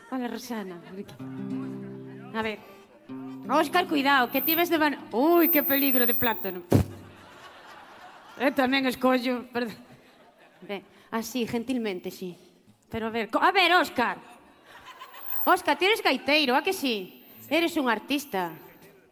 Hola, 0.09 0.25
Rosana. 0.25 0.81
A 2.33 2.41
ver. 2.41 2.57
Óscar, 3.45 3.85
cuidado, 3.85 4.31
que 4.33 4.41
tives 4.41 4.69
de 4.69 4.77
van... 4.81 4.97
Ui, 5.13 5.53
que 5.53 5.61
peligro 5.61 6.09
de 6.09 6.17
plátano. 6.17 6.65
Eu 8.41 8.49
eh, 8.49 8.53
tamén 8.57 8.89
escollo, 8.89 9.45
perdón. 9.53 9.77
Ben, 10.65 10.81
así, 11.13 11.45
gentilmente, 11.45 12.09
sí. 12.09 12.33
Pero 12.89 13.07
a 13.07 13.13
ver, 13.13 13.29
a 13.29 13.51
ver, 13.53 13.69
Óscar. 13.77 14.17
Óscar, 15.45 15.77
ti 15.77 15.85
eres 15.85 16.01
gaiteiro, 16.01 16.57
a 16.57 16.65
que 16.65 16.73
sí? 16.73 17.21
Eres 17.45 17.77
un 17.77 17.85
artista. 17.85 18.49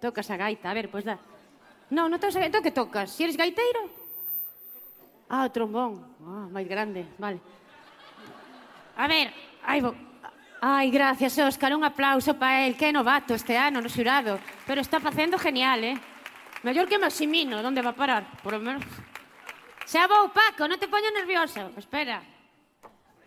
Tocas 0.01 0.33
a 0.33 0.37
gaita, 0.37 0.71
a 0.71 0.73
ver, 0.73 0.89
pois 0.89 1.05
pues 1.05 1.13
da. 1.13 1.21
Non, 1.93 2.09
non 2.09 2.17
tocas 2.17 2.37
a 2.37 2.43
gaita, 2.45 2.65
que 2.65 2.73
tocas? 2.73 3.13
Si 3.13 3.21
eres 3.21 3.37
gaiteiro? 3.37 3.98
Ah, 5.29 5.45
o 5.45 5.53
trombón. 5.53 6.01
Ah, 6.25 6.49
máis 6.49 6.65
grande, 6.65 7.05
vale. 7.21 7.37
A 8.97 9.05
ver, 9.05 9.29
ai, 9.61 9.79
bo... 9.79 9.93
ai, 10.59 10.89
gracias, 10.89 11.37
Óscar, 11.37 11.71
un 11.77 11.85
aplauso 11.85 12.33
para 12.33 12.65
el, 12.65 12.75
que 12.75 12.91
novato 12.91 13.37
este 13.37 13.53
ano 13.53 13.79
no 13.79 13.87
xurado, 13.87 14.41
pero 14.65 14.81
está 14.81 14.99
facendo 14.99 15.37
genial, 15.37 15.85
eh? 15.85 15.95
Mellor 16.65 16.89
que 16.89 16.97
Maximino, 16.97 17.61
onde 17.61 17.85
va 17.85 17.93
parar? 17.93 18.25
Por 18.43 18.57
lo 18.57 18.59
menos... 18.59 18.83
Xa 19.85 20.09
vou, 20.09 20.33
Paco, 20.33 20.67
non 20.67 20.81
te 20.81 20.89
poño 20.89 21.13
nervioso. 21.13 21.71
Espera. 21.77 22.19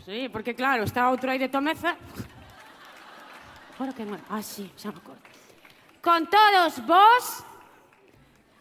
Sí, 0.04 0.26
porque 0.28 0.58
claro, 0.58 0.82
está 0.82 1.06
outro 1.08 1.30
aí 1.30 1.38
de 1.38 1.48
Tomeza. 1.48 1.96
Ahora 3.78 3.94
que 3.94 4.04
non... 4.04 4.18
Ah, 4.26 4.42
sí, 4.42 4.68
xa 4.74 4.90
me 4.90 4.98
acordo. 4.98 5.22
Con 6.02 6.26
todos 6.26 6.82
vos... 6.82 7.24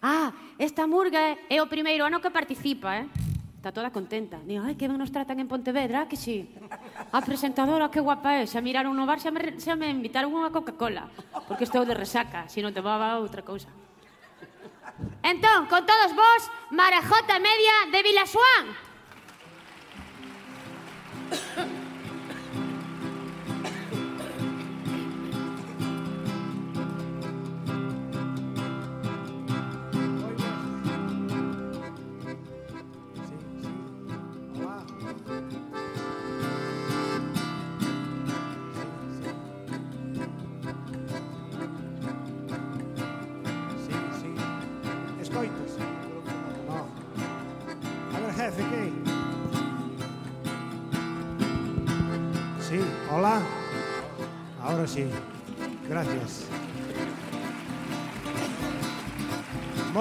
Ah, 0.01 0.34
esta 0.57 0.85
murga 0.85 1.38
é 1.49 1.57
o 1.61 1.69
primeiro 1.69 2.05
ano 2.05 2.22
que 2.22 2.31
participa, 2.31 3.01
eh? 3.01 3.05
Está 3.61 3.71
toda 3.71 3.93
contenta. 3.93 4.41
Digo, 4.41 4.65
ai, 4.65 4.73
que 4.73 4.89
ben 4.89 4.97
nos 4.97 5.13
tratan 5.13 5.38
en 5.38 5.45
Pontevedra, 5.45 6.09
que 6.09 6.17
si? 6.17 6.49
A 7.13 7.21
presentadora, 7.21 7.93
que 7.93 8.01
guapa 8.01 8.41
é. 8.41 8.49
Xa 8.49 8.57
miraron 8.57 8.97
no 8.97 9.05
bar, 9.05 9.21
xa 9.21 9.29
me, 9.29 9.53
xa 9.61 9.77
me 9.77 9.85
invitaron 9.85 10.33
unha 10.33 10.49
Coca-Cola. 10.49 11.05
Porque 11.45 11.69
estou 11.69 11.85
de 11.85 11.93
resaca, 11.93 12.49
se 12.49 12.65
non 12.65 12.73
te 12.73 12.81
tomaba 12.81 13.21
outra 13.21 13.45
cousa. 13.45 13.69
Entón, 15.21 15.69
con 15.69 15.85
todos 15.85 16.09
vos, 16.17 16.41
Marajota 16.73 17.38
Media 17.38 17.93
de 17.93 18.01
Vilasuán. 18.01 18.65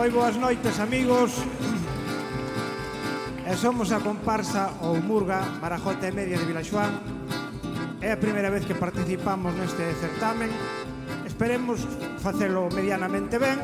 Moi 0.00 0.08
boas 0.08 0.32
noites, 0.40 0.80
amigos. 0.80 1.44
E 3.44 3.52
somos 3.52 3.92
a 3.92 4.00
comparsa 4.00 4.72
ou 4.80 4.96
Murga, 4.96 5.44
Marajota 5.60 6.08
e 6.08 6.16
Media 6.16 6.40
de 6.40 6.48
Vilaxoán. 6.48 6.88
É 8.00 8.08
a 8.08 8.16
primeira 8.16 8.48
vez 8.48 8.64
que 8.64 8.72
participamos 8.72 9.52
neste 9.60 9.84
certamen. 10.00 10.48
Esperemos 11.28 11.84
facelo 12.16 12.72
medianamente 12.72 13.36
ben 13.36 13.60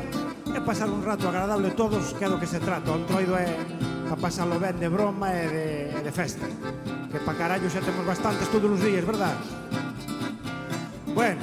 e 0.53 0.61
pasar 0.61 0.93
un 0.93 1.01
rato 1.01 1.25
agradable 1.25 1.73
todos, 1.73 2.13
que 2.13 2.21
é 2.21 2.29
do 2.29 2.37
que 2.37 2.45
se 2.45 2.61
trata. 2.61 2.93
O 2.93 3.01
entroido 3.01 3.33
é 3.33 3.57
para 4.05 4.21
pasarlo 4.21 4.61
ben 4.61 4.77
de 4.77 4.93
broma 4.93 5.33
e 5.33 5.49
de, 5.49 5.65
e 5.89 6.01
de 6.05 6.13
festa. 6.13 6.45
Que 7.09 7.17
pa 7.17 7.33
carallo 7.33 7.65
xa 7.65 7.81
temos 7.81 8.05
bastantes 8.05 8.45
todos 8.53 8.69
os 8.69 8.81
días, 8.85 9.01
verdad? 9.01 9.33
Bueno, 11.17 11.41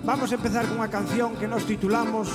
vamos 0.00 0.32
a 0.32 0.40
empezar 0.40 0.64
con 0.64 0.80
unha 0.80 0.88
canción 0.88 1.36
que 1.36 1.44
nos 1.44 1.68
titulamos 1.68 2.32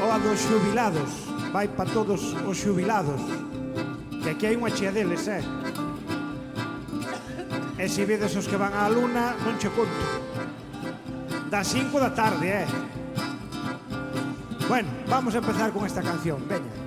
o 0.00 0.10
a 0.10 0.18
dos 0.18 0.40
xubilados. 0.40 1.10
Vai 1.52 1.68
pa 1.68 1.84
todos 1.84 2.32
os 2.46 2.56
xubilados. 2.56 3.20
Que 4.22 4.30
aquí 4.32 4.44
hai 4.48 4.56
unha 4.56 4.72
chea 4.72 4.92
deles, 4.92 5.28
eh. 5.28 5.44
E 7.76 7.84
se 7.88 8.04
vedes 8.08 8.32
os 8.36 8.48
que 8.48 8.56
van 8.56 8.72
á 8.72 8.88
luna 8.88 9.36
non 9.44 9.60
che 9.60 9.68
conto. 9.68 10.04
Das 11.52 11.68
5 11.68 12.00
da 12.00 12.10
tarde, 12.16 12.64
eh. 12.64 12.68
Bueno, 14.68 14.88
vamos 15.08 15.34
a 15.34 15.42
empezar 15.42 15.72
con 15.72 15.84
esta 15.84 16.00
canción, 16.00 16.40
veña. 16.48 16.79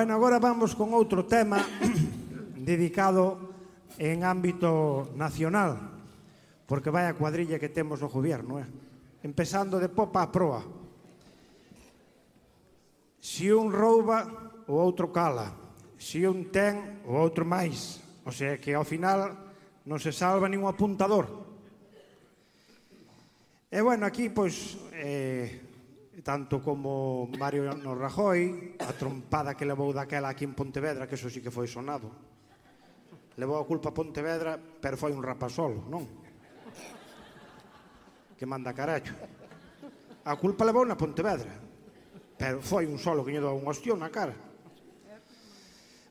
Bueno, 0.00 0.14
agora 0.14 0.40
vamos 0.40 0.72
con 0.72 0.96
outro 0.96 1.28
tema 1.28 1.60
dedicado 2.56 3.52
en 4.00 4.24
ámbito 4.24 5.12
nacional, 5.12 5.76
porque 6.64 6.88
vai 6.88 7.04
a 7.04 7.12
cuadrilla 7.12 7.60
que 7.60 7.68
temos 7.68 8.00
no 8.00 8.08
goberno, 8.08 8.56
eh? 8.56 8.64
empezando 9.20 9.76
de 9.76 9.92
popa 9.92 10.24
a 10.24 10.32
proa. 10.32 10.64
Si 13.20 13.52
un 13.52 13.68
rouba, 13.68 14.24
o 14.72 14.80
outro 14.80 15.12
cala. 15.12 15.52
Si 16.00 16.24
un 16.24 16.48
ten, 16.48 17.04
o 17.04 17.20
outro 17.20 17.44
máis. 17.44 18.00
O 18.24 18.32
sea 18.32 18.56
que 18.56 18.72
ao 18.72 18.88
final 18.88 19.36
non 19.84 20.00
se 20.00 20.16
salva 20.16 20.48
nin 20.48 20.64
un 20.64 20.72
apuntador. 20.72 21.28
E 23.68 23.84
bueno, 23.84 24.08
aquí 24.08 24.32
pois 24.32 24.80
eh, 24.96 25.69
tanto 26.22 26.60
como 26.60 27.28
Mariano 27.38 27.94
Rajoy, 27.94 28.76
a 28.80 28.92
trompada 28.92 29.56
que 29.56 29.64
levou 29.64 29.92
daquela 29.92 30.32
aquí 30.32 30.44
en 30.44 30.52
Pontevedra, 30.52 31.08
que 31.08 31.16
eso 31.16 31.32
sí 31.32 31.40
que 31.40 31.52
foi 31.52 31.66
sonado. 31.66 32.12
Levou 33.40 33.56
a 33.56 33.64
culpa 33.64 33.88
a 33.88 33.96
Pontevedra, 33.96 34.56
pero 34.56 35.00
foi 35.00 35.12
un 35.16 35.24
rapasolo, 35.24 35.80
non? 35.88 36.04
Que 38.36 38.44
manda 38.44 38.76
carallo. 38.76 39.16
A 40.24 40.36
culpa 40.36 40.68
levou 40.68 40.84
na 40.84 41.00
Pontevedra, 41.00 41.56
pero 42.36 42.60
foi 42.60 42.84
un 42.84 43.00
solo 43.00 43.24
que 43.24 43.32
lle 43.32 43.40
dou 43.40 43.56
un 43.56 43.64
ostión 43.64 44.00
na 44.00 44.12
cara. 44.12 44.36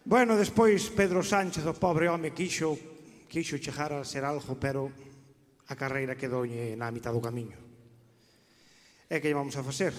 Bueno, 0.10 0.34
despois 0.34 0.90
Pedro 0.90 1.22
Sánchez, 1.22 1.70
o 1.70 1.78
pobre 1.78 2.10
home, 2.10 2.34
quixo, 2.34 2.74
quixo 3.30 3.62
chegar 3.62 3.94
a 3.94 4.02
ser 4.02 4.26
algo, 4.26 4.58
pero 4.58 4.90
a 5.70 5.78
carreira 5.78 6.18
quedoulle 6.18 6.74
na 6.74 6.90
mitad 6.90 7.14
do 7.14 7.22
camiño. 7.22 7.69
E 9.10 9.18
que 9.18 9.34
vamos 9.34 9.58
a 9.58 9.66
facer? 9.66 9.90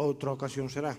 Outra 0.00 0.32
ocasión 0.32 0.72
será. 0.72 0.96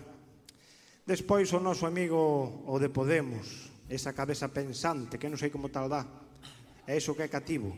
Despois 1.09 1.49
o 1.49 1.57
noso 1.57 1.89
amigo 1.89 2.61
o 2.69 2.77
de 2.77 2.93
Podemos, 2.93 3.73
esa 3.89 4.13
cabeza 4.13 4.53
pensante 4.53 5.17
que 5.17 5.25
non 5.25 5.41
sei 5.41 5.49
como 5.49 5.73
tal 5.73 5.89
dá. 5.89 6.05
É 6.85 6.93
iso 6.93 7.17
que 7.17 7.25
é 7.25 7.33
cativo. 7.33 7.73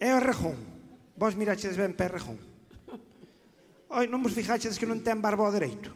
É 0.00 0.16
o 0.16 0.24
Rejón. 0.24 0.56
Vos 1.20 1.36
mirachedes 1.36 1.76
ben 1.76 1.92
per 1.92 2.16
Rejón. 2.16 2.40
Oi, 3.92 4.08
non 4.08 4.24
vos 4.24 4.32
fijachedes 4.32 4.80
que 4.80 4.88
non 4.88 5.04
ten 5.04 5.20
barba 5.20 5.44
ao 5.44 5.52
dereito. 5.52 5.92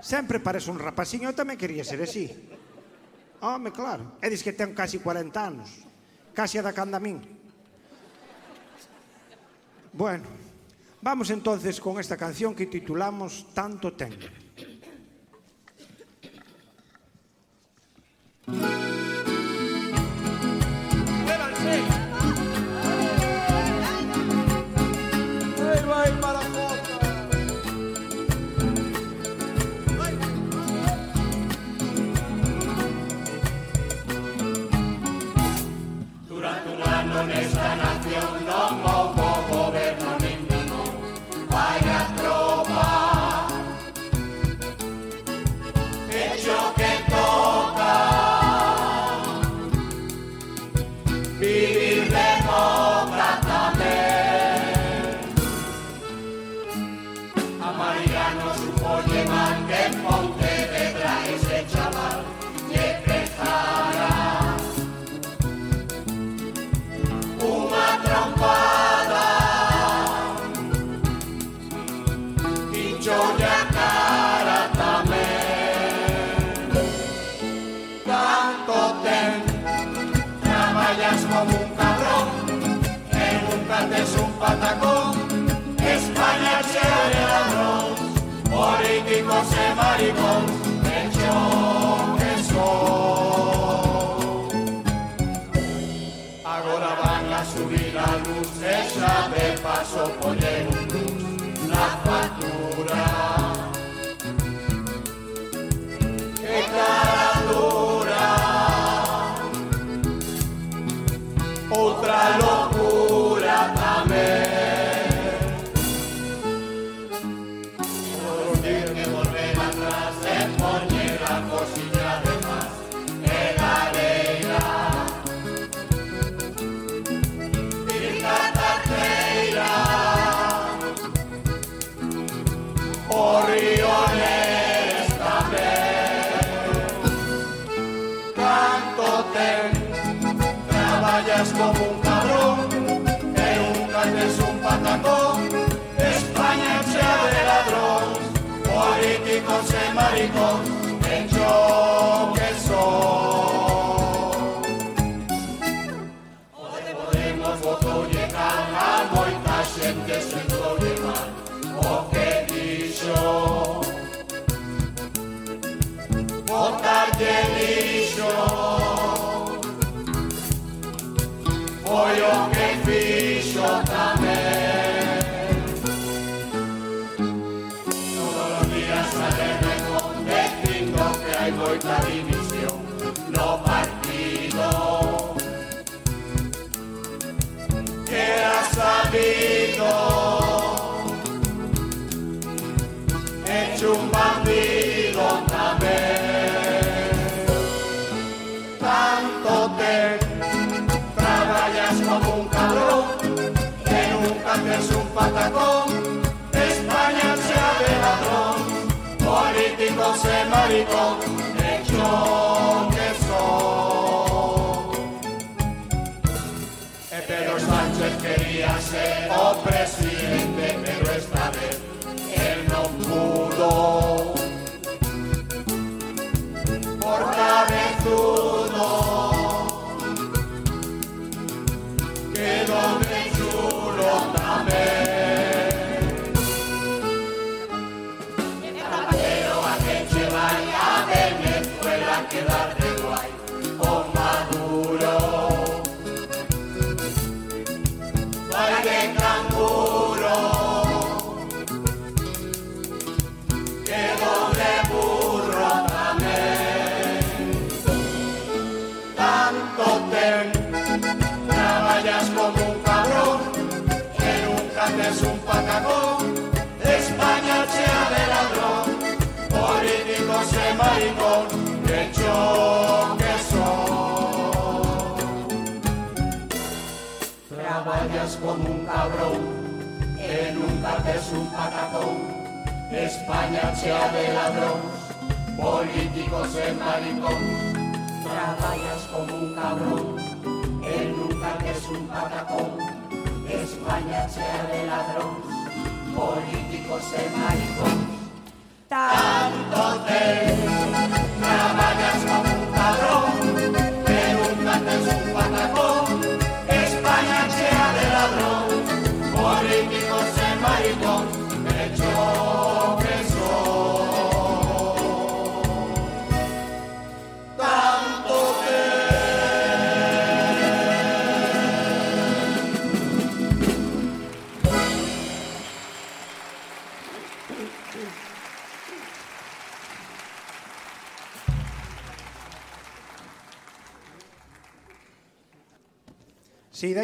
Sempre 0.00 0.40
parece 0.40 0.72
un 0.72 0.80
rapaciño, 0.80 1.28
eu 1.28 1.36
tamén 1.36 1.60
quería 1.60 1.84
ser 1.84 2.00
así. 2.00 2.32
Home, 3.44 3.76
claro. 3.76 4.16
E 4.24 4.32
dis 4.32 4.40
que 4.40 4.56
ten 4.56 4.72
casi 4.72 4.96
40 4.96 5.36
anos. 5.36 5.68
Casi 6.32 6.56
a 6.56 6.64
da 6.64 6.72
canda 6.72 6.96
min. 6.96 7.20
Bueno, 9.92 10.24
Vamos 11.02 11.30
entonces 11.30 11.80
con 11.80 11.98
esta 11.98 12.16
canción 12.16 12.54
que 12.54 12.66
titulamos 12.66 13.46
Tanto 13.52 13.92
Tengo. 13.92 14.41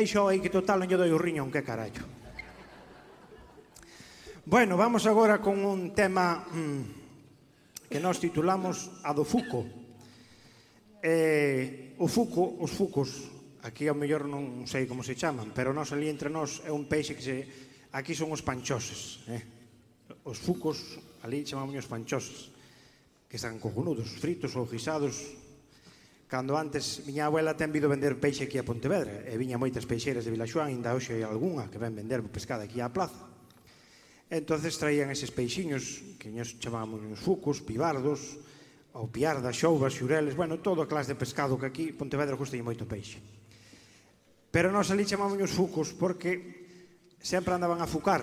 deixo 0.09 0.24
aí 0.24 0.40
que 0.40 0.48
total 0.48 0.80
non 0.80 0.89
lle 0.89 0.97
doi 0.97 1.12
o 1.12 1.20
riñón, 1.20 1.52
que 1.52 1.60
carallo. 1.60 2.01
Bueno, 4.48 4.80
vamos 4.80 5.05
agora 5.05 5.36
con 5.44 5.60
un 5.60 5.93
tema 5.93 6.48
mm, 6.48 7.93
que 7.93 8.01
nós 8.01 8.16
titulamos 8.16 9.05
a 9.05 9.12
do 9.12 9.20
Fuco. 9.28 9.68
Eh, 11.05 11.93
o 12.01 12.09
Fuco, 12.09 12.56
os 12.56 12.72
Fucos, 12.72 13.28
aquí 13.60 13.85
ao 13.85 13.93
mellor 14.01 14.24
non 14.24 14.64
sei 14.64 14.89
como 14.89 15.05
se 15.05 15.12
chaman, 15.12 15.52
pero 15.52 15.76
nós 15.76 15.93
ali 15.93 16.09
entre 16.09 16.32
nós 16.32 16.64
é 16.64 16.72
un 16.72 16.89
peixe 16.89 17.12
que 17.12 17.20
se... 17.20 17.36
Aquí 17.93 18.16
son 18.16 18.32
os 18.32 18.40
panchoses, 18.40 19.28
eh? 19.28 19.44
Os 20.24 20.40
Fucos, 20.40 20.97
ali 21.20 21.44
chamamos 21.44 21.76
os 21.76 21.85
panchoses, 21.85 22.48
que 23.28 23.36
están 23.36 23.60
cojonudos, 23.60 24.16
fritos 24.16 24.56
ou 24.56 24.64
guisados, 24.64 25.36
Cando 26.28 26.60
antes, 26.60 27.09
miña 27.09 27.24
abuela 27.24 27.56
ten 27.56 27.72
vido 27.72 27.88
vender 27.88 28.20
peixe 28.20 28.44
aquí 28.44 28.60
a 28.60 28.68
Pontevedra 28.68 29.24
e 29.24 29.32
viña 29.40 29.56
moitas 29.56 29.88
peixeiras 29.88 30.28
de 30.28 30.32
Vilaxoán, 30.36 30.68
ainda 30.68 30.92
hoxe 30.92 31.16
hai 31.16 31.24
algunha 31.24 31.72
que 31.72 31.80
ven 31.80 31.96
vender 31.96 32.20
pescada 32.28 32.68
aquí 32.68 32.84
á 32.84 32.92
plaza. 32.92 33.24
Entonces 34.28 34.76
traían 34.76 35.09
eses 35.09 35.32
peixiños 35.32 36.05
que 36.20 36.28
nos 36.28 36.60
chamamos 36.60 37.00
uns 37.00 37.16
fucos, 37.16 37.64
pibardos, 37.64 38.36
ou 38.92 39.09
piardas, 39.09 39.56
xouvas, 39.56 39.96
xureles, 39.96 40.36
bueno, 40.36 40.60
todo 40.60 40.84
a 40.84 40.90
clase 40.90 41.16
de 41.16 41.20
pescado 41.20 41.56
que 41.56 41.64
aquí 41.64 41.84
Pontevedra 41.96 42.36
custa 42.36 42.60
moito 42.60 42.84
peixe. 42.84 43.24
Pero 44.52 44.68
nós 44.68 44.92
ali 44.92 45.09
chamamos 45.09 45.40
os 45.40 45.56
fucos 45.56 45.96
porque 45.96 47.16
sempre 47.24 47.56
andaban 47.56 47.80
a 47.80 47.88
fucar. 47.88 48.20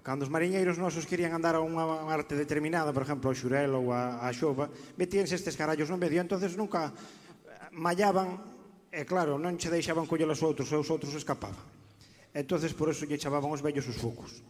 Cando 0.00 0.24
os 0.24 0.32
mariñeiros 0.32 0.80
nosos 0.80 1.04
querían 1.04 1.36
andar 1.36 1.54
a 1.54 1.62
unha 1.62 1.84
arte 2.08 2.32
determinada, 2.32 2.96
por 2.96 3.04
exemplo, 3.04 3.28
ao 3.28 3.36
xurel 3.36 3.76
ou 3.76 3.92
a, 3.92 4.24
a 4.24 4.32
xova, 4.32 4.72
metíanse 4.96 5.36
estes 5.36 5.52
carallos 5.52 5.92
no 5.92 6.00
medio, 6.00 6.18
entonces 6.18 6.56
nunca 6.56 6.90
mallaban 7.72 8.52
e 8.92 9.08
claro, 9.08 9.40
non 9.40 9.56
che 9.56 9.72
deixaban 9.72 10.04
coller 10.04 10.28
os 10.28 10.44
outros, 10.44 10.68
e 10.68 10.76
os 10.76 10.88
outros 10.92 11.16
escapaban. 11.16 11.64
Entonces 12.36 12.76
por 12.76 12.92
eso 12.92 13.08
lle 13.08 13.16
chamaban 13.16 13.48
os 13.48 13.64
vellos 13.64 13.88
os 13.88 13.96
focos. 13.96 14.44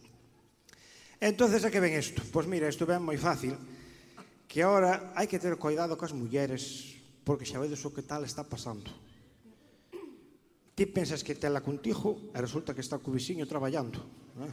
Entonces 1.23 1.63
a 1.63 1.71
que 1.71 1.79
ven 1.79 1.95
isto? 1.95 2.19
Pois 2.35 2.43
mira, 2.43 2.67
isto 2.67 2.83
ven 2.83 2.99
moi 2.99 3.15
fácil, 3.15 3.55
que 4.51 4.59
agora 4.59 5.15
hai 5.15 5.31
que 5.31 5.39
ter 5.39 5.55
cuidado 5.55 5.95
coas 5.95 6.11
mulleres, 6.11 6.99
porque 7.23 7.47
xa 7.47 7.63
vedes 7.63 7.79
o 7.87 7.95
que 7.95 8.03
tal 8.03 8.27
está 8.27 8.43
pasando. 8.43 8.91
Ti 10.75 10.83
pensas 10.91 11.23
que 11.23 11.39
tela 11.39 11.63
contigo 11.63 12.35
e 12.35 12.37
resulta 12.43 12.75
que 12.75 12.83
está 12.83 12.99
co 12.99 13.15
vixiño 13.15 13.47
traballando. 13.47 14.03
Né? 14.35 14.51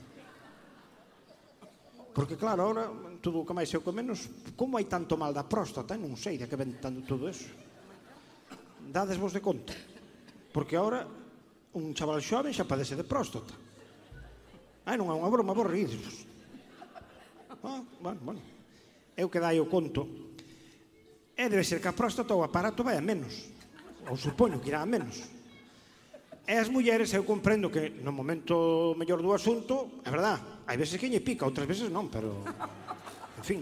Porque 2.15 2.39
claro, 2.39 2.67
ahora, 2.67 2.91
todo 3.19 3.43
o 3.43 3.47
que 3.47 3.55
máis 3.55 3.71
e 3.75 3.79
o 3.79 3.83
que 3.83 3.91
menos, 3.91 4.31
como 4.55 4.79
hai 4.79 4.87
tanto 4.87 5.19
mal 5.19 5.35
da 5.35 5.47
próstata? 5.47 5.99
Non 5.99 6.15
sei 6.15 6.39
de 6.39 6.47
que 6.47 6.55
ven 6.55 6.79
tanto 6.79 7.03
todo 7.07 7.27
eso 7.27 7.51
dades 8.91 9.17
vos 9.17 9.33
de 9.33 9.41
conta. 9.41 9.73
Porque 10.51 10.75
ahora 10.75 11.07
un 11.79 11.95
chaval 11.95 12.19
xoven 12.19 12.51
xa 12.51 12.67
padece 12.67 12.99
de 12.99 13.07
próstata. 13.07 13.55
Ai, 14.85 14.99
non 14.99 15.07
é 15.09 15.15
unha 15.15 15.31
broma, 15.31 15.55
vos 15.55 15.71
rídeos. 15.71 16.27
Ah, 17.63 17.83
bueno, 18.03 18.21
bueno. 18.27 18.43
Eu 19.15 19.31
que 19.31 19.39
dai 19.39 19.63
o 19.63 19.71
conto. 19.71 20.35
E 21.39 21.47
debe 21.47 21.63
ser 21.63 21.79
que 21.79 21.87
a 21.87 21.95
próstata 21.95 22.35
o 22.35 22.43
aparato 22.43 22.83
vai 22.83 22.99
a 22.99 23.05
menos. 23.05 23.47
Ou 24.11 24.19
supoño 24.19 24.59
que 24.59 24.75
irá 24.75 24.83
a 24.83 24.89
menos. 24.89 25.23
E 26.51 26.59
as 26.59 26.67
mulleres 26.67 27.15
eu 27.15 27.23
comprendo 27.23 27.71
que 27.71 28.03
no 28.03 28.11
momento 28.11 28.99
mellor 28.99 29.23
do 29.23 29.31
asunto, 29.31 30.03
é 30.03 30.11
verdad, 30.11 30.67
hai 30.67 30.75
veces 30.75 30.99
que 30.99 31.07
lle 31.07 31.23
pica, 31.23 31.47
outras 31.47 31.69
veces 31.69 31.87
non, 31.95 32.11
pero... 32.11 32.43
En 33.39 33.45
fin. 33.47 33.61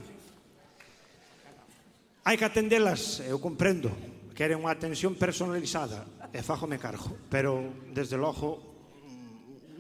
Hai 2.24 2.40
que 2.40 2.48
atendelas, 2.48 3.20
eu 3.28 3.36
comprendo, 3.36 3.92
queren 4.38 4.62
unha 4.62 4.70
atención 4.70 5.18
personalizada 5.18 6.06
e 6.30 6.38
fájome 6.46 6.78
cargo, 6.78 7.10
pero 7.26 7.74
desde 7.90 8.14
logo 8.14 8.62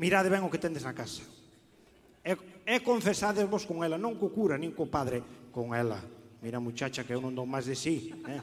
mirade 0.02 0.26
ben 0.26 0.42
o 0.42 0.50
que 0.50 0.58
tendes 0.58 0.82
na 0.82 0.98
casa. 0.98 1.22
E, 2.26 2.34
e 2.66 2.82
confesadevos 2.82 3.62
con 3.62 3.86
ela, 3.86 3.94
non 3.94 4.18
co 4.18 4.34
cura, 4.34 4.58
nin 4.58 4.74
co 4.74 4.90
padre, 4.90 5.22
con 5.54 5.78
ela. 5.78 6.02
Mira, 6.42 6.58
muchacha, 6.58 7.06
que 7.06 7.14
eu 7.14 7.22
non 7.22 7.38
dou 7.38 7.46
máis 7.46 7.70
de 7.70 7.78
sí. 7.78 8.10
Eh? 8.26 8.42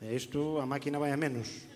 E 0.00 0.16
isto, 0.16 0.56
a 0.56 0.64
máquina 0.64 0.96
vai 0.96 1.12
a 1.12 1.20
menos. 1.20 1.68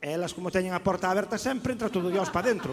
Elas, 0.00 0.32
como 0.32 0.48
teñen 0.48 0.72
a 0.72 0.80
porta 0.80 1.12
aberta 1.12 1.36
sempre, 1.36 1.76
entra 1.76 1.92
todo 1.92 2.08
Dios 2.08 2.32
para 2.32 2.48
dentro. 2.48 2.72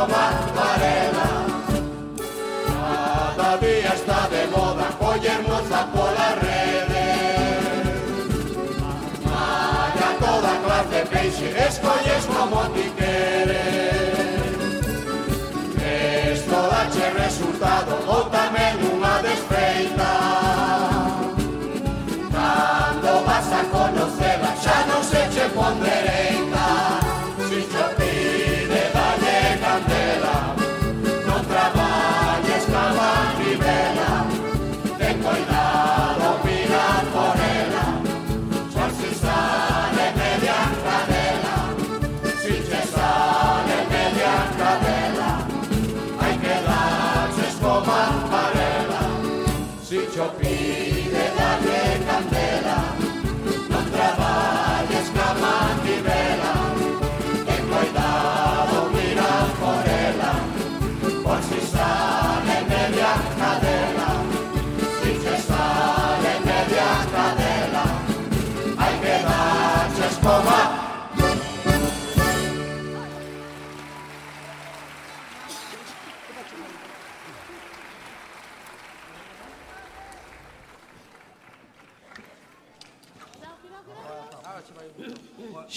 Paloma 0.00 0.30
Varela. 0.56 1.28
Cada 3.36 3.56
día 3.58 3.92
está 3.92 4.28
de 4.28 4.46
moda, 4.46 4.90
joya 4.98 5.34
hermosa 5.34 5.86
por 5.92 6.10
las 6.12 6.38
redes. 6.38 7.84
Vaya 9.24 10.08
toda 10.18 10.52
clase, 10.64 11.06
peixeresco 11.06 11.88
y 12.04 12.08
es 12.16 12.24
como 12.26 12.60
ti 12.74 12.92
queres. 12.96 14.40
Esto 16.32 16.56
dache 16.70 17.10
resultado, 17.24 17.92
o 18.08 18.18
tamén 18.32 18.80
unha 18.96 19.20
desfeita. 19.20 20.49
σιωπή. 50.20 50.58
Και 51.12 51.98
καντέλα 52.06 52.80
να 53.68 53.80
τραβάγες 53.92 55.08
καμάν 55.14 55.80
τη 55.84 56.02
βέλα. 56.02 56.59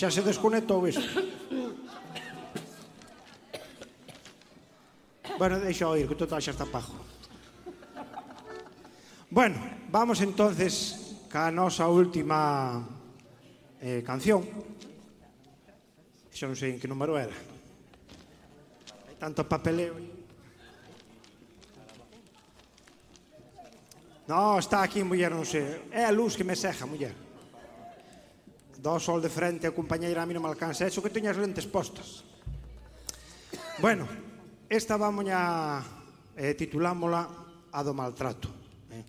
Xa 0.03 0.11
se 0.11 0.19
desconectou 0.19 0.83
iso. 0.83 0.99
bueno, 5.39 5.63
deixa 5.63 5.87
oír, 5.87 6.11
que 6.11 6.19
total 6.19 6.43
xa 6.43 6.51
está 6.51 6.67
pajo. 6.67 6.91
Bueno, 9.31 9.55
vamos 9.87 10.19
entonces 10.19 11.15
ca 11.31 11.47
nosa 11.55 11.87
última 11.87 12.83
eh, 13.79 14.03
canción. 14.03 14.43
Xa 16.35 16.51
non 16.51 16.59
sei 16.59 16.75
en 16.75 16.83
que 16.83 16.91
número 16.91 17.15
era. 17.15 17.39
Hai 19.07 19.15
tanto 19.15 19.47
papeleo. 19.47 19.95
No, 24.27 24.59
está 24.59 24.83
aquí, 24.83 24.99
muller, 24.99 25.31
non 25.31 25.47
sei. 25.47 25.87
É 25.95 26.03
a 26.03 26.11
luz 26.11 26.35
que 26.35 26.43
me 26.43 26.59
seja, 26.59 26.83
muller 26.83 27.22
do 28.83 28.99
sol 28.99 29.23
de 29.23 29.31
frente 29.31 29.63
a 29.63 29.71
compañeira 29.71 30.19
a 30.19 30.27
mí 30.27 30.35
non 30.35 30.43
me 30.43 30.51
alcanza. 30.51 30.83
Eso 30.83 30.99
que 30.99 31.07
teñas 31.07 31.39
lentes 31.39 31.63
postas. 31.63 32.27
Bueno, 33.79 34.03
esta 34.67 34.99
vamoña 34.99 35.79
eh, 36.35 36.51
titulámola 36.51 37.23
a 37.71 37.79
do 37.79 37.95
maltrato. 37.95 38.51
Eh. 38.91 39.07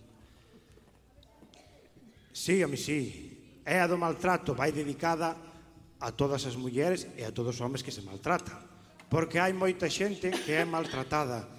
Sí, 2.31 2.63
a 2.63 2.71
mí 2.71 2.79
sí. 2.79 3.35
É 3.67 3.83
a 3.83 3.89
do 3.91 3.99
maltrato, 3.99 4.55
vai 4.55 4.71
dedicada 4.71 5.35
a 5.99 6.09
todas 6.15 6.47
as 6.47 6.55
mulleres 6.55 7.11
e 7.19 7.27
a 7.27 7.35
todos 7.35 7.59
os 7.59 7.61
homes 7.61 7.83
que 7.83 7.91
se 7.91 7.99
maltratan. 7.99 8.55
Porque 9.11 9.43
hai 9.43 9.51
moita 9.51 9.91
xente 9.91 10.31
que 10.31 10.55
é 10.55 10.63
maltratada. 10.63 11.51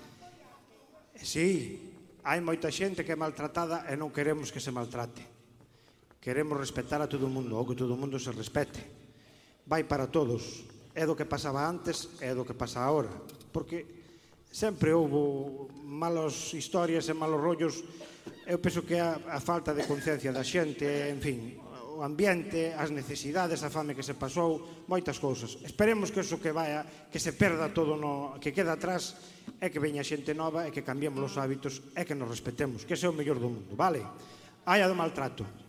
Sí, 1.20 1.92
hai 2.24 2.40
moita 2.40 2.72
xente 2.72 3.04
que 3.04 3.12
é 3.12 3.18
maltratada 3.18 3.84
e 3.92 3.94
non 4.00 4.08
queremos 4.08 4.48
que 4.48 4.62
se 4.62 4.72
maltrate. 4.72 5.35
Queremos 6.26 6.58
respetar 6.58 6.98
a 6.98 7.06
todo 7.06 7.30
o 7.30 7.30
mundo, 7.30 7.54
ou 7.54 7.62
que 7.62 7.78
todo 7.78 7.94
o 7.94 8.00
mundo 8.02 8.18
se 8.18 8.34
respete. 8.34 8.82
Vai 9.62 9.86
para 9.86 10.10
todos. 10.10 10.66
É 10.90 11.06
do 11.06 11.14
que 11.14 11.22
pasaba 11.22 11.62
antes, 11.62 12.18
é 12.18 12.34
do 12.34 12.42
que 12.42 12.58
pasa 12.58 12.82
agora. 12.82 13.14
Porque 13.54 13.86
sempre 14.50 14.90
houve 14.90 15.70
malas 15.86 16.50
historias 16.50 17.06
e 17.06 17.14
malos 17.14 17.38
rollos. 17.38 17.78
Eu 18.42 18.58
penso 18.58 18.82
que 18.82 18.98
a, 18.98 19.22
a 19.30 19.38
falta 19.38 19.70
de 19.70 19.86
conciencia 19.86 20.34
da 20.34 20.42
xente, 20.42 20.82
en 21.06 21.22
fin, 21.22 21.62
o 21.94 22.02
ambiente, 22.02 22.74
as 22.74 22.90
necesidades, 22.90 23.62
a 23.62 23.70
fame 23.70 23.94
que 23.94 24.02
se 24.02 24.18
pasou, 24.18 24.82
moitas 24.90 25.22
cousas. 25.22 25.62
Esperemos 25.62 26.10
que 26.10 26.26
eso 26.26 26.42
que 26.42 26.50
vaya, 26.50 26.82
que 27.06 27.22
se 27.22 27.38
perda 27.38 27.70
todo 27.70 27.94
no 27.94 28.34
que 28.42 28.50
queda 28.50 28.74
atrás, 28.74 29.14
é 29.62 29.70
que 29.70 29.78
veña 29.78 30.02
xente 30.02 30.34
nova, 30.34 30.66
é 30.66 30.74
que 30.74 30.82
cambiemos 30.82 31.22
os 31.22 31.38
hábitos, 31.38 31.94
é 31.94 32.02
que 32.02 32.18
nos 32.18 32.26
respetemos, 32.26 32.82
que 32.82 32.98
ese 32.98 33.06
é 33.06 33.10
o 33.10 33.14
mellor 33.14 33.38
do 33.38 33.46
mundo, 33.46 33.78
vale? 33.78 34.02
Haia 34.66 34.90
do 34.90 34.98
maltrato. 34.98 35.65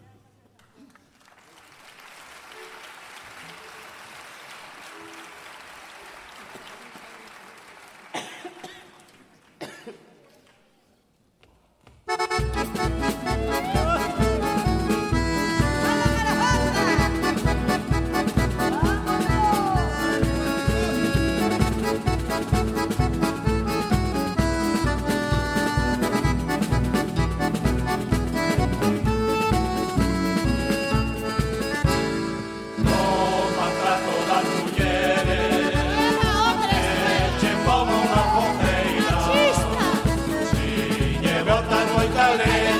Hallelujah. 42.37 42.76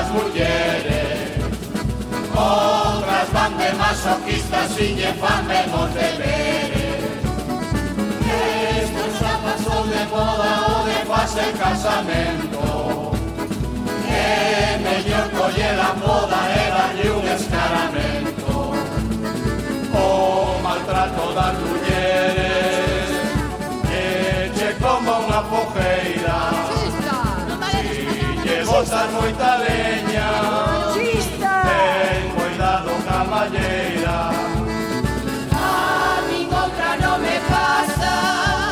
las 0.00 0.10
mulleres 0.12 1.30
Outras 2.34 3.32
van 3.32 3.58
de 3.58 3.72
masoquistas 3.74 4.70
sin 4.76 4.98
efamemos 4.98 5.94
deberes 5.94 7.04
Esto 8.80 9.04
xa 9.18 9.34
pasou 9.44 9.82
de 9.92 10.02
moda 10.14 10.52
o 10.72 10.76
de 10.88 10.98
fase 11.10 11.44
casamento. 11.62 12.62
É 14.08 14.78
mellor 14.86 15.26
coller 15.36 15.78
a 15.88 15.92
moda 16.02 16.40
e 16.60 16.62
darlle 16.74 17.08
un 17.18 17.24
escaramento. 17.36 18.54
O 19.92 20.60
maltrato 20.62 21.24
das 21.36 21.56
mulleres 21.64 23.08
Eche 23.90 24.68
como 24.80 25.10
unha 25.24 25.40
fojeira 25.50 26.69
Botas 28.90 29.12
moita 29.12 29.56
leña 29.58 30.30
Ten 31.22 32.22
cuidado 32.34 32.90
ca 33.06 33.22
malleira 33.22 34.30
A 35.54 36.22
mí 36.26 36.48
outra 36.50 36.96
no 36.96 37.18
me 37.18 37.36
pasa. 37.54 38.14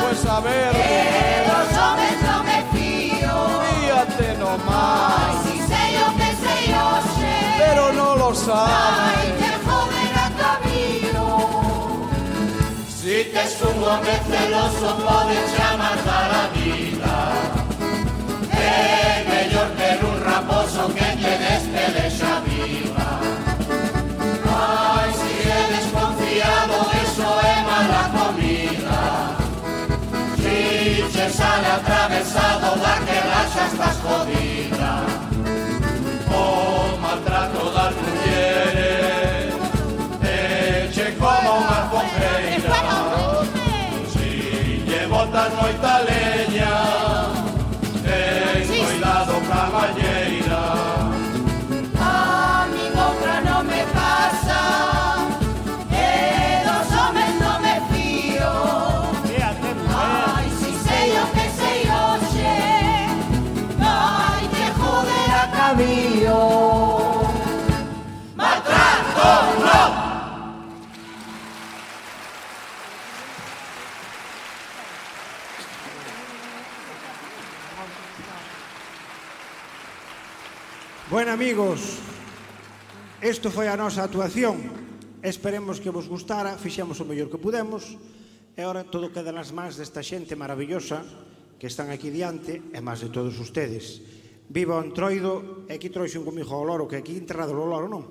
Pues 0.03 0.27
a 0.27 0.41
ver 0.41 0.73
Que 0.73 1.45
los 1.47 1.69
hombres 1.83 2.19
no 2.27 2.37
me 2.49 2.59
fío. 2.73 3.35
Fíate 3.63 4.29
Ay, 4.31 4.37
nomás 4.43 5.35
si 5.45 5.57
sei 5.71 5.93
o 6.03 6.09
que 6.19 6.31
sei 6.43 6.65
hoxe. 6.75 7.35
Pero 7.63 7.93
no 7.93 8.17
lo 8.17 8.31
Ay, 8.31 8.43
sabes 8.47 9.31
que 9.41 9.53
joder 9.67 10.13
a 10.25 10.29
camino. 10.43 11.27
Si 12.89 13.17
tes 13.33 13.53
un 13.63 13.79
home 13.85 14.17
celoso 14.31 14.89
podes 15.07 15.47
chamar 15.57 15.99
da 16.07 16.21
la 16.33 16.45
vida 16.57 17.58
é 18.69 19.25
mellor 19.31 19.69
ter 19.79 19.99
un 20.11 20.17
raposo 20.29 20.83
que 20.97 21.09
lle 21.21 21.35
despede 21.47 22.05
xa 22.19 22.35
viva. 22.47 23.11
Ai, 24.61 25.09
si 25.19 25.33
é 25.59 25.63
desconfiado, 25.77 26.75
eso 27.05 27.29
é 27.53 27.57
mala 27.71 28.05
comida. 28.17 29.01
Si 30.41 30.59
che 31.13 31.27
sale 31.39 31.69
atravesado, 31.79 32.69
daquela 32.85 33.43
xa 33.53 33.65
estás 33.71 33.97
jodida. 34.05 34.93
O 36.43 36.45
maltrato 37.03 37.63
das 37.77 37.95
mulleres, 38.03 39.55
eche 40.23 41.07
como 41.21 41.51
unha 41.63 41.81
fogueira. 41.91 42.81
Si 44.13 44.29
lle 44.89 45.03
botas 45.13 45.53
moita 45.61 45.95
lei, 46.09 46.38
caballero. 49.41 50.48
ben, 81.29 81.35
amigos, 81.35 82.01
isto 83.21 83.53
foi 83.53 83.69
a 83.69 83.77
nosa 83.77 84.01
actuación. 84.01 84.65
Esperemos 85.21 85.77
que 85.77 85.93
vos 85.93 86.09
gustara, 86.09 86.57
fixemos 86.57 87.05
o 87.05 87.05
mellor 87.05 87.29
que 87.29 87.37
pudemos 87.37 88.01
e 88.57 88.65
ora 88.65 88.89
todo 88.89 89.13
queda 89.13 89.29
nas 89.29 89.53
mans 89.53 89.77
desta 89.77 90.01
xente 90.01 90.33
maravillosa 90.41 91.05
que 91.61 91.69
están 91.69 91.93
aquí 91.93 92.09
diante 92.09 92.65
e 92.73 92.81
máis 92.81 93.05
de 93.05 93.13
todos 93.13 93.37
ustedes. 93.37 94.01
Viva 94.49 94.81
o 94.81 94.85
entroido 94.85 95.69
e 95.69 95.77
aquí 95.77 95.93
trouxen 95.93 96.25
comigo 96.25 96.57
o 96.57 96.65
loro, 96.65 96.89
que 96.89 96.97
aquí 96.97 97.21
enterrado 97.21 97.53
o 97.53 97.69
loro, 97.69 97.93
non? 97.93 98.09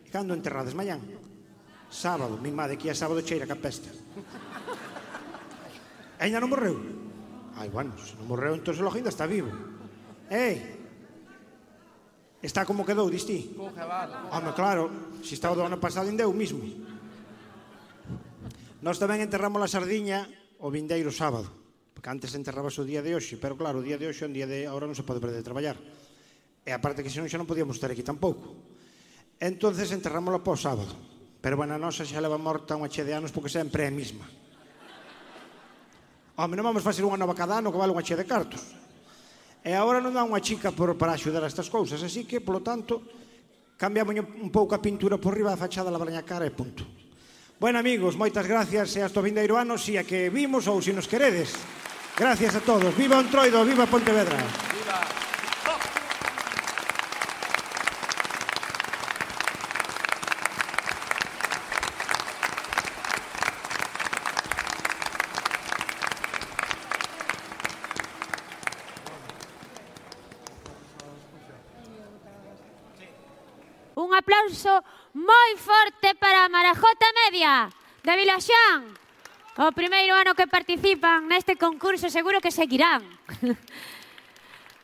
E 0.00 0.08
cando 0.08 0.32
enterrades, 0.32 0.72
mañán? 0.72 1.04
Sábado, 1.92 2.40
mi 2.40 2.48
madre, 2.48 2.80
aquí 2.80 2.88
é 2.88 2.96
sábado 2.96 3.20
cheira 3.20 3.44
que 3.44 3.52
apesta. 3.52 3.92
Ainda 6.16 6.40
non 6.40 6.48
morreu? 6.48 6.80
Ai, 7.60 7.68
bueno, 7.68 7.92
se 8.00 8.16
non 8.16 8.24
morreu, 8.24 8.56
entón 8.56 8.72
o 8.72 8.88
ainda 8.88 9.12
está 9.12 9.28
vivo. 9.28 9.52
Ei, 10.32 10.81
Está 12.42 12.66
como 12.66 12.82
quedou, 12.82 13.06
distí? 13.06 13.54
Home, 13.54 14.50
claro, 14.58 14.90
se 15.22 15.38
está 15.38 15.54
do 15.54 15.62
ano 15.62 15.78
pasado 15.78 16.10
ainda 16.10 16.26
eu 16.26 16.34
mismo. 16.34 16.66
Nós 18.82 18.98
tamén 18.98 19.22
enterramos 19.22 19.62
a 19.62 19.70
sardiña 19.70 20.26
o 20.58 20.66
vindeiro 20.66 21.14
sábado, 21.14 21.46
porque 21.94 22.10
antes 22.10 22.34
enterrabas 22.34 22.74
o 22.82 22.84
día 22.84 22.98
de 22.98 23.14
hoxe, 23.14 23.38
pero 23.38 23.54
claro, 23.54 23.78
o 23.78 23.86
día 23.86 23.94
de 23.94 24.10
hoxe 24.10 24.26
é 24.26 24.28
un 24.28 24.34
día 24.34 24.50
de 24.50 24.66
ahora 24.66 24.90
non 24.90 24.98
se 24.98 25.06
pode 25.06 25.22
perder 25.22 25.38
de 25.38 25.46
traballar. 25.46 25.78
E 26.66 26.74
aparte 26.74 27.06
que 27.06 27.14
senón 27.14 27.30
xa 27.30 27.38
non 27.38 27.46
podíamos 27.46 27.78
estar 27.78 27.94
aquí 27.94 28.02
tampouco. 28.02 28.58
Entonces 29.38 29.94
enterramos 29.94 30.34
para 30.42 30.54
o 30.54 30.58
sábado. 30.58 30.90
Pero 31.38 31.54
bueno, 31.54 31.74
a 31.74 31.82
nosa 31.82 32.02
xa 32.02 32.18
leva 32.18 32.42
morta 32.42 32.74
unha 32.74 32.90
che 32.90 33.06
de 33.06 33.14
anos 33.14 33.30
porque 33.30 33.54
sempre 33.54 33.86
é 33.86 33.90
a 33.90 33.94
mesma. 33.94 34.26
Home, 36.42 36.58
non 36.58 36.66
vamos 36.66 36.82
facer 36.82 37.06
unha 37.06 37.18
nova 37.18 37.38
cada 37.38 37.62
ano 37.62 37.70
que 37.70 37.78
vale 37.78 37.94
unha 37.94 38.02
che 38.02 38.18
de 38.18 38.26
cartos. 38.26 38.81
E 39.62 39.72
agora 39.78 40.02
non 40.02 40.10
dá 40.10 40.26
unha 40.26 40.42
chica 40.42 40.74
por, 40.74 40.98
para 40.98 41.14
axudar 41.14 41.46
a 41.46 41.50
estas 41.50 41.70
cousas, 41.70 42.02
así 42.02 42.26
que, 42.26 42.42
polo 42.42 42.66
tanto, 42.66 42.98
cambiamos 43.78 44.18
un 44.18 44.50
pouco 44.50 44.74
a 44.74 44.82
pintura 44.82 45.22
por 45.22 45.38
riba 45.38 45.54
da 45.54 45.58
fachada 45.58 45.90
da 45.90 46.02
Braña 46.02 46.26
Cara 46.26 46.42
e 46.42 46.50
punto. 46.50 46.82
Bueno, 47.62 47.78
amigos, 47.78 48.18
moitas 48.18 48.42
gracias 48.42 48.90
e 48.98 49.06
hasta 49.06 49.22
o 49.22 49.26
vindeiro 49.26 49.54
ano, 49.54 49.78
si 49.78 49.94
a 49.94 50.02
que 50.02 50.34
vimos 50.34 50.66
ou 50.66 50.82
si 50.82 50.90
nos 50.90 51.06
queredes. 51.06 51.54
Gracias 52.18 52.58
a 52.58 52.62
todos. 52.66 52.90
Viva 52.98 53.22
Entroido, 53.22 53.62
viva 53.62 53.86
Pontevedra. 53.86 54.34
Viva. 54.34 55.21
J 76.74 76.86
Media 77.24 77.70
de 78.02 78.16
Vilaxán. 78.16 78.96
O 79.60 79.68
primeiro 79.76 80.16
ano 80.16 80.32
que 80.32 80.48
participan 80.48 81.28
neste 81.28 81.60
concurso 81.60 82.08
seguro 82.08 82.40
que 82.40 82.48
seguirán. 82.48 83.04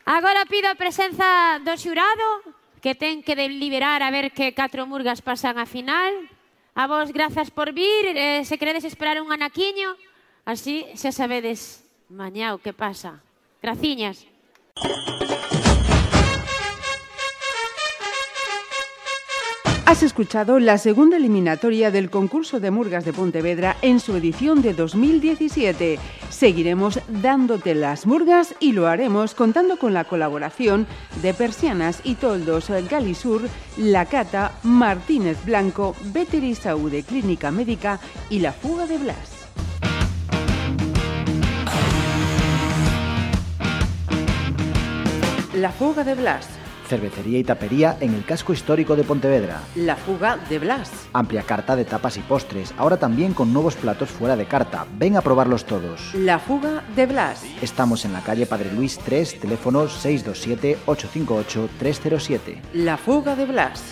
Agora 0.05 0.45
pido 0.45 0.69
a 0.69 0.77
presenza 0.77 1.57
do 1.65 1.73
xurado 1.73 2.45
que 2.81 2.93
ten 2.93 3.25
que 3.25 3.33
deliberar 3.33 4.05
a 4.05 4.13
ver 4.13 4.29
que 4.31 4.53
catro 4.53 4.85
murgas 4.85 5.25
pasan 5.25 5.57
a 5.57 5.65
final. 5.65 6.29
A 6.77 6.85
vos, 6.85 7.11
grazas 7.11 7.49
por 7.49 7.73
vir. 7.73 8.13
Eh, 8.13 8.45
se 8.45 8.57
queredes 8.57 8.85
esperar 8.85 9.19
un 9.21 9.33
anaquiño, 9.33 9.97
así 10.45 10.85
xa 10.95 11.11
sabedes 11.11 11.83
mañá 12.07 12.53
o 12.53 12.61
que 12.61 12.71
pasa. 12.71 13.19
Graciñas. 13.61 14.25
Graciñas. 14.77 15.58
Has 19.89 20.03
escuchado 20.03 20.59
la 20.59 20.77
segunda 20.77 21.17
eliminatoria 21.17 21.89
del 21.89 22.11
concurso 22.11 22.59
de 22.59 22.69
Murgas 22.69 23.05
de 23.05 23.11
Pontevedra 23.11 23.75
en 23.81 23.99
su 23.99 24.15
edición 24.15 24.61
de 24.61 24.75
2017. 24.75 25.97
Seguiremos 26.29 26.99
dándote 27.07 27.73
las 27.73 28.05
murgas 28.05 28.53
y 28.59 28.73
lo 28.73 28.85
haremos 28.85 29.33
contando 29.33 29.77
con 29.77 29.95
la 29.95 30.03
colaboración 30.03 30.85
de 31.23 31.33
Persianas 31.33 32.01
y 32.03 32.13
Toldos 32.13 32.69
Galisur, 32.87 33.49
La 33.77 34.05
Cata, 34.05 34.51
Martínez 34.61 35.43
Blanco, 35.43 35.95
Veteri 36.13 36.53
Saúde 36.53 37.01
Clínica 37.01 37.49
Médica 37.49 37.99
y 38.29 38.41
La 38.41 38.53
Fuga 38.53 38.85
de 38.85 38.99
Blas. 38.99 39.47
La 45.55 45.71
Fuga 45.71 46.03
de 46.03 46.13
Blas. 46.13 46.58
Cervecería 46.89 47.37
y 47.37 47.43
tapería 47.43 47.95
en 47.99 48.15
el 48.15 48.25
casco 48.25 48.51
histórico 48.51 48.95
de 48.95 49.03
Pontevedra. 49.03 49.61
La 49.75 49.95
Fuga 49.95 50.39
de 50.49 50.57
Blas. 50.57 50.89
Amplia 51.13 51.43
carta 51.43 51.75
de 51.75 51.85
tapas 51.85 52.17
y 52.17 52.21
postres, 52.21 52.73
ahora 52.77 52.97
también 52.97 53.35
con 53.35 53.53
nuevos 53.53 53.75
platos 53.75 54.09
fuera 54.09 54.35
de 54.35 54.45
carta. 54.45 54.87
Ven 54.97 55.15
a 55.15 55.21
probarlos 55.21 55.65
todos. 55.65 56.15
La 56.15 56.39
Fuga 56.39 56.83
de 56.95 57.05
Blas. 57.05 57.45
Estamos 57.61 58.05
en 58.05 58.13
la 58.13 58.21
calle 58.21 58.47
Padre 58.47 58.73
Luis 58.73 58.97
3, 58.97 59.39
teléfono 59.39 59.87
627-858-307. 59.87 62.57
La 62.73 62.97
Fuga 62.97 63.35
de 63.35 63.45
Blas. 63.45 63.83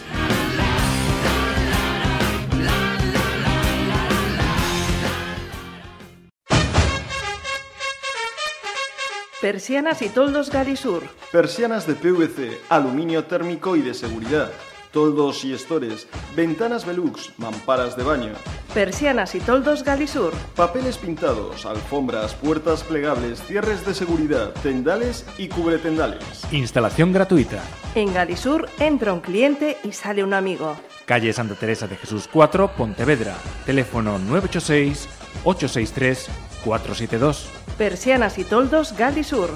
Persianas 9.41 10.01
y 10.01 10.09
toldos 10.09 10.49
Galisur. 10.49 11.03
Persianas 11.31 11.85
de 11.85 11.93
PVC, 11.93 12.57
aluminio 12.69 13.25
térmico 13.25 13.75
y 13.75 13.83
de 13.83 13.93
seguridad. 13.93 14.51
Toldos 14.91 15.45
y 15.45 15.53
estores, 15.53 16.07
ventanas 16.35 16.87
Velux, 16.87 17.37
mamparas 17.37 17.95
de 17.95 18.01
baño. 18.01 18.33
Persianas 18.73 19.35
y 19.35 19.39
toldos 19.39 19.83
Galisur. 19.83 20.33
Papeles 20.55 20.97
pintados, 20.97 21.67
alfombras, 21.67 22.33
puertas 22.33 22.81
plegables, 22.83 23.39
cierres 23.43 23.85
de 23.85 23.93
seguridad, 23.93 24.53
tendales 24.63 25.23
y 25.37 25.49
cubretendales. 25.49 26.41
Instalación 26.51 27.13
gratuita. 27.13 27.61
En 27.93 28.15
Galisur 28.15 28.67
entra 28.79 29.13
un 29.13 29.19
cliente 29.19 29.77
y 29.83 29.91
sale 29.91 30.23
un 30.23 30.33
amigo. 30.33 30.75
Calle 31.05 31.31
Santa 31.31 31.53
Teresa 31.53 31.87
de 31.87 31.95
Jesús 31.95 32.27
4, 32.33 32.71
Pontevedra. 32.75 33.35
Teléfono 33.67 34.17
986 34.17 35.07
863 35.43 36.46
472. 36.63 37.49
Persianas 37.77 38.37
y 38.37 38.43
toldos 38.43 38.95
Galisur. 38.97 39.51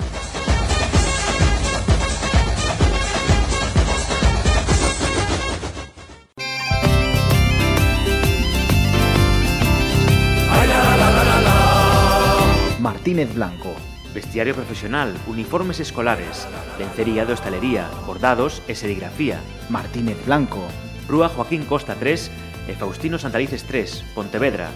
Martínez 12.80 13.34
Blanco. 13.34 13.74
Vestiario 14.14 14.54
profesional, 14.54 15.18
uniformes 15.26 15.80
escolares, 15.80 16.48
lencería 16.78 17.26
de 17.26 17.34
hostalería, 17.34 17.90
bordados 18.06 18.62
e 18.68 18.76
serigrafía. 18.76 19.40
Martínez 19.70 20.18
Blanco. 20.26 20.62
Rúa 21.10 21.28
Joaquín 21.28 21.66
Costa 21.66 21.96
3 21.96 22.30
e 22.70 22.74
Faustino 22.78 23.18
Santalices 23.18 23.64
3, 23.66 24.04
Pontevedra. 24.14 24.70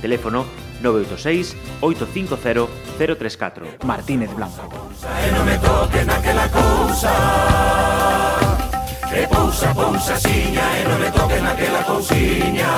Teléfono 0.00 0.46
986 0.82 1.56
850 1.80 2.68
034. 2.98 3.66
Martínez 3.84 4.34
Blanco. 4.34 4.62
E 5.02 5.30
non 5.32 5.44
me 5.46 5.56
toquen 5.58 6.10
aquela 6.10 6.46
cousa 6.50 7.12
Que 9.08 9.26
pousa, 9.28 9.74
pousa, 9.74 10.16
siña 10.16 10.64
E 10.78 10.82
non 10.88 10.98
me 10.98 11.10
toquen 11.10 11.44
aquela 11.46 11.82
cousiña 11.84 12.70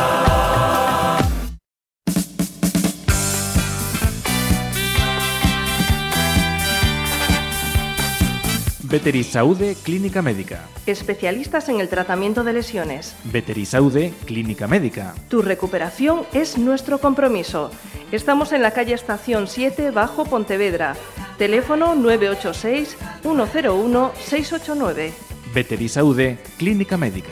Veterisaude 8.95 9.75
Clínica 9.75 10.23
Médica. 10.23 10.69
Especialistas 10.87 11.69
en 11.69 11.81
el 11.81 11.89
tratamiento 11.89 12.45
de 12.45 12.53
lesiones. 12.53 13.17
Veterisaude 13.25 14.15
Clínica 14.25 14.69
Médica. 14.69 15.17
Tu 15.29 15.43
recuperación 15.43 16.23
es 16.33 16.59
nuestro 16.59 17.01
compromiso. 17.01 17.73
Estamos 18.13 18.53
en 18.53 18.63
la 18.63 18.71
calle 18.71 18.95
Estación 18.95 19.49
7, 19.49 19.91
Bajo 19.91 20.25
Pontevedra. 20.27 20.95
Teléfono 21.39 21.97
986 21.97 22.97
101 23.23 24.13
689. 24.17 25.13
Veterisaude 25.53 26.39
Clínica 26.57 26.97
Médica. 26.97 27.31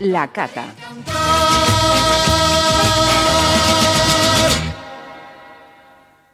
La 0.00 0.32
Cata. 0.32 0.64